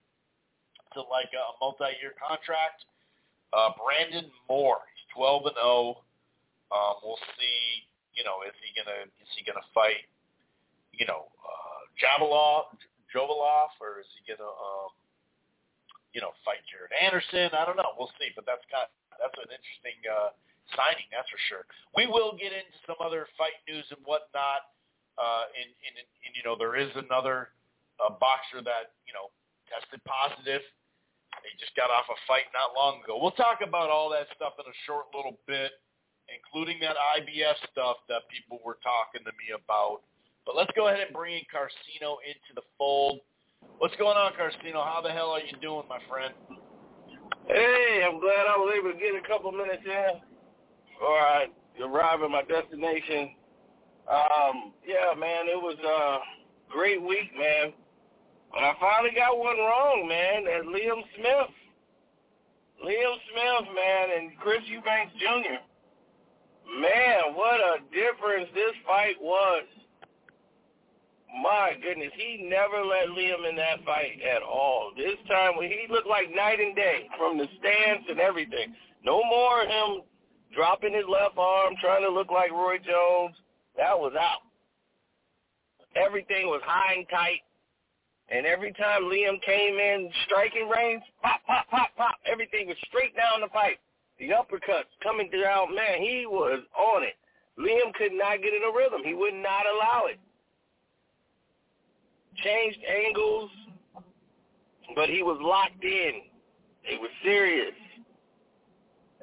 to 0.95 1.03
like 1.11 1.35
a 1.35 1.45
multi-year 1.59 2.15
contract. 2.15 2.87
Uh, 3.51 3.75
Brandon 3.75 4.31
Moore, 4.47 4.87
he's 4.95 5.09
12 5.15 5.51
and 5.51 5.59
0. 5.59 6.07
Um, 6.71 6.95
we'll 7.03 7.19
see. 7.35 7.89
You 8.15 8.23
know, 8.27 8.43
is 8.45 8.55
he 8.61 8.75
gonna 8.75 9.07
is 9.23 9.31
he 9.39 9.47
gonna 9.47 9.65
fight? 9.73 10.05
You 10.93 11.07
know, 11.07 11.31
uh, 11.41 11.81
Javaloff, 11.97 12.75
Jovaloff, 13.15 13.73
or 13.81 14.03
is 14.03 14.11
he 14.19 14.27
gonna 14.27 14.45
um, 14.47 14.91
you 16.13 16.21
know 16.21 16.35
fight 16.45 16.61
Jared 16.69 16.93
Anderson? 16.99 17.55
I 17.57 17.65
don't 17.65 17.79
know. 17.79 17.95
We'll 17.97 18.13
see. 18.21 18.35
But 18.37 18.45
that's 18.45 18.63
kind 18.69 18.85
of, 18.85 18.93
that's 19.19 19.35
an 19.39 19.51
interesting 19.51 19.99
uh, 20.09 20.33
signing, 20.75 21.07
that's 21.13 21.29
for 21.29 21.41
sure. 21.51 21.65
We 21.95 22.07
will 22.07 22.39
get 22.39 22.55
into 22.55 22.79
some 22.87 22.99
other 23.03 23.27
fight 23.37 23.59
news 23.67 23.85
and 23.91 24.01
whatnot. 24.07 24.73
Uh, 25.19 25.51
and, 25.51 25.69
and, 25.83 25.95
and 25.99 26.31
you 26.39 26.47
know, 26.47 26.55
there 26.55 26.79
is 26.79 26.95
another 26.95 27.51
uh, 27.99 28.15
boxer 28.23 28.63
that 28.63 28.95
you 29.05 29.13
know 29.13 29.35
tested 29.67 29.99
positive. 30.07 30.63
He 31.43 31.55
just 31.59 31.75
got 31.75 31.91
off 31.91 32.07
a 32.11 32.19
fight 32.27 32.51
not 32.55 32.75
long 32.75 33.03
ago. 33.03 33.19
We'll 33.19 33.37
talk 33.39 33.63
about 33.63 33.91
all 33.91 34.11
that 34.15 34.27
stuff 34.35 34.59
in 34.59 34.67
a 34.67 34.77
short 34.87 35.11
little 35.15 35.39
bit 35.47 35.75
including 36.29 36.79
that 36.81 36.97
IBF 37.19 37.57
stuff 37.73 38.05
that 38.09 38.29
people 38.29 38.61
were 38.65 38.79
talking 38.85 39.25
to 39.25 39.33
me 39.41 39.57
about. 39.57 40.05
But 40.45 40.57
let's 40.57 40.73
go 40.77 40.89
ahead 40.89 41.01
and 41.01 41.13
bring 41.13 41.37
in 41.37 41.45
Carcino 41.49 42.21
into 42.25 42.53
the 42.55 42.65
fold. 42.77 43.21
What's 43.79 43.97
going 43.97 44.17
on, 44.17 44.33
Carcino? 44.33 44.85
How 44.85 45.01
the 45.03 45.11
hell 45.11 45.31
are 45.31 45.41
you 45.41 45.57
doing, 45.61 45.85
my 45.89 46.01
friend? 46.09 46.33
Hey, 47.49 48.05
I'm 48.05 48.21
glad 48.21 48.45
I 48.45 48.61
was 48.61 48.77
able 48.77 48.93
to 48.93 48.99
get 49.01 49.17
a 49.17 49.27
couple 49.27 49.51
minutes 49.53 49.81
in 49.81 50.21
before 50.85 51.17
I 51.17 51.47
arrive 51.81 52.21
at 52.21 52.29
my 52.29 52.43
destination. 52.45 53.33
Um, 54.05 54.77
yeah, 54.85 55.17
man, 55.17 55.49
it 55.49 55.57
was 55.57 55.81
a 55.81 56.21
great 56.71 57.01
week, 57.01 57.33
man. 57.33 57.73
And 58.53 58.65
I 58.67 58.73
finally 58.79 59.17
got 59.17 59.39
one 59.39 59.57
wrong, 59.57 60.05
man. 60.07 60.45
That 60.45 60.69
Liam 60.69 61.01
Smith. 61.17 61.53
Liam 62.85 63.17
Smith, 63.33 63.67
man, 63.73 64.07
and 64.21 64.37
Chris 64.41 64.61
Eubanks 64.69 65.17
Jr. 65.17 65.65
Man, 66.69 67.33
what 67.33 67.61
a 67.61 67.81
difference 67.89 68.51
this 68.53 68.77
fight 68.87 69.17
was. 69.23 69.65
My 71.43 71.73
goodness, 71.83 72.13
he 72.17 72.49
never 72.49 72.85
let 72.85 73.09
Liam 73.09 73.49
in 73.49 73.57
that 73.57 73.85
fight 73.85 74.21
at 74.25 74.43
all. 74.43 74.93
This 74.97 75.17
time, 75.29 75.55
he 75.61 75.87
looked 75.91 76.09
like 76.09 76.35
night 76.35 76.59
and 76.59 76.75
day 76.75 77.09
from 77.19 77.39
the 77.39 77.47
stance 77.59 78.05
and 78.09 78.19
everything. 78.19 78.75
No 79.05 79.23
more 79.25 79.63
of 79.63 79.69
him 79.69 80.03
dropping 80.55 80.95
his 80.95 81.05
left 81.09 81.37
arm, 81.37 81.75
trying 81.81 82.03
to 82.03 82.11
look 82.11 82.31
like 82.31 82.51
Roy 82.51 82.79
Jones. 82.79 83.37
That 83.77 83.99
was 83.99 84.15
out. 84.19 84.43
Everything 85.95 86.47
was 86.47 86.63
high 86.65 86.95
and 86.95 87.07
tight. 87.09 87.41
And 88.31 88.47
every 88.47 88.73
time 88.73 89.03
Liam 89.05 89.41
came 89.43 89.79
in 89.79 90.11
striking 90.27 90.69
range, 90.69 91.03
pop, 91.23 91.41
pop, 91.47 91.69
pop, 91.71 91.89
pop, 91.97 92.17
everything 92.31 92.69
was 92.69 92.77
straight 92.89 93.15
down 93.17 93.41
the 93.41 93.49
pipe 93.49 93.79
the 94.19 94.31
uppercuts 94.31 94.91
coming 95.03 95.31
down, 95.31 95.75
man, 95.75 96.03
he 96.03 96.27
was 96.27 96.61
on 96.77 97.03
it. 97.03 97.15
Liam 97.59 97.95
could 97.95 98.13
not 98.13 98.43
get 98.43 98.55
in 98.55 98.63
a 98.63 98.77
rhythm. 98.77 99.03
He 99.05 99.15
would 99.15 99.35
not 99.35 99.67
allow 99.67 100.07
it. 100.07 100.19
Changed 102.45 102.79
angles, 102.87 103.51
but 104.95 105.09
he 105.09 105.23
was 105.23 105.39
locked 105.41 105.83
in. 105.83 106.23
He 106.83 106.97
was 106.99 107.11
serious. 107.25 107.75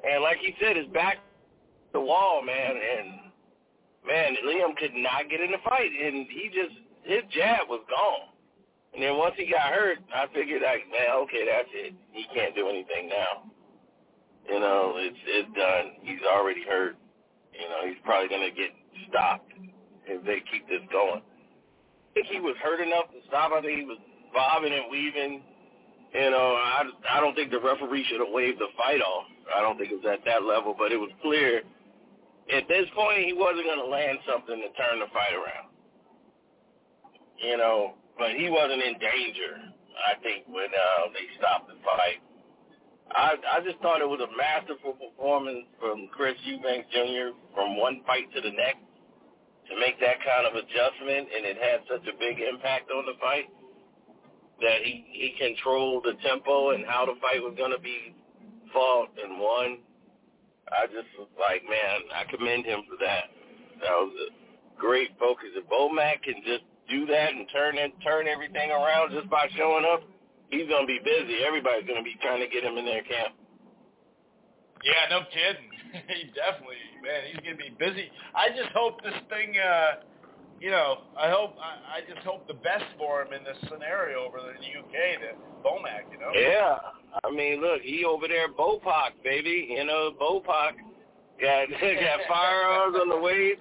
And 0.04 0.22
like 0.22 0.38
he 0.38 0.54
said, 0.60 0.76
his 0.76 0.86
back 0.88 1.18
the 1.92 2.00
wall, 2.00 2.42
man, 2.44 2.76
and 2.76 3.08
man, 4.06 4.36
Liam 4.44 4.76
could 4.76 4.92
not 4.94 5.30
get 5.30 5.40
in 5.40 5.50
the 5.50 5.62
fight 5.64 5.90
and 5.90 6.26
he 6.28 6.50
just 6.52 6.76
his 7.04 7.22
jab 7.32 7.68
was 7.68 7.80
gone. 7.88 8.28
And 8.92 9.02
then 9.02 9.16
once 9.16 9.34
he 9.36 9.48
got 9.48 9.72
hurt, 9.72 9.98
I 10.14 10.26
figured 10.34 10.62
like, 10.62 10.84
man, 10.90 11.16
okay, 11.24 11.44
that's 11.44 11.68
it. 11.72 11.94
He 12.12 12.26
can't 12.34 12.54
do 12.54 12.68
anything 12.68 13.08
now. 13.08 13.48
You 14.48 14.60
know, 14.60 14.94
it's 14.96 15.18
it's 15.26 15.48
done. 15.56 16.00
He's 16.02 16.22
already 16.22 16.62
hurt. 16.68 16.96
You 17.52 17.68
know, 17.68 17.88
he's 17.88 18.00
probably 18.04 18.28
gonna 18.28 18.52
get 18.52 18.70
stopped 19.08 19.52
if 20.06 20.24
they 20.24 20.42
keep 20.52 20.68
this 20.68 20.84
going. 20.92 21.22
I 21.22 22.08
think 22.14 22.26
he 22.26 22.40
was 22.40 22.56
hurt 22.62 22.80
enough 22.80 23.05
stop. 23.28 23.52
I 23.52 23.60
think 23.60 23.80
he 23.80 23.84
was 23.84 23.98
bobbing 24.32 24.72
and 24.72 24.90
weaving. 24.90 25.42
You 26.14 26.30
know, 26.30 26.56
I 26.56 26.84
I 27.10 27.20
don't 27.20 27.34
think 27.34 27.50
the 27.50 27.60
referee 27.60 28.06
should 28.08 28.20
have 28.20 28.32
waved 28.32 28.58
the 28.58 28.68
fight 28.76 29.00
off. 29.00 29.26
I 29.54 29.60
don't 29.60 29.76
think 29.76 29.92
it 29.92 30.00
was 30.02 30.08
at 30.08 30.24
that 30.24 30.44
level, 30.44 30.74
but 30.76 30.92
it 30.92 30.96
was 30.96 31.10
clear 31.22 31.62
at 32.52 32.68
this 32.68 32.86
point 32.94 33.26
he 33.26 33.34
wasn't 33.34 33.66
going 33.66 33.82
to 33.82 33.90
land 33.90 34.18
something 34.22 34.54
to 34.54 34.70
turn 34.78 35.02
the 35.02 35.10
fight 35.10 35.34
around. 35.34 35.70
You 37.42 37.56
know, 37.58 37.94
but 38.18 38.32
he 38.38 38.48
wasn't 38.48 38.82
in 38.82 38.94
danger. 39.02 39.60
I 39.96 40.14
think 40.22 40.46
when 40.48 40.70
uh, 40.70 41.10
they 41.12 41.26
stopped 41.38 41.68
the 41.68 41.78
fight. 41.84 42.22
I 43.12 43.36
I 43.38 43.60
just 43.62 43.78
thought 43.82 44.00
it 44.00 44.08
was 44.08 44.20
a 44.20 44.30
masterful 44.36 44.94
performance 44.94 45.66
from 45.80 46.08
Chris 46.12 46.34
Eubanks 46.44 46.88
Jr. 46.90 47.34
from 47.54 47.76
one 47.76 48.02
fight 48.06 48.30
to 48.34 48.40
the 48.40 48.50
next 48.50 48.85
to 49.70 49.74
make 49.80 49.98
that 50.00 50.22
kind 50.22 50.46
of 50.46 50.54
adjustment, 50.54 51.26
and 51.34 51.42
it 51.42 51.58
had 51.58 51.82
such 51.90 52.06
a 52.06 52.14
big 52.18 52.38
impact 52.38 52.90
on 52.90 53.06
the 53.06 53.18
fight 53.18 53.50
that 54.60 54.80
he 54.82 55.04
he 55.12 55.34
controlled 55.36 56.04
the 56.04 56.14
tempo 56.22 56.70
and 56.70 56.86
how 56.86 57.04
the 57.04 57.18
fight 57.20 57.42
was 57.42 57.54
going 57.56 57.72
to 57.72 57.82
be 57.82 58.14
fought 58.72 59.10
and 59.22 59.38
won. 59.38 59.78
I 60.70 60.86
just 60.86 61.06
was 61.18 61.30
like, 61.38 61.62
man, 61.68 62.10
I 62.10 62.26
commend 62.26 62.66
him 62.66 62.82
for 62.90 62.98
that. 63.04 63.30
That 63.82 63.94
was 63.94 64.12
a 64.26 64.28
great 64.80 65.14
focus. 65.18 65.54
If 65.54 65.68
Bomac 65.70 66.22
can 66.26 66.42
just 66.42 66.64
do 66.90 67.06
that 67.06 67.34
and 67.34 67.46
turn 67.52 67.78
it, 67.78 67.92
turn 68.02 68.26
everything 68.26 68.70
around 68.70 69.12
just 69.12 69.30
by 69.30 69.46
showing 69.54 69.86
up, 69.86 70.02
he's 70.50 70.68
gonna 70.68 70.86
be 70.86 70.98
busy. 71.04 71.44
Everybody's 71.46 71.86
gonna 71.86 72.06
be 72.06 72.16
trying 72.22 72.40
to 72.40 72.48
get 72.48 72.64
him 72.64 72.78
in 72.78 72.84
their 72.84 73.02
camp. 73.02 73.34
Yeah, 74.82 75.10
no 75.10 75.20
kidding. 75.30 75.75
he 76.08 76.30
definitely, 76.34 76.82
man, 77.02 77.30
he's 77.30 77.40
gonna 77.40 77.56
be 77.56 77.74
busy. 77.78 78.10
I 78.34 78.50
just 78.50 78.70
hope 78.74 79.02
this 79.02 79.16
thing, 79.28 79.54
uh, 79.58 80.02
you 80.60 80.70
know, 80.70 81.04
I 81.18 81.30
hope, 81.30 81.56
I, 81.60 81.98
I 81.98 82.12
just 82.12 82.26
hope 82.26 82.46
the 82.48 82.54
best 82.54 82.84
for 82.98 83.22
him 83.22 83.32
in 83.32 83.44
this 83.44 83.56
scenario 83.70 84.24
over 84.24 84.38
there 84.40 84.54
in 84.54 84.62
the 84.62 84.72
UK, 84.80 84.94
the 85.20 85.32
Bomac, 85.60 86.10
you 86.12 86.18
know. 86.18 86.32
Yeah, 86.34 86.78
I 87.24 87.30
mean, 87.30 87.60
look, 87.60 87.82
he 87.82 88.04
over 88.04 88.28
there, 88.28 88.48
Bopac, 88.52 89.22
baby. 89.22 89.68
You 89.70 89.84
know, 89.84 90.12
Bopac 90.20 90.80
got 91.40 91.68
got 91.80 92.20
firearms 92.28 92.96
on 93.00 93.08
the 93.08 93.18
waist. 93.18 93.60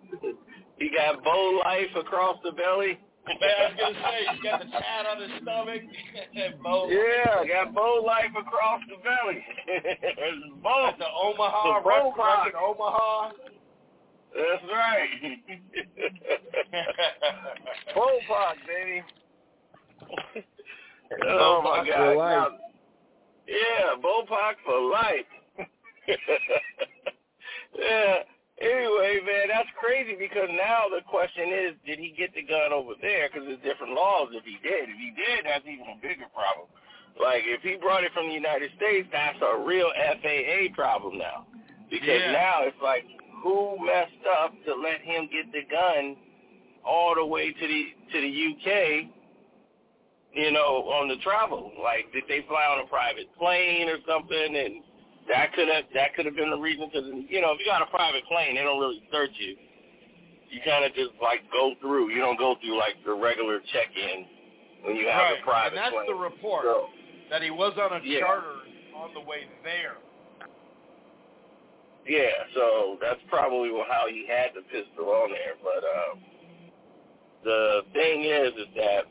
He 0.78 0.90
got 0.90 1.24
bow 1.24 1.62
life 1.64 1.96
across 1.98 2.38
the 2.44 2.52
belly. 2.52 3.00
Man, 3.28 3.38
I 3.42 3.66
was 3.66 3.74
gonna 3.80 3.96
say 3.96 4.18
he's 4.32 4.44
got 4.44 4.60
the 4.60 4.66
tat 4.70 5.06
on 5.10 5.22
his 5.22 5.32
stomach. 5.42 5.82
bow 6.64 6.88
yeah, 6.90 7.44
got 7.48 7.74
bow 7.74 8.04
life 8.06 8.32
across 8.38 8.82
the 8.88 8.98
belly. 9.02 9.44
bow. 10.64 10.94
the 11.00 11.06
Omaha, 11.06 11.80
the 11.80 11.90
record, 11.90 12.54
Omaha. 12.56 13.32
That's 14.36 14.64
right. 14.72 15.10
Bullpuck, 17.96 18.58
baby. 18.68 19.02
oh 21.28 21.62
my 21.64 21.88
God! 21.88 22.16
Now, 22.18 22.48
yeah, 23.48 23.96
Bullpuck 24.04 24.56
for 24.66 24.82
life. 24.92 25.30
yeah. 27.80 28.24
Anyway, 28.62 29.20
man, 29.28 29.52
that's 29.52 29.68
crazy 29.76 30.16
because 30.16 30.48
now 30.56 30.88
the 30.88 31.04
question 31.04 31.52
is, 31.52 31.76
did 31.86 32.00
he 32.00 32.16
get 32.16 32.34
the 32.34 32.42
gun 32.42 32.72
over 32.72 32.94
there? 33.02 33.28
Because 33.28 33.44
there's 33.48 33.60
different 33.60 33.94
laws 33.94 34.32
if 34.32 34.46
he 34.48 34.56
did. 34.64 34.88
If 34.88 34.96
he 34.96 35.12
did, 35.12 35.44
that's 35.44 35.66
even 35.68 35.84
a 35.92 36.00
bigger 36.00 36.32
problem. 36.32 36.72
Like, 37.20 37.44
if 37.44 37.62
he 37.64 37.76
brought 37.76 38.04
it 38.04 38.14
from 38.14 38.28
the 38.28 38.34
United 38.34 38.72
States, 38.78 39.08
that's 39.12 39.40
a 39.44 39.60
real 39.60 39.92
FAA 40.24 40.72
problem 40.74 41.18
now. 41.18 41.46
Because 41.90 42.24
Yeah. 42.24 42.32
now 42.32 42.64
it's 42.64 42.82
like, 42.82 43.04
who 43.44 43.78
messed 43.84 44.26
up 44.40 44.56
to 44.66 44.74
let 44.74 45.02
him 45.02 45.28
get 45.28 45.52
the 45.52 45.64
gun 45.64 46.16
all 46.84 47.14
the 47.16 47.26
way 47.26 47.52
to 47.52 47.68
the 47.68 47.94
to 48.12 48.22
the 48.22 48.32
UK? 48.56 49.08
You 50.34 50.52
know, 50.52 50.90
on 50.92 51.08
the 51.08 51.18
travel. 51.18 51.72
Like, 51.82 52.12
did 52.12 52.24
they 52.28 52.42
fly 52.48 52.66
on 52.66 52.80
a 52.80 52.88
private 52.88 53.34
plane 53.38 53.88
or 53.88 53.98
something? 54.08 54.56
And 54.56 54.84
that 55.28 55.54
could 55.54 55.68
have 55.68 55.86
that 55.94 56.14
could 56.16 56.26
have 56.26 56.36
been 56.36 56.50
the 56.50 56.58
reason. 56.60 56.90
Because 56.92 57.08
you 57.30 57.42
know, 57.42 57.52
if 57.54 57.60
you 57.60 57.66
got 57.66 57.82
a 57.82 57.90
private 57.90 58.24
plane, 58.26 58.56
they 58.56 58.62
don't 58.64 58.80
really 58.80 59.02
search 59.12 59.32
you. 59.40 59.56
You 60.50 60.62
kind 60.64 60.86
of 60.86 60.94
just 60.94 61.12
like 61.22 61.42
go 61.52 61.74
through. 61.82 62.12
You 62.12 62.20
don't 62.22 62.38
go 62.38 62.56
through 62.62 62.78
like 62.78 62.96
the 63.06 63.14
regular 63.14 63.60
check-in 63.74 64.26
when 64.86 64.96
you 64.96 65.08
have 65.08 65.34
right. 65.34 65.42
a 65.42 65.44
private 65.44 65.74
plane. 65.74 65.84
and 65.84 65.94
that's 65.94 65.94
plane. 65.96 66.08
the 66.08 66.20
report 66.22 66.64
So, 66.66 66.88
that 67.32 67.42
he 67.42 67.50
was 67.52 67.74
on 67.82 68.00
a 68.00 68.04
Yeah. 68.06 68.20
charter 68.22 68.62
on 68.96 69.14
the 69.14 69.22
way 69.22 69.50
there. 69.64 69.98
Yeah, 72.08 72.30
so 72.54 72.98
that's 73.02 73.20
probably 73.30 73.70
how 73.90 74.06
he 74.08 74.28
had 74.30 74.54
the 74.54 74.62
pistol 74.70 75.10
on 75.10 75.32
there. 75.32 75.58
But 75.64 75.82
um, 75.84 76.22
the 77.44 77.82
thing 77.94 78.22
is, 78.26 78.54
is 78.62 78.70
that 78.78 79.06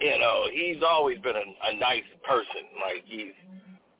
you 0.00 0.18
know 0.18 0.44
he's 0.52 0.82
always 0.86 1.18
been 1.20 1.36
a, 1.36 1.46
a 1.72 1.76
nice 1.78 2.04
person. 2.28 2.68
Like 2.84 3.04
he's 3.06 3.32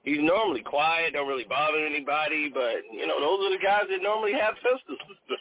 he's 0.04 0.20
normally 0.20 0.62
quiet, 0.62 1.12
don't 1.14 1.28
really 1.28 1.44
bother 1.48 1.84
anybody. 1.84 2.50
But 2.52 2.82
you 2.92 3.06
know 3.06 3.20
those 3.20 3.46
are 3.46 3.52
the 3.56 3.62
guys 3.62 3.84
that 3.90 4.02
normally 4.02 4.32
have 4.32 4.54
pistols. 4.56 4.98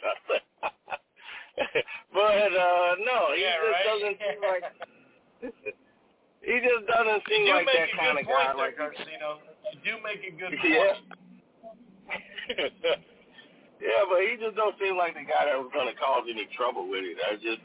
but 2.14 2.50
uh 2.52 2.94
no, 3.04 3.32
he 3.34 3.42
Yeah, 3.42 3.56
just 3.60 3.72
right? 3.72 3.86
doesn't 3.86 4.16
seem 4.18 4.40
like 4.42 4.64
he 6.42 6.54
just 6.60 6.86
doesn't 6.88 7.22
seem 7.28 7.48
like 7.48 7.66
that 7.66 7.88
kind 7.98 8.18
of 8.18 8.26
guy. 8.26 8.52
there, 8.52 8.56
Like 8.56 8.76
Garcino. 8.78 9.38
You 9.72 9.78
do 9.84 9.94
make 10.02 10.22
a 10.26 10.32
good 10.36 10.52
point. 10.62 10.96
Yeah. 12.58 12.96
yeah, 13.80 14.02
but 14.10 14.20
he 14.22 14.36
just 14.38 14.56
don't 14.56 14.74
seem 14.80 14.96
like 14.96 15.14
the 15.14 15.24
guy 15.26 15.46
that 15.46 15.58
was 15.58 15.70
going 15.72 15.88
to 15.88 15.94
cause 15.98 16.24
any 16.28 16.46
trouble 16.56 16.88
with 16.88 17.04
it. 17.04 17.16
I 17.18 17.34
just, 17.36 17.62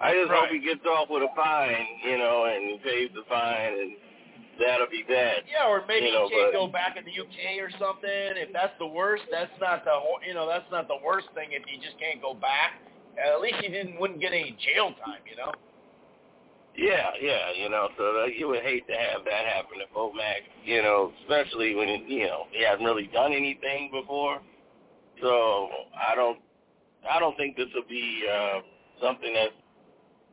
I 0.00 0.12
just 0.14 0.30
hope 0.30 0.48
he 0.50 0.60
gets 0.60 0.84
off 0.86 1.08
with 1.10 1.22
a 1.22 1.32
fine, 1.34 1.86
you 2.06 2.18
know, 2.18 2.44
and 2.48 2.60
he 2.70 2.76
pays 2.84 3.10
the 3.14 3.22
fine, 3.28 3.72
and 3.74 3.90
that'll 4.60 4.86
be 4.92 5.02
that. 5.08 5.48
Yeah, 5.50 5.66
or 5.66 5.82
maybe 5.88 6.06
You 6.06 6.12
know, 6.12 6.28
he 6.28 6.36
can't 6.36 6.52
but- 6.52 6.58
go 6.58 6.66
back 6.68 6.96
in 6.96 7.04
the 7.04 7.10
UK 7.12 7.58
or 7.58 7.70
something. 7.78 8.36
If 8.36 8.52
that's 8.52 8.76
the 8.78 8.86
worst, 8.86 9.24
that's 9.30 9.50
not 9.60 9.84
the 9.84 9.90
whole- 9.96 10.20
you 10.26 10.34
know 10.34 10.46
that's 10.46 10.70
not 10.70 10.86
the 10.88 10.98
worst 11.02 11.28
thing. 11.34 11.52
If 11.52 11.64
he 11.64 11.78
just 11.78 11.98
can't 11.98 12.20
go 12.20 12.34
back, 12.34 12.74
at 13.18 13.40
least 13.40 13.56
he 13.60 13.68
didn't 13.68 13.98
wouldn't 13.98 14.20
get 14.20 14.32
any 14.32 14.52
jail 14.52 14.92
time. 15.04 15.20
You 15.28 15.36
know. 15.36 15.52
Yeah, 16.76 17.10
yeah, 17.20 17.50
you 17.50 17.68
know, 17.68 17.88
so 17.98 18.24
you 18.26 18.46
would 18.48 18.62
hate 18.62 18.86
to 18.86 18.94
have 18.94 19.24
that 19.24 19.44
happen 19.44 19.80
to 19.80 19.86
Bomac, 19.94 20.42
you 20.64 20.80
know, 20.82 21.12
especially 21.22 21.74
when 21.74 21.88
it, 21.88 22.02
you 22.06 22.26
know 22.26 22.46
he 22.52 22.62
hasn't 22.62 22.84
really 22.84 23.08
done 23.08 23.32
anything 23.32 23.90
before. 23.90 24.40
So 25.20 25.68
I 26.08 26.14
don't, 26.14 26.38
I 27.10 27.18
don't 27.18 27.36
think 27.36 27.56
this 27.56 27.66
will 27.74 27.88
be 27.88 28.22
uh, 28.32 28.60
something 29.02 29.34
that's 29.34 29.52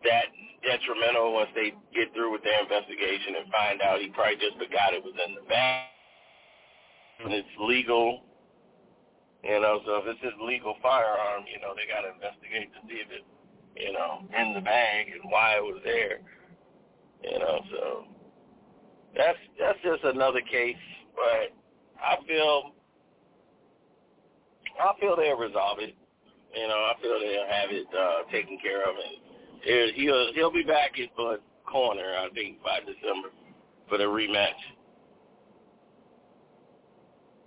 that 0.04 0.26
detrimental 0.64 1.34
once 1.34 1.50
they 1.54 1.74
get 1.94 2.14
through 2.14 2.32
with 2.32 2.44
their 2.44 2.62
investigation 2.62 3.42
and 3.42 3.46
find 3.52 3.82
out 3.82 4.02
he 4.02 4.10
probably 4.10 4.38
just 4.38 4.58
forgot 4.58 4.94
it 4.94 5.04
was 5.04 5.14
in 5.14 5.36
the 5.36 5.46
bag 5.50 5.90
and 7.24 7.34
it's 7.34 7.56
legal. 7.60 8.24
You 9.44 9.62
know, 9.62 9.80
so 9.86 10.02
if 10.02 10.06
it's 10.10 10.24
his 10.24 10.36
legal 10.42 10.76
firearm, 10.82 11.46
you 11.46 11.62
know, 11.62 11.72
they 11.78 11.86
got 11.88 12.04
to 12.04 12.12
investigate 12.12 12.74
to 12.74 12.82
see 12.90 13.00
if 13.00 13.08
it's 13.14 13.30
you 13.80 13.94
know, 13.94 14.22
in 14.38 14.54
the 14.54 14.62
bag 14.62 15.08
and 15.08 15.32
why 15.32 15.58
it 15.58 15.64
was 15.64 15.82
there. 15.84 16.20
You 17.24 17.40
know, 17.40 17.60
so 17.72 18.06
that's 19.16 19.38
that's 19.60 19.80
just 19.84 20.04
another 20.04 20.42
case. 20.42 20.76
But 21.16 21.54
I 22.02 22.18
feel 22.28 22.74
I 24.82 24.92
feel 25.00 25.16
they'll 25.16 25.38
resolve 25.38 25.80
it. 25.80 25.96
You 26.56 26.68
know, 26.68 26.78
I 26.78 26.94
feel 27.02 27.20
they'll 27.20 27.52
have 27.52 27.70
it 27.70 27.88
uh, 27.94 28.32
taken 28.32 28.58
care 28.62 28.84
of, 28.84 28.96
and 28.96 29.27
he'll 29.68 29.94
he'll, 29.94 30.34
he'll 30.34 30.52
be 30.52 30.64
back 30.64 30.98
in 30.98 31.08
Bud 31.16 31.40
corner. 31.70 32.16
I 32.18 32.30
think 32.34 32.64
by 32.64 32.80
December 32.80 33.30
for 33.90 33.98
the 33.98 34.06
rematch. 34.06 34.58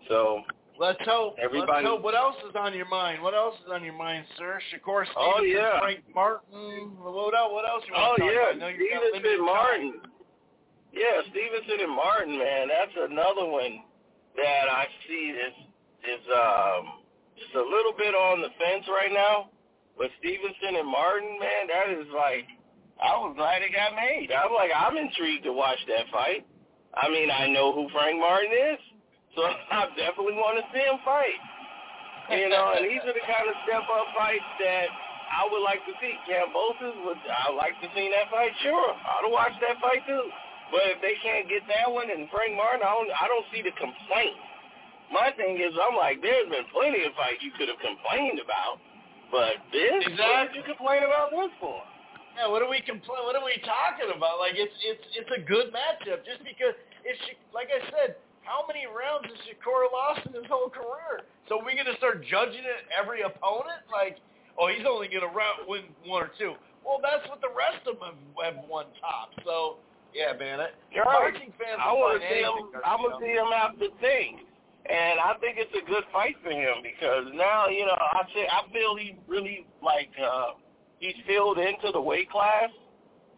So 0.09 0.42
Let's 0.78 0.98
hope. 1.05 1.36
Everybody- 1.38 1.84
Let's 1.84 1.86
hope. 1.86 2.02
What 2.02 2.14
else 2.14 2.36
is 2.48 2.56
on 2.56 2.72
your 2.72 2.88
mind? 2.88 3.22
What 3.22 3.34
else 3.34 3.55
is 3.64 3.70
on 3.70 3.84
your 3.84 3.92
mind, 3.92 4.24
sir? 4.38 4.59
Shakur 4.72 5.05
Stevenson, 5.05 5.12
Oh, 5.36 5.42
yeah. 5.44 5.78
Frank 5.78 6.01
Martin. 6.14 6.97
What 6.97 7.34
else? 7.36 7.52
What 7.52 7.68
else 7.68 7.84
you 7.86 7.92
Oh 7.94 8.01
want 8.01 8.16
to 8.16 8.22
talk 8.24 8.32
yeah, 8.32 8.40
about? 8.40 8.55
I 8.56 8.59
know 8.59 8.68
you've 8.72 8.88
got 8.90 9.02
limited 9.05 9.20
Stevenson 9.20 9.36
time. 9.36 9.44
Martin. 9.44 9.92
Yeah, 10.97 11.16
Stevenson 11.28 11.78
and 11.84 11.92
Martin, 11.94 12.38
man, 12.38 12.68
that's 12.72 12.97
another 12.97 13.44
one 13.44 13.84
that 14.40 14.66
I 14.72 14.86
see 15.06 15.36
is 15.36 15.55
is 16.09 16.24
um 16.32 17.05
just 17.36 17.52
a 17.55 17.60
little 17.62 17.92
bit 17.92 18.14
on 18.16 18.40
the 18.40 18.48
fence 18.56 18.88
right 18.88 19.12
now. 19.12 19.51
But 20.01 20.09
Stevenson 20.16 20.81
and 20.81 20.89
Martin, 20.89 21.36
man, 21.36 21.68
that 21.68 21.93
is 21.93 22.09
like 22.16 22.48
I 22.97 23.20
was 23.20 23.36
glad 23.36 23.60
it 23.60 23.77
got 23.77 23.93
made. 23.93 24.32
I'm 24.32 24.48
like 24.56 24.72
I'm 24.72 24.97
intrigued 24.97 25.44
to 25.44 25.52
watch 25.52 25.77
that 25.93 26.09
fight. 26.09 26.48
I 26.97 27.12
mean, 27.12 27.28
I 27.28 27.52
know 27.52 27.77
who 27.77 27.85
Frank 27.93 28.16
Martin 28.16 28.48
is, 28.48 28.81
so 29.36 29.44
I 29.77 29.93
definitely 30.01 30.40
want 30.40 30.56
to 30.56 30.64
see 30.72 30.81
him 30.81 31.05
fight. 31.05 31.36
You 32.32 32.48
know, 32.48 32.72
and 32.81 32.89
these 32.89 33.05
are 33.05 33.12
the 33.12 33.27
kind 33.28 33.44
of 33.44 33.52
step 33.68 33.85
up 33.93 34.09
fights 34.16 34.48
that 34.64 34.89
I 35.36 35.44
would 35.52 35.60
like 35.60 35.85
to 35.85 35.93
see. 36.01 36.16
Kambosos 36.24 36.97
would 37.05 37.20
I 37.28 37.52
like 37.52 37.77
to 37.85 37.89
see 37.93 38.09
that 38.09 38.32
fight, 38.32 38.56
sure. 38.64 38.97
I'd 38.97 39.28
watch 39.28 39.52
that 39.60 39.85
fight 39.85 40.01
too. 40.09 40.32
But 40.72 40.97
if 40.97 41.05
they 41.05 41.20
can't 41.20 41.44
get 41.44 41.68
that 41.68 41.93
one 41.93 42.09
and 42.09 42.24
Frank 42.32 42.56
Martin, 42.56 42.89
I 42.89 42.97
don't 42.97 43.12
I 43.12 43.28
don't 43.28 43.44
see 43.52 43.60
the 43.60 43.77
complaint. 43.77 44.40
My 45.12 45.28
thing 45.36 45.60
is 45.60 45.77
I'm 45.77 45.93
like, 45.93 46.24
there's 46.24 46.48
been 46.48 46.64
plenty 46.72 47.05
of 47.05 47.12
fights 47.20 47.44
you 47.44 47.52
could 47.52 47.68
have 47.68 47.82
complained 47.85 48.40
about. 48.40 48.81
But 49.31 49.62
this 49.70 49.90
what 49.90 50.02
did 50.02 50.12
Exactly. 50.19 50.59
you 50.59 50.62
complain 50.66 51.02
about 51.07 51.31
this 51.31 51.51
for? 51.62 51.81
Yeah, 52.39 52.51
what 52.51 52.62
are 52.62 52.70
we 52.70 52.82
compl- 52.82 53.23
What 53.27 53.35
are 53.35 53.44
we 53.47 53.59
talking 53.62 54.11
about? 54.15 54.39
Like 54.43 54.55
it's 54.59 54.74
it's 54.82 55.05
it's 55.15 55.31
a 55.35 55.40
good 55.47 55.70
matchup 55.74 56.23
just 56.27 56.43
because 56.43 56.74
it's 57.07 57.19
Sha- 57.27 57.43
like 57.55 57.70
I 57.70 57.81
said. 57.90 58.16
How 58.40 58.66
many 58.66 58.82
rounds 58.89 59.28
has 59.31 59.39
Shakur 59.47 59.86
lost 59.93 60.27
in 60.27 60.32
his 60.35 60.48
whole 60.51 60.73
career? 60.73 61.23
So 61.47 61.61
we 61.62 61.77
gonna 61.77 61.94
start 62.02 62.24
judging 62.27 62.65
it 62.66 62.82
every 62.90 63.23
opponent? 63.23 63.85
Like, 63.93 64.19
oh, 64.59 64.66
he's 64.66 64.82
only 64.89 65.07
gonna 65.07 65.31
round 65.31 65.69
win 65.69 65.86
one 66.02 66.24
or 66.27 66.32
two. 66.35 66.57
Well, 66.82 66.98
that's 66.98 67.23
what 67.28 67.39
the 67.44 67.52
rest 67.52 67.85
of 67.86 68.01
them 68.01 68.16
have, 68.35 68.57
have 68.57 68.65
won 68.66 68.90
top. 68.98 69.31
So 69.44 69.78
yeah, 70.11 70.35
man. 70.35 70.59
I, 70.59 70.74
You're 70.90 71.05
right. 71.07 71.31
fans 71.55 71.78
I 71.78 71.94
to 71.94 72.27
see 72.27 72.43
him. 72.43 72.82
I 72.82 72.97
want 72.98 73.20
to 73.20 73.23
see 73.23 73.35
him 73.39 73.51
after 73.55 73.86
thing, 74.02 74.43
and 74.86 75.20
I 75.20 75.35
think 75.40 75.59
it's 75.59 75.74
a 75.77 75.85
good 75.86 76.05
fight 76.12 76.36
for 76.43 76.51
him 76.51 76.81
because 76.82 77.27
now 77.35 77.69
you 77.69 77.85
know 77.86 77.97
I 77.98 78.23
say 78.35 78.47
I 78.47 78.70
feel 78.73 78.97
he 78.97 79.16
really 79.28 79.66
like 79.82 80.11
uh, 80.23 80.57
he's 81.01 81.16
filled 81.27 81.59
into 81.59 81.90
the 81.93 82.01
weight 82.01 82.31
class. 82.31 82.70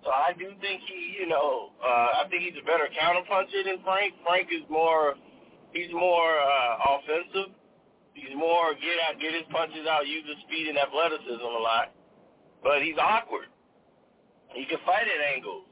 So 0.04 0.10
I 0.10 0.34
do 0.34 0.50
think 0.60 0.82
he, 0.90 1.14
you 1.18 1.28
know, 1.28 1.70
uh, 1.78 2.26
I 2.26 2.26
think 2.28 2.42
he's 2.42 2.58
a 2.58 2.66
better 2.66 2.90
counterpuncher 2.90 3.62
than 3.64 3.78
Frank. 3.86 4.14
Frank 4.26 4.48
is 4.50 4.66
more, 4.68 5.14
he's 5.72 5.94
more 5.94 6.42
uh, 6.42 6.98
offensive. 6.98 7.54
He's 8.12 8.34
more 8.36 8.74
get 8.74 8.98
out, 9.08 9.16
get 9.22 9.32
his 9.32 9.46
punches 9.50 9.86
out, 9.88 10.06
use 10.06 10.26
his 10.26 10.36
speed 10.44 10.68
and 10.68 10.76
athleticism 10.76 11.40
a 11.40 11.62
lot. 11.62 11.94
But 12.62 12.82
he's 12.82 12.98
awkward. 13.00 13.46
He 14.52 14.66
can 14.66 14.78
fight 14.84 15.06
at 15.08 15.20
angles. 15.34 15.64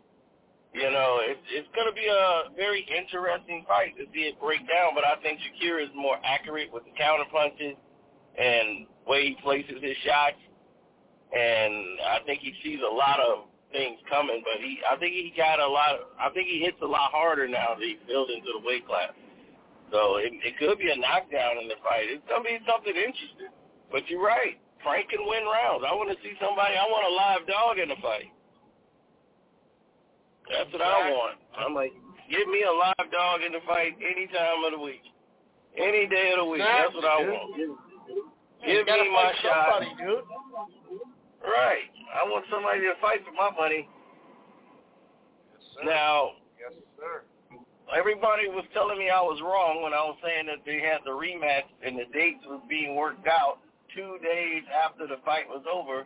You 0.70 0.86
know, 0.86 1.18
it's 1.18 1.42
it's 1.50 1.66
going 1.74 1.90
to 1.90 1.96
be 1.98 2.06
a 2.06 2.54
very 2.54 2.86
interesting 2.86 3.66
fight 3.66 3.98
to 3.98 4.06
see 4.14 4.30
it 4.30 4.38
break 4.38 4.62
down. 4.70 4.94
But 4.94 5.02
I 5.02 5.18
think 5.18 5.42
Shakur 5.42 5.82
is 5.82 5.90
more 5.98 6.14
accurate 6.22 6.70
with 6.70 6.86
the 6.86 6.94
counter 6.94 7.26
punches 7.26 7.74
and 8.38 8.86
way 9.02 9.34
he 9.34 9.42
places 9.42 9.82
his 9.82 9.98
shots. 10.06 10.38
And 11.34 11.98
I 12.06 12.22
think 12.22 12.38
he 12.38 12.54
sees 12.62 12.78
a 12.86 12.94
lot 12.94 13.18
of 13.18 13.50
things 13.74 13.98
coming. 14.06 14.46
But 14.46 14.62
he, 14.62 14.78
I 14.86 14.94
think 14.94 15.14
he 15.14 15.34
got 15.34 15.58
a 15.58 15.66
lot. 15.66 15.98
Of, 15.98 16.14
I 16.22 16.30
think 16.30 16.46
he 16.46 16.62
hits 16.62 16.78
a 16.82 16.86
lot 16.86 17.10
harder 17.10 17.50
now 17.50 17.74
that 17.74 17.82
he's 17.82 18.02
built 18.06 18.30
into 18.30 18.54
the 18.54 18.62
weight 18.62 18.86
class. 18.86 19.10
So 19.90 20.22
it, 20.22 20.30
it 20.46 20.54
could 20.58 20.78
be 20.78 20.90
a 20.90 20.98
knockdown 20.98 21.58
in 21.58 21.66
the 21.66 21.82
fight. 21.82 22.06
It's 22.06 22.22
to 22.30 22.38
be 22.46 22.62
something 22.62 22.94
interesting. 22.94 23.50
But 23.90 24.06
you're 24.06 24.22
right. 24.22 24.54
Frank 24.86 25.10
can 25.10 25.26
win 25.26 25.42
rounds. 25.50 25.82
I 25.82 25.90
want 25.98 26.14
to 26.14 26.18
see 26.22 26.38
somebody. 26.38 26.78
I 26.78 26.86
want 26.86 27.10
a 27.10 27.14
live 27.14 27.42
dog 27.50 27.82
in 27.82 27.90
the 27.90 27.98
fight. 27.98 28.30
That's 30.50 30.72
what 30.72 30.82
I 30.82 31.10
want. 31.10 31.38
I'm 31.56 31.74
like, 31.74 31.92
give 32.28 32.46
me 32.48 32.62
a 32.66 32.74
live 32.74 33.10
dog 33.12 33.40
in 33.46 33.52
the 33.52 33.62
fight 33.66 33.94
any 34.02 34.26
time 34.26 34.66
of 34.66 34.72
the 34.72 34.82
week, 34.82 35.02
any 35.78 36.06
day 36.06 36.34
of 36.34 36.44
the 36.44 36.50
week. 36.50 36.62
That's 36.62 36.94
what 36.94 37.04
I 37.04 37.22
want. 37.22 37.78
Give 38.66 38.86
me 38.86 39.08
my 39.14 39.32
shot. 39.42 39.80
Somebody, 39.80 39.94
dude. 39.98 40.24
Right. 41.42 41.88
I 42.10 42.28
want 42.28 42.44
somebody 42.50 42.80
to 42.80 42.94
fight 43.00 43.24
for 43.24 43.32
my 43.32 43.50
money. 43.56 43.88
Yes. 45.54 45.86
Now, 45.86 46.32
yes, 46.58 46.76
sir. 46.98 47.22
everybody 47.96 48.48
was 48.48 48.64
telling 48.74 48.98
me 48.98 49.08
I 49.08 49.20
was 49.20 49.40
wrong 49.40 49.82
when 49.82 49.94
I 49.94 50.02
was 50.04 50.16
saying 50.22 50.46
that 50.46 50.66
they 50.66 50.80
had 50.80 51.00
the 51.06 51.14
rematch 51.14 51.70
and 51.84 51.96
the 51.96 52.04
dates 52.12 52.44
was 52.46 52.60
being 52.68 52.96
worked 52.96 53.26
out 53.26 53.58
two 53.94 54.18
days 54.22 54.62
after 54.84 55.06
the 55.06 55.16
fight 55.24 55.48
was 55.48 55.64
over 55.72 56.04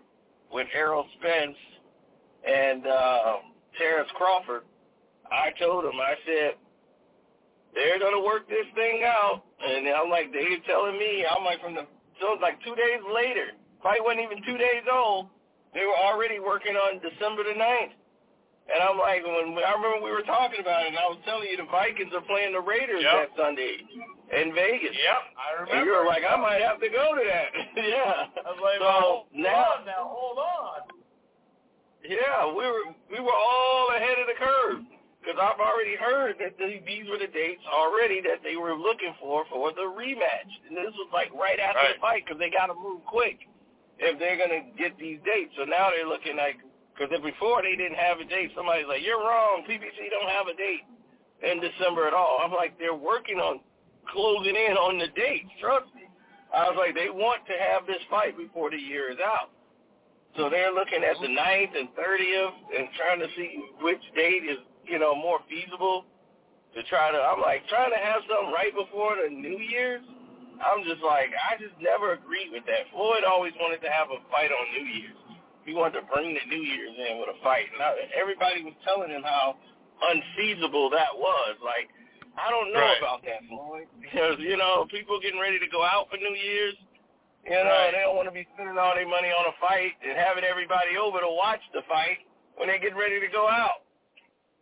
with 0.53 0.69
Errol 0.75 1.07
Spence 1.19 1.57
and 2.47 2.87
uh, 2.87 3.33
Terrence 3.79 4.09
Crawford. 4.17 4.63
I 5.31 5.51
told 5.59 5.85
them, 5.85 5.97
I 5.99 6.15
said, 6.27 6.55
they're 7.75 7.99
going 7.99 8.15
to 8.15 8.23
work 8.25 8.49
this 8.49 8.69
thing 8.75 9.03
out. 9.05 9.43
And 9.59 9.89
I'm 9.89 10.11
like, 10.11 10.33
they're 10.33 10.61
telling 10.67 10.99
me, 10.99 11.25
I'm 11.27 11.45
like, 11.45 11.61
from 11.61 11.75
the, 11.75 11.87
so 12.21 12.35
it 12.35 12.39
was 12.39 12.45
like 12.45 12.61
two 12.63 12.77
days 12.77 13.03
later, 13.11 13.57
fight 13.83 13.99
wasn't 14.05 14.23
even 14.23 14.45
two 14.45 14.59
days 14.59 14.87
old, 14.87 15.27
they 15.75 15.83
were 15.83 15.99
already 15.99 16.39
working 16.39 16.77
on 16.79 17.03
December 17.03 17.43
the 17.43 17.57
9th. 17.59 17.95
And 18.65 18.81
I'm 18.81 18.97
like, 18.97 19.21
when 19.21 19.61
I 19.61 19.77
remember 19.77 20.01
we 20.01 20.09
were 20.15 20.25
talking 20.25 20.57
about 20.57 20.89
it, 20.89 20.97
and 20.97 20.97
I 20.97 21.05
was 21.13 21.21
telling 21.29 21.53
you 21.53 21.61
the 21.61 21.69
Vikings 21.69 22.17
are 22.17 22.25
playing 22.25 22.57
the 22.57 22.65
Raiders 22.65 23.05
Yep. 23.05 23.13
that 23.13 23.31
Sunday 23.37 23.77
in 24.33 24.57
Vegas. 24.57 24.97
Yep, 24.97 25.21
I 25.37 25.49
remember. 25.61 25.77
And 25.77 25.81
you 25.85 25.93
were 25.93 26.09
like, 26.09 26.25
I 26.25 26.33
might 26.41 26.65
have 26.65 26.81
to 26.81 26.89
go 26.89 27.13
to 27.13 27.21
that. 27.29 27.49
yeah. 27.77 28.33
I 28.41 28.49
was 28.57 28.63
like, 28.65 28.81
so 28.81 28.89
hold 28.89 29.29
now, 29.37 29.85
on 29.85 29.85
now, 29.85 30.05
hold 30.09 30.41
on. 30.41 30.81
Yeah, 32.05 32.47
we 32.49 32.65
were 32.65 32.87
we 33.11 33.21
were 33.21 33.35
all 33.35 33.89
ahead 33.97 34.19
of 34.21 34.27
the 34.29 34.39
curve 34.39 34.85
because 35.21 35.41
I've 35.41 35.61
already 35.61 35.97
heard 35.97 36.37
that 36.41 36.59
the, 36.61 36.81
these 36.85 37.09
were 37.09 37.19
the 37.19 37.33
dates 37.33 37.65
already 37.69 38.21
that 38.29 38.45
they 38.45 38.57
were 38.57 38.77
looking 38.77 39.17
for 39.21 39.45
for 39.51 39.73
the 39.73 39.89
rematch, 39.89 40.53
and 40.69 40.77
this 40.77 40.93
was 40.95 41.09
like 41.13 41.33
right 41.33 41.59
after 41.61 41.81
the 41.97 42.01
fight 42.01 42.25
because 42.25 42.39
they 42.39 42.53
got 42.53 42.69
to 42.69 42.77
move 42.77 43.01
quick 43.09 43.41
if 43.99 44.19
they're 44.21 44.37
gonna 44.39 44.69
get 44.77 44.99
these 44.99 45.19
dates. 45.25 45.53
So 45.57 45.65
now 45.65 45.91
they're 45.91 46.09
looking 46.09 46.37
like 46.37 46.61
because 46.95 47.11
before 47.23 47.63
they 47.63 47.77
didn't 47.77 47.99
have 47.99 48.21
a 48.21 48.25
date. 48.25 48.53
Somebody's 48.55 48.87
like, 48.89 49.03
you're 49.03 49.21
wrong. 49.21 49.65
PBC 49.69 50.11
don't 50.11 50.31
have 50.31 50.47
a 50.47 50.57
date 50.57 50.87
in 51.43 51.61
December 51.61 52.07
at 52.07 52.15
all. 52.15 52.39
I'm 52.45 52.53
like, 52.53 52.79
they're 52.79 52.95
working 52.95 53.39
on 53.39 53.61
closing 54.13 54.55
in 54.55 54.77
on 54.79 54.99
the 54.99 55.09
dates. 55.17 55.51
Trust 55.61 55.87
me. 55.95 56.07
I 56.55 56.71
was 56.71 56.79
like, 56.79 56.95
they 56.95 57.11
want 57.11 57.43
to 57.47 57.57
have 57.59 57.87
this 57.87 58.03
fight 58.11 58.39
before 58.39 58.71
the 58.71 58.79
year 58.79 59.11
is 59.11 59.19
out. 59.19 59.51
So 60.37 60.51
they're 60.51 60.73
looking 60.75 61.03
at 61.07 61.15
the 61.23 61.29
9th 61.31 61.75
and 61.79 61.89
30th 61.95 62.57
and 62.77 62.89
trying 62.99 63.21
to 63.23 63.29
see 63.37 63.63
which 63.81 64.03
date 64.17 64.43
is, 64.43 64.59
you 64.85 64.99
know, 64.99 65.15
more 65.15 65.39
feasible 65.49 66.05
to 66.75 66.83
try 66.91 67.13
to, 67.15 67.19
I'm 67.19 67.39
like, 67.41 67.63
trying 67.71 67.91
to 67.95 68.03
have 68.03 68.27
something 68.27 68.51
right 68.51 68.75
before 68.75 69.15
the 69.23 69.31
New 69.31 69.59
Year's. 69.63 70.03
I'm 70.59 70.83
just 70.87 71.03
like, 71.07 71.31
I 71.35 71.55
just 71.63 71.75
never 71.79 72.15
agreed 72.19 72.51
with 72.51 72.67
that. 72.67 72.91
Floyd 72.91 73.23
always 73.23 73.55
wanted 73.63 73.79
to 73.87 73.91
have 73.91 74.11
a 74.11 74.19
fight 74.31 74.51
on 74.51 74.65
New 74.75 74.87
Year's. 74.91 75.19
He 75.67 75.73
wanted 75.75 76.03
to 76.03 76.07
bring 76.11 76.35
the 76.35 76.45
New 76.51 76.63
Year's 76.63 76.95
in 76.99 77.19
with 77.23 77.31
a 77.31 77.39
fight. 77.43 77.71
And 77.75 77.79
I, 77.83 77.95
everybody 78.19 78.63
was 78.67 78.75
telling 78.83 79.11
him 79.11 79.23
how 79.23 79.55
unfeasible 80.11 80.91
that 80.91 81.15
was. 81.15 81.57
Like, 81.63 81.89
I 82.35 82.51
don't 82.51 82.73
know 82.75 82.83
Right. 82.83 82.99
about 82.99 83.23
that, 83.23 83.43
Floyd. 83.49 83.87
Because, 84.03 84.39
you 84.39 84.57
know, 84.59 84.87
people 84.91 85.19
getting 85.23 85.41
ready 85.41 85.59
to 85.59 85.69
go 85.71 85.83
out 85.83 86.11
for 86.11 86.19
New 86.19 86.35
Year's, 86.35 86.75
you 87.45 87.51
know, 87.53 87.65
Right. 87.65 87.93
they 87.93 88.01
don't 88.01 88.17
want 88.17 88.29
to 88.29 88.35
be 88.35 88.47
spending 88.55 88.79
all 88.79 88.95
their 88.95 89.07
money 89.09 89.29
on 89.29 89.47
a 89.47 89.53
fight 89.61 89.93
and 90.03 90.17
having 90.17 90.45
everybody 90.45 90.97
over 90.97 91.21
to 91.21 91.29
watch 91.29 91.61
the 91.73 91.83
fight 91.89 92.25
when 92.57 92.69
they 92.69 92.79
get 92.79 92.97
ready 92.97 93.21
to 93.21 93.29
go 93.29 93.49
out. 93.49 93.83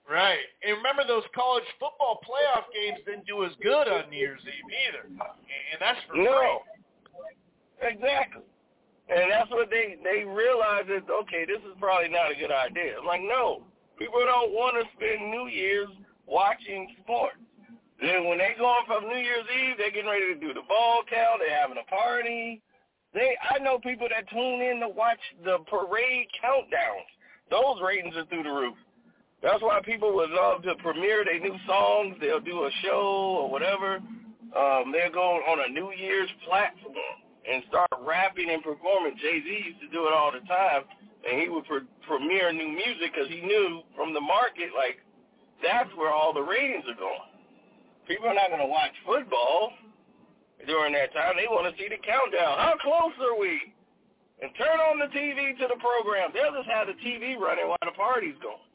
Right. 0.09 0.43
And 0.67 0.77
remember 0.79 1.07
those 1.07 1.23
college 1.35 1.65
football 1.79 2.21
playoff 2.27 2.67
games 2.75 2.99
didn't 3.07 3.27
do 3.27 3.45
as 3.45 3.53
good 3.63 3.87
on 3.87 4.11
New 4.11 4.19
Year's 4.19 4.43
Eve 4.45 4.71
either. 4.89 5.05
And 5.07 5.79
that's 5.81 6.01
for 6.09 6.17
No. 6.17 6.63
Exactly. 7.81 8.43
And 9.09 9.31
that's 9.31 9.51
what 9.51 9.69
they 9.71 9.99
they 10.03 10.25
realize 10.25 10.87
is 10.87 11.03
okay, 11.09 11.45
this 11.45 11.59
is 11.67 11.75
probably 11.79 12.09
not 12.09 12.31
a 12.31 12.37
good 12.39 12.53
idea. 12.53 12.99
I'm 12.99 13.07
like, 13.07 13.23
no, 13.23 13.63
people 13.99 14.21
don't 14.25 14.53
want 14.53 14.77
to 14.79 14.85
spend 14.97 15.31
New 15.31 15.47
Year's 15.49 15.91
watching 16.27 16.95
sports. 17.03 17.39
Then 18.01 18.27
when 18.27 18.39
they 18.39 18.55
going 18.59 18.83
from 18.87 19.07
New 19.09 19.19
Year's 19.19 19.47
Eve, 19.47 19.77
they're 19.79 19.91
getting 19.91 20.11
ready 20.11 20.35
to 20.35 20.41
do 20.41 20.55
the 20.55 20.67
ball 20.67 21.03
count. 21.09 21.39
They're 21.39 21.55
having 21.61 21.79
a 21.79 21.87
party. 21.91 22.63
They 23.15 23.37
I 23.51 23.59
know 23.59 23.79
people 23.79 24.09
that 24.09 24.29
tune 24.31 24.61
in 24.63 24.81
to 24.81 24.89
watch 24.89 25.21
the 25.45 25.59
parade 25.69 26.29
countdowns. 26.43 27.09
Those 27.51 27.83
ratings 27.85 28.17
are 28.17 28.25
through 28.27 28.45
the 28.45 28.51
roof. 28.51 28.77
That's 29.43 29.61
why 29.61 29.81
people 29.85 30.15
would 30.15 30.31
love 30.31 30.63
to 30.63 30.75
premiere 30.77 31.25
their 31.25 31.41
new 31.41 31.57
songs. 31.67 32.17
They'll 32.21 32.41
do 32.41 32.65
a 32.65 32.71
show 32.83 33.43
or 33.43 33.51
whatever. 33.51 33.97
Um, 34.57 34.93
they'll 34.93 35.13
go 35.13 35.43
on 35.45 35.69
a 35.69 35.73
New 35.73 35.93
Year's 35.93 36.31
platform 36.47 36.95
and 37.51 37.63
start 37.69 37.91
rapping 38.01 38.51
and 38.51 38.63
performing. 38.63 39.17
Jay 39.21 39.43
Z 39.43 39.49
used 39.49 39.81
to 39.81 39.89
do 39.89 40.07
it 40.07 40.15
all 40.15 40.31
the 40.31 40.47
time, 40.47 40.85
and 41.29 41.43
he 41.43 41.49
would 41.49 41.65
pre- 41.67 41.89
premiere 42.07 42.53
new 42.53 42.69
music 42.69 43.13
because 43.13 43.29
he 43.29 43.41
knew 43.41 43.83
from 43.97 44.15
the 44.15 44.21
market 44.21 44.71
like 44.77 45.03
that's 45.63 45.91
where 45.97 46.11
all 46.11 46.33
the 46.33 46.43
ratings 46.43 46.85
are 46.89 46.99
going. 46.99 47.31
People 48.07 48.27
are 48.27 48.35
not 48.35 48.49
going 48.49 48.63
to 48.63 48.71
watch 48.71 48.95
football 49.07 49.73
during 50.67 50.95
that 50.95 51.13
time. 51.13 51.35
They 51.37 51.49
want 51.51 51.71
to 51.71 51.75
see 51.81 51.89
the 51.89 52.01
countdown. 52.01 52.59
How 52.59 52.75
close 52.81 53.15
are 53.21 53.39
we? 53.39 53.75
And 54.43 54.51
turn 54.59 54.79
on 54.91 54.99
the 54.99 55.11
TV 55.15 55.55
to 55.59 55.67
the 55.71 55.79
program. 55.79 56.35
They'll 56.35 56.55
just 56.55 56.69
have 56.69 56.91
the 56.91 56.99
TV 56.99 57.39
running 57.39 57.71
while 57.71 57.83
the 57.87 57.95
party's 57.95 58.35
going, 58.43 58.67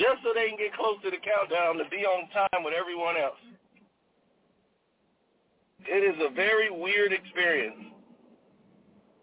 just 0.00 0.24
so 0.24 0.32
they 0.32 0.48
can 0.48 0.56
get 0.56 0.72
close 0.72 0.96
to 1.04 1.12
the 1.12 1.20
countdown 1.20 1.76
to 1.76 1.86
be 1.92 2.08
on 2.08 2.32
time 2.32 2.64
with 2.64 2.72
everyone 2.72 3.20
else. 3.20 3.40
It 5.84 6.00
is 6.00 6.16
a 6.24 6.32
very 6.32 6.70
weird 6.70 7.12
experience. 7.12 7.92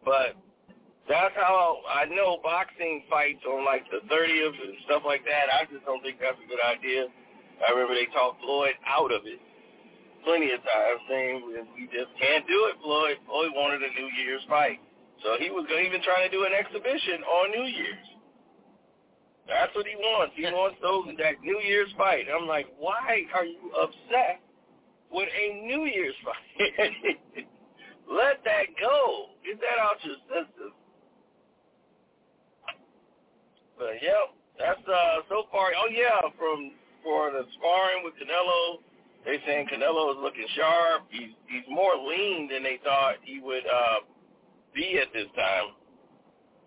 But 0.05 0.37
that's 1.09 1.33
how 1.35 1.81
I 1.89 2.05
know 2.05 2.37
boxing 2.43 3.03
fights 3.09 3.41
on 3.49 3.65
like 3.65 3.83
the 3.89 4.05
30th 4.13 4.57
and 4.61 4.77
stuff 4.85 5.01
like 5.05 5.25
that. 5.25 5.49
I 5.49 5.65
just 5.73 5.83
don't 5.85 6.03
think 6.05 6.21
that's 6.21 6.37
a 6.37 6.47
good 6.47 6.61
idea. 6.61 7.09
I 7.65 7.71
remember 7.73 7.95
they 7.95 8.07
talked 8.13 8.39
Floyd 8.45 8.77
out 8.85 9.11
of 9.11 9.25
it 9.25 9.41
plenty 10.23 10.51
of 10.51 10.59
times, 10.61 10.99
saying 11.09 11.43
we 11.75 11.85
just 11.91 12.11
can't 12.19 12.45
do 12.47 12.59
it. 12.71 12.75
Floyd 12.83 13.17
Floyd 13.25 13.51
wanted 13.55 13.81
a 13.83 13.91
New 13.93 14.09
Year's 14.21 14.43
fight, 14.47 14.79
so 15.23 15.35
he 15.39 15.49
was 15.49 15.65
even 15.69 16.01
trying 16.01 16.27
to 16.27 16.31
do 16.31 16.45
an 16.45 16.53
exhibition 16.53 17.23
on 17.23 17.51
New 17.51 17.67
Year's. 17.67 18.07
That's 19.47 19.73
what 19.73 19.87
he 19.87 19.97
wants. 19.97 20.33
He 20.37 20.45
wants 20.45 20.77
those 20.81 21.09
that 21.17 21.41
New 21.41 21.59
Year's 21.65 21.89
fight. 21.97 22.29
I'm 22.29 22.47
like, 22.47 22.67
why 22.77 23.25
are 23.33 23.45
you 23.45 23.73
upset 23.73 24.39
with 25.11 25.27
a 25.27 25.65
New 25.65 25.85
Year's 25.85 26.15
fight? 26.23 27.45
Let 28.09 28.43
that 28.45 28.69
go. 28.79 29.33
Get 29.45 29.59
that 29.61 29.77
out 29.81 29.97
your 30.05 30.17
system. 30.29 30.73
But 33.77 34.01
yep, 34.01 34.35
that's 34.57 34.85
uh 34.85 35.23
so 35.29 35.47
far. 35.51 35.71
Oh 35.71 35.89
yeah, 35.89 36.19
from 36.37 36.73
for 37.03 37.31
the 37.31 37.45
sparring 37.57 38.03
with 38.03 38.13
Canelo, 38.19 38.83
they 39.25 39.37
saying 39.45 39.67
Canelo 39.67 40.11
is 40.11 40.19
looking 40.21 40.47
sharp. 40.55 41.03
He's 41.09 41.31
he's 41.47 41.67
more 41.69 41.95
lean 41.95 42.49
than 42.51 42.63
they 42.63 42.79
thought 42.83 43.15
he 43.23 43.39
would 43.39 43.65
uh 43.67 43.99
be 44.73 44.99
at 44.99 45.11
this 45.13 45.27
time. 45.35 45.75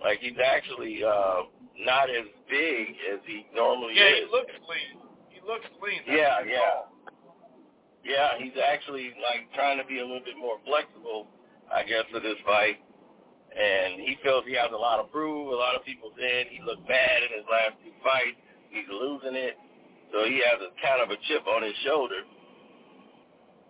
Like 0.03 0.19
he's 0.21 0.39
actually 0.45 1.03
uh 1.05 1.49
not 1.81 2.11
as 2.11 2.29
big 2.51 2.95
as 3.13 3.21
he 3.27 3.47
normally 3.55 3.95
Yeah, 3.97 4.05
is. 4.05 4.13
Yeah, 4.13 4.27
he 4.27 4.33
looks 4.33 4.55
lean. 4.69 4.93
He 5.31 5.41
looks 5.47 5.67
lean. 5.83 6.01
That's 6.07 6.19
Yeah, 6.19 6.45
yeah. 6.45 6.77
Yeah, 8.05 8.29
he's 8.39 8.59
actually 8.59 9.15
like 9.23 9.47
trying 9.55 9.79
to 9.79 9.87
be 9.87 9.99
a 9.99 10.07
little 10.07 10.25
bit 10.27 10.37
more 10.37 10.59
flexible, 10.67 11.29
I 11.73 11.85
guess, 11.87 12.03
for 12.11 12.19
this 12.21 12.37
fight. 12.45 12.83
And 13.55 14.01
he 14.01 14.17
feels 14.25 14.45
he 14.47 14.55
has 14.59 14.73
a 14.75 14.79
lot 14.81 14.99
of 14.99 15.13
prove. 15.13 15.53
A 15.53 15.57
lot 15.57 15.77
of 15.77 15.85
people 15.85 16.11
said 16.19 16.51
he 16.51 16.59
looked 16.65 16.87
bad 16.89 17.23
in 17.23 17.31
his 17.37 17.47
last 17.47 17.79
two 17.85 17.95
fights. 18.03 18.39
He's 18.75 18.89
losing 18.91 19.37
it. 19.39 19.55
So 20.11 20.25
he 20.27 20.43
has 20.45 20.59
a 20.61 20.73
kind 20.83 21.01
of 21.01 21.11
a 21.15 21.19
chip 21.31 21.47
on 21.47 21.63
his 21.63 21.77
shoulder 21.87 22.27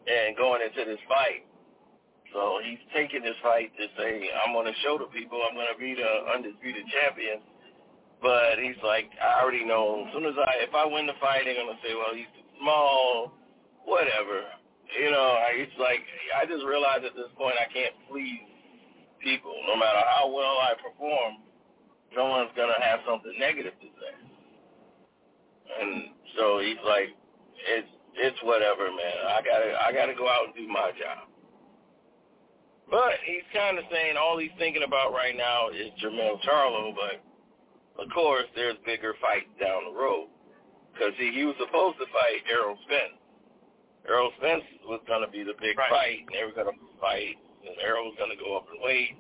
and 0.07 0.37
going 0.37 0.63
into 0.63 0.85
this 0.85 1.01
fight. 1.09 1.47
So 2.33 2.59
he's 2.65 2.81
taking 2.97 3.23
this 3.23 3.37
fight 3.43 3.71
to 3.77 3.85
say, 3.97 4.31
I'm 4.41 4.57
going 4.57 4.67
to 4.67 4.77
show 4.81 4.97
the 4.97 5.11
people 5.13 5.39
I'm 5.45 5.55
going 5.55 5.69
to 5.69 5.79
be 5.79 5.93
the 5.93 6.11
undisputed 6.33 6.85
champion. 6.89 7.45
But 8.23 8.57
he's 8.63 8.79
like, 8.81 9.11
I 9.21 9.43
already 9.43 9.67
know. 9.67 10.07
As 10.07 10.15
soon 10.15 10.25
as 10.25 10.39
I, 10.39 10.65
if 10.65 10.73
I 10.73 10.87
win 10.87 11.07
the 11.07 11.19
fight, 11.21 11.43
they're 11.45 11.59
going 11.59 11.75
to 11.75 11.83
say, 11.83 11.93
well, 11.93 12.15
he's 12.15 12.31
too 12.33 12.47
small, 12.57 13.35
whatever. 13.85 14.47
You 14.97 15.11
know, 15.11 15.37
it's 15.59 15.77
like, 15.77 16.01
I 16.39 16.47
just 16.47 16.65
realized 16.65 17.05
at 17.05 17.19
this 17.19 17.29
point 17.37 17.57
I 17.59 17.69
can't 17.69 17.93
please 18.09 18.47
people. 19.21 19.53
No 19.67 19.77
matter 19.77 20.01
how 20.17 20.31
well 20.31 20.57
I 20.63 20.73
perform, 20.79 21.43
no 22.15 22.31
one's 22.31 22.55
going 22.57 22.73
to 22.73 22.81
have 22.81 23.01
something 23.05 23.35
negative 23.39 23.75
to 23.77 23.89
say. 23.89 24.15
And 25.83 26.17
so 26.39 26.61
he's 26.61 26.81
like, 26.85 27.11
it's, 27.69 27.89
it's 28.17 28.39
whatever, 28.43 28.89
man. 28.91 29.19
I 29.29 29.41
gotta, 29.43 29.71
I 29.81 29.93
gotta 29.93 30.15
go 30.15 30.29
out 30.29 30.47
and 30.47 30.55
do 30.55 30.67
my 30.69 30.91
job. 30.99 31.29
But 32.91 33.17
he's 33.25 33.47
kind 33.55 33.79
of 33.79 33.85
saying 33.91 34.17
all 34.21 34.37
he's 34.39 34.53
thinking 34.59 34.83
about 34.85 35.13
right 35.13 35.37
now 35.37 35.71
is 35.71 35.89
Jermell 36.03 36.37
Charlo, 36.45 36.93
but 36.93 37.25
of 38.03 38.11
course 38.13 38.45
there's 38.55 38.77
bigger 38.85 39.15
fights 39.21 39.49
down 39.61 39.89
the 39.89 39.97
road. 39.97 40.29
Because 40.93 41.17
he, 41.17 41.33
he 41.33 41.45
was 41.49 41.57
supposed 41.57 41.97
to 42.05 42.07
fight 42.13 42.45
Errol 42.53 42.77
Spence. 42.85 43.17
Errol 44.05 44.29
Spence 44.37 44.61
was 44.85 45.01
going 45.09 45.25
to 45.25 45.31
be 45.33 45.41
the 45.41 45.57
big 45.57 45.79
Right. 45.79 45.89
fight, 45.89 46.21
and 46.29 46.37
they 46.37 46.45
were 46.45 46.53
going 46.53 46.69
to 46.69 46.77
fight 47.01 47.41
and 47.65 47.79
Errol 47.81 48.11
was 48.11 48.19
going 48.19 48.35
to 48.35 48.37
go 48.43 48.57
up 48.59 48.67
in 48.75 48.83
weight, 48.83 49.15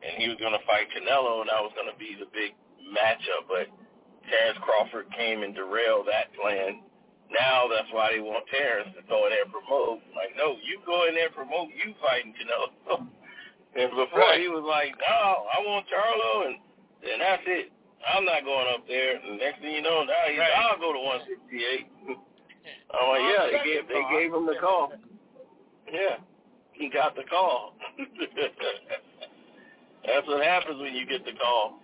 and 0.00 0.16
he 0.16 0.28
was 0.28 0.40
going 0.40 0.56
to 0.56 0.64
fight 0.64 0.88
Canelo, 0.90 1.44
and 1.44 1.48
that 1.52 1.60
was 1.60 1.72
going 1.76 1.90
to 1.90 1.98
be 2.00 2.16
the 2.16 2.28
big 2.32 2.56
matchup. 2.80 3.44
But 3.46 3.68
Terrence 4.24 4.58
Crawford 4.64 5.06
came 5.12 5.44
and 5.44 5.54
derailed 5.54 6.08
that 6.08 6.32
plan. 6.32 6.80
Now 7.28 7.68
that's 7.68 7.92
why 7.92 8.16
they 8.16 8.24
want 8.24 8.48
Terrence 8.48 8.88
to 8.96 9.04
go 9.04 9.28
in 9.28 9.36
there 9.36 9.44
and 9.44 9.52
promote. 9.52 10.00
Like, 10.16 10.32
no, 10.36 10.56
you 10.64 10.80
go 10.88 11.04
in 11.04 11.14
there 11.14 11.28
and 11.28 11.36
promote 11.36 11.68
you 11.76 11.92
fighting 12.00 12.32
Canelo. 12.32 13.04
and 13.76 13.90
before 13.92 14.32
right. 14.32 14.40
he 14.40 14.48
was 14.48 14.64
like, 14.64 14.96
no, 14.96 15.44
I 15.52 15.60
want 15.60 15.84
Charlo, 15.92 16.48
and 16.48 16.56
then 17.04 17.20
that's 17.20 17.44
it. 17.44 17.68
I'm 18.00 18.24
not 18.24 18.44
going 18.48 18.68
up 18.72 18.88
there. 18.88 19.20
And 19.20 19.36
next 19.38 19.60
thing 19.60 19.76
you 19.76 19.82
know, 19.82 20.08
now 20.08 20.24
he's, 20.30 20.40
right. 20.40 20.56
I'll 20.56 20.80
go 20.80 20.96
to 20.96 21.02
168. 21.04 22.16
I'm 22.96 23.08
like, 23.12 23.24
yeah, 23.28 23.44
they 23.52 23.60
gave 23.64 23.88
they 23.88 24.04
gave 24.08 24.32
him 24.32 24.46
the 24.48 24.56
call. 24.60 24.92
Yeah, 25.92 26.16
he 26.72 26.88
got 26.88 27.16
the 27.16 27.24
call. 27.28 27.76
That's 30.06 30.26
what 30.26 30.44
happens 30.44 30.80
when 30.80 30.94
you 30.94 31.04
get 31.04 31.24
the 31.24 31.32
call. 31.32 31.80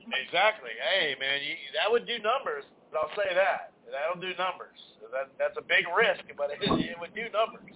Exactly. 0.00 0.70
Hey, 0.80 1.16
man, 1.20 1.40
you, 1.44 1.56
that 1.76 1.90
would 1.90 2.06
do 2.06 2.18
numbers. 2.20 2.64
I'll 2.96 3.10
say 3.16 3.34
that. 3.34 3.73
That'll 3.94 4.20
do 4.20 4.34
numbers. 4.34 4.76
That 5.14 5.30
that's 5.38 5.54
a 5.56 5.62
big 5.62 5.86
risk, 5.94 6.26
but 6.36 6.50
it, 6.54 6.58
it 6.60 6.98
would 6.98 7.14
do 7.14 7.30
numbers. 7.30 7.70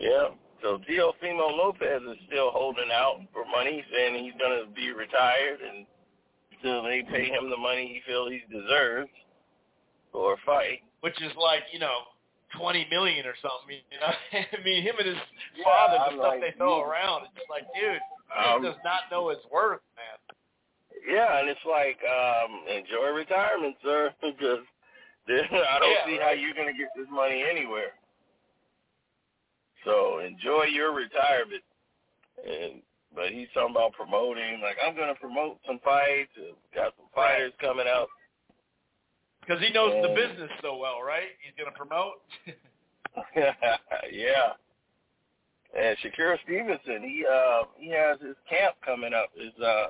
Yeah. 0.00 0.32
So 0.64 0.80
Teofimo 0.88 1.52
Lopez 1.52 2.00
is 2.02 2.16
still 2.26 2.50
holding 2.50 2.88
out 2.90 3.20
for 3.32 3.44
money, 3.44 3.84
saying 3.92 4.24
he's 4.24 4.34
going 4.40 4.64
to 4.64 4.72
be 4.72 4.90
retired 4.90 5.60
and 5.60 5.86
until 6.56 6.82
they 6.82 7.02
pay 7.02 7.26
him 7.28 7.50
the 7.50 7.56
money 7.56 7.86
he 7.86 8.10
feels 8.10 8.30
he 8.30 8.42
deserves 8.50 9.10
for 10.12 10.34
a 10.34 10.36
fight. 10.44 10.80
Which 11.00 11.20
is 11.22 11.32
like, 11.36 11.62
you 11.72 11.78
know, 11.78 12.08
twenty 12.58 12.86
million 12.90 13.26
or 13.26 13.34
something. 13.42 13.76
You 13.92 14.00
know, 14.00 14.12
I 14.58 14.64
mean, 14.64 14.82
him 14.82 14.96
and 14.98 15.08
his 15.08 15.16
yeah, 15.56 15.64
father, 15.64 15.98
the 15.98 16.00
I'm 16.00 16.18
stuff 16.18 16.32
like, 16.32 16.40
they 16.40 16.54
throw 16.56 16.82
around. 16.82 17.28
It's 17.28 17.36
just 17.36 17.50
like, 17.50 17.68
dude, 17.76 18.00
he 18.00 18.48
um, 18.48 18.62
does 18.62 18.80
not 18.84 19.06
know 19.10 19.28
his 19.28 19.38
worth, 19.52 19.84
man. 19.94 20.18
Yeah, 21.06 21.38
and 21.38 21.48
it's 21.48 21.62
like, 21.68 22.00
um, 22.02 22.66
enjoy 22.66 23.14
retirement, 23.14 23.76
sir, 23.84 24.10
because 24.22 24.64
I 25.28 25.78
don't 25.80 25.90
yeah, 25.90 26.06
see 26.06 26.18
right. 26.18 26.22
how 26.22 26.32
you're 26.32 26.54
gonna 26.54 26.76
get 26.76 26.90
this 26.96 27.08
money 27.10 27.42
anywhere. 27.42 27.92
So 29.84 30.20
enjoy 30.20 30.64
your 30.64 30.94
retirement. 30.94 31.62
And 32.44 32.82
but 33.14 33.30
he's 33.30 33.48
talking 33.54 33.74
about 33.74 33.92
promoting. 33.92 34.60
Like 34.62 34.76
I'm 34.86 34.94
gonna 34.94 35.14
promote 35.14 35.58
some 35.66 35.80
fights. 35.82 36.30
Got 36.74 36.94
some 36.96 37.06
fighters 37.14 37.52
coming 37.60 37.86
out. 37.88 38.08
Because 39.40 39.62
he 39.62 39.72
knows 39.72 39.94
and, 39.94 40.04
the 40.04 40.08
business 40.08 40.50
so 40.60 40.76
well, 40.76 41.02
right? 41.02 41.34
He's 41.42 41.54
gonna 41.56 41.76
promote. 41.76 42.22
yeah. 44.12 44.52
And 45.76 45.96
Shakur 45.98 46.36
Stevenson, 46.44 47.02
he 47.02 47.24
uh 47.26 47.62
he 47.78 47.88
has 47.90 48.20
his 48.20 48.36
camp 48.48 48.76
coming 48.84 49.14
up. 49.14 49.30
His 49.34 49.52
uh 49.62 49.88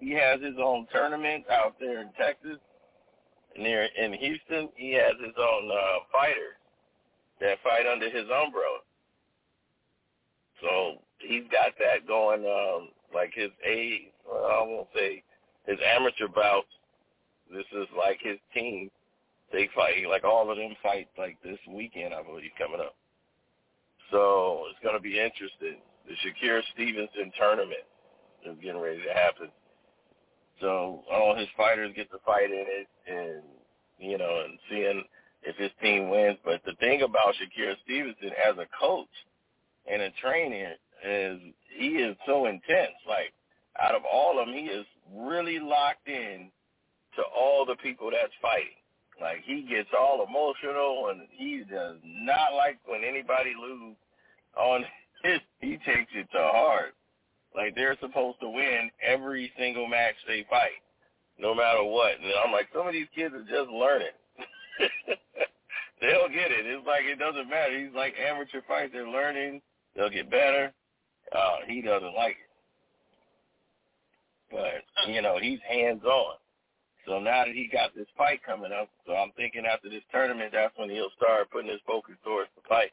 he 0.00 0.12
has 0.12 0.40
his 0.42 0.54
own 0.62 0.86
tournament 0.92 1.44
out 1.50 1.76
there 1.80 2.00
in 2.00 2.10
Texas. 2.18 2.58
Near 3.56 3.88
in 3.96 4.12
Houston, 4.14 4.68
he 4.76 4.92
has 4.94 5.14
his 5.24 5.34
own 5.38 5.70
uh 5.70 6.04
fighters 6.12 6.58
that 7.40 7.62
fight 7.62 7.86
under 7.90 8.06
his 8.06 8.24
umbrella. 8.24 8.80
So 10.60 11.02
he's 11.18 11.44
got 11.50 11.72
that 11.78 12.06
going. 12.06 12.44
Um, 12.46 12.88
like 13.14 13.32
his 13.34 13.50
A, 13.64 14.10
well, 14.28 14.44
I 14.44 14.62
won't 14.66 14.88
say 14.94 15.22
his 15.66 15.78
amateur 15.96 16.28
bouts. 16.28 16.66
This 17.52 17.66
is 17.72 17.86
like 17.96 18.18
his 18.20 18.38
team. 18.52 18.90
They 19.52 19.68
fight 19.74 20.08
like 20.08 20.24
all 20.24 20.50
of 20.50 20.56
them 20.56 20.74
fight 20.82 21.08
like 21.16 21.38
this 21.44 21.58
weekend, 21.68 22.12
I 22.12 22.22
believe, 22.22 22.50
coming 22.58 22.80
up. 22.80 22.96
So 24.10 24.64
it's 24.70 24.82
going 24.82 24.96
to 24.96 25.02
be 25.02 25.20
interesting. 25.20 25.78
The 26.06 26.14
Shakur 26.24 26.60
Stevenson 26.74 27.32
tournament 27.38 27.86
is 28.44 28.56
getting 28.62 28.80
ready 28.80 29.02
to 29.02 29.12
happen. 29.14 29.48
So 30.60 31.02
all 31.10 31.36
his 31.36 31.48
fighters 31.56 31.92
get 31.96 32.10
to 32.10 32.18
fight 32.24 32.50
in 32.50 32.64
it, 32.66 32.88
and 33.06 33.42
you 33.98 34.18
know, 34.18 34.42
and 34.44 34.58
seeing 34.70 35.04
if 35.42 35.56
his 35.56 35.70
team 35.82 36.08
wins. 36.08 36.38
But 36.44 36.62
the 36.64 36.74
thing 36.80 37.02
about 37.02 37.34
Shakur 37.34 37.74
Stevenson 37.84 38.30
as 38.48 38.56
a 38.58 38.66
coach 38.78 39.08
and 39.90 40.02
a 40.02 40.10
trainer 40.22 40.74
is 41.04 41.40
he 41.76 41.88
is 41.88 42.16
so 42.26 42.46
intense. 42.46 42.96
Like 43.08 43.32
out 43.82 43.94
of 43.94 44.02
all 44.10 44.40
of 44.40 44.46
them, 44.46 44.54
he 44.54 44.64
is 44.66 44.86
really 45.14 45.58
locked 45.58 46.08
in 46.08 46.50
to 47.16 47.22
all 47.36 47.64
the 47.66 47.76
people 47.76 48.10
that's 48.10 48.32
fighting. 48.40 48.78
Like 49.20 49.42
he 49.44 49.62
gets 49.62 49.88
all 49.98 50.26
emotional, 50.26 51.08
and 51.10 51.22
he 51.30 51.62
does 51.70 51.96
not 52.04 52.54
like 52.56 52.78
when 52.86 53.02
anybody 53.04 53.52
lose. 53.60 53.96
On 54.56 54.84
his, 55.24 55.40
he 55.60 55.78
takes 55.86 56.10
it 56.14 56.28
to 56.32 56.38
heart. 56.38 56.94
Like 57.54 57.74
they're 57.74 57.96
supposed 58.00 58.40
to 58.40 58.48
win 58.48 58.90
every 59.02 59.52
single 59.58 59.86
match 59.86 60.14
they 60.26 60.44
fight, 60.50 60.82
no 61.38 61.54
matter 61.54 61.82
what. 61.84 62.12
And 62.20 62.32
I'm 62.44 62.52
like, 62.52 62.68
some 62.74 62.86
of 62.86 62.92
these 62.92 63.06
kids 63.14 63.34
are 63.34 63.42
just 63.42 63.70
learning. 63.70 64.14
They'll 66.00 66.28
get 66.28 66.50
it. 66.50 66.66
It's 66.66 66.86
like 66.86 67.04
it 67.04 67.18
doesn't 67.18 67.48
matter. 67.48 67.78
He's 67.78 67.94
like 67.94 68.14
amateur 68.18 68.60
fights. 68.66 68.90
They're 68.92 69.08
learning. 69.08 69.62
They'll 69.94 70.10
get 70.10 70.30
better. 70.30 70.72
Uh, 71.32 71.56
he 71.66 71.80
doesn't 71.80 72.14
like 72.14 72.36
it. 72.36 72.50
But, 74.50 75.10
you 75.12 75.22
know, 75.22 75.38
he's 75.40 75.60
hands-on. 75.68 76.34
So 77.06 77.18
now 77.18 77.44
that 77.44 77.54
he 77.54 77.68
got 77.72 77.94
this 77.94 78.06
fight 78.16 78.40
coming 78.44 78.72
up, 78.72 78.88
so 79.06 79.14
I'm 79.14 79.30
thinking 79.36 79.64
after 79.66 79.88
this 79.88 80.02
tournament, 80.10 80.50
that's 80.52 80.72
when 80.76 80.90
he'll 80.90 81.12
start 81.16 81.50
putting 81.50 81.70
his 81.70 81.80
focus 81.86 82.14
towards 82.24 82.50
the 82.56 82.62
fight. 82.68 82.92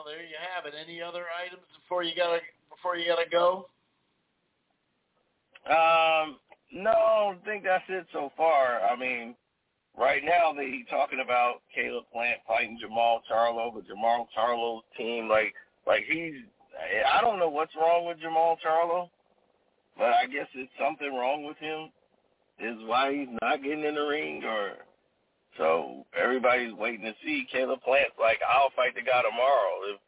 Well, 0.00 0.14
there 0.16 0.24
you 0.24 0.36
have 0.56 0.64
it. 0.64 0.72
Any 0.72 1.02
other 1.02 1.24
items 1.44 1.66
before 1.76 2.02
you 2.02 2.12
gotta 2.16 2.38
before 2.70 2.96
you 2.96 3.06
gotta 3.06 3.28
go? 3.28 3.66
Um, 5.68 6.38
no, 6.72 6.90
I 6.90 7.36
think 7.44 7.64
that's 7.64 7.84
it 7.90 8.06
so 8.10 8.32
far. 8.34 8.80
I 8.80 8.96
mean, 8.96 9.34
Right 9.98 10.22
now, 10.24 10.54
they 10.56 10.84
talking 10.88 11.20
about 11.22 11.60
Caleb 11.74 12.04
Plant 12.12 12.38
fighting 12.46 12.78
Jermall 12.80 13.20
Charlo, 13.30 13.74
but 13.74 13.84
Jermall 13.86 14.28
Charlo's 14.34 14.84
team, 14.96 15.28
like, 15.28 15.52
like 15.86 16.04
he's, 16.10 16.32
I 17.12 17.20
don't 17.20 17.38
know 17.38 17.50
what's 17.50 17.74
wrong 17.76 18.06
with 18.06 18.16
Jermall 18.18 18.56
Charlo, 18.64 19.10
but 19.98 20.14
I 20.14 20.24
guess 20.26 20.46
it's 20.54 20.72
something 20.80 21.12
wrong 21.12 21.44
with 21.44 21.58
him. 21.58 21.90
Is 22.60 22.78
why 22.86 23.12
he's 23.12 23.28
not 23.42 23.62
getting 23.62 23.84
in 23.84 23.94
the 23.94 24.06
ring, 24.06 24.42
or 24.44 24.74
so 25.60 26.06
everybody's 26.16 26.72
waiting 26.72 27.04
to 27.04 27.12
see. 27.22 27.46
Caleb 27.52 27.84
Plant's 27.84 28.16
like, 28.18 28.40
I'll 28.40 28.72
fight 28.74 28.96
the 28.96 29.04
guy 29.04 29.20
tomorrow 29.20 29.76
if 29.92 30.00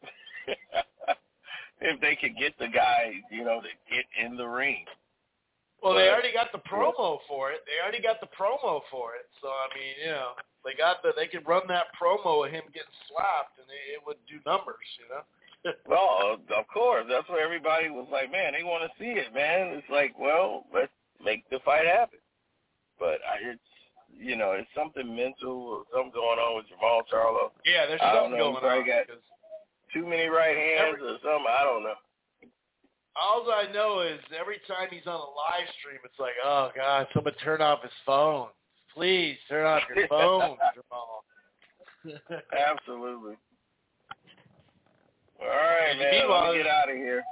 if 1.92 2.00
they 2.00 2.16
could 2.16 2.40
get 2.40 2.56
the 2.58 2.72
guy, 2.72 3.12
you 3.30 3.44
know, 3.44 3.60
to 3.60 3.68
get 3.92 4.08
in 4.16 4.36
the 4.36 4.48
ring. 4.48 4.88
Well, 5.82 5.92
they 5.92 6.08
already 6.08 6.32
got 6.32 6.54
the 6.56 6.62
promo 6.64 7.18
for 7.28 7.50
it. 7.52 7.66
They 7.66 7.76
already 7.82 8.00
got 8.00 8.22
the 8.24 8.32
promo 8.32 8.80
for 8.88 9.12
it. 9.18 9.28
So 9.42 9.48
I 9.52 9.68
mean, 9.76 10.08
you 10.08 10.14
know, 10.16 10.32
they 10.64 10.72
got 10.72 11.02
the 11.04 11.12
they 11.14 11.26
could 11.28 11.46
run 11.46 11.68
that 11.68 11.92
promo 12.00 12.46
of 12.46 12.50
him 12.50 12.64
getting 12.72 12.96
slapped, 13.10 13.60
and 13.60 13.68
it, 13.68 13.98
it 13.98 14.00
would 14.06 14.16
do 14.24 14.40
numbers. 14.48 14.88
You 14.96 15.06
know. 15.12 15.22
well, 15.90 16.38
uh, 16.48 16.60
of 16.60 16.66
course, 16.72 17.04
that's 17.10 17.28
what 17.28 17.42
everybody 17.44 17.90
was 17.90 18.08
like. 18.10 18.32
Man, 18.32 18.54
they 18.56 18.64
want 18.64 18.88
to 18.88 18.94
see 18.96 19.20
it, 19.20 19.34
man. 19.34 19.76
It's 19.76 19.90
like, 19.90 20.16
well, 20.18 20.64
let's 20.72 20.94
make 21.22 21.44
the 21.50 21.58
fight 21.60 21.84
happen. 21.84 22.22
But 22.98 23.18
I, 23.26 23.52
it's 23.52 23.71
you 24.16 24.36
know, 24.36 24.52
it's 24.52 24.70
something 24.76 25.14
mental 25.14 25.52
or 25.52 25.82
something 25.92 26.12
going 26.12 26.38
on 26.38 26.56
with 26.56 26.66
Jermall 26.66 27.02
Charlo. 27.12 27.50
Yeah, 27.64 27.86
there's 27.86 28.00
something 28.00 28.38
going 28.38 28.56
on. 28.56 28.86
Got 28.86 29.06
too 29.92 30.06
many 30.06 30.26
right 30.26 30.56
hands 30.56 30.96
every, 30.96 31.08
or 31.08 31.18
something. 31.22 31.48
I 31.48 31.64
don't 31.64 31.82
know 31.82 31.98
all 33.20 33.44
I 33.50 33.70
know 33.72 34.00
is 34.00 34.20
every 34.38 34.60
time 34.66 34.88
he's 34.90 35.06
on 35.06 35.14
a 35.14 35.16
live 35.18 35.68
stream, 35.80 35.98
it's 36.04 36.18
like, 36.18 36.32
oh 36.44 36.70
God, 36.74 37.06
someone 37.12 37.34
turn 37.44 37.60
off 37.60 37.82
his 37.82 37.92
phone. 38.06 38.48
Please 38.94 39.36
turn 39.48 39.66
off 39.66 39.82
your 39.94 40.06
phone, 40.08 40.56
Jermall. 40.76 41.22
Absolutely. 42.52 43.36
All 45.40 45.48
right, 45.48 45.96
man. 45.98 46.12
Meanwhile, 46.12 46.54
get 46.54 46.66
out 46.66 46.90
of 46.90 46.96
here. 46.96 47.22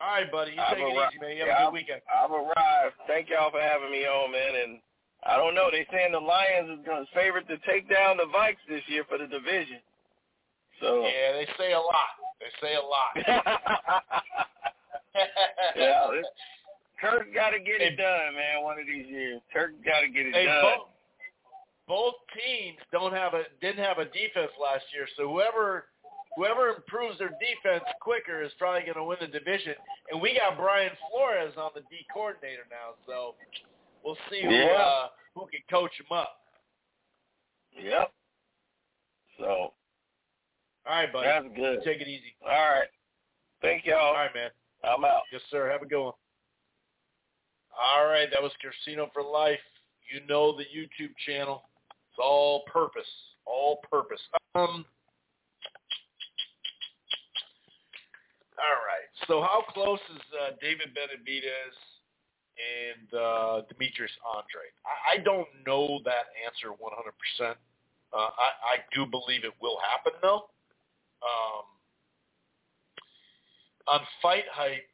All 0.00 0.14
right, 0.14 0.30
buddy. 0.30 0.52
You 0.52 0.62
take 0.70 0.78
it 0.78 0.88
easy, 0.88 1.20
man. 1.20 1.36
You 1.36 1.40
have 1.40 1.48
yeah, 1.48 1.62
a 1.62 1.66
good 1.66 1.74
weekend. 1.74 2.00
I've 2.06 2.30
arrived. 2.30 2.94
Thank 3.06 3.30
y'all 3.30 3.50
for 3.50 3.60
having 3.60 3.90
me 3.90 4.06
on, 4.06 4.30
man. 4.32 4.54
And 4.54 4.78
I 5.26 5.36
don't 5.36 5.54
know. 5.54 5.68
They 5.70 5.86
saying 5.92 6.12
the 6.12 6.20
Lions 6.20 6.70
is 6.78 6.86
going 6.86 7.04
to 7.04 7.10
favorite 7.14 7.48
to 7.48 7.58
take 7.66 7.90
down 7.90 8.16
the 8.16 8.30
Vikes 8.30 8.62
this 8.68 8.82
year 8.86 9.04
for 9.08 9.18
the 9.18 9.26
division. 9.26 9.80
So 10.80 11.02
yeah, 11.02 11.32
they 11.32 11.46
say 11.58 11.72
a 11.72 11.80
lot. 11.80 12.14
They 12.38 12.50
say 12.62 12.74
a 12.74 12.80
lot. 12.80 13.12
yeah, 15.76 16.06
Kirk 17.00 17.34
got 17.34 17.50
to 17.50 17.58
get 17.58 17.80
it 17.80 17.96
done, 17.96 18.34
man. 18.34 18.62
One 18.62 18.78
of 18.78 18.86
these 18.86 19.06
years, 19.06 19.40
Kirk 19.52 19.72
got 19.84 20.00
to 20.00 20.08
get 20.08 20.26
it 20.26 20.46
done. 20.46 20.62
Both, 20.62 20.88
both 21.88 22.14
teams 22.34 22.78
don't 22.92 23.12
have 23.12 23.34
a 23.34 23.42
didn't 23.60 23.82
have 23.84 23.98
a 23.98 24.04
defense 24.06 24.52
last 24.60 24.84
year, 24.94 25.06
so 25.16 25.26
whoever 25.30 25.86
whoever 26.36 26.68
improves 26.68 27.18
their 27.18 27.34
defense 27.42 27.84
quicker 28.00 28.42
is 28.42 28.52
probably 28.58 28.82
going 28.82 28.98
to 28.98 29.04
win 29.04 29.18
the 29.20 29.26
division. 29.26 29.74
And 30.10 30.20
we 30.20 30.38
got 30.38 30.58
Brian 30.58 30.92
Flores 31.10 31.54
on 31.56 31.70
the 31.74 31.82
D 31.90 32.06
coordinator 32.12 32.66
now, 32.70 32.94
so 33.06 33.34
we'll 34.04 34.16
see 34.30 34.42
who 34.42 34.50
yeah. 34.50 34.72
uh, 34.72 35.06
who 35.34 35.46
can 35.46 35.60
coach 35.70 35.92
him 35.98 36.16
up. 36.16 36.36
Yep. 37.82 38.12
So. 39.38 39.44
All 39.44 39.74
right, 40.86 41.12
buddy. 41.12 41.26
That's 41.26 41.54
good. 41.54 41.80
Take 41.84 42.00
it 42.00 42.08
easy. 42.08 42.34
All 42.42 42.48
right. 42.48 42.88
Thank 43.60 43.84
y'all. 43.84 43.98
All 43.98 44.14
right, 44.14 44.34
man. 44.34 44.50
I'm 44.84 45.04
out. 45.04 45.22
Yes, 45.32 45.42
sir. 45.50 45.70
Have 45.70 45.82
a 45.82 45.86
good 45.86 46.02
one. 46.02 46.12
All 47.78 48.06
right, 48.06 48.28
that 48.32 48.42
was 48.42 48.52
Casino 48.60 49.08
for 49.12 49.22
Life. 49.22 49.58
You 50.12 50.20
know 50.26 50.56
the 50.56 50.64
YouTube 50.64 51.12
channel. 51.26 51.62
It's 51.90 52.18
all 52.18 52.64
purpose. 52.66 53.06
All 53.46 53.80
purpose. 53.90 54.20
Um. 54.54 54.84
All 58.58 58.80
right. 58.82 59.06
So 59.28 59.40
how 59.42 59.62
close 59.72 60.00
is 60.14 60.22
uh, 60.42 60.50
David 60.60 60.88
Benavidez 60.88 61.76
and 62.58 63.08
uh, 63.14 63.62
Demetrius 63.70 64.12
Andrade? 64.34 64.74
I, 64.84 65.18
I 65.18 65.22
don't 65.22 65.48
know 65.66 66.00
that 66.04 66.34
answer 66.44 66.74
100%. 66.74 67.54
Uh, 68.10 68.16
I, 68.16 68.18
I 68.18 68.76
do 68.94 69.06
believe 69.06 69.44
it 69.44 69.54
will 69.60 69.78
happen, 69.80 70.12
though. 70.22 70.50
Um, 71.22 71.64
on 73.86 74.00
Fight 74.22 74.44
Hype, 74.52 74.88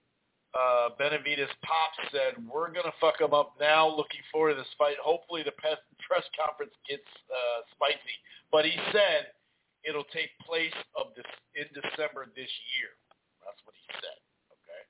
uh, 0.54 0.94
Benavidez 1.00 1.50
Pop 1.66 1.92
said, 2.12 2.38
we're 2.46 2.70
going 2.70 2.86
to 2.86 2.94
fuck 3.00 3.20
him 3.20 3.34
up 3.34 3.58
now. 3.58 3.88
Looking 3.88 4.22
forward 4.30 4.54
to 4.54 4.62
this 4.62 4.70
fight. 4.78 4.94
Hopefully 5.02 5.42
the 5.42 5.52
press, 5.58 5.78
press 6.06 6.22
conference 6.38 6.72
gets 6.88 7.06
uh, 7.26 7.66
spicy. 7.74 8.16
But 8.54 8.64
he 8.64 8.74
said 8.94 9.34
it'll 9.82 10.08
take 10.14 10.30
place 10.46 10.74
of 10.94 11.10
this 11.18 11.26
in 11.58 11.66
December 11.74 12.30
this 12.38 12.50
year. 12.78 12.94
That's 13.42 13.60
what 13.66 13.74
he 13.76 13.86
said. 14.00 14.18
Okay. 14.62 14.82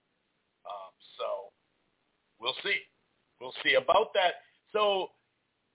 Um, 0.69 0.93
so 1.19 1.44
we'll 2.41 2.57
see. 2.63 2.79
We'll 3.41 3.55
see 3.63 3.75
about 3.75 4.15
that. 4.15 4.35
So 4.73 5.11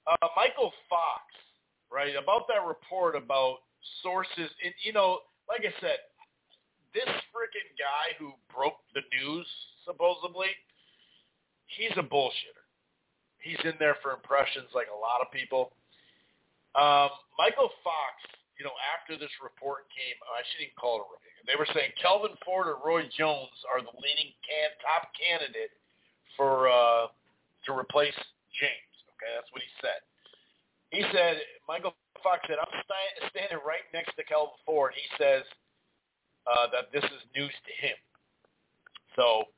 uh, 0.07 0.27
Michael 0.35 0.71
Fox, 0.89 1.23
right, 1.91 2.15
about 2.15 2.47
that 2.47 2.65
report 2.65 3.15
about 3.15 3.57
sources. 4.01 4.49
And, 4.63 4.73
you 4.83 4.93
know, 4.93 5.19
like 5.47 5.61
I 5.61 5.73
said, 5.81 5.97
this 6.93 7.09
freaking 7.29 7.69
guy 7.77 8.17
who 8.17 8.33
broke 8.53 8.81
the 8.93 9.01
news, 9.13 9.45
supposedly, 9.85 10.49
he's 11.77 11.93
a 11.97 12.05
bullshitter. 12.05 12.65
He's 13.39 13.59
in 13.63 13.77
there 13.79 13.95
for 14.01 14.11
impressions 14.11 14.67
like 14.75 14.91
a 14.91 14.99
lot 14.99 15.21
of 15.21 15.31
people. 15.31 15.71
Um, 16.75 17.09
Michael 17.37 17.71
Fox, 17.85 18.13
you 18.59 18.67
know, 18.67 18.75
after 18.93 19.15
this 19.15 19.31
report 19.39 19.87
came, 19.93 20.17
I 20.27 20.43
shouldn't 20.51 20.73
even 20.73 20.79
call 20.81 20.99
it 20.99 21.07
a 21.07 21.09
report. 21.09 21.45
They 21.47 21.57
were 21.57 21.69
saying 21.71 21.95
Calvin 21.97 22.35
Ford 22.43 22.67
or 22.67 22.77
Roy 22.83 23.07
Jones 23.15 23.55
are 23.71 23.79
the 23.79 23.95
leading 23.95 24.35
can, 24.43 24.69
top 24.83 25.09
candidate 25.15 25.71
for 26.39 26.71
uh, 26.71 27.11
to 27.67 27.75
replace 27.75 28.15
James. 28.55 28.95
Okay, 29.19 29.31
that's 29.35 29.51
what 29.51 29.59
he 29.59 29.71
said. 29.83 29.99
He 30.95 31.03
said, 31.11 31.43
Michael 31.67 31.93
Fox 32.23 32.39
said, 32.47 32.55
I'm 32.55 32.71
st- 32.87 33.29
standing 33.35 33.59
right 33.67 33.83
next 33.91 34.15
to 34.15 34.23
Calvin 34.23 34.55
Ford. 34.63 34.95
He 34.95 35.05
says, 35.19 35.43
uh, 36.47 36.71
that 36.71 36.89
this 36.95 37.03
is 37.03 37.21
news 37.35 37.51
to 37.51 37.73
him. 37.75 37.99
So 39.19 39.51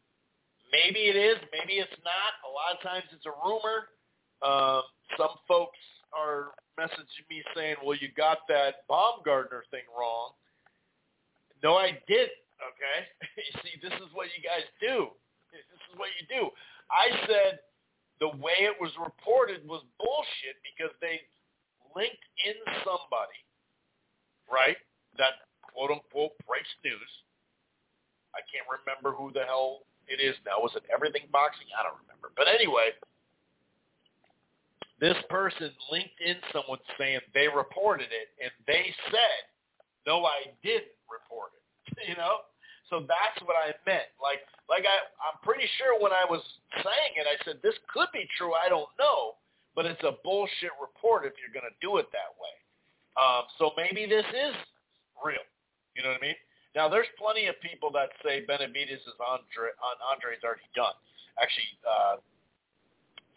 maybe 0.73 1.07
it 1.07 1.15
is, 1.15 1.37
maybe 1.53 1.77
it's 1.77 2.01
not. 2.01 2.41
A 2.43 2.51
lot 2.51 2.73
of 2.73 2.81
times 2.81 3.05
it's 3.13 3.29
a 3.29 3.35
rumor. 3.45 3.93
Uh, 4.41 4.81
some 5.15 5.37
folks 5.47 5.77
are 6.11 6.57
messaging 6.75 7.23
me 7.29 7.45
saying, 7.55 7.77
well, 7.85 7.95
you 7.95 8.09
got 8.17 8.43
that 8.49 8.89
Baumgardner 8.89 9.63
thing 9.69 9.85
wrong. 9.93 10.33
No, 11.63 11.77
I 11.77 11.93
didn't, 12.09 12.41
okay? 12.59 12.97
you 13.37 13.53
see, 13.61 13.77
this 13.79 13.93
is 14.01 14.09
what 14.17 14.27
you 14.33 14.41
guys 14.41 14.65
do. 14.81 15.13
This 15.53 15.83
is 15.91 15.95
what 15.99 16.09
you 16.19 16.25
do. 16.27 16.49
I 16.91 17.07
said 17.25 17.59
the 18.19 18.29
way 18.37 18.67
it 18.67 18.75
was 18.79 18.91
reported 18.99 19.65
was 19.65 19.81
bullshit 19.97 20.59
because 20.61 20.93
they 21.01 21.23
linked 21.95 22.25
in 22.45 22.55
somebody, 22.85 23.39
right, 24.51 24.77
that 25.17 25.47
quote 25.63 25.91
unquote 25.91 26.35
breaks 26.45 26.69
news. 26.83 27.11
I 28.35 28.43
can't 28.47 28.67
remember 28.67 29.15
who 29.15 29.31
the 29.33 29.43
hell 29.43 29.87
it 30.07 30.19
is 30.19 30.35
now. 30.45 30.59
Was 30.59 30.75
it 30.75 30.83
Everything 30.91 31.27
Boxing? 31.31 31.67
I 31.75 31.83
don't 31.83 31.99
remember. 32.03 32.31
But 32.35 32.47
anyway, 32.47 32.95
this 35.01 35.17
person 35.29 35.71
linked 35.91 36.19
in 36.21 36.37
someone 36.53 36.79
saying 36.99 37.19
they 37.33 37.47
reported 37.49 38.13
it, 38.13 38.29
and 38.37 38.51
they 38.67 38.93
said, 39.09 39.41
no, 40.05 40.23
I 40.23 40.53
didn't 40.63 40.93
report 41.09 41.51
it. 41.57 41.63
you 42.07 42.15
know? 42.15 42.45
So 42.91 42.99
that's 43.07 43.39
what 43.47 43.55
I 43.55 43.71
meant. 43.87 44.11
Like, 44.19 44.43
like 44.67 44.83
I, 44.83 44.97
I'm 45.23 45.39
pretty 45.47 45.63
sure 45.79 45.95
when 45.95 46.11
I 46.11 46.27
was 46.27 46.43
saying 46.75 47.15
it, 47.15 47.23
I 47.23 47.39
said, 47.47 47.63
this 47.63 47.79
could 47.87 48.11
be 48.11 48.27
true. 48.35 48.51
I 48.51 48.67
don't 48.67 48.91
know. 48.99 49.39
But 49.71 49.87
it's 49.87 50.03
a 50.03 50.19
bullshit 50.27 50.75
report 50.75 51.23
if 51.23 51.31
you're 51.39 51.55
going 51.55 51.65
to 51.65 51.77
do 51.79 51.95
it 52.03 52.11
that 52.11 52.35
way. 52.35 52.55
Um, 53.15 53.47
so 53.55 53.71
maybe 53.79 54.03
this 54.03 54.27
is 54.27 54.51
real. 55.23 55.39
You 55.95 56.03
know 56.03 56.11
what 56.11 56.19
I 56.19 56.35
mean? 56.35 56.39
Now, 56.75 56.91
there's 56.91 57.07
plenty 57.15 57.47
of 57.47 57.55
people 57.63 57.87
that 57.95 58.11
say 58.19 58.43
Benavidez 58.43 58.99
is 58.99 59.15
Andrade, 59.23 59.75
Andrade's 60.11 60.43
already 60.43 60.67
done. 60.75 60.95
Actually, 61.39 61.71
uh, 61.87 62.15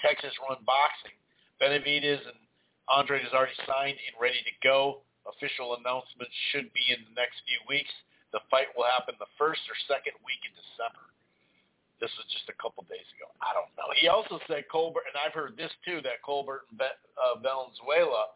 Texas 0.02 0.34
Run 0.42 0.58
Boxing, 0.66 1.14
Benavidez 1.62 2.26
and 2.26 2.38
Andrade 2.90 3.22
is 3.22 3.34
already 3.34 3.58
signed 3.66 3.98
and 4.02 4.14
ready 4.18 4.42
to 4.42 4.54
go. 4.66 5.06
Official 5.26 5.78
announcement 5.78 6.30
should 6.50 6.66
be 6.74 6.90
in 6.90 7.00
the 7.06 7.14
next 7.14 7.42
few 7.46 7.62
weeks. 7.70 7.90
The 8.34 8.42
fight 8.50 8.74
will 8.74 8.90
happen 8.90 9.14
the 9.22 9.30
first 9.38 9.62
or 9.70 9.78
second 9.86 10.18
week 10.26 10.42
in 10.42 10.50
December. 10.58 11.14
This 12.02 12.10
was 12.18 12.26
just 12.34 12.50
a 12.50 12.56
couple 12.58 12.82
days 12.90 13.06
ago. 13.14 13.30
I 13.38 13.54
don't 13.54 13.70
know. 13.78 13.86
He 13.94 14.10
also 14.10 14.42
said 14.50 14.66
Colbert, 14.66 15.06
and 15.06 15.14
I've 15.14 15.32
heard 15.32 15.54
this 15.54 15.70
too, 15.86 16.02
that 16.02 16.18
Colbert 16.26 16.66
and 16.68 16.82
uh, 16.82 17.38
Valenzuela, 17.38 18.34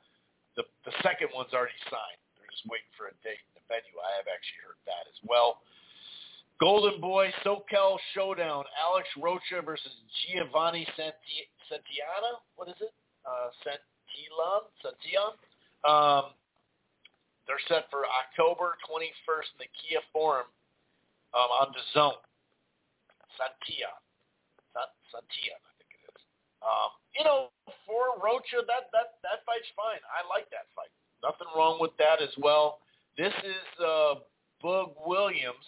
the 0.54 0.62
the 0.86 0.94
second 1.02 1.34
one's 1.34 1.50
already 1.50 1.76
signed. 1.90 2.22
They're 2.38 2.48
just 2.48 2.64
waiting 2.70 2.88
for 2.94 3.10
a 3.10 3.14
date 3.26 3.42
venue. 3.68 3.98
I 4.00 4.12
have 4.16 4.26
actually 4.26 4.64
heard 4.64 4.80
that 4.88 5.04
as 5.06 5.18
well. 5.22 5.60
Golden 6.58 6.98
Boy 7.00 7.30
SoCal 7.44 8.00
Showdown. 8.16 8.64
Alex 8.74 9.06
Rocha 9.14 9.62
versus 9.62 9.92
Giovanni 10.26 10.88
Santi- 10.96 11.50
Santiana. 11.70 12.42
What 12.56 12.66
is 12.68 12.80
it? 12.80 12.90
Uh, 13.22 13.52
Santillan? 13.62 14.66
Santillan? 14.82 15.36
Um, 15.86 16.34
they're 17.48 17.64
set 17.64 17.88
for 17.88 18.04
October 18.04 18.76
21st 18.84 19.56
in 19.56 19.58
the 19.64 19.70
Kia 19.72 20.04
Forum 20.12 20.46
um, 21.32 21.48
on 21.64 21.72
the 21.72 21.80
zone. 21.96 22.20
Santia. 23.40 23.90
Santia, 25.08 25.56
I 25.56 25.72
think 25.80 25.90
it 25.96 26.02
is. 26.04 26.20
Um, 26.60 26.92
you 27.16 27.24
know, 27.24 27.48
for 27.88 28.20
Rocha, 28.20 28.60
that, 28.68 28.92
that, 28.92 29.16
that 29.24 29.40
fight's 29.48 29.72
fine. 29.72 30.04
I 30.12 30.20
like 30.28 30.46
that 30.52 30.68
fight. 30.76 30.92
Nothing 31.24 31.48
wrong 31.56 31.80
with 31.80 31.96
that 31.96 32.20
as 32.20 32.30
well. 32.38 32.84
This 33.16 33.32
is 33.42 33.66
uh, 33.80 34.22
Bug 34.60 34.94
Williams. 35.02 35.64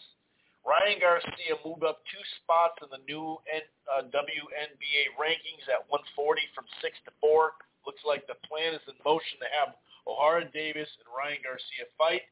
Ryan 0.61 1.01
Garcia 1.01 1.57
moved 1.65 1.89
up 1.89 2.05
two 2.13 2.21
spots 2.45 2.77
in 2.85 2.93
the 2.93 3.01
new 3.09 3.41
N, 3.49 3.65
uh, 3.89 4.05
WBA 4.13 5.17
rankings 5.17 5.65
at 5.73 5.81
140 5.89 6.13
from 6.53 6.69
6 6.85 6.93
to 7.09 7.13
4. 7.25 7.57
Looks 7.89 8.05
like 8.05 8.29
the 8.29 8.37
plan 8.45 8.77
is 8.77 8.85
in 8.85 8.95
motion 9.01 9.41
to 9.41 9.49
have 9.57 9.73
Ohara 10.09 10.51
Davies 10.53 10.89
and 11.01 11.09
Ryan 11.11 11.39
Garcia 11.43 11.87
fight 11.99 12.23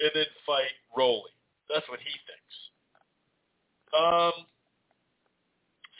and 0.00 0.10
then 0.14 0.26
fight 0.46 0.74
Rolly. 0.96 1.32
That's 1.72 1.88
what 1.88 2.00
he 2.00 2.12
thinks. 2.26 2.54
Um, 3.94 4.46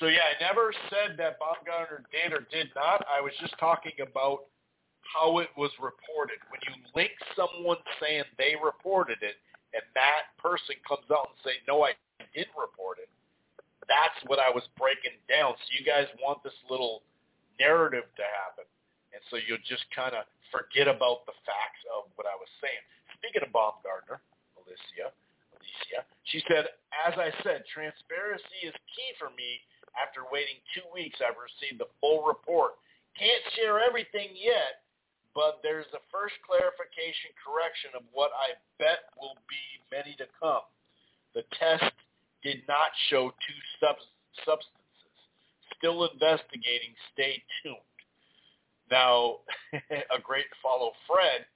so 0.01 0.07
yeah, 0.11 0.27
I 0.27 0.35
never 0.43 0.75
said 0.91 1.17
that 1.19 1.39
Baumgardner 1.39 2.03
did 2.11 2.35
or 2.35 2.47
did 2.51 2.69
not. 2.75 3.07
I 3.07 3.21
was 3.23 3.33
just 3.41 3.55
talking 3.59 3.95
about 4.03 4.51
how 5.07 5.39
it 5.39 5.49
was 5.57 5.71
reported. 5.79 6.43
When 6.51 6.61
you 6.67 6.75
link 6.97 7.13
someone 7.39 7.79
saying 8.03 8.25
they 8.37 8.59
reported 8.59 9.23
it 9.23 9.39
and 9.73 9.83
that 9.95 10.35
person 10.43 10.75
comes 10.87 11.07
out 11.11 11.31
and 11.31 11.39
say, 11.47 11.63
no, 11.69 11.87
I 11.87 11.95
didn't 12.35 12.59
report 12.59 12.99
it, 12.99 13.09
that's 13.87 14.19
what 14.27 14.39
I 14.43 14.51
was 14.51 14.65
breaking 14.75 15.15
down. 15.31 15.55
So 15.55 15.69
you 15.79 15.85
guys 15.87 16.11
want 16.19 16.43
this 16.43 16.57
little 16.69 17.03
narrative 17.61 18.05
to 18.17 18.25
happen. 18.27 18.67
And 19.15 19.23
so 19.31 19.39
you'll 19.39 19.63
just 19.63 19.87
kind 19.95 20.19
of 20.19 20.27
forget 20.51 20.91
about 20.91 21.23
the 21.31 21.37
facts 21.47 21.83
of 21.95 22.11
what 22.19 22.27
I 22.27 22.35
was 22.35 22.51
saying. 22.59 22.83
Speaking 23.23 23.47
of 23.47 23.55
Baumgardner, 23.55 24.19
Alycia, 24.59 25.15
Alycia, 25.55 26.03
she 26.27 26.43
said, 26.51 26.67
as 27.07 27.15
I 27.15 27.31
said, 27.47 27.63
transparency 27.71 28.67
is 28.67 28.75
key 28.91 29.11
for 29.23 29.31
me. 29.39 29.63
After 29.95 30.27
waiting 30.35 30.59
two 30.75 30.83
weeks, 30.91 31.23
I've 31.23 31.39
received 31.39 31.79
the 31.79 31.87
full 32.03 32.27
report. 32.27 32.75
Can't 33.15 33.47
share 33.55 33.79
everything 33.79 34.35
yet, 34.35 34.83
but 35.39 35.63
there's 35.63 35.87
a 35.95 36.03
first 36.11 36.35
clarification 36.43 37.31
correction 37.39 37.95
of 37.95 38.03
what 38.11 38.35
I 38.35 38.59
bet 38.83 39.15
will 39.15 39.39
be 39.47 39.63
many 39.95 40.19
to 40.19 40.27
come. 40.43 40.67
The 41.39 41.47
test 41.55 41.95
did 42.43 42.67
not 42.67 42.91
show 43.11 43.31
two 43.31 43.61
sub- 43.79 44.11
substances. 44.43 45.15
Still 45.79 46.03
investigating. 46.11 46.99
Stay 47.15 47.39
tuned. 47.63 47.94
Now, 48.91 49.45
a 50.17 50.21
great 50.21 50.49
follow, 50.63 50.93
Fred, 51.09 51.47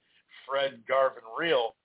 Fred 0.47 0.81
Garvin 0.87 1.25
Real. 1.37 1.75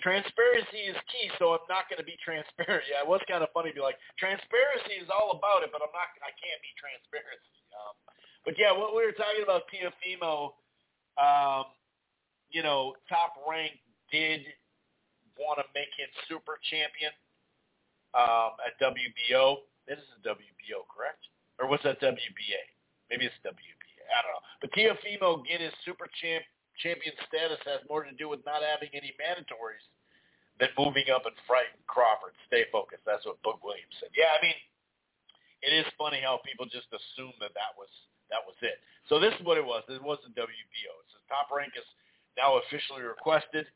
Transparency 0.00 0.90
is 0.90 0.98
key, 1.12 1.30
so 1.38 1.54
I'm 1.54 1.68
not 1.70 1.86
going 1.86 2.02
to 2.02 2.08
be 2.08 2.18
transparent. 2.26 2.88
Yeah, 2.90 3.04
it 3.04 3.08
was 3.08 3.22
kind 3.28 3.44
of 3.44 3.52
funny 3.54 3.70
to 3.70 3.78
be 3.78 3.84
like, 3.84 4.00
transparency 4.18 4.98
is 4.98 5.12
all 5.12 5.36
about 5.36 5.62
it, 5.62 5.70
but 5.70 5.84
I'm 5.84 5.92
not. 5.94 6.10
I 6.24 6.32
can't 6.40 6.60
be 6.64 6.72
transparency. 6.74 7.58
Um, 7.70 7.94
but 8.42 8.58
yeah, 8.58 8.74
what 8.74 8.96
we 8.96 9.06
were 9.06 9.14
talking 9.14 9.44
about 9.46 9.70
Teofimo 9.70 10.58
um, 11.20 11.68
you 12.50 12.62
know, 12.62 12.94
Top 13.08 13.36
Rank 13.48 13.72
did 14.10 14.44
want 15.36 15.58
to 15.58 15.66
make 15.74 15.92
him 15.96 16.08
super 16.28 16.60
champion 16.68 17.12
um, 18.12 18.56
at 18.64 18.76
WBO. 18.80 19.64
This 19.88 19.98
is 19.98 20.12
WBO, 20.24 20.84
correct? 20.88 21.20
Or 21.58 21.68
was 21.68 21.80
that 21.84 22.00
WBA? 22.00 22.62
Maybe 23.10 23.26
it's 23.26 23.40
WBA. 23.44 23.81
I 24.10 24.18
don't 24.22 24.34
know. 24.34 24.46
But 24.60 24.70
Teofimo 24.74 25.44
get 25.46 25.60
his 25.60 25.74
super 25.84 26.08
champ 26.20 26.44
champion 26.80 27.12
status 27.28 27.60
has 27.68 27.84
more 27.86 28.02
to 28.02 28.14
do 28.16 28.32
with 28.32 28.40
not 28.48 28.64
having 28.64 28.88
any 28.96 29.12
mandatories 29.20 29.84
than 30.56 30.72
moving 30.74 31.12
up 31.12 31.28
and 31.28 31.36
fighting 31.44 31.76
Crawford. 31.84 32.32
Stay 32.48 32.64
focused. 32.72 33.04
That's 33.04 33.22
what 33.28 33.36
Boog 33.44 33.60
Williams 33.60 33.92
said. 34.00 34.08
Yeah, 34.16 34.32
I 34.32 34.40
mean, 34.40 34.56
it 35.62 35.72
is 35.76 35.86
funny 36.00 36.18
how 36.24 36.40
people 36.42 36.66
just 36.66 36.88
assume 36.90 37.36
that 37.38 37.54
that 37.54 37.76
was 37.78 37.92
that 38.32 38.40
was 38.42 38.56
it. 38.64 38.80
So 39.12 39.20
this 39.20 39.36
is 39.36 39.44
what 39.44 39.60
it 39.60 39.66
was. 39.66 39.84
It 39.92 40.00
wasn't 40.00 40.32
WBO. 40.32 40.92
It 41.04 41.08
says 41.12 41.22
top 41.28 41.52
rank 41.52 41.76
is 41.76 41.84
now 42.34 42.56
officially 42.64 43.04
requested 43.04 43.68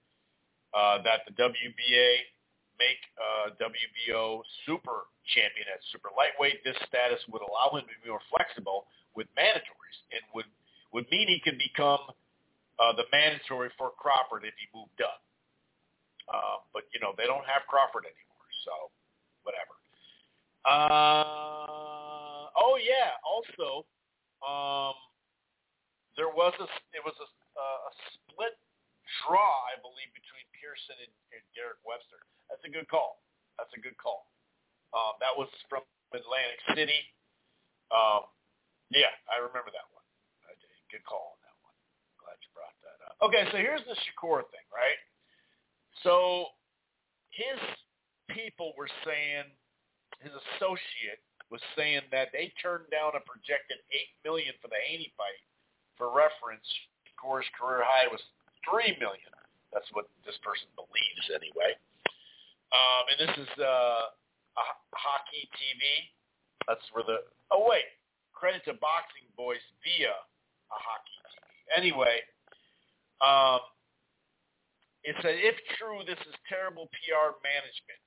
uh, 0.73 1.05
that 1.05 1.29
the 1.29 1.35
WBA 1.37 2.09
make 2.81 3.01
uh, 3.17 3.53
WBO 3.57 4.41
super 4.65 5.09
champion 5.33 5.69
at 5.73 5.81
super 5.93 6.13
lightweight. 6.17 6.65
This 6.65 6.77
status 6.89 7.21
would 7.33 7.45
allow 7.45 7.77
him 7.77 7.85
to 7.89 7.97
be 8.01 8.09
more 8.09 8.25
flexible 8.33 8.89
with 9.17 9.27
mandatories 9.35 9.99
and 10.13 10.23
would 10.35 10.47
would 10.93 11.09
mean 11.11 11.29
he 11.29 11.41
could 11.43 11.59
become 11.59 12.01
uh, 12.79 12.93
the 12.95 13.05
mandatory 13.11 13.73
for 13.77 13.91
Crawford 13.97 14.45
if 14.45 14.55
he 14.61 14.69
moved 14.77 15.01
up. 15.03 15.25
Uh, 16.29 16.63
but 16.73 16.85
you 16.93 17.01
know 17.01 17.17
they 17.17 17.27
don't 17.27 17.47
have 17.49 17.65
Crawford 17.67 18.05
anymore, 18.05 18.49
so 18.65 18.93
whatever. 19.43 19.75
Uh, 20.67 22.51
oh 22.59 22.77
yeah. 22.83 23.17
Also, 23.23 23.87
um, 24.43 24.95
there 26.19 26.31
was 26.31 26.53
a 26.59 26.69
it 26.93 27.03
was 27.05 27.15
a, 27.17 27.27
a 27.27 27.93
split 28.15 28.59
draw, 29.23 29.53
I 29.71 29.79
believe, 29.79 30.11
between 30.11 30.45
Pearson 30.59 30.99
and, 30.99 31.15
and 31.33 31.43
Derek 31.55 31.79
Webster. 31.87 32.19
That's 32.51 32.63
a 32.67 32.73
good 32.73 32.91
call. 32.91 33.23
That's 33.57 33.71
a 33.79 33.81
good 33.81 33.97
call. 33.97 34.27
Um, 34.91 35.19
that 35.23 35.35
was 35.35 35.49
from 35.71 35.87
Atlantic 36.11 36.61
City. 36.75 37.01
Um, 37.95 38.27
yeah, 38.95 39.13
I 39.27 39.43
remember 39.43 39.71
that 39.75 39.89
one. 39.95 40.05
Good 40.91 41.03
call 41.03 41.35
on 41.35 41.41
that 41.43 41.57
one. 41.67 41.77
Glad 42.23 42.39
you 42.39 42.51
brought 42.55 42.77
that 42.87 42.99
up. 43.03 43.19
Okay, 43.19 43.43
so 43.51 43.59
here's 43.59 43.83
the 43.91 43.99
Shakur 44.07 44.47
thing, 44.55 44.67
right? 44.71 45.01
So 46.07 46.55
his 47.35 47.59
people 48.31 48.71
were 48.79 48.89
saying, 49.03 49.51
his 50.23 50.31
associate 50.31 51.21
was 51.51 51.59
saying 51.75 52.07
that 52.15 52.31
they 52.31 52.55
turned 52.63 52.87
down 52.95 53.19
a 53.19 53.23
projected 53.27 53.83
eight 53.91 54.15
million 54.23 54.55
for 54.63 54.71
the 54.71 54.79
Haney 54.79 55.11
fight. 55.19 55.43
For 55.99 56.13
reference, 56.15 56.67
Shakur's 57.07 57.47
career 57.59 57.83
high 57.83 58.07
was 58.07 58.23
three 58.63 58.95
million. 59.03 59.33
That's 59.75 59.89
what 59.93 60.07
this 60.25 60.39
person 60.41 60.71
believes 60.79 61.27
anyway. 61.35 61.75
Um, 62.71 63.03
and 63.11 63.19
this 63.27 63.35
is 63.43 63.53
uh, 63.59 64.11
a 64.11 64.65
hockey 64.95 65.51
TV. 65.55 65.83
That's 66.67 66.83
where 66.93 67.05
the 67.07 67.27
oh 67.51 67.67
wait, 67.67 67.87
credit 68.37 68.61
to 68.69 68.77
Boxing 68.79 69.25
Voice 69.35 69.65
via 69.81 70.13
a 70.13 70.79
hockey 70.79 71.17
TV. 71.33 71.49
Anyway, 71.73 72.21
um, 73.25 73.65
it 75.03 75.17
said 75.25 75.41
if 75.41 75.57
true, 75.81 76.05
this 76.05 76.21
is 76.29 76.35
terrible 76.47 76.93
PR 77.01 77.35
management. 77.41 78.01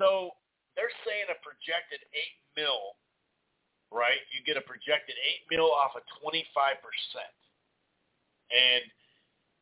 So 0.00 0.32
they're 0.74 0.92
saying 1.04 1.28
a 1.28 1.38
projected 1.44 2.00
eight 2.16 2.36
mil, 2.56 2.96
right? 3.92 4.24
You 4.32 4.40
get 4.48 4.56
a 4.56 4.64
projected 4.64 5.20
eight 5.20 5.44
mil 5.52 5.68
off 5.68 5.92
of 5.94 6.02
twenty 6.18 6.48
five 6.56 6.80
percent, 6.80 7.36
and 8.50 8.82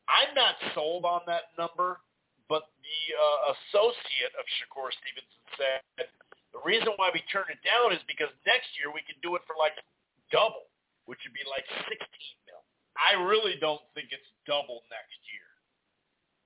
I'm 0.07 0.31
not 0.33 0.55
sold 0.73 1.05
on 1.05 1.21
that 1.27 1.51
number 1.59 1.99
but 2.49 2.69
the 2.83 2.99
uh, 3.15 3.39
associate 3.55 4.33
of 4.35 4.43
Shakur 4.59 4.91
Stevenson 4.91 5.43
said 5.55 5.81
the 6.53 6.61
reason 6.61 6.93
why 6.99 7.09
we 7.13 7.23
turned 7.31 7.49
it 7.49 7.61
down 7.65 7.95
is 7.95 8.03
because 8.05 8.29
next 8.45 8.69
year 8.77 8.93
we 8.93 9.01
can 9.07 9.17
do 9.25 9.35
it 9.39 9.43
for 9.47 9.55
like 9.57 9.73
double, 10.33 10.65
which 11.05 11.21
would 11.21 11.37
be 11.37 11.45
like 11.45 11.63
16 11.85 11.93
mil. 12.49 12.61
I 12.97 13.13
really 13.21 13.55
don't 13.61 13.81
think 13.93 14.09
it's 14.09 14.25
double 14.49 14.81
next 14.89 15.21
year. 15.29 15.47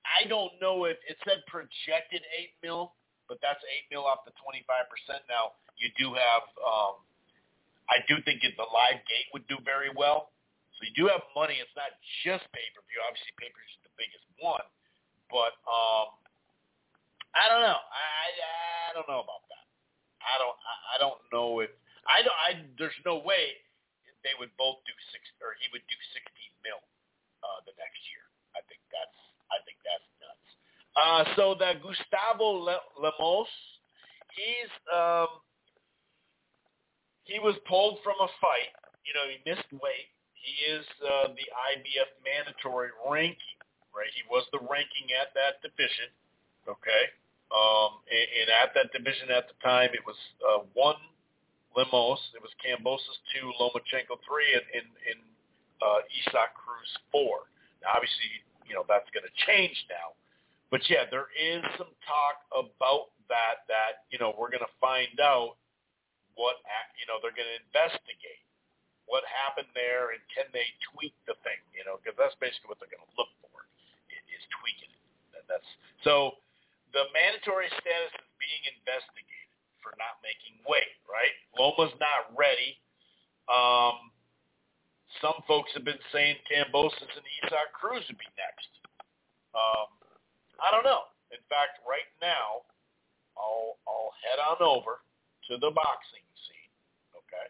I 0.04 0.28
don't 0.28 0.52
know 0.60 0.84
if 0.84 1.00
it 1.08 1.16
said 1.24 1.40
projected 1.48 2.20
8 2.60 2.64
mil, 2.64 2.92
but 3.28 3.40
that's 3.40 3.60
8 3.88 3.92
mil 3.92 4.04
off 4.04 4.28
the 4.28 4.36
25%. 4.36 4.60
Now, 5.28 5.56
you 5.80 5.88
do 5.96 6.12
have, 6.12 6.44
um, 6.60 7.00
I 7.88 8.04
do 8.04 8.20
think 8.24 8.44
the 8.44 8.68
live 8.68 9.00
gate 9.08 9.28
would 9.32 9.48
do 9.48 9.56
very 9.64 9.92
well. 9.92 10.32
So 10.76 10.86
you 10.86 10.94
do 10.94 11.10
have 11.10 11.24
money. 11.34 11.58
It's 11.58 11.72
not 11.74 11.90
just 12.22 12.44
pay-per-view. 12.54 12.98
Obviously, 13.08 13.32
pay-per-view 13.40 13.72
is 13.72 13.82
the 13.84 13.94
biggest 13.98 14.24
one. 14.38 14.64
But 15.28 15.56
um, 15.66 16.14
I 17.36 17.50
don't 17.50 17.60
know. 17.60 17.80
I, 17.82 18.26
I 18.88 18.90
don't 18.94 19.08
know 19.10 19.20
about 19.20 19.44
that. 19.50 19.58
I 20.22 20.34
don't 20.38 20.56
I, 20.58 20.74
I 20.94 20.96
don't 20.98 21.20
know 21.32 21.60
if 21.60 21.70
I 22.06 22.18
don't 22.22 22.38
I 22.38 22.50
there's 22.78 22.96
no 23.04 23.22
way 23.22 23.58
they 24.26 24.34
would 24.38 24.52
both 24.58 24.80
do 24.84 24.94
six 25.14 25.22
or 25.42 25.54
he 25.62 25.66
would 25.70 25.84
do 25.86 25.98
16 26.14 26.66
mil 26.66 26.80
uh, 27.42 27.58
the 27.68 27.74
next 27.78 28.00
year. 28.10 28.24
I 28.54 28.60
think 28.66 28.82
that's 28.90 29.18
I 29.48 29.58
think 29.64 29.78
that's 29.84 30.06
nuts. 30.20 30.48
Uh, 30.98 31.22
so 31.38 31.44
that 31.58 31.80
Gustavo 31.80 32.62
Lemos, 32.98 33.50
he's 34.34 34.72
um, 34.90 35.30
he 37.24 37.38
was 37.38 37.54
pulled 37.68 38.00
from 38.02 38.18
a 38.20 38.30
fight. 38.42 38.72
You 39.06 39.12
know, 39.16 39.24
he 39.28 39.38
missed 39.48 39.68
weight. 39.72 40.10
He 40.36 40.52
is 40.70 40.84
uh, 41.04 41.32
the 41.32 41.46
IBF 41.76 42.10
mandatory 42.24 42.92
ranking 43.04 43.58
right? 43.98 44.10
He 44.14 44.22
was 44.30 44.46
the 44.54 44.62
ranking 44.62 45.10
at 45.18 45.34
that 45.34 45.58
division, 45.58 46.06
okay? 46.70 47.04
Um, 47.50 48.04
and, 48.06 48.26
and 48.38 48.48
at 48.62 48.70
that 48.78 48.94
division 48.94 49.34
at 49.34 49.50
the 49.50 49.58
time, 49.58 49.90
it 49.90 50.04
was 50.06 50.18
uh, 50.46 50.62
one 50.78 51.02
Lemos, 51.76 52.20
it 52.34 52.42
was 52.42 52.52
Kambosos 52.60 53.18
two, 53.32 53.52
Lomachenko 53.60 54.18
three, 54.24 54.50
and, 54.54 54.66
and, 54.74 54.88
and 55.08 55.20
uh, 55.82 56.00
Isaac 56.08 56.52
Cruz 56.56 56.90
four. 57.12 57.50
Now, 57.82 57.96
obviously, 57.96 58.28
you 58.66 58.74
know 58.74 58.84
that's 58.88 59.08
going 59.14 59.24
to 59.26 59.34
change 59.46 59.76
now, 59.88 60.16
but 60.70 60.82
yeah, 60.90 61.06
there 61.10 61.30
is 61.36 61.62
some 61.76 61.92
talk 62.04 62.44
about 62.52 63.14
that. 63.28 63.68
That 63.68 64.08
you 64.10 64.18
know 64.18 64.34
we're 64.34 64.50
going 64.50 64.64
to 64.64 64.76
find 64.80 65.20
out 65.20 65.56
what 66.34 66.58
you 66.98 67.06
know 67.06 67.20
they're 67.22 67.36
going 67.36 67.48
to 67.48 67.60
investigate 67.68 68.42
what 69.08 69.24
happened 69.24 69.68
there 69.72 70.12
and 70.12 70.20
can 70.28 70.44
they 70.52 70.68
tweak 70.92 71.16
the 71.24 71.32
thing, 71.40 71.56
you 71.72 71.80
know, 71.82 71.96
because 71.96 72.12
that's 72.20 72.36
basically 72.44 72.68
what 72.68 72.76
they're 72.76 72.92
going 72.92 73.02
to 73.02 73.14
look 73.16 73.32
for 73.40 73.64
is 74.12 74.44
tweaking 74.60 74.92
it. 74.92 75.04
And 75.40 75.44
That's 75.48 75.64
so 76.04 76.36
the 76.92 77.08
mandatory 77.16 77.72
status 77.80 78.12
is 78.14 78.28
being 78.36 78.62
investigated 78.78 79.37
for 79.82 79.94
not 79.96 80.20
making 80.22 80.60
weight. 80.66 80.92
Right? 81.08 81.34
Loma's 81.56 81.94
not 81.98 82.32
ready. 82.36 82.78
Um, 83.48 84.12
some 85.24 85.40
folks 85.48 85.72
have 85.72 85.84
been 85.84 86.00
saying 86.12 86.36
Kambosos 86.44 87.12
and 87.16 87.26
Isaac 87.42 87.72
Cruz 87.72 88.04
would 88.06 88.20
be 88.20 88.30
next. 88.36 88.70
Um, 89.56 89.88
I 90.60 90.68
don't 90.70 90.84
know. 90.84 91.08
In 91.32 91.40
fact, 91.48 91.80
right 91.88 92.08
now, 92.20 92.64
I'll 93.36 93.80
I'll 93.88 94.12
head 94.20 94.40
on 94.40 94.60
over 94.60 95.00
to 95.48 95.56
the 95.56 95.72
boxing 95.72 96.24
scene, 96.44 96.72
okay, 97.16 97.48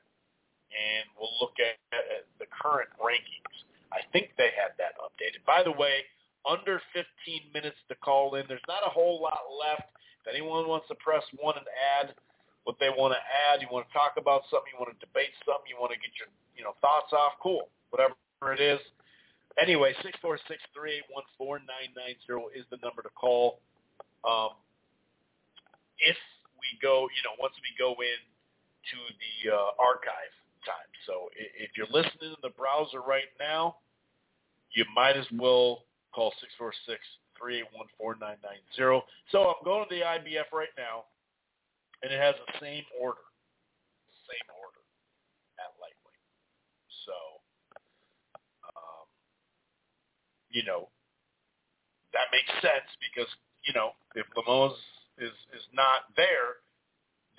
and 0.70 1.06
we'll 1.18 1.34
look 1.42 1.58
at, 1.58 1.78
at 1.94 2.26
the 2.38 2.46
current 2.50 2.90
rankings. 3.02 3.54
I 3.90 4.04
think 4.12 4.36
they 4.36 4.52
had 4.54 4.76
that 4.78 4.94
updated. 5.00 5.42
By 5.46 5.62
the 5.64 5.72
way, 5.72 6.04
under 6.46 6.80
15 6.92 7.04
minutes 7.52 7.78
to 7.88 7.94
call 7.96 8.34
in. 8.36 8.44
There's 8.48 8.64
not 8.68 8.86
a 8.86 8.90
whole 8.90 9.20
lot 9.20 9.48
left. 9.52 9.90
If 10.22 10.30
anyone 10.30 10.68
wants 10.68 10.88
to 10.88 10.96
press 10.96 11.22
one 11.38 11.56
and 11.56 11.66
add 11.98 12.14
what 12.64 12.76
they 12.80 12.90
want 12.90 13.14
to 13.14 13.22
add, 13.22 13.62
you 13.62 13.68
want 13.70 13.88
to 13.88 13.92
talk 13.94 14.18
about 14.18 14.44
something, 14.50 14.68
you 14.72 14.78
want 14.78 14.92
to 14.92 15.00
debate 15.00 15.32
something, 15.46 15.68
you 15.70 15.78
want 15.80 15.92
to 15.92 16.00
get 16.00 16.12
your 16.18 16.28
you 16.56 16.64
know 16.64 16.74
thoughts 16.80 17.12
off, 17.12 17.38
cool. 17.42 17.70
Whatever 17.90 18.14
it 18.52 18.60
is. 18.60 18.80
Anyway, 19.56 19.94
six 20.02 20.18
four 20.20 20.38
six 20.46 20.60
three 20.74 21.00
eight 21.00 21.08
one 21.10 21.24
four 21.36 21.58
nine 21.58 21.90
nine 21.96 22.18
zero 22.26 22.52
is 22.54 22.66
the 22.70 22.78
number 22.82 23.02
to 23.02 23.12
call. 23.14 23.60
Um, 24.26 24.58
if 25.98 26.18
we 26.60 26.68
go, 26.82 27.08
you 27.10 27.22
know, 27.24 27.34
once 27.40 27.54
we 27.62 27.70
go 27.78 27.94
in 28.02 28.20
to 28.90 28.98
the 29.18 29.54
uh, 29.54 29.70
archive 29.78 30.34
time. 30.66 30.90
So 31.06 31.30
if 31.34 31.70
you're 31.76 31.90
listening 31.90 32.34
in 32.34 32.42
the 32.42 32.50
browser 32.54 33.00
right 33.00 33.30
now, 33.38 33.76
you 34.74 34.84
might 34.94 35.16
as 35.16 35.26
well 35.32 35.88
Call 36.14 36.32
646-381-4990. 37.40 39.02
So 39.30 39.54
I'm 39.54 39.62
going 39.64 39.88
to 39.88 39.94
the 39.94 40.02
IBF 40.02 40.50
right 40.52 40.72
now, 40.76 41.08
and 42.02 42.12
it 42.12 42.18
has 42.18 42.34
the 42.46 42.58
same 42.60 42.84
order. 43.00 43.22
Same 44.28 44.48
order 44.60 44.82
at 45.56 45.72
lightweight. 45.80 46.26
So, 47.08 47.16
um, 48.68 49.08
you 50.52 50.62
know, 50.64 50.92
that 52.12 52.28
makes 52.28 52.52
sense 52.60 52.88
because, 53.00 53.30
you 53.64 53.72
know, 53.72 53.96
if 54.14 54.28
Lemos 54.36 54.76
is, 55.16 55.32
is 55.56 55.64
not 55.72 56.12
there, 56.16 56.60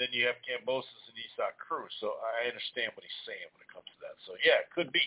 then 0.01 0.09
you 0.15 0.25
have 0.25 0.39
Kambosos 0.41 1.05
and 1.11 1.17
Isaac 1.19 1.59
Cruz. 1.61 1.91
So 2.01 2.17
I 2.23 2.47
understand 2.49 2.95
what 2.97 3.05
he's 3.05 3.21
saying 3.27 3.45
when 3.53 3.61
it 3.61 3.69
comes 3.69 3.85
to 3.85 3.99
that. 4.01 4.15
So 4.25 4.33
yeah, 4.41 4.63
it 4.63 4.71
could 4.73 4.89
be. 4.95 5.03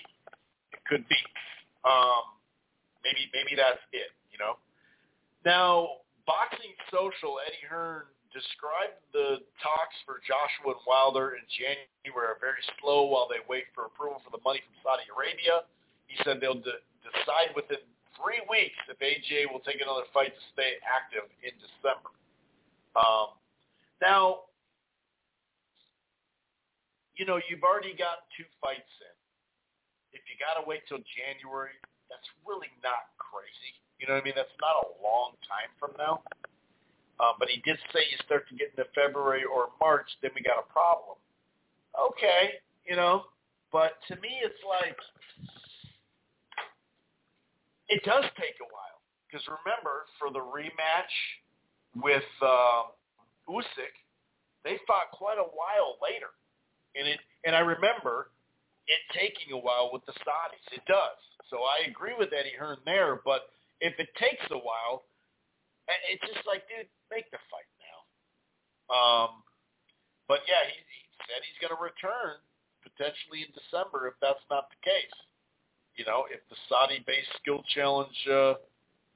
It 0.71 0.83
could 0.87 1.09
be. 1.09 1.19
Um, 1.83 2.39
Maybe 3.03 3.27
maybe 3.35 3.59
that's 3.59 3.83
it. 3.91 4.15
Now, 5.45 6.03
Boxing 6.27 6.75
Social, 6.91 7.43
Eddie 7.43 7.67
Hearn 7.67 8.07
described 8.31 8.97
the 9.13 9.45
talks 9.61 9.97
for 10.09 10.23
Joshua 10.25 10.73
and 10.79 10.85
Wilder 10.89 11.37
in 11.37 11.45
January 11.53 12.33
are 12.33 12.41
very 12.41 12.63
slow 12.81 13.11
while 13.11 13.29
they 13.29 13.45
wait 13.45 13.69
for 13.77 13.87
approval 13.87 14.25
for 14.25 14.33
the 14.33 14.41
money 14.41 14.65
from 14.65 14.75
Saudi 14.81 15.05
Arabia. 15.13 15.69
He 16.09 16.17
said 16.25 16.41
they'll 16.41 16.59
de- 16.59 16.83
decide 17.05 17.53
within 17.53 17.83
three 18.17 18.41
weeks 18.49 18.79
if 18.89 18.97
AJ 19.03 19.53
will 19.53 19.61
take 19.67 19.83
another 19.85 20.09
fight 20.17 20.33
to 20.33 20.43
stay 20.57 20.81
active 20.81 21.29
in 21.45 21.53
December. 21.61 22.13
Um, 22.97 23.37
now, 24.01 24.49
you 27.17 27.29
know, 27.29 27.37
you've 27.51 27.63
already 27.63 27.93
got 27.93 28.29
two 28.33 28.49
fights 28.61 28.93
in. 29.05 29.17
If 30.17 30.25
you 30.29 30.37
got 30.41 30.61
to 30.61 30.65
wait 30.65 30.85
till 30.89 31.01
January, 31.17 31.77
that's 32.09 32.27
really 32.45 32.73
not 32.85 33.13
crazy. 33.17 33.77
You 34.03 34.09
know 34.11 34.19
what 34.19 34.23
I 34.23 34.25
mean? 34.27 34.35
That's 34.35 34.59
not 34.59 34.83
a 34.83 34.91
long 34.99 35.39
time 35.47 35.71
from 35.79 35.95
now. 35.95 36.27
Um, 37.23 37.39
but 37.39 37.47
he 37.47 37.63
did 37.63 37.79
say 37.95 38.03
you 38.11 38.19
start 38.27 38.51
to 38.51 38.59
get 38.59 38.75
into 38.75 38.83
February 38.99 39.47
or 39.47 39.71
March, 39.79 40.11
then 40.27 40.35
we 40.35 40.43
got 40.43 40.59
a 40.59 40.67
problem. 40.67 41.23
Okay, 41.95 42.59
you 42.83 42.97
know, 42.97 43.31
but 43.71 44.03
to 44.11 44.19
me 44.19 44.43
it's 44.43 44.59
like 44.67 44.99
it 47.87 48.03
does 48.03 48.25
take 48.35 48.59
a 48.59 48.67
while 48.75 48.99
because 49.31 49.47
remember 49.47 50.11
for 50.19 50.35
the 50.35 50.43
rematch 50.43 51.15
with 52.03 52.27
uh, 52.43 52.91
Usyk, 53.47 53.95
they 54.65 54.83
fought 54.89 55.15
quite 55.15 55.39
a 55.39 55.47
while 55.47 55.95
later, 56.03 56.35
and 56.99 57.07
it 57.07 57.21
and 57.47 57.55
I 57.55 57.61
remember 57.61 58.35
it 58.91 58.99
taking 59.15 59.55
a 59.55 59.61
while 59.63 59.91
with 59.93 60.05
the 60.07 60.13
Saudis. 60.27 60.75
It 60.75 60.83
does. 60.89 61.23
So 61.51 61.59
I 61.59 61.87
agree 61.87 62.19
with 62.19 62.33
Eddie 62.33 62.59
Hearn 62.59 62.79
there, 62.85 63.21
but 63.25 63.53
if 63.83 63.99
it 63.99 64.09
takes 64.15 64.47
a 64.55 64.63
while, 64.63 65.11
it's 66.07 66.23
just 66.23 66.47
like, 66.47 66.63
dude, 66.71 66.87
make 67.11 67.27
the 67.35 67.43
fight 67.51 67.67
now. 67.83 67.99
Um, 68.87 69.43
but 70.31 70.47
yeah, 70.47 70.63
he, 70.71 70.79
he 70.79 71.03
said 71.27 71.43
he's 71.43 71.59
going 71.59 71.75
to 71.75 71.83
return 71.83 72.39
potentially 72.87 73.43
in 73.43 73.51
December 73.51 74.07
if 74.07 74.15
that's 74.23 74.43
not 74.47 74.71
the 74.71 74.81
case. 74.87 75.17
You 75.99 76.07
know, 76.07 76.31
if 76.31 76.41
the 76.49 76.57
Saudi-based 76.71 77.35
skill 77.43 77.67
challenge, 77.75 78.17
uh, 78.31 78.55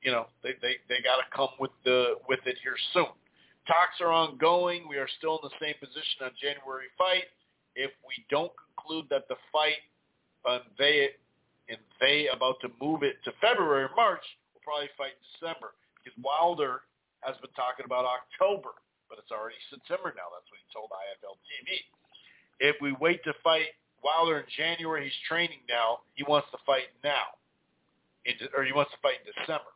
you 0.03 0.11
know, 0.11 0.27
they 0.43 0.59
they 0.61 0.83
they 0.91 1.01
got 1.01 1.23
to 1.23 1.27
come 1.33 1.55
with 1.63 1.73
the 1.87 2.19
with 2.29 2.43
it 2.45 2.59
here 2.61 2.77
soon. 2.93 3.15
Talks 3.65 4.03
are 4.03 4.13
ongoing. 4.13 4.85
We 4.91 4.99
are 4.99 5.09
still 5.19 5.41
in 5.41 5.49
the 5.49 5.57
same 5.63 5.75
position 5.81 6.27
on 6.27 6.35
January 6.37 6.91
fight. 6.99 7.31
If 7.75 7.91
we 8.05 8.27
don't 8.29 8.53
conclude 8.53 9.07
that 9.11 9.27
the 9.31 9.39
fight 9.55 9.81
and 10.45 10.63
they 10.79 11.17
and 11.71 11.79
they 12.01 12.29
about 12.29 12.61
to 12.61 12.69
move 12.83 13.03
it 13.03 13.17
to 13.25 13.33
February 13.41 13.89
or 13.89 13.95
March, 13.97 14.23
probably 14.67 14.91
fight 14.99 15.15
in 15.15 15.23
December 15.39 15.79
because 16.03 16.19
Wilder 16.19 16.83
has 17.23 17.39
been 17.39 17.55
talking 17.55 17.87
about 17.87 18.03
October, 18.03 18.75
but 19.07 19.23
it's 19.23 19.31
already 19.31 19.57
September 19.71 20.11
now. 20.19 20.27
That's 20.35 20.51
what 20.51 20.59
he 20.59 20.67
told 20.75 20.91
IFL 20.91 21.39
TV. 21.47 21.87
If 22.59 22.75
we 22.83 22.91
wait 22.99 23.23
to 23.23 23.33
fight 23.47 23.79
Wilder 24.03 24.43
in 24.43 24.49
January, 24.51 25.07
he's 25.07 25.21
training 25.31 25.63
now. 25.71 26.03
He 26.19 26.27
wants 26.27 26.51
to 26.51 26.59
fight 26.67 26.91
now, 27.07 27.39
or 28.51 28.67
he 28.67 28.75
wants 28.75 28.91
to 28.91 29.01
fight 29.01 29.23
in 29.23 29.31
December. 29.31 29.71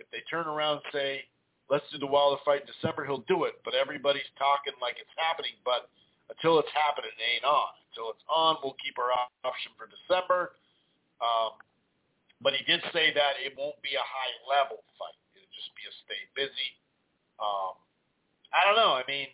If 0.00 0.08
they 0.08 0.24
turn 0.32 0.48
around 0.48 0.80
and 0.80 0.88
say, 0.96 1.28
let's 1.68 1.84
do 1.92 2.00
the 2.00 2.08
Wilder 2.08 2.40
fight 2.44 2.64
in 2.64 2.68
December, 2.68 3.04
he'll 3.04 3.24
do 3.28 3.44
it. 3.44 3.60
But 3.64 3.76
everybody's 3.76 4.28
talking 4.40 4.74
like 4.80 4.96
it's 4.96 5.12
happening. 5.20 5.54
But 5.64 5.92
until 6.32 6.58
it's 6.58 6.72
happening, 6.72 7.12
it 7.14 7.22
ain't 7.38 7.46
on. 7.46 7.76
Until 7.92 8.10
it's 8.10 8.24
on, 8.26 8.56
we'll 8.64 8.76
keep 8.82 8.98
our 8.98 9.12
option 9.44 9.72
for 9.76 9.86
December. 9.86 10.56
Um, 11.20 11.60
but 12.40 12.54
he 12.56 12.64
did 12.64 12.80
say 12.92 13.12
that 13.12 13.36
it 13.44 13.52
won't 13.56 13.76
be 13.84 13.92
a 13.94 14.04
high-level 14.04 14.80
fight. 14.96 15.18
It'll 15.36 15.52
just 15.52 15.72
be 15.76 15.84
a 15.84 15.92
stay 16.04 16.22
busy. 16.32 16.70
Um, 17.36 17.76
I 18.52 18.64
don't 18.64 18.76
know. 18.80 18.96
I 18.96 19.04
mean, 19.04 19.28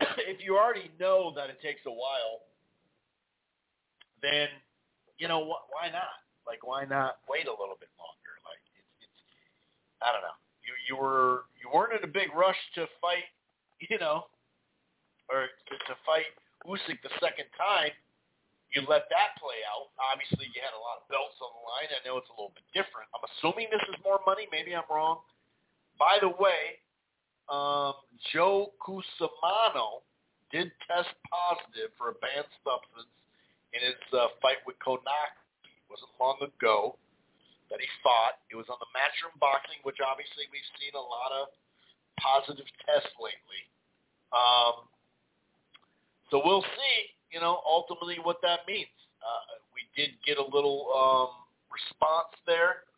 if 0.28 0.44
you 0.44 0.56
already 0.60 0.92
know 1.00 1.32
that 1.34 1.48
it 1.48 1.60
takes 1.64 1.80
a 1.88 1.90
while, 1.90 2.44
then 4.20 4.48
you 5.16 5.28
know 5.28 5.40
what? 5.40 5.72
Why 5.72 5.88
not? 5.88 6.20
Like, 6.46 6.64
why 6.66 6.84
not 6.84 7.24
wait 7.28 7.48
a 7.48 7.56
little 7.56 7.76
bit 7.80 7.92
longer? 7.96 8.34
Like, 8.44 8.60
it's, 8.76 8.94
it's 9.00 9.20
I 10.04 10.12
don't 10.12 10.22
know. 10.22 10.36
You 10.60 10.72
you 10.84 10.94
were 11.00 11.48
you 11.56 11.72
weren't 11.72 11.96
in 11.96 12.04
a 12.04 12.12
big 12.12 12.36
rush 12.36 12.58
to 12.76 12.84
fight, 13.00 13.32
you 13.88 13.96
know, 13.96 14.28
or 15.32 15.48
to, 15.48 15.74
to 15.88 15.94
fight 16.04 16.28
Usyk 16.68 17.00
the 17.00 17.12
second 17.16 17.48
time 17.56 17.96
you 18.74 18.84
let 18.84 19.08
that 19.08 19.36
play 19.40 19.64
out. 19.64 19.88
Obviously, 19.96 20.48
you 20.52 20.60
had 20.60 20.76
a 20.76 20.82
lot 20.82 21.00
of 21.00 21.08
belts 21.08 21.40
on 21.40 21.50
the 21.56 21.62
line. 21.64 21.88
I 21.88 22.00
know 22.04 22.20
it's 22.20 22.28
a 22.28 22.36
little 22.36 22.52
bit 22.52 22.68
different. 22.76 23.08
I'm 23.16 23.24
assuming 23.24 23.72
this 23.72 23.84
is 23.88 23.96
more 24.04 24.20
money. 24.28 24.44
Maybe 24.52 24.76
I'm 24.76 24.86
wrong. 24.92 25.24
By 25.96 26.20
the 26.20 26.28
way, 26.36 26.78
um, 27.48 27.96
Joe 28.32 28.76
Cusumano 28.76 30.04
did 30.52 30.68
test 30.84 31.08
positive 31.28 31.92
for 31.96 32.12
a 32.12 32.16
banned 32.20 32.48
substance 32.60 33.08
in 33.72 33.80
his 33.80 34.00
uh, 34.12 34.32
fight 34.44 34.60
with 34.68 34.76
Kownacki. 34.84 35.40
It 35.64 35.88
wasn't 35.88 36.12
long 36.20 36.36
ago 36.44 37.00
that 37.72 37.80
he 37.80 37.88
fought. 38.04 38.40
It 38.52 38.56
was 38.56 38.68
on 38.68 38.76
the 38.80 38.90
Matchroom 38.92 39.36
Boxing, 39.40 39.80
which 39.84 40.00
obviously 40.04 40.48
we've 40.52 40.70
seen 40.76 40.92
a 40.96 41.00
lot 41.00 41.32
of 41.32 41.52
positive 42.20 42.68
tests 42.84 43.12
lately. 43.16 43.62
Um, 44.32 44.88
so 46.28 46.40
we'll 46.44 46.64
see 46.64 46.96
you 47.32 47.40
know, 47.40 47.60
ultimately 47.64 48.16
what 48.22 48.40
that 48.42 48.64
means. 48.66 48.92
Uh, 49.20 49.60
we 49.74 49.84
did 49.96 50.14
get 50.24 50.38
a 50.38 50.46
little 50.54 50.88
um, 50.94 51.30
response 51.68 52.32
there 52.46 52.88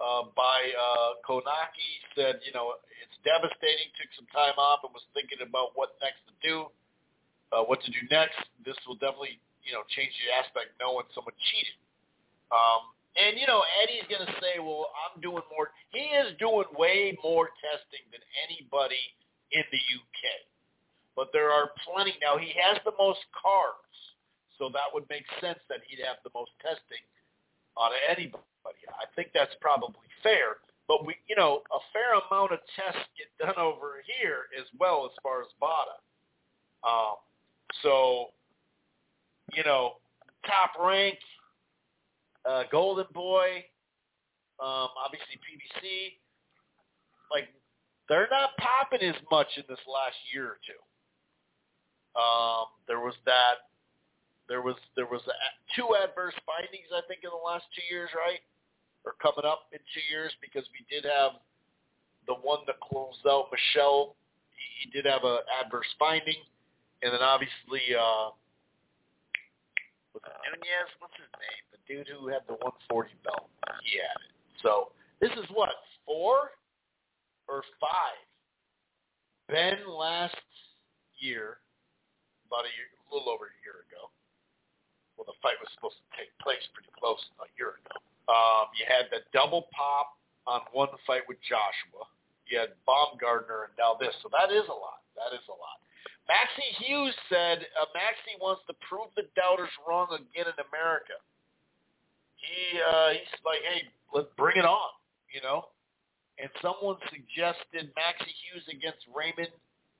uh, 0.00 0.26
by 0.34 0.58
uh, 0.74 1.20
Kownacki. 1.22 1.90
Said, 2.16 2.42
you 2.42 2.52
know, 2.52 2.74
it's 3.02 3.16
devastating. 3.22 3.92
Took 3.96 4.10
some 4.16 4.28
time 4.34 4.56
off 4.58 4.82
and 4.82 4.92
was 4.92 5.04
thinking 5.14 5.44
about 5.44 5.76
what 5.78 5.94
next 6.02 6.24
to 6.26 6.34
do, 6.42 6.66
uh, 7.54 7.62
what 7.64 7.80
to 7.84 7.90
do 7.92 8.02
next. 8.10 8.40
This 8.64 8.76
will 8.88 8.98
definitely, 8.98 9.38
you 9.62 9.72
know, 9.72 9.86
change 9.94 10.10
the 10.18 10.34
aspect 10.34 10.74
knowing 10.80 11.06
someone 11.14 11.36
cheated. 11.52 11.78
Um, 12.50 12.90
and 13.18 13.38
you 13.38 13.46
know, 13.46 13.62
Eddie's 13.82 14.06
going 14.06 14.22
to 14.22 14.34
say, 14.38 14.62
"Well, 14.62 14.90
I'm 14.94 15.18
doing 15.20 15.42
more." 15.50 15.70
He 15.90 16.14
is 16.14 16.34
doing 16.38 16.66
way 16.78 17.18
more 17.22 17.50
testing 17.58 18.06
than 18.14 18.22
anybody 18.46 19.02
in 19.50 19.66
the 19.70 19.82
UK 19.82 20.50
but 21.16 21.28
there 21.32 21.50
are 21.50 21.70
plenty. 21.84 22.14
Now, 22.22 22.38
he 22.38 22.52
has 22.56 22.78
the 22.84 22.92
most 22.98 23.20
cards, 23.34 23.96
so 24.58 24.70
that 24.72 24.88
would 24.92 25.04
make 25.10 25.24
sense 25.40 25.58
that 25.68 25.80
he'd 25.86 26.04
have 26.04 26.18
the 26.24 26.30
most 26.34 26.50
testing 26.62 27.02
on 27.76 27.90
anybody. 28.08 28.44
I 28.66 29.06
think 29.16 29.30
that's 29.34 29.54
probably 29.60 30.06
fair. 30.22 30.60
But 30.88 31.06
we, 31.06 31.14
you 31.28 31.36
know, 31.36 31.62
a 31.70 31.78
fair 31.92 32.18
amount 32.18 32.52
of 32.52 32.58
tests 32.74 33.06
get 33.16 33.30
done 33.38 33.56
over 33.58 34.02
here 34.18 34.50
as 34.58 34.66
well 34.78 35.06
as 35.06 35.12
far 35.22 35.40
as 35.40 35.46
VADA. 35.60 35.96
Um, 36.82 37.16
so, 37.82 38.26
you 39.54 39.62
know, 39.64 39.94
top 40.46 40.72
rank, 40.84 41.18
uh, 42.44 42.64
Golden 42.72 43.06
Boy, 43.14 43.64
um, 44.58 44.88
obviously 44.98 45.38
PBC, 45.38 46.18
like 47.30 47.48
they're 48.08 48.28
not 48.30 48.50
popping 48.58 49.06
as 49.06 49.14
much 49.30 49.46
in 49.56 49.64
this 49.68 49.78
last 49.86 50.16
year 50.34 50.46
or 50.46 50.58
two. 50.66 50.80
Um, 52.16 52.70
there 52.86 53.00
was 53.00 53.14
that. 53.26 53.70
There 54.48 54.62
was 54.62 54.74
there 54.98 55.06
was 55.06 55.22
a, 55.30 55.36
two 55.78 55.94
adverse 55.94 56.34
findings 56.42 56.90
I 56.90 57.06
think 57.06 57.22
in 57.22 57.30
the 57.30 57.38
last 57.38 57.70
two 57.70 57.86
years, 57.86 58.10
right? 58.18 58.42
Or 59.06 59.14
coming 59.22 59.46
up 59.46 59.70
in 59.70 59.78
two 59.94 60.02
years 60.10 60.34
because 60.42 60.66
we 60.74 60.82
did 60.90 61.06
have 61.06 61.38
the 62.26 62.34
one 62.34 62.66
that 62.66 62.82
closed 62.82 63.22
out 63.30 63.46
Michelle. 63.54 64.18
He, 64.58 64.66
he 64.82 64.86
did 64.90 65.06
have 65.06 65.22
an 65.22 65.46
adverse 65.62 65.86
finding, 66.02 66.42
and 67.06 67.14
then 67.14 67.22
obviously 67.22 67.94
uh, 67.94 68.34
was 70.10 70.22
it 70.26 70.34
Nunez? 70.50 70.90
What's 70.98 71.14
his 71.14 71.30
name? 71.38 71.62
The 71.70 71.80
dude 71.86 72.10
who 72.10 72.26
had 72.26 72.42
the 72.50 72.58
140 72.58 73.14
belt. 73.22 73.46
He 73.86 74.02
had 74.02 74.18
it. 74.18 74.34
So 74.62 74.90
this 75.22 75.30
is 75.38 75.46
what 75.54 75.70
four 76.02 76.58
or 77.46 77.62
five. 77.78 78.18
Ben 79.48 79.78
last 79.86 80.34
year 81.18 81.58
about 82.50 82.66
a, 82.66 82.72
year, 82.74 82.90
a 82.90 83.06
little 83.14 83.30
over 83.30 83.46
a 83.46 83.58
year 83.62 83.86
ago. 83.86 84.10
Well, 85.14 85.30
the 85.30 85.38
fight 85.38 85.54
was 85.62 85.70
supposed 85.78 86.02
to 86.02 86.08
take 86.18 86.34
place 86.42 86.60
pretty 86.74 86.90
close 86.98 87.22
a 87.38 87.48
year 87.54 87.78
ago. 87.78 88.02
Um, 88.26 88.74
you 88.74 88.82
had 88.90 89.06
the 89.14 89.22
double 89.30 89.70
pop 89.70 90.18
on 90.50 90.66
one 90.74 90.90
fight 91.06 91.22
with 91.30 91.38
Joshua. 91.46 92.10
You 92.50 92.58
had 92.58 92.74
Baumgardner 92.82 93.70
and 93.70 93.74
now 93.78 93.94
this. 93.94 94.10
So 94.26 94.28
that 94.34 94.50
is 94.50 94.66
a 94.66 94.74
lot. 94.74 95.06
That 95.14 95.30
is 95.30 95.44
a 95.46 95.54
lot. 95.54 95.78
Maxi 96.26 96.66
Hughes 96.82 97.14
said 97.30 97.66
uh, 97.78 97.90
Maxi 97.94 98.38
wants 98.42 98.62
to 98.66 98.74
prove 98.86 99.10
the 99.14 99.26
doubters 99.34 99.70
wrong 99.86 100.10
again 100.14 100.46
in 100.46 100.58
America. 100.70 101.18
He 102.38 102.78
uh, 102.78 103.10
he's 103.14 103.42
like, 103.46 103.62
hey, 103.66 103.86
let's 104.14 104.30
bring 104.38 104.56
it 104.58 104.66
on, 104.66 104.90
you 105.30 105.42
know. 105.42 105.70
And 106.38 106.48
someone 106.62 106.96
suggested 107.10 107.92
Maxi 107.92 108.32
Hughes 108.46 108.64
against 108.70 109.04
Raymond 109.12 109.52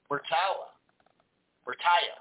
Muratalla. 0.08 0.72
Murtaya. 1.66 2.16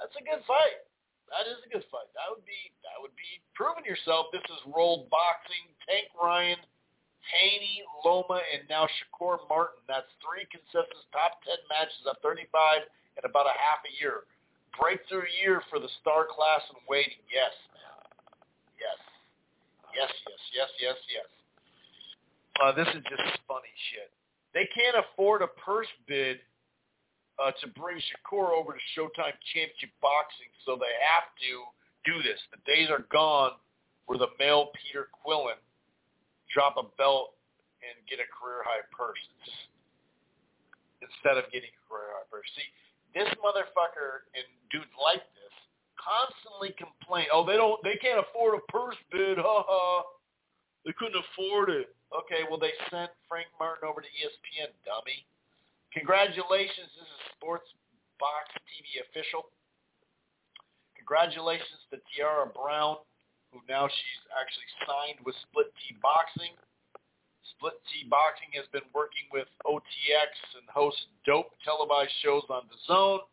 That's 0.00 0.16
a 0.16 0.24
good 0.24 0.40
fight. 0.48 0.80
That 1.28 1.46
is 1.46 1.60
a 1.62 1.68
good 1.70 1.84
fight. 1.92 2.08
That 2.16 2.26
would 2.32 2.42
be 2.48 2.72
that 2.82 2.98
would 2.98 3.14
be 3.14 3.38
proving 3.54 3.86
yourself. 3.86 4.32
This 4.34 4.42
is 4.48 4.58
rolled 4.72 5.06
boxing 5.12 5.68
Tank 5.86 6.10
Ryan, 6.16 6.58
Haney, 7.22 7.86
Loma, 8.02 8.42
and 8.50 8.66
now 8.66 8.88
Shakur 8.88 9.38
Martin. 9.46 9.78
That's 9.86 10.10
three 10.24 10.48
consensus 10.50 11.04
top 11.14 11.38
10 11.46 11.54
matches 11.70 12.02
at 12.08 12.18
35 12.24 12.82
in 13.20 13.22
about 13.28 13.46
a 13.46 13.54
half 13.54 13.84
a 13.86 13.92
year. 14.00 14.26
Breakthrough 14.74 15.28
year 15.38 15.62
for 15.68 15.78
the 15.78 15.90
star 16.02 16.26
class 16.26 16.64
in 16.72 16.80
waiting. 16.88 17.20
Yes. 17.30 17.54
Man. 17.76 18.00
Yes. 18.80 18.98
Yes, 19.94 20.10
yes, 20.26 20.40
yes, 20.56 20.70
yes, 20.80 20.98
yes. 21.10 21.28
Uh, 22.58 22.72
this 22.72 22.88
is 22.90 23.02
just 23.06 23.38
funny 23.46 23.74
shit. 23.92 24.10
They 24.54 24.66
can't 24.74 24.98
afford 24.98 25.42
a 25.42 25.50
purse 25.62 25.90
bid 26.06 26.42
uh, 27.40 27.52
to 27.64 27.66
bring 27.72 27.96
Shakur 27.98 28.52
over 28.52 28.76
to 28.76 28.82
Showtime 28.92 29.34
Championship 29.56 29.90
Boxing, 30.04 30.52
so 30.68 30.76
they 30.76 30.92
have 31.00 31.32
to 31.40 31.52
do 32.04 32.20
this. 32.20 32.38
The 32.52 32.60
days 32.68 32.92
are 32.92 33.08
gone 33.08 33.56
where 34.06 34.20
the 34.20 34.28
male 34.38 34.68
Peter 34.76 35.08
Quillin 35.10 35.58
drop 36.52 36.76
a 36.76 36.84
belt 37.00 37.34
and 37.80 37.96
get 38.04 38.20
a 38.20 38.28
career 38.28 38.60
high 38.62 38.84
purse. 38.92 39.20
Instead 41.00 41.40
of 41.40 41.48
getting 41.48 41.72
a 41.72 41.82
career 41.88 42.12
high 42.12 42.28
purse. 42.28 42.44
See, 42.52 42.68
this 43.16 43.30
motherfucker 43.40 44.28
and 44.36 44.44
dudes 44.68 44.92
like 45.00 45.24
this 45.34 45.54
constantly 46.00 46.72
complain. 46.76 47.28
Oh, 47.32 47.44
they 47.44 47.56
don't. 47.56 47.80
They 47.84 47.96
can't 48.00 48.20
afford 48.20 48.56
a 48.56 48.62
purse 48.72 48.96
bid. 49.12 49.38
Ha 49.38 49.56
ha. 49.64 50.04
They 50.84 50.92
couldn't 50.96 51.20
afford 51.20 51.68
it. 51.68 51.92
Okay, 52.10 52.42
well 52.48 52.58
they 52.58 52.74
sent 52.90 53.12
Frank 53.28 53.46
Martin 53.60 53.86
over 53.86 54.00
to 54.00 54.10
ESPN, 54.10 54.72
dummy. 54.82 55.28
Congratulations, 55.90 56.86
this 56.94 57.02
is 57.02 57.22
Sports 57.34 57.66
Box 58.22 58.46
TV 58.70 59.02
official. 59.10 59.50
Congratulations 60.94 61.82
to 61.90 61.98
Tiara 62.14 62.46
Brown, 62.46 63.02
who 63.50 63.58
now 63.66 63.90
she's 63.90 64.22
actually 64.38 64.70
signed 64.86 65.18
with 65.26 65.34
Split 65.50 65.66
T 65.82 65.98
Boxing. 65.98 66.54
Split 67.58 67.74
T 67.90 68.06
Boxing 68.06 68.54
has 68.54 68.70
been 68.70 68.86
working 68.94 69.26
with 69.34 69.50
OTX 69.66 70.30
and 70.54 70.62
hosts 70.70 71.10
dope 71.26 71.50
televised 71.66 72.14
shows 72.22 72.46
on 72.46 72.70
DAZN. 72.70 73.26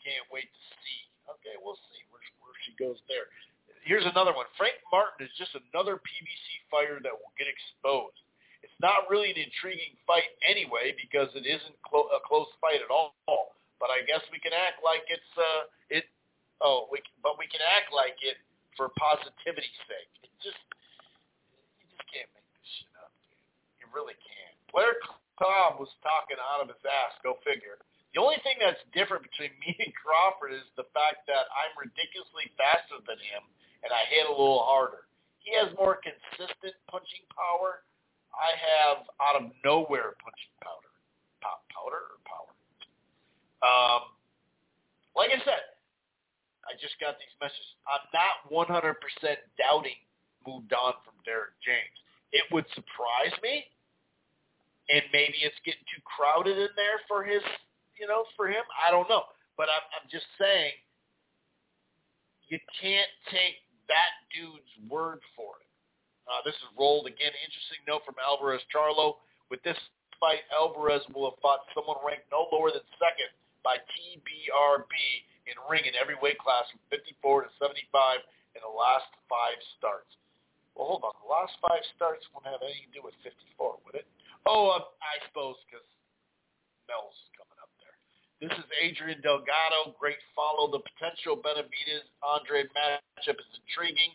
Can't 0.00 0.24
wait 0.32 0.48
to 0.48 0.62
see. 0.80 1.00
Okay, 1.28 1.52
we'll 1.60 1.76
see 1.92 2.00
where, 2.08 2.24
where 2.40 2.56
she 2.64 2.72
goes 2.80 2.96
there. 3.12 3.28
Here's 3.84 4.08
another 4.08 4.32
one. 4.32 4.48
Frank 4.56 4.80
Martin 4.88 5.28
is 5.28 5.32
just 5.36 5.52
another 5.52 6.00
PBC 6.00 6.46
fighter 6.72 6.96
that 7.04 7.12
will 7.12 7.36
get 7.36 7.44
exposed. 7.44 8.23
It's 8.64 8.80
not 8.80 9.06
really 9.12 9.28
an 9.28 9.36
intriguing 9.36 9.94
fight 10.08 10.32
anyway 10.40 10.96
because 10.96 11.28
it 11.36 11.44
isn't 11.44 11.76
clo- 11.84 12.08
a 12.16 12.20
close 12.24 12.48
fight 12.64 12.80
at 12.80 12.88
all. 12.88 13.12
But 13.76 13.92
I 13.92 14.00
guess 14.08 14.24
we 14.32 14.40
can 14.40 14.56
act 14.56 14.80
like 14.80 15.04
it's 15.12 15.32
uh, 15.36 15.62
it. 15.92 16.08
Oh, 16.64 16.88
we 16.88 17.04
but 17.20 17.36
we 17.36 17.44
can 17.52 17.60
act 17.60 17.92
like 17.92 18.16
it 18.24 18.40
for 18.80 18.88
positivity's 18.96 19.80
sake. 19.84 20.12
It 20.24 20.32
just 20.40 20.62
you 21.84 21.86
just 21.92 22.04
can't 22.08 22.30
make 22.32 22.48
this 22.56 22.68
shit 22.80 22.92
up, 23.04 23.12
dude. 23.20 23.36
You 23.84 23.86
really 23.92 24.16
can't. 24.16 24.56
Blair 24.72 24.96
Cobb 25.36 25.76
was 25.76 25.92
talking 26.00 26.40
out 26.40 26.64
of 26.64 26.72
his 26.72 26.80
ass. 26.82 27.14
Go 27.20 27.36
figure. 27.44 27.76
The 28.16 28.22
only 28.22 28.38
thing 28.46 28.56
that's 28.62 28.80
different 28.94 29.26
between 29.26 29.52
me 29.62 29.76
and 29.76 29.92
Crawford 29.92 30.56
is 30.56 30.64
the 30.80 30.88
fact 30.96 31.28
that 31.28 31.50
I'm 31.52 31.74
ridiculously 31.76 32.48
faster 32.56 33.02
than 33.04 33.20
him 33.20 33.44
and 33.84 33.92
I 33.92 34.08
hit 34.08 34.24
a 34.24 34.32
little 34.32 34.64
harder. 34.64 35.04
He 35.44 35.52
has 35.60 35.68
more 35.76 36.00
consistent 36.00 36.72
punching 36.88 37.28
power 37.36 37.84
I 38.34 38.50
have 38.58 38.98
out 39.22 39.36
of 39.40 39.50
nowhere 39.64 40.18
punching 40.20 40.54
powder. 40.62 40.90
Pop 41.40 41.62
powder 41.70 42.02
or 42.14 42.18
power? 42.26 42.50
Um, 43.62 44.02
like 45.16 45.30
I 45.30 45.40
said, 45.44 45.64
I 46.66 46.74
just 46.80 46.98
got 46.98 47.16
these 47.20 47.34
messages. 47.38 47.76
I'm 47.86 48.04
not 48.12 48.48
100% 48.50 48.96
doubting 49.56 49.98
moved 50.46 50.72
on 50.72 50.92
from 51.04 51.16
Derrick 51.24 51.56
James. 51.64 51.96
It 52.32 52.44
would 52.52 52.66
surprise 52.74 53.32
me, 53.42 53.64
and 54.90 55.02
maybe 55.12 55.40
it's 55.44 55.56
getting 55.64 55.84
too 55.88 56.02
crowded 56.04 56.58
in 56.58 56.72
there 56.76 57.00
for 57.08 57.24
his, 57.24 57.40
you 58.00 58.06
know, 58.06 58.24
for 58.36 58.48
him. 58.48 58.64
I 58.74 58.90
don't 58.90 59.08
know, 59.08 59.24
but 59.56 59.68
I'm, 59.70 59.84
I'm 59.96 60.06
just 60.10 60.26
saying 60.36 60.72
you 62.48 62.58
can't 62.80 63.12
take 63.30 63.64
that 63.88 64.12
dude's 64.34 64.72
word 64.90 65.20
for 65.36 65.60
it. 65.60 65.63
Uh, 66.24 66.40
this 66.44 66.56
is 66.56 66.68
rolled 66.78 67.06
again. 67.06 67.32
Interesting 67.44 67.84
note 67.84 68.02
from 68.08 68.16
Alvarez 68.20 68.64
Charlo. 68.72 69.20
With 69.52 69.60
this 69.62 69.76
fight, 70.16 70.44
Alvarez 70.48 71.04
will 71.12 71.28
have 71.28 71.38
fought 71.44 71.68
someone 71.76 72.00
ranked 72.00 72.28
no 72.32 72.48
lower 72.48 72.72
than 72.72 72.84
second 72.96 73.28
by 73.60 73.76
TBRB 73.92 74.94
in 75.48 75.56
ring 75.68 75.84
in 75.84 75.92
every 75.96 76.16
weight 76.20 76.40
class 76.40 76.64
from 76.72 76.80
54 76.88 77.48
to 77.48 77.50
75 77.60 78.24
in 78.56 78.60
the 78.64 78.72
last 78.72 79.08
five 79.28 79.60
starts. 79.76 80.08
Well, 80.72 80.96
hold 80.96 81.04
on. 81.06 81.14
The 81.22 81.30
last 81.30 81.54
five 81.60 81.84
starts 81.94 82.24
won't 82.32 82.48
have 82.48 82.64
anything 82.64 82.90
to 82.90 82.94
do 82.98 83.02
with 83.04 83.14
54, 83.22 83.84
would 83.86 84.00
it? 84.00 84.08
Oh, 84.48 84.74
uh, 84.74 84.84
I 85.00 85.20
suppose 85.28 85.56
because 85.68 85.86
Mel's 86.88 87.16
coming 87.36 87.56
up 87.60 87.72
there. 87.80 87.96
This 88.42 88.52
is 88.56 88.66
Adrian 88.80 89.20
Delgado. 89.24 89.96
Great 89.96 90.20
follow. 90.36 90.68
The 90.68 90.82
potential 90.82 91.38
Benavidez 91.38 92.04
Andrade 92.20 92.68
matchup 92.76 93.38
is 93.40 93.50
intriguing. 93.64 94.12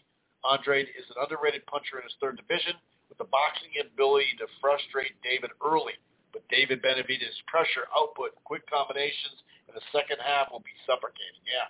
Andrade 0.48 0.88
is 0.95 1.06
an 1.11 1.20
underrated 1.20 1.66
puncher 1.68 1.99
in 1.99 2.06
his 2.07 2.16
third 2.24 2.40
division 2.40 2.80
with 3.11 3.18
the 3.18 3.28
boxing 3.28 3.74
ability 3.82 4.38
to 4.40 4.48
frustrate 4.61 5.18
David 5.26 5.52
early. 5.60 5.98
But 6.32 6.45
David 6.48 6.86
Benavidez's 6.86 7.41
pressure 7.49 7.90
output, 7.91 8.38
quick 8.45 8.64
combinations 8.70 9.41
in 9.68 9.74
the 9.74 9.84
second 9.90 10.22
half 10.22 10.53
will 10.53 10.61
be 10.61 10.76
suffocating. 10.86 11.41
Yeah, 11.44 11.68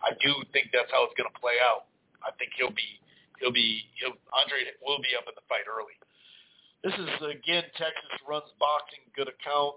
I 0.00 0.14
do 0.22 0.30
think 0.54 0.70
that's 0.70 0.88
how 0.94 1.02
it's 1.04 1.16
going 1.18 1.28
to 1.28 1.38
play 1.42 1.58
out. 1.58 1.90
I 2.22 2.30
think 2.38 2.54
he'll 2.54 2.72
be, 2.72 3.02
he'll 3.42 3.54
be, 3.54 3.90
he'll, 3.98 4.14
Andrade 4.30 4.70
will 4.78 5.02
be 5.02 5.12
up 5.18 5.26
in 5.26 5.34
the 5.34 5.44
fight 5.50 5.66
early. 5.66 5.98
This 6.80 6.96
is 6.96 7.10
again 7.20 7.66
Texas 7.76 8.12
runs 8.24 8.48
boxing, 8.56 9.04
good 9.12 9.28
account. 9.28 9.76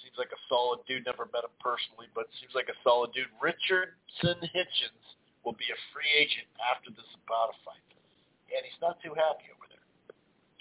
Seems 0.00 0.16
like 0.16 0.32
a 0.32 0.40
solid 0.48 0.80
dude. 0.88 1.04
Never 1.04 1.28
met 1.32 1.44
him 1.44 1.52
personally, 1.60 2.08
but 2.16 2.28
seems 2.40 2.56
like 2.56 2.68
a 2.72 2.76
solid 2.80 3.12
dude. 3.12 3.28
Richardson 3.40 4.40
Hitchens 4.52 5.04
will 5.44 5.56
be 5.56 5.68
a 5.68 5.78
free 5.92 6.08
agent 6.16 6.48
after 6.58 6.88
the 6.90 7.04
Zapata 7.12 7.52
fight. 7.62 7.84
And 8.50 8.64
he's 8.64 8.80
not 8.80 9.00
too 9.04 9.12
happy 9.12 9.52
over 9.52 9.68
there. 9.68 9.84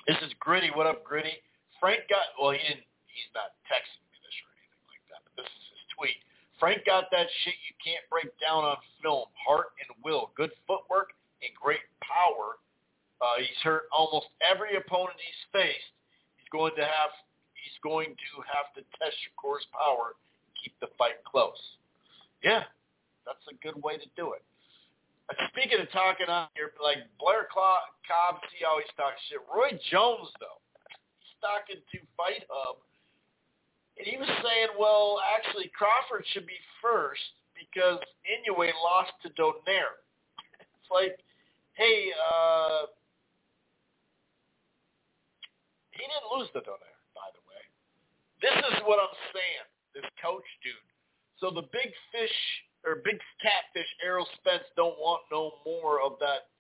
This 0.08 0.20
is 0.28 0.36
Gritty. 0.40 0.72
What 0.76 0.88
up, 0.88 1.04
Gritty? 1.08 1.40
Frank 1.80 2.08
got, 2.12 2.36
well, 2.36 2.52
he 2.52 2.60
didn't, 2.64 2.88
he's 3.08 3.32
not 3.36 3.56
texting 3.68 4.04
me 4.12 4.18
this 4.24 4.36
or 4.44 4.52
anything 4.56 4.86
like 4.88 5.04
that, 5.12 5.22
but 5.24 5.34
this 5.40 5.52
is 5.52 5.66
his 5.76 5.84
tweet. 5.96 6.20
Frank 6.60 6.84
got 6.88 7.12
that 7.12 7.28
shit 7.44 7.60
you 7.68 7.76
can't 7.84 8.04
break 8.08 8.32
down 8.40 8.64
on 8.64 8.80
film. 9.04 9.28
Heart 9.36 9.76
and 9.84 9.92
will. 10.00 10.32
Good 10.36 10.52
footwork 10.64 11.12
and 11.44 11.52
great 11.60 11.84
power. 12.00 12.60
Uh, 13.20 13.40
he's 13.40 13.60
hurt 13.64 13.88
almost 13.92 14.32
every 14.44 14.76
opponent 14.76 15.20
he's 15.20 15.44
faced. 15.52 15.92
He's 16.40 16.48
going 16.52 16.76
to 16.76 16.84
have 16.84 17.12
he's 17.56 17.78
going 17.84 18.16
to 18.16 18.32
have 18.48 18.72
to 18.76 18.82
test 19.00 19.16
Shakur's 19.24 19.64
power 19.72 20.16
and 20.44 20.52
keep 20.60 20.76
the 20.80 20.92
fight 21.00 21.20
close. 21.24 21.60
Yeah, 22.44 22.64
that's 23.24 23.44
a 23.48 23.56
good 23.64 23.80
way 23.84 23.96
to 23.96 24.08
do 24.16 24.36
it. 24.36 24.44
Speaking 25.32 25.80
of 25.80 25.88
talking 25.96 26.28
on 26.28 26.52
here, 26.56 26.76
like 26.84 27.00
Blair 27.16 27.48
Cobb, 27.48 27.88
how 28.04 28.76
he's 28.80 28.92
talking 29.00 29.24
shit. 29.32 29.40
Roy 29.48 29.72
Jones, 29.88 30.28
though, 30.44 30.60
he's 31.16 31.38
talking 31.40 31.80
to 31.80 31.98
Fight 32.20 32.44
Hub, 32.52 32.84
and 33.96 34.04
he 34.04 34.20
was 34.20 34.28
saying, 34.44 34.76
well, 34.76 35.24
actually, 35.24 35.72
Crawford 35.72 36.28
should 36.36 36.46
be 36.46 36.60
first 36.84 37.24
because 37.56 38.04
Inoue 38.28 38.76
lost 38.84 39.16
to 39.24 39.30
Donaire. 39.40 40.04
It's 40.84 40.92
like, 40.92 41.16
hey, 41.80 42.12
uh, 42.12 42.92
he 45.96 46.04
didn't 46.04 46.28
lose 46.36 46.52
to 46.52 46.60
Donaire, 46.60 47.00
by 47.16 47.32
the 47.32 47.44
way. 47.48 47.64
This 48.44 48.58
is 48.76 48.84
what 48.84 49.00
I'm 49.00 49.16
saying, 49.32 49.66
this 49.96 50.04
coach 50.20 50.44
dude. 50.60 50.76
So 51.40 51.56
the 51.56 51.64
big 51.72 51.88
fish 52.12 52.36
or 52.84 53.00
big 53.04 53.20
catfish 53.40 53.88
Errol 54.04 54.28
Spence 54.40 54.68
don't 54.76 55.00
want 55.00 55.24
no 55.32 55.64
more 55.64 56.04
of 56.04 56.20
that 56.20 56.52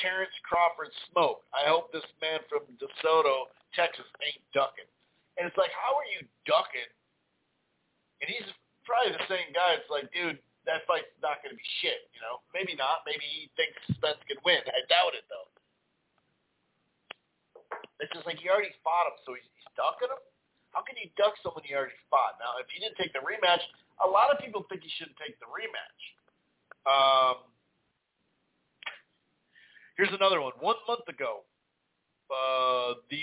Terrence 0.00 0.32
Crawford 0.44 0.92
smoke. 1.12 1.44
I 1.52 1.68
hope 1.68 1.92
this 1.92 2.04
man 2.20 2.40
from 2.48 2.68
DeSoto, 2.76 3.52
Texas, 3.72 4.08
ain't 4.24 4.40
ducking. 4.52 4.88
And 5.36 5.44
it's 5.48 5.56
like, 5.56 5.72
how 5.72 5.92
are 5.96 6.08
you 6.16 6.24
ducking? 6.48 6.88
And 8.20 8.28
he's 8.28 8.48
probably 8.88 9.12
the 9.12 9.28
same 9.28 9.52
guy. 9.52 9.76
It's 9.76 9.88
like, 9.92 10.08
dude, 10.12 10.40
that 10.64 10.84
fight's 10.88 11.12
not 11.20 11.40
going 11.44 11.52
to 11.52 11.60
be 11.60 11.68
shit. 11.80 12.08
You 12.16 12.20
know, 12.24 12.40
maybe 12.56 12.72
not. 12.76 13.04
Maybe 13.04 13.24
he 13.24 13.52
thinks 13.56 13.76
Spence 13.96 14.20
can 14.24 14.40
win. 14.44 14.64
I 14.64 14.80
doubt 14.88 15.12
it 15.12 15.28
though. 15.28 15.48
It's 18.00 18.12
just 18.12 18.28
like 18.28 18.36
he 18.40 18.52
already 18.52 18.72
fought 18.84 19.08
him, 19.08 19.16
so 19.24 19.32
he's, 19.32 19.48
he's 19.56 19.68
ducking 19.76 20.12
him. 20.12 20.20
How 20.76 20.84
can 20.84 21.00
you 21.00 21.08
duck 21.16 21.32
someone 21.40 21.64
you 21.64 21.72
already 21.72 21.96
fought? 22.12 22.36
Now, 22.36 22.60
if 22.60 22.68
he 22.68 22.76
didn't 22.76 23.00
take 23.00 23.16
the 23.16 23.24
rematch, 23.24 23.64
a 24.04 24.08
lot 24.08 24.30
of 24.32 24.38
people 24.38 24.66
think 24.68 24.82
he 24.82 24.90
shouldn't 24.96 25.16
take 25.16 25.38
the 25.40 25.48
rematch. 25.48 26.00
Um, 26.86 27.36
here's 29.96 30.12
another 30.12 30.40
one. 30.40 30.52
One 30.60 30.76
month 30.86 31.08
ago, 31.08 31.42
uh, 32.30 33.00
the 33.10 33.22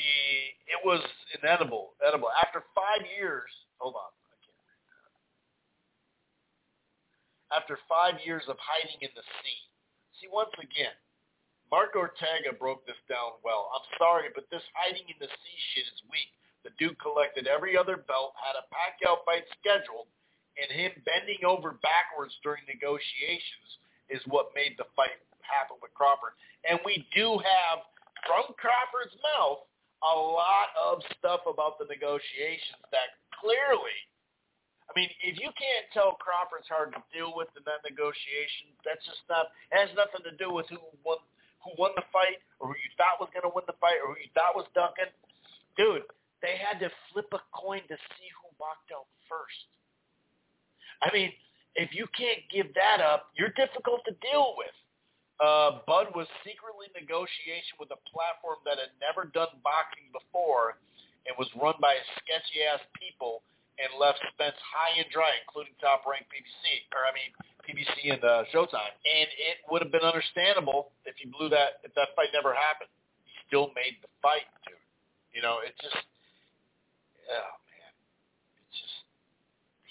it 0.67 0.79
was 0.83 1.01
inedible. 1.35 1.93
Edible. 2.05 2.29
After 2.43 2.63
five 2.73 3.05
years, 3.17 3.51
hold 3.77 3.95
on. 3.95 4.11
After 7.53 7.77
five 7.85 8.17
years 8.25 8.43
of 8.49 8.57
hiding 8.57 8.97
in 9.01 9.13
the 9.13 9.21
sea. 9.21 9.61
See, 10.17 10.27
once 10.31 10.49
again, 10.57 10.95
Mark 11.69 11.93
Ortega 11.93 12.53
broke 12.57 12.85
this 12.89 12.97
down 13.05 13.37
well. 13.45 13.69
I'm 13.73 13.85
sorry, 14.01 14.33
but 14.33 14.49
this 14.49 14.65
hiding 14.73 15.05
in 15.05 15.17
the 15.21 15.29
sea 15.29 15.59
shit 15.73 15.85
is 15.85 16.01
weak. 16.09 16.33
The 16.65 16.73
dude 16.79 16.97
collected 16.97 17.45
every 17.45 17.77
other 17.77 17.97
belt, 17.97 18.33
had 18.39 18.55
a 18.57 18.65
Pacquiao 18.71 19.21
fight 19.27 19.43
scheduled, 19.59 20.07
and 20.59 20.69
him 20.69 20.91
bending 21.03 21.41
over 21.45 21.77
backwards 21.81 22.33
during 22.45 22.61
negotiations 22.69 23.69
is 24.09 24.21
what 24.29 24.53
made 24.53 24.77
the 24.77 24.85
fight 24.93 25.17
happen 25.41 25.77
with 25.81 25.93
Crawford. 25.97 26.37
And 26.67 26.79
we 26.85 27.03
do 27.15 27.41
have, 27.41 27.83
from 28.27 28.53
Crawford's 28.55 29.15
mouth, 29.35 29.65
a 30.03 30.15
lot 30.15 30.69
of 30.75 30.99
stuff 31.17 31.47
about 31.47 31.79
the 31.79 31.87
negotiations 31.87 32.83
that 32.91 33.17
clearly, 33.39 33.97
I 34.85 34.91
mean, 34.99 35.07
if 35.23 35.39
you 35.39 35.49
can't 35.55 35.87
tell 35.95 36.19
Crawford's 36.19 36.67
hard 36.67 36.91
to 36.93 37.01
deal 37.09 37.31
with 37.31 37.49
in 37.55 37.63
that 37.63 37.81
negotiation, 37.87 38.75
that's 38.83 39.03
just 39.07 39.23
not, 39.31 39.49
has 39.71 39.89
nothing 39.95 40.27
to 40.27 40.35
do 40.35 40.51
with 40.51 40.67
who 40.67 40.79
won, 41.07 41.23
who 41.63 41.71
won 41.79 41.95
the 41.95 42.03
fight 42.11 42.43
or 42.59 42.69
who 42.71 42.75
you 42.75 42.91
thought 42.99 43.17
was 43.17 43.31
going 43.31 43.47
to 43.47 43.53
win 43.55 43.63
the 43.65 43.79
fight 43.79 43.97
or 44.03 44.13
who 44.13 44.19
you 44.19 44.31
thought 44.35 44.53
was 44.59 44.67
Duncan. 44.75 45.07
Dude, 45.79 46.03
they 46.43 46.59
had 46.59 46.83
to 46.83 46.91
flip 47.09 47.31
a 47.31 47.39
coin 47.55 47.81
to 47.87 47.95
see 47.95 48.29
who 48.43 48.51
walked 48.59 48.91
out 48.91 49.07
first. 49.31 49.71
I 51.03 51.11
mean, 51.11 51.31
if 51.75 51.91
you 51.91 52.07
can't 52.15 52.39
give 52.47 52.71
that 52.79 53.03
up, 53.03 53.35
you're 53.35 53.51
difficult 53.59 54.07
to 54.07 54.15
deal 54.23 54.55
with. 54.55 54.71
Uh, 55.43 55.83
Bud 55.83 56.15
was 56.15 56.29
secretly 56.47 56.87
negotiation 56.95 57.75
with 57.75 57.91
a 57.91 57.99
platform 58.07 58.63
that 58.63 58.79
had 58.79 58.95
never 59.03 59.27
done 59.27 59.51
boxing 59.59 60.07
before 60.15 60.79
and 61.27 61.35
was 61.35 61.49
run 61.59 61.75
by 61.83 61.99
sketchy-ass 62.23 62.79
people 62.95 63.43
and 63.81 63.89
left 63.97 64.21
Spence 64.31 64.55
high 64.61 65.01
and 65.01 65.09
dry, 65.09 65.33
including 65.41 65.73
top-ranked 65.81 66.29
PBC, 66.29 66.87
or 66.93 67.03
I 67.03 67.11
mean 67.11 67.31
PBC 67.65 68.13
and 68.13 68.21
uh, 68.21 68.45
Showtime. 68.53 68.93
And 69.03 69.27
it 69.33 69.65
would 69.67 69.81
have 69.81 69.91
been 69.91 70.05
understandable 70.05 70.93
if 71.09 71.17
you 71.19 71.33
blew 71.33 71.49
that, 71.49 71.81
if 71.81 71.91
that 71.97 72.13
fight 72.15 72.29
never 72.31 72.53
happened. 72.53 72.93
He 73.25 73.33
still 73.49 73.73
made 73.73 73.97
the 74.05 74.11
fight, 74.21 74.45
dude. 74.63 74.77
You 75.33 75.41
know, 75.41 75.65
it 75.65 75.73
just 75.81 75.97
it's 77.25 77.41
just 77.41 77.62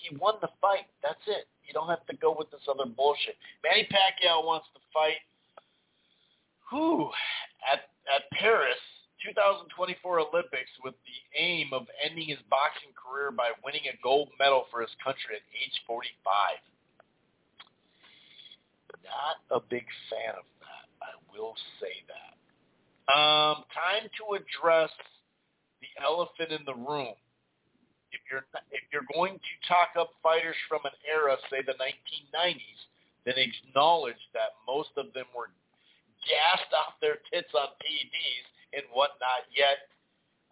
he 0.02 0.16
won 0.16 0.34
the 0.42 0.50
fight. 0.60 0.90
That's 1.02 1.22
it. 1.26 1.46
You 1.66 1.72
don't 1.72 1.88
have 1.88 2.04
to 2.06 2.16
go 2.16 2.34
with 2.36 2.50
this 2.50 2.66
other 2.68 2.90
bullshit. 2.90 3.36
Manny 3.62 3.86
Pacquiao 3.86 4.44
wants 4.44 4.66
to 4.74 4.80
fight. 4.92 5.22
Who 6.70 7.10
at 7.70 7.88
at 8.10 8.26
Paris 8.32 8.80
2024 9.24 10.18
Olympics 10.18 10.70
with 10.82 10.94
the 11.06 11.18
aim 11.38 11.70
of 11.72 11.86
ending 12.02 12.28
his 12.28 12.42
boxing 12.50 12.90
career 12.98 13.30
by 13.30 13.54
winning 13.64 13.86
a 13.86 13.96
gold 14.02 14.30
medal 14.38 14.66
for 14.70 14.80
his 14.80 14.90
country 15.02 15.38
at 15.38 15.46
age 15.54 15.76
45. 15.86 16.10
Not 19.06 19.38
a 19.54 19.60
big 19.70 19.86
fan 20.10 20.34
of 20.34 20.46
that. 20.60 20.86
I 21.02 21.12
will 21.30 21.54
say 21.78 22.02
that. 22.10 22.34
Um, 23.12 23.64
time 23.70 24.08
to 24.18 24.34
address 24.34 24.90
the 25.80 25.90
elephant 26.02 26.50
in 26.50 26.64
the 26.64 26.74
room 26.74 27.14
if 28.12 28.20
you're 28.30 28.44
if 28.70 28.84
you're 28.92 29.08
going 29.12 29.36
to 29.40 29.52
talk 29.66 29.96
up 29.98 30.12
fighters 30.22 30.56
from 30.68 30.84
an 30.84 30.96
era, 31.04 31.36
say 31.48 31.64
the 31.64 31.76
1990s, 31.80 32.80
then 33.24 33.36
acknowledge 33.36 34.20
that 34.36 34.56
most 34.68 34.92
of 34.96 35.12
them 35.16 35.26
were 35.32 35.50
gassed 36.28 36.70
off 36.76 37.00
their 37.00 37.18
tits 37.32 37.50
on 37.56 37.72
PEDs 37.80 38.46
and 38.76 38.84
whatnot. 38.92 39.48
Yet 39.50 39.88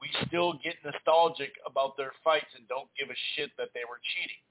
we 0.01 0.09
still 0.27 0.57
get 0.65 0.81
nostalgic 0.81 1.53
about 1.69 1.97
their 2.01 2.17
fights 2.25 2.51
and 2.57 2.67
don't 2.67 2.89
give 2.97 3.13
a 3.13 3.19
shit 3.37 3.53
that 3.61 3.71
they 3.77 3.85
were 3.85 4.01
cheating. 4.17 4.43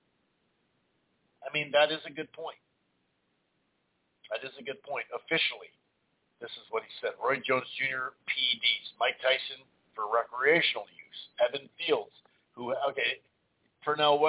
I 1.41 1.49
mean, 1.49 1.71
that 1.71 1.89
is 1.89 2.03
a 2.05 2.13
good 2.13 2.29
point. 2.35 2.59
That 4.29 4.45
is 4.45 4.53
a 4.59 4.63
good 4.63 4.79
point. 4.85 5.09
Officially, 5.09 5.73
this 6.37 6.53
is 6.53 6.67
what 6.69 6.85
he 6.85 6.91
said. 7.01 7.17
Roy 7.17 7.41
Jones 7.41 7.65
Jr. 7.79 8.13
PEDs. 8.29 8.87
Mike 9.01 9.17
Tyson 9.23 9.65
for 9.97 10.05
recreational 10.05 10.85
use. 10.93 11.21
Evan 11.41 11.65
Fields 11.81 12.13
who 12.59 12.75
okay, 12.91 13.23
Pernell 13.87 14.19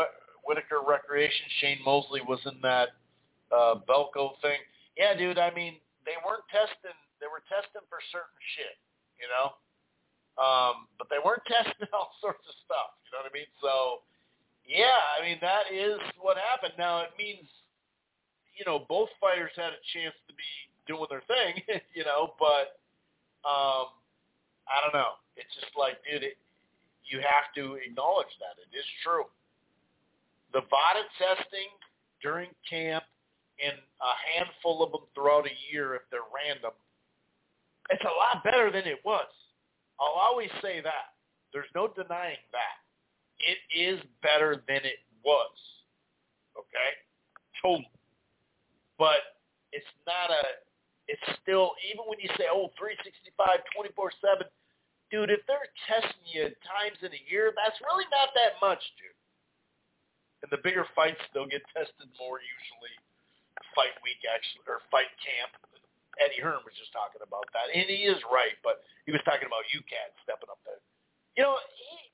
Whitaker 0.46 0.86
Recreation. 0.86 1.46
Shane 1.58 1.82
Mosley 1.84 2.22
was 2.22 2.38
in 2.46 2.62
that 2.62 2.94
uh, 3.50 3.82
BALCO 3.90 4.38
thing. 4.40 4.62
Yeah, 4.96 5.18
dude. 5.18 5.38
I 5.38 5.50
mean, 5.50 5.82
they 6.06 6.14
weren't 6.22 6.46
testing. 6.46 6.94
They 7.18 7.26
were 7.26 7.42
testing 7.50 7.82
for 7.90 7.98
certain 8.14 8.38
shit, 8.54 8.78
you 9.18 9.26
know. 9.26 9.58
Um, 10.38 10.86
but 10.96 11.10
they 11.10 11.18
weren't 11.18 11.42
testing 11.50 11.90
all 11.90 12.14
sorts 12.22 12.46
of 12.46 12.54
stuff. 12.62 12.94
You 13.04 13.18
know 13.18 13.26
what 13.26 13.30
I 13.30 13.34
mean? 13.34 13.50
So, 13.58 14.06
yeah, 14.62 15.18
I 15.18 15.26
mean 15.26 15.42
that 15.42 15.74
is 15.74 15.98
what 16.22 16.38
happened. 16.38 16.78
Now 16.78 17.02
it 17.02 17.10
means, 17.18 17.50
you 18.54 18.62
know, 18.62 18.86
both 18.86 19.10
fighters 19.18 19.50
had 19.58 19.74
a 19.74 19.82
chance 19.90 20.14
to 20.30 20.32
be 20.38 20.50
doing 20.86 21.10
their 21.10 21.26
thing, 21.26 21.58
you 21.98 22.06
know. 22.06 22.38
But 22.38 22.78
um, 23.42 23.90
I 24.70 24.78
don't 24.80 24.94
know. 24.94 25.18
It's 25.34 25.50
just 25.58 25.74
like, 25.74 25.98
dude, 26.06 26.22
it, 26.22 26.38
you 27.10 27.18
have 27.18 27.50
to 27.58 27.74
acknowledge 27.82 28.30
that. 28.38 28.56
It 28.62 28.70
is 28.76 28.86
true. 29.02 29.26
The 30.54 30.62
VADA 30.62 31.04
testing 31.18 31.68
during 32.22 32.50
camp 32.68 33.04
and 33.58 33.74
a 33.74 34.12
handful 34.34 34.82
of 34.82 34.92
them 34.92 35.02
throughout 35.14 35.46
a 35.46 35.54
year 35.70 35.94
if 35.94 36.02
they're 36.10 36.30
random, 36.30 36.72
it's 37.90 38.02
a 38.04 38.14
lot 38.16 38.42
better 38.44 38.70
than 38.70 38.86
it 38.86 39.02
was. 39.04 39.26
I'll 40.00 40.16
always 40.16 40.50
say 40.62 40.80
that. 40.80 41.18
There's 41.52 41.70
no 41.74 41.88
denying 41.88 42.40
that. 42.54 42.78
It 43.42 43.58
is 43.74 44.00
better 44.22 44.62
than 44.68 44.80
it 44.86 45.02
was. 45.24 45.50
Okay? 46.56 46.90
Totally. 47.60 47.90
But 48.98 49.42
it's 49.72 49.86
not 50.06 50.30
a, 50.30 50.42
it's 51.08 51.38
still, 51.42 51.72
even 51.90 52.04
when 52.06 52.20
you 52.20 52.28
say, 52.38 52.44
oh, 52.46 52.70
365, 52.78 53.34
24-7, 53.74 54.46
dude, 55.10 55.30
if 55.30 55.42
they're 55.50 55.68
testing 55.90 56.24
you 56.30 56.48
times 56.62 56.98
in 57.02 57.10
a 57.10 57.22
year, 57.26 57.50
that's 57.52 57.76
really 57.82 58.06
not 58.14 58.30
that 58.38 58.56
much, 58.62 58.80
dude. 58.96 59.14
And 60.46 60.48
the 60.48 60.62
bigger 60.62 60.88
fights, 60.96 61.20
they'll 61.34 61.50
get 61.50 61.66
tested 61.74 62.08
more 62.16 62.40
usually. 62.40 62.94
Fight 63.76 63.92
week, 64.00 64.22
actually, 64.24 64.64
or 64.66 64.80
fight 64.88 65.10
camp. 65.20 65.52
Eddie 66.18 66.42
Hearn 66.42 66.64
was 66.66 66.74
just 66.74 66.90
talking 66.90 67.22
about 67.22 67.46
that, 67.54 67.70
and 67.70 67.86
he 67.86 68.08
is 68.08 68.18
right. 68.32 68.56
But 68.66 68.82
he 69.06 69.12
was 69.14 69.22
talking 69.22 69.46
about 69.46 69.62
UKAD 69.70 70.10
stepping 70.26 70.50
up 70.50 70.58
there. 70.66 70.80
You 71.38 71.46
know, 71.46 71.54
he, 71.76 72.10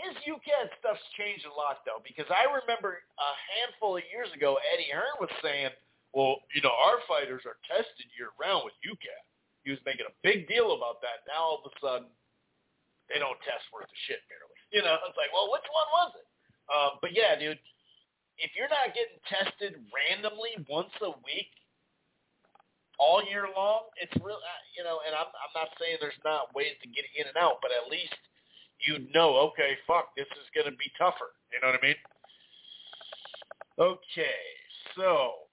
his 0.00 0.14
UKAD 0.24 0.72
stuff's 0.80 1.02
changed 1.18 1.44
a 1.44 1.52
lot 1.52 1.84
though, 1.84 2.00
because 2.02 2.26
I 2.32 2.48
remember 2.48 3.04
a 3.04 3.30
handful 3.58 4.00
of 4.00 4.04
years 4.08 4.32
ago, 4.32 4.56
Eddie 4.72 4.90
Hearn 4.90 5.18
was 5.20 5.32
saying, 5.44 5.74
"Well, 6.16 6.40
you 6.56 6.64
know, 6.64 6.72
our 6.72 7.04
fighters 7.04 7.44
are 7.44 7.60
tested 7.68 8.08
year 8.16 8.32
round 8.40 8.64
with 8.64 8.76
UKAD." 8.80 9.22
He 9.66 9.72
was 9.72 9.80
making 9.84 10.08
a 10.08 10.14
big 10.24 10.48
deal 10.48 10.72
about 10.72 11.04
that. 11.04 11.24
Now 11.28 11.56
all 11.56 11.60
of 11.64 11.68
a 11.68 11.74
sudden, 11.80 12.08
they 13.08 13.20
don't 13.20 13.38
test 13.44 13.66
worth 13.70 13.88
a 13.88 13.98
shit 14.08 14.20
barely. 14.28 14.58
You 14.72 14.82
know, 14.82 14.96
it's 15.04 15.18
like, 15.18 15.30
well, 15.30 15.52
which 15.52 15.66
one 15.70 15.88
was 15.92 16.10
it? 16.18 16.28
Um, 16.70 16.92
but 17.04 17.12
yeah, 17.12 17.36
dude, 17.36 17.60
if 18.40 18.50
you're 18.56 18.72
not 18.72 18.96
getting 18.96 19.20
tested 19.28 19.78
randomly 19.92 20.56
once 20.66 20.92
a 21.04 21.12
week, 21.22 21.52
all 22.98 23.22
year 23.26 23.50
long, 23.50 23.90
it's 24.00 24.14
real. 24.22 24.38
Uh, 24.38 24.62
you 24.72 24.82
know, 24.86 25.02
and 25.04 25.12
I'm 25.12 25.28
I'm 25.28 25.54
not 25.54 25.74
saying 25.82 25.98
there's 25.98 26.18
not 26.24 26.54
ways 26.54 26.78
to 26.80 26.88
get 26.88 27.04
in 27.18 27.26
and 27.26 27.36
out, 27.36 27.58
but 27.60 27.74
at 27.74 27.90
least 27.90 28.14
you 28.86 29.06
know, 29.14 29.36
okay, 29.50 29.76
fuck, 29.86 30.14
this 30.16 30.28
is 30.36 30.46
going 30.54 30.70
to 30.70 30.76
be 30.76 30.90
tougher. 30.98 31.32
You 31.52 31.60
know 31.60 31.72
what 31.72 31.80
I 31.80 31.86
mean? 31.86 32.00
Okay, 33.78 34.40
so 34.96 35.43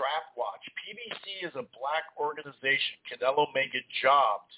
Trap 0.00 0.32
Watch. 0.32 0.64
PBC 0.80 1.44
is 1.44 1.52
a 1.60 1.68
black 1.76 2.08
organization. 2.16 2.96
Canelo 3.04 3.52
may 3.52 3.68
get 3.68 3.84
jobbed 4.00 4.48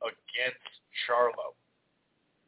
against 0.00 0.72
Charlo. 1.04 1.52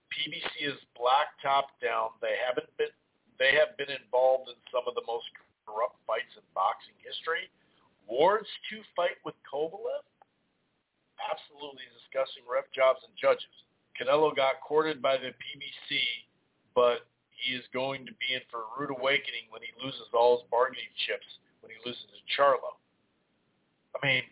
PBC 0.09 0.73
is 0.73 0.81
black 0.97 1.37
top 1.45 1.77
down. 1.85 2.17
They 2.25 2.41
haven't 2.41 2.73
been 2.81 2.89
they 3.37 3.53
have 3.61 3.77
been 3.77 3.93
involved 3.93 4.49
in 4.49 4.57
some 4.73 4.89
of 4.89 4.97
the 4.97 5.05
most 5.05 5.29
corrupt 5.69 6.01
fights 6.09 6.33
in 6.33 6.43
boxing 6.57 6.97
history. 7.05 7.53
Ward's 8.09 8.49
two 8.73 8.81
fight 8.97 9.21
with 9.29 9.37
Kovalev? 9.45 10.01
Absolutely 11.21 11.93
discussing 11.93 12.41
ref 12.49 12.73
jobs 12.73 13.05
and 13.05 13.13
judges. 13.21 13.53
Canelo 14.01 14.33
got 14.33 14.65
courted 14.65 15.05
by 15.05 15.21
the 15.21 15.37
PBC, 15.37 16.25
but 16.73 17.05
he 17.37 17.53
is 17.53 17.69
going 17.77 18.09
to 18.09 18.17
be 18.17 18.33
in 18.33 18.41
for 18.49 18.65
a 18.65 18.71
rude 18.81 18.97
awakening 18.97 19.45
when 19.53 19.61
he 19.61 19.77
loses 19.77 20.09
all 20.17 20.41
his 20.41 20.49
bargaining 20.49 20.89
chips 21.05 21.29
when 21.69 21.77
he 21.77 21.85
loses 21.85 22.09
to 22.09 22.21
Charlo. 22.33 22.81
I 23.93 24.01
mean, 24.01 24.25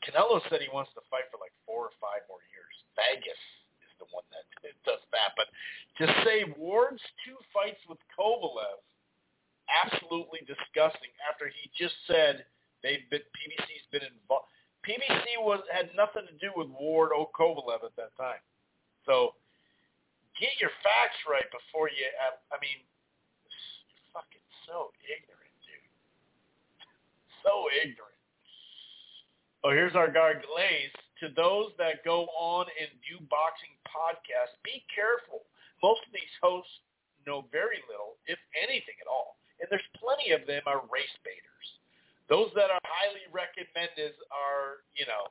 Canelo 0.00 0.40
said 0.48 0.64
he 0.64 0.72
wants 0.72 0.88
to 0.96 1.04
fight 1.12 1.28
for 1.28 1.36
like 1.36 1.52
four 1.68 1.92
or 1.92 1.94
five 2.00 2.24
more 2.32 2.40
years. 2.48 2.72
Vegas 2.96 3.36
is 3.84 3.92
the 4.00 4.08
one 4.08 4.24
that 4.32 4.48
does 4.88 5.04
that. 5.12 5.36
But 5.36 5.52
to 6.00 6.08
say 6.24 6.48
Ward's 6.56 7.04
two 7.28 7.36
fights 7.52 7.80
with 7.84 8.00
Kovalev, 8.16 8.80
absolutely 9.68 10.40
disgusting 10.48 11.12
after 11.28 11.52
he 11.52 11.68
just 11.76 11.94
said 12.08 12.48
they've 12.80 13.04
been 13.12 13.20
PBC's 13.36 13.84
been 13.92 14.08
involved. 14.08 14.48
PBC 14.88 15.36
was 15.44 15.60
had 15.68 15.92
nothing 15.92 16.24
to 16.24 16.36
do 16.40 16.48
with 16.56 16.72
Ward 16.72 17.12
or 17.12 17.28
Kovalev 17.36 17.84
at 17.84 17.92
that 18.00 18.16
time. 18.16 18.40
So 19.04 19.36
get 20.40 20.56
your 20.56 20.72
facts 20.80 21.20
right 21.28 21.44
before 21.52 21.92
you. 21.92 22.08
I 22.48 22.56
mean, 22.64 22.80
you're 22.80 24.08
fucking 24.16 24.46
so 24.64 24.96
ignorant 25.04 25.39
so 27.42 27.66
ignorant. 27.82 28.20
Oh, 29.62 29.70
here's 29.70 29.94
our 29.94 30.08
guy 30.10 30.34
Glaze. 30.40 30.94
To 31.20 31.28
those 31.36 31.76
that 31.76 32.00
go 32.00 32.32
on 32.32 32.64
and 32.80 32.88
do 33.04 33.20
boxing 33.28 33.76
podcasts, 33.84 34.56
be 34.64 34.80
careful. 34.88 35.44
Most 35.84 36.00
of 36.08 36.16
these 36.16 36.32
hosts 36.40 36.72
know 37.28 37.44
very 37.52 37.84
little, 37.92 38.16
if 38.24 38.40
anything 38.56 38.96
at 39.04 39.08
all. 39.08 39.36
And 39.60 39.68
there's 39.68 39.84
plenty 40.00 40.32
of 40.32 40.48
them 40.48 40.64
are 40.64 40.80
race 40.88 41.12
baiters. 41.20 41.68
Those 42.32 42.48
that 42.56 42.72
are 42.72 42.80
highly 42.88 43.28
recommended 43.28 44.16
are, 44.32 44.80
you 44.96 45.04
know, 45.04 45.28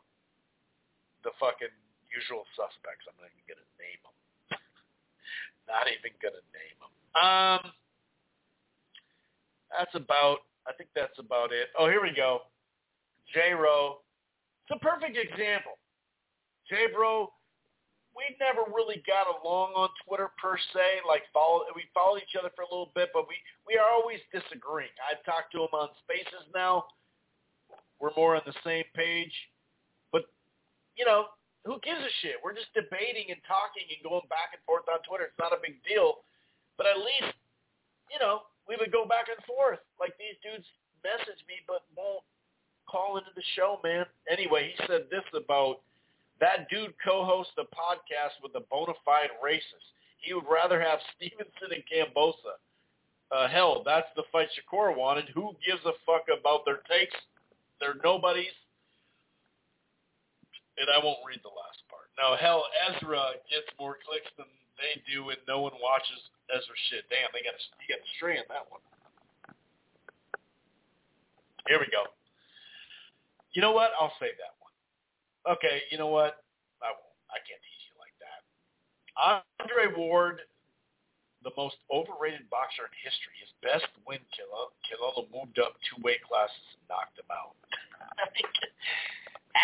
the 1.26 1.34
fucking 1.41 1.73
usual 2.14 2.45
suspects. 2.53 3.10
I'm 3.10 3.18
not 3.18 3.34
even 3.34 3.45
going 3.49 3.64
to 3.65 3.72
name 3.81 4.02
them. 4.06 4.18
not 5.73 5.86
even 5.90 6.14
going 6.22 6.38
to 6.38 6.45
name 6.53 6.77
them. 6.77 6.94
Um, 7.18 7.61
that's 9.73 9.95
about, 9.98 10.45
I 10.70 10.74
think 10.78 10.90
that's 10.94 11.18
about 11.18 11.52
it. 11.52 11.74
Oh, 11.78 11.90
here 11.90 12.02
we 12.02 12.14
go. 12.16 12.46
J-Ro. 13.34 14.06
It's 14.70 14.78
a 14.78 14.86
perfect 14.86 15.18
example. 15.18 15.82
J-Bro, 16.70 17.34
we 18.14 18.38
never 18.38 18.70
really 18.70 19.02
got 19.10 19.26
along 19.26 19.74
on 19.74 19.90
Twitter 20.06 20.30
per 20.38 20.58
se. 20.74 21.02
Like 21.10 21.26
follow, 21.34 21.66
we 21.74 21.90
follow 21.94 22.22
each 22.22 22.38
other 22.38 22.54
for 22.54 22.62
a 22.62 22.70
little 22.70 22.94
bit, 22.94 23.10
but 23.14 23.26
we 23.26 23.34
we 23.66 23.82
are 23.82 23.90
always 23.90 24.22
disagreeing. 24.30 24.94
I've 25.02 25.26
talked 25.26 25.56
to 25.58 25.66
him 25.66 25.74
on 25.74 25.90
Spaces 26.06 26.46
now. 26.54 26.86
We're 27.98 28.14
more 28.14 28.38
on 28.38 28.46
the 28.46 28.56
same 28.62 28.86
page, 28.94 29.34
but 30.14 30.30
you 30.94 31.06
know 31.06 31.34
who 31.66 31.82
gives 31.82 32.02
a 32.02 32.14
shit? 32.22 32.38
We're 32.44 32.54
just 32.56 32.70
debating 32.78 33.34
and 33.34 33.41
talking 33.50 33.88
and 33.90 34.00
going 34.06 34.28
back 34.30 34.54
and 34.54 34.62
forth 34.70 34.86
on 34.91 35.02
Twitter. 35.08 35.32
It's 35.32 35.41
not 35.41 35.56
a 35.56 35.62
big 35.64 35.82
deal, 35.82 36.22
but 36.78 36.86
at 36.86 37.02
least 37.02 37.34
you 38.14 38.20
know 38.22 38.46
we 38.70 38.78
would 38.78 38.94
go 38.94 39.10
back 39.10 39.26
and 39.34 39.41
forth. 39.50 39.82
Like 39.98 40.14
these 40.22 40.38
dudes 40.46 40.70
message 41.02 41.41
me, 41.50 41.66
but 41.66 41.82
won't 41.98 42.22
call 42.86 43.18
into 43.18 43.34
the 43.34 43.44
show, 43.58 43.82
man. 43.82 44.06
Anyway, 44.30 44.70
he 44.70 44.86
said 44.86 45.10
this 45.10 45.26
about 45.34 45.82
that 46.38 46.70
dude 46.70 46.94
co-hosts 47.04 47.58
a 47.58 47.66
podcast 47.74 48.38
with 48.46 48.54
a 48.54 48.64
bona 48.70 48.94
fide 49.04 49.34
racist. 49.41 49.90
He 50.22 50.38
would 50.38 50.46
rather 50.46 50.78
have 50.80 51.02
Stevenson 51.18 51.74
and 51.74 51.84
Kambosos. 51.90 52.62
Uh, 53.34 53.50
hell, 53.50 53.82
that's 53.86 54.10
the 54.16 54.24
fight 54.32 54.50
Shakur 54.54 54.96
wanted. 54.96 55.30
Who 55.34 55.54
gives 55.66 55.82
a 55.86 55.94
fuck 56.06 56.30
about 56.30 56.66
their 56.66 56.82
takes? 56.90 57.18
They're 57.82 57.98
nobodies. 58.04 58.54
And 60.78 60.88
I 60.90 61.04
won't 61.04 61.20
read 61.28 61.41
the 61.44 61.54
last 61.54 61.84
part. 61.91 62.10
Now, 62.18 62.40
hell, 62.40 62.66
Ezra 62.90 63.38
gets 63.52 63.70
more 63.78 63.98
clicks 64.02 64.32
than 64.38 64.48
they 64.80 65.03
do, 65.06 65.30
and 65.30 65.39
no 65.47 65.61
one 65.61 65.76
watches 65.84 66.19
Ezra 66.49 66.77
shit. 66.89 67.06
Damn, 67.11 67.30
they 67.35 67.43
got 67.43 67.53
a, 67.53 67.61
got 67.85 68.01
a 68.01 68.10
stray 68.18 68.39
on 68.39 68.47
that 68.49 68.65
one. 68.72 68.81
Here 71.68 71.77
we 71.77 71.85
go. 71.91 72.10
You 73.53 73.61
know 73.61 73.76
what? 73.76 73.91
I'll 73.99 74.14
save 74.18 74.39
that 74.39 74.56
one. 74.57 74.73
Okay, 75.57 75.84
you 75.91 75.97
know 75.97 76.10
what? 76.10 76.41
I 76.81 76.89
won't. 76.95 77.18
I 77.30 77.38
can't 77.45 77.61
tease 77.61 77.84
you 77.91 77.95
like 77.99 78.15
that. 78.23 78.41
Andre 79.19 79.93
Ward, 79.93 80.41
the 81.43 81.51
most 81.57 81.77
overrated 81.91 82.49
boxer 82.49 82.89
in 82.89 82.93
history. 83.03 83.38
His 83.38 83.53
best 83.61 83.89
win, 84.07 84.19
Killa. 84.34 84.73
Killa 84.88 85.27
moved 85.30 85.60
up 85.60 85.77
two 85.85 86.01
weight 86.01 86.23
classes 86.26 86.65
and 86.73 86.84
knocked 86.89 87.18
him 87.19 87.30
out. 87.30 87.53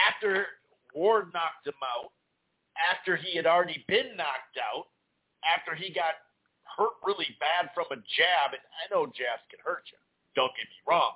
after 0.07 0.61
Ward 0.93 1.33
knocked 1.33 1.65
him 1.65 1.79
out, 1.81 2.13
after 2.77 3.15
he 3.15 3.35
had 3.35 3.45
already 3.45 3.83
been 3.87 4.17
knocked 4.17 4.59
out, 4.59 4.87
after 5.45 5.77
he 5.77 5.93
got 5.93 6.25
hurt 6.65 6.97
really 7.05 7.29
bad 7.39 7.71
from 7.71 7.85
a 7.93 7.99
jab, 8.17 8.51
and 8.51 8.65
I 8.81 8.83
know 8.91 9.05
jabs 9.07 9.45
can 9.47 9.61
hurt 9.63 9.87
you. 9.93 9.99
Don't 10.35 10.51
get 10.57 10.67
me 10.67 10.79
wrong, 10.83 11.15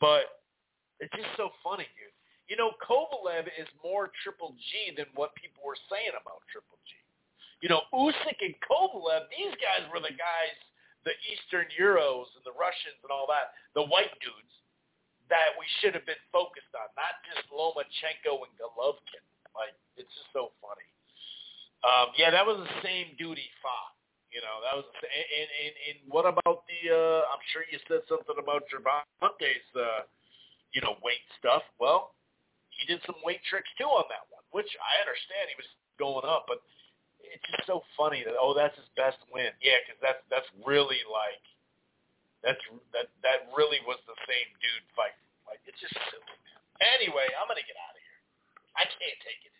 but 0.00 0.40
it's 1.02 1.12
just 1.12 1.34
so 1.36 1.52
funny, 1.60 1.84
dude. 1.98 2.14
You 2.48 2.56
know, 2.56 2.72
Kovalev 2.80 3.50
is 3.58 3.68
more 3.82 4.14
Triple 4.22 4.54
G 4.54 4.94
than 4.96 5.10
what 5.18 5.34
people 5.34 5.66
were 5.66 5.76
saying 5.90 6.14
about 6.14 6.46
Triple 6.48 6.78
G. 6.86 6.94
You 7.60 7.68
know, 7.68 7.84
Usyk 7.92 8.38
and 8.40 8.54
Kovalev, 8.62 9.28
these 9.34 9.52
guys 9.58 9.84
were 9.90 10.00
the 10.00 10.14
guys, 10.14 10.56
the 11.04 11.12
Eastern 11.26 11.66
Euros 11.74 12.30
and 12.38 12.44
the 12.46 12.54
Russians 12.54 12.96
and 13.02 13.10
all 13.10 13.26
that, 13.28 13.52
the 13.74 13.84
white 13.84 14.14
dudes 14.22 14.54
that 15.28 15.58
we 15.58 15.66
should 15.82 15.94
have 15.98 16.06
been 16.06 16.22
focused 16.30 16.70
on, 16.78 16.86
not 16.94 17.18
just 17.26 17.50
Lomachenko 17.50 18.46
and 18.46 18.52
Golovkin. 18.54 19.24
Like, 19.52 19.74
it's 19.98 20.10
just 20.14 20.30
so 20.30 20.54
funny. 20.62 20.86
Um, 21.86 22.10
yeah, 22.18 22.34
that 22.34 22.42
was 22.42 22.58
the 22.58 22.74
same 22.82 23.14
he 23.14 23.46
fought. 23.62 23.94
You 24.34 24.42
know, 24.42 24.58
that 24.66 24.74
was 24.74 24.84
and 25.00 25.48
and, 25.48 25.74
and, 25.86 25.96
what 26.10 26.26
about 26.26 26.66
the? 26.66 26.80
uh 26.90 27.22
I'm 27.30 27.40
sure 27.54 27.62
you 27.70 27.78
said 27.86 28.02
something 28.10 28.36
about 28.36 28.66
Gervonta's, 28.66 29.70
uh, 29.72 30.02
you 30.74 30.82
know, 30.82 30.98
weight 31.00 31.22
stuff. 31.38 31.62
Well, 31.78 32.12
he 32.74 32.84
did 32.90 33.00
some 33.06 33.16
weight 33.22 33.40
tricks 33.48 33.70
too 33.78 33.88
on 33.88 34.04
that 34.10 34.26
one, 34.28 34.44
which 34.50 34.68
I 34.76 35.00
understand 35.00 35.48
he 35.48 35.56
was 35.56 35.70
going 35.96 36.26
up, 36.26 36.44
but 36.50 36.60
it's 37.22 37.46
just 37.48 37.64
so 37.70 37.80
funny 37.96 38.26
that 38.26 38.34
oh, 38.36 38.52
that's 38.52 38.76
his 38.76 38.90
best 38.98 39.22
win. 39.32 39.54
Yeah, 39.62 39.80
because 39.86 39.96
that's 40.02 40.22
that's 40.28 40.50
really 40.66 41.00
like 41.08 41.44
that's 42.44 42.60
that 42.92 43.08
that 43.24 43.48
really 43.56 43.80
was 43.88 44.02
the 44.04 44.18
same 44.28 44.48
dude 44.60 44.86
fighting. 44.92 45.22
Like 45.48 45.62
it's 45.64 45.78
just 45.80 45.96
silly. 46.12 46.36
Anyway, 46.82 47.30
I'm 47.40 47.48
gonna 47.48 47.64
get 47.64 47.78
out 47.78 47.94
of 47.96 48.02
here. 48.04 48.20
I 48.76 48.84
can't 48.84 49.20
take 49.24 49.40
it. 49.48 49.55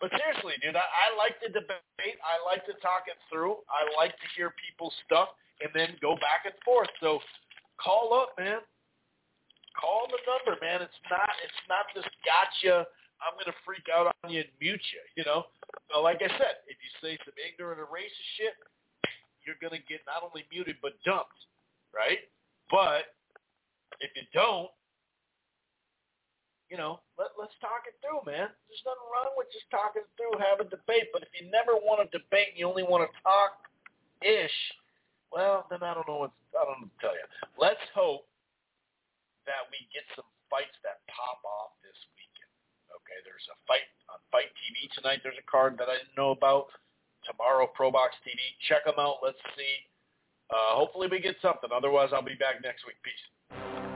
But 0.00 0.08
seriously, 0.16 0.56
dude, 0.64 0.80
I, 0.80 0.82
I 0.82 1.06
like 1.20 1.36
to 1.44 1.52
debate. 1.52 2.16
I 2.24 2.40
like 2.48 2.64
to 2.64 2.74
talk 2.80 3.04
it 3.04 3.20
through. 3.28 3.60
I 3.68 3.84
like 4.00 4.16
to 4.16 4.26
hear 4.32 4.48
people's 4.56 4.96
stuff 5.04 5.36
and 5.60 5.68
then 5.76 6.00
go 6.00 6.16
back 6.16 6.48
and 6.48 6.56
forth. 6.64 6.88
So 7.04 7.20
call 7.76 8.16
up, 8.16 8.32
man. 8.40 8.64
Call 9.76 10.08
the 10.08 10.20
number, 10.24 10.56
man. 10.64 10.80
It's 10.80 11.02
not 11.12 11.30
it's 11.44 11.62
not 11.68 11.84
this 11.92 12.08
gotcha. 12.24 12.88
I'm 13.20 13.36
gonna 13.36 13.56
freak 13.68 13.84
out 13.92 14.08
on 14.08 14.32
you 14.32 14.40
and 14.40 14.52
mute 14.56 14.80
you. 14.80 15.02
You 15.20 15.24
know, 15.28 15.52
but 15.92 16.00
like 16.00 16.24
I 16.24 16.32
said, 16.32 16.64
if 16.64 16.80
you 16.80 16.90
say 17.04 17.20
some 17.28 17.36
ignorant 17.36 17.78
or 17.78 17.92
racist 17.92 18.28
shit, 18.40 18.56
you're 19.44 19.60
gonna 19.60 19.84
get 19.84 20.00
not 20.08 20.24
only 20.24 20.48
muted 20.48 20.80
but 20.80 20.96
dumped, 21.04 21.36
right? 21.92 22.24
But 22.72 23.12
if 24.00 24.10
you 24.16 24.24
don't, 24.32 24.72
you 26.70 26.78
know, 26.78 27.02
let, 27.18 27.34
let's 27.34 27.52
talk 27.58 27.82
it 27.90 27.98
through, 27.98 28.22
man. 28.22 28.46
There's 28.46 28.86
nothing 28.86 29.10
wrong 29.10 29.34
with 29.34 29.50
just 29.50 29.66
talking 29.74 30.06
through, 30.14 30.38
have 30.38 30.62
a 30.62 30.66
debate. 30.70 31.10
But 31.10 31.26
if 31.26 31.34
you 31.34 31.50
never 31.50 31.74
want 31.74 31.98
to 31.98 32.06
debate 32.14 32.54
and 32.54 32.56
you 32.62 32.70
only 32.70 32.86
want 32.86 33.02
to 33.02 33.10
talk 33.26 33.66
ish, 34.22 34.54
well, 35.34 35.66
then 35.66 35.82
I 35.82 35.98
don't 35.98 36.06
know 36.06 36.30
what 36.30 36.34
I 36.54 36.62
don't 36.62 36.86
know 36.86 36.90
to 36.90 37.00
tell 37.02 37.14
you. 37.14 37.26
Let's 37.58 37.82
hope 37.90 38.30
that 39.50 39.66
we 39.74 39.82
get 39.90 40.06
some 40.14 40.26
fights 40.46 40.78
that 40.86 41.02
pop 41.10 41.42
off 41.42 41.74
this 41.82 41.98
weekend. 42.14 42.50
Okay, 42.94 43.18
there's 43.26 43.46
a 43.50 43.58
fight 43.66 43.86
on 44.06 44.22
Fight 44.30 44.54
TV 44.62 44.86
tonight. 44.94 45.26
There's 45.26 45.38
a 45.38 45.48
card 45.50 45.74
that 45.82 45.90
I 45.90 45.98
didn't 45.98 46.14
know 46.14 46.30
about. 46.30 46.70
Tomorrow, 47.26 47.68
ProBox 47.74 48.14
TV. 48.22 48.38
Check 48.70 48.86
them 48.86 48.98
out. 48.98 49.18
Let's 49.22 49.42
see. 49.58 49.74
Uh, 50.50 50.78
hopefully 50.78 51.10
we 51.10 51.18
get 51.18 51.34
something. 51.42 51.70
Otherwise, 51.70 52.10
I'll 52.14 52.26
be 52.26 52.38
back 52.38 52.62
next 52.62 52.86
week. 52.86 52.98
Peace. 53.02 53.22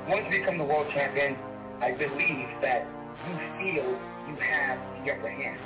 Once 0.07 0.27
you 0.31 0.43
become 0.43 0.59
the 0.59 0.67
world 0.67 0.87
champion, 0.95 1.35
I 1.85 1.93
believe 1.93 2.48
that 2.62 2.89
you 3.28 3.36
feel 3.61 3.85
you 4.24 4.36
have 4.40 4.81
the 5.05 5.12
upper 5.12 5.28
hand. 5.28 5.61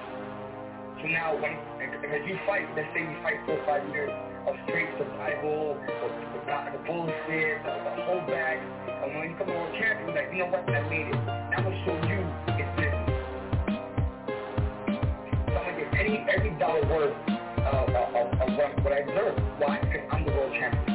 So 0.99 1.07
now, 1.07 1.39
when 1.39 1.55
as 1.55 2.27
you 2.27 2.37
fight, 2.45 2.67
let's 2.75 2.91
say 2.93 3.07
you 3.07 3.15
fight 3.23 3.39
four 3.47 3.55
or 3.55 3.65
five 3.65 3.87
years 3.95 4.11
of 4.49 4.57
straight 4.67 4.91
survival, 4.99 5.79
the, 5.87 6.11
the, 6.43 6.59
the 6.75 6.83
bullshit, 6.91 7.63
the, 7.63 7.71
the 7.71 8.03
holdback, 8.03 8.59
and 8.59 9.15
when 9.15 9.31
you 9.31 9.37
come 9.39 9.47
world 9.47 9.71
champion, 9.79 10.11
like, 10.11 10.27
you 10.33 10.39
know 10.43 10.51
what, 10.51 10.67
I 10.67 10.83
made 10.91 11.07
it. 11.07 11.15
I'm 11.15 11.63
to 11.63 11.71
show 11.87 11.95
you 12.11 12.19
it's 12.59 12.67
business. 12.75 13.15
So 15.47 15.55
I'm 15.55 15.71
to 15.71 15.87
get 15.87 16.03
any, 16.03 16.27
every 16.35 16.51
dollar 16.59 16.83
worth 16.91 17.15
of, 17.63 17.95
of, 17.95 18.27
of 18.43 18.83
what 18.83 18.93
I 18.93 19.07
deserve. 19.07 19.39
Why? 19.63 19.79
Because 19.87 20.03
I'm 20.11 20.25
the 20.25 20.33
world 20.33 20.53
champion. 20.59 20.88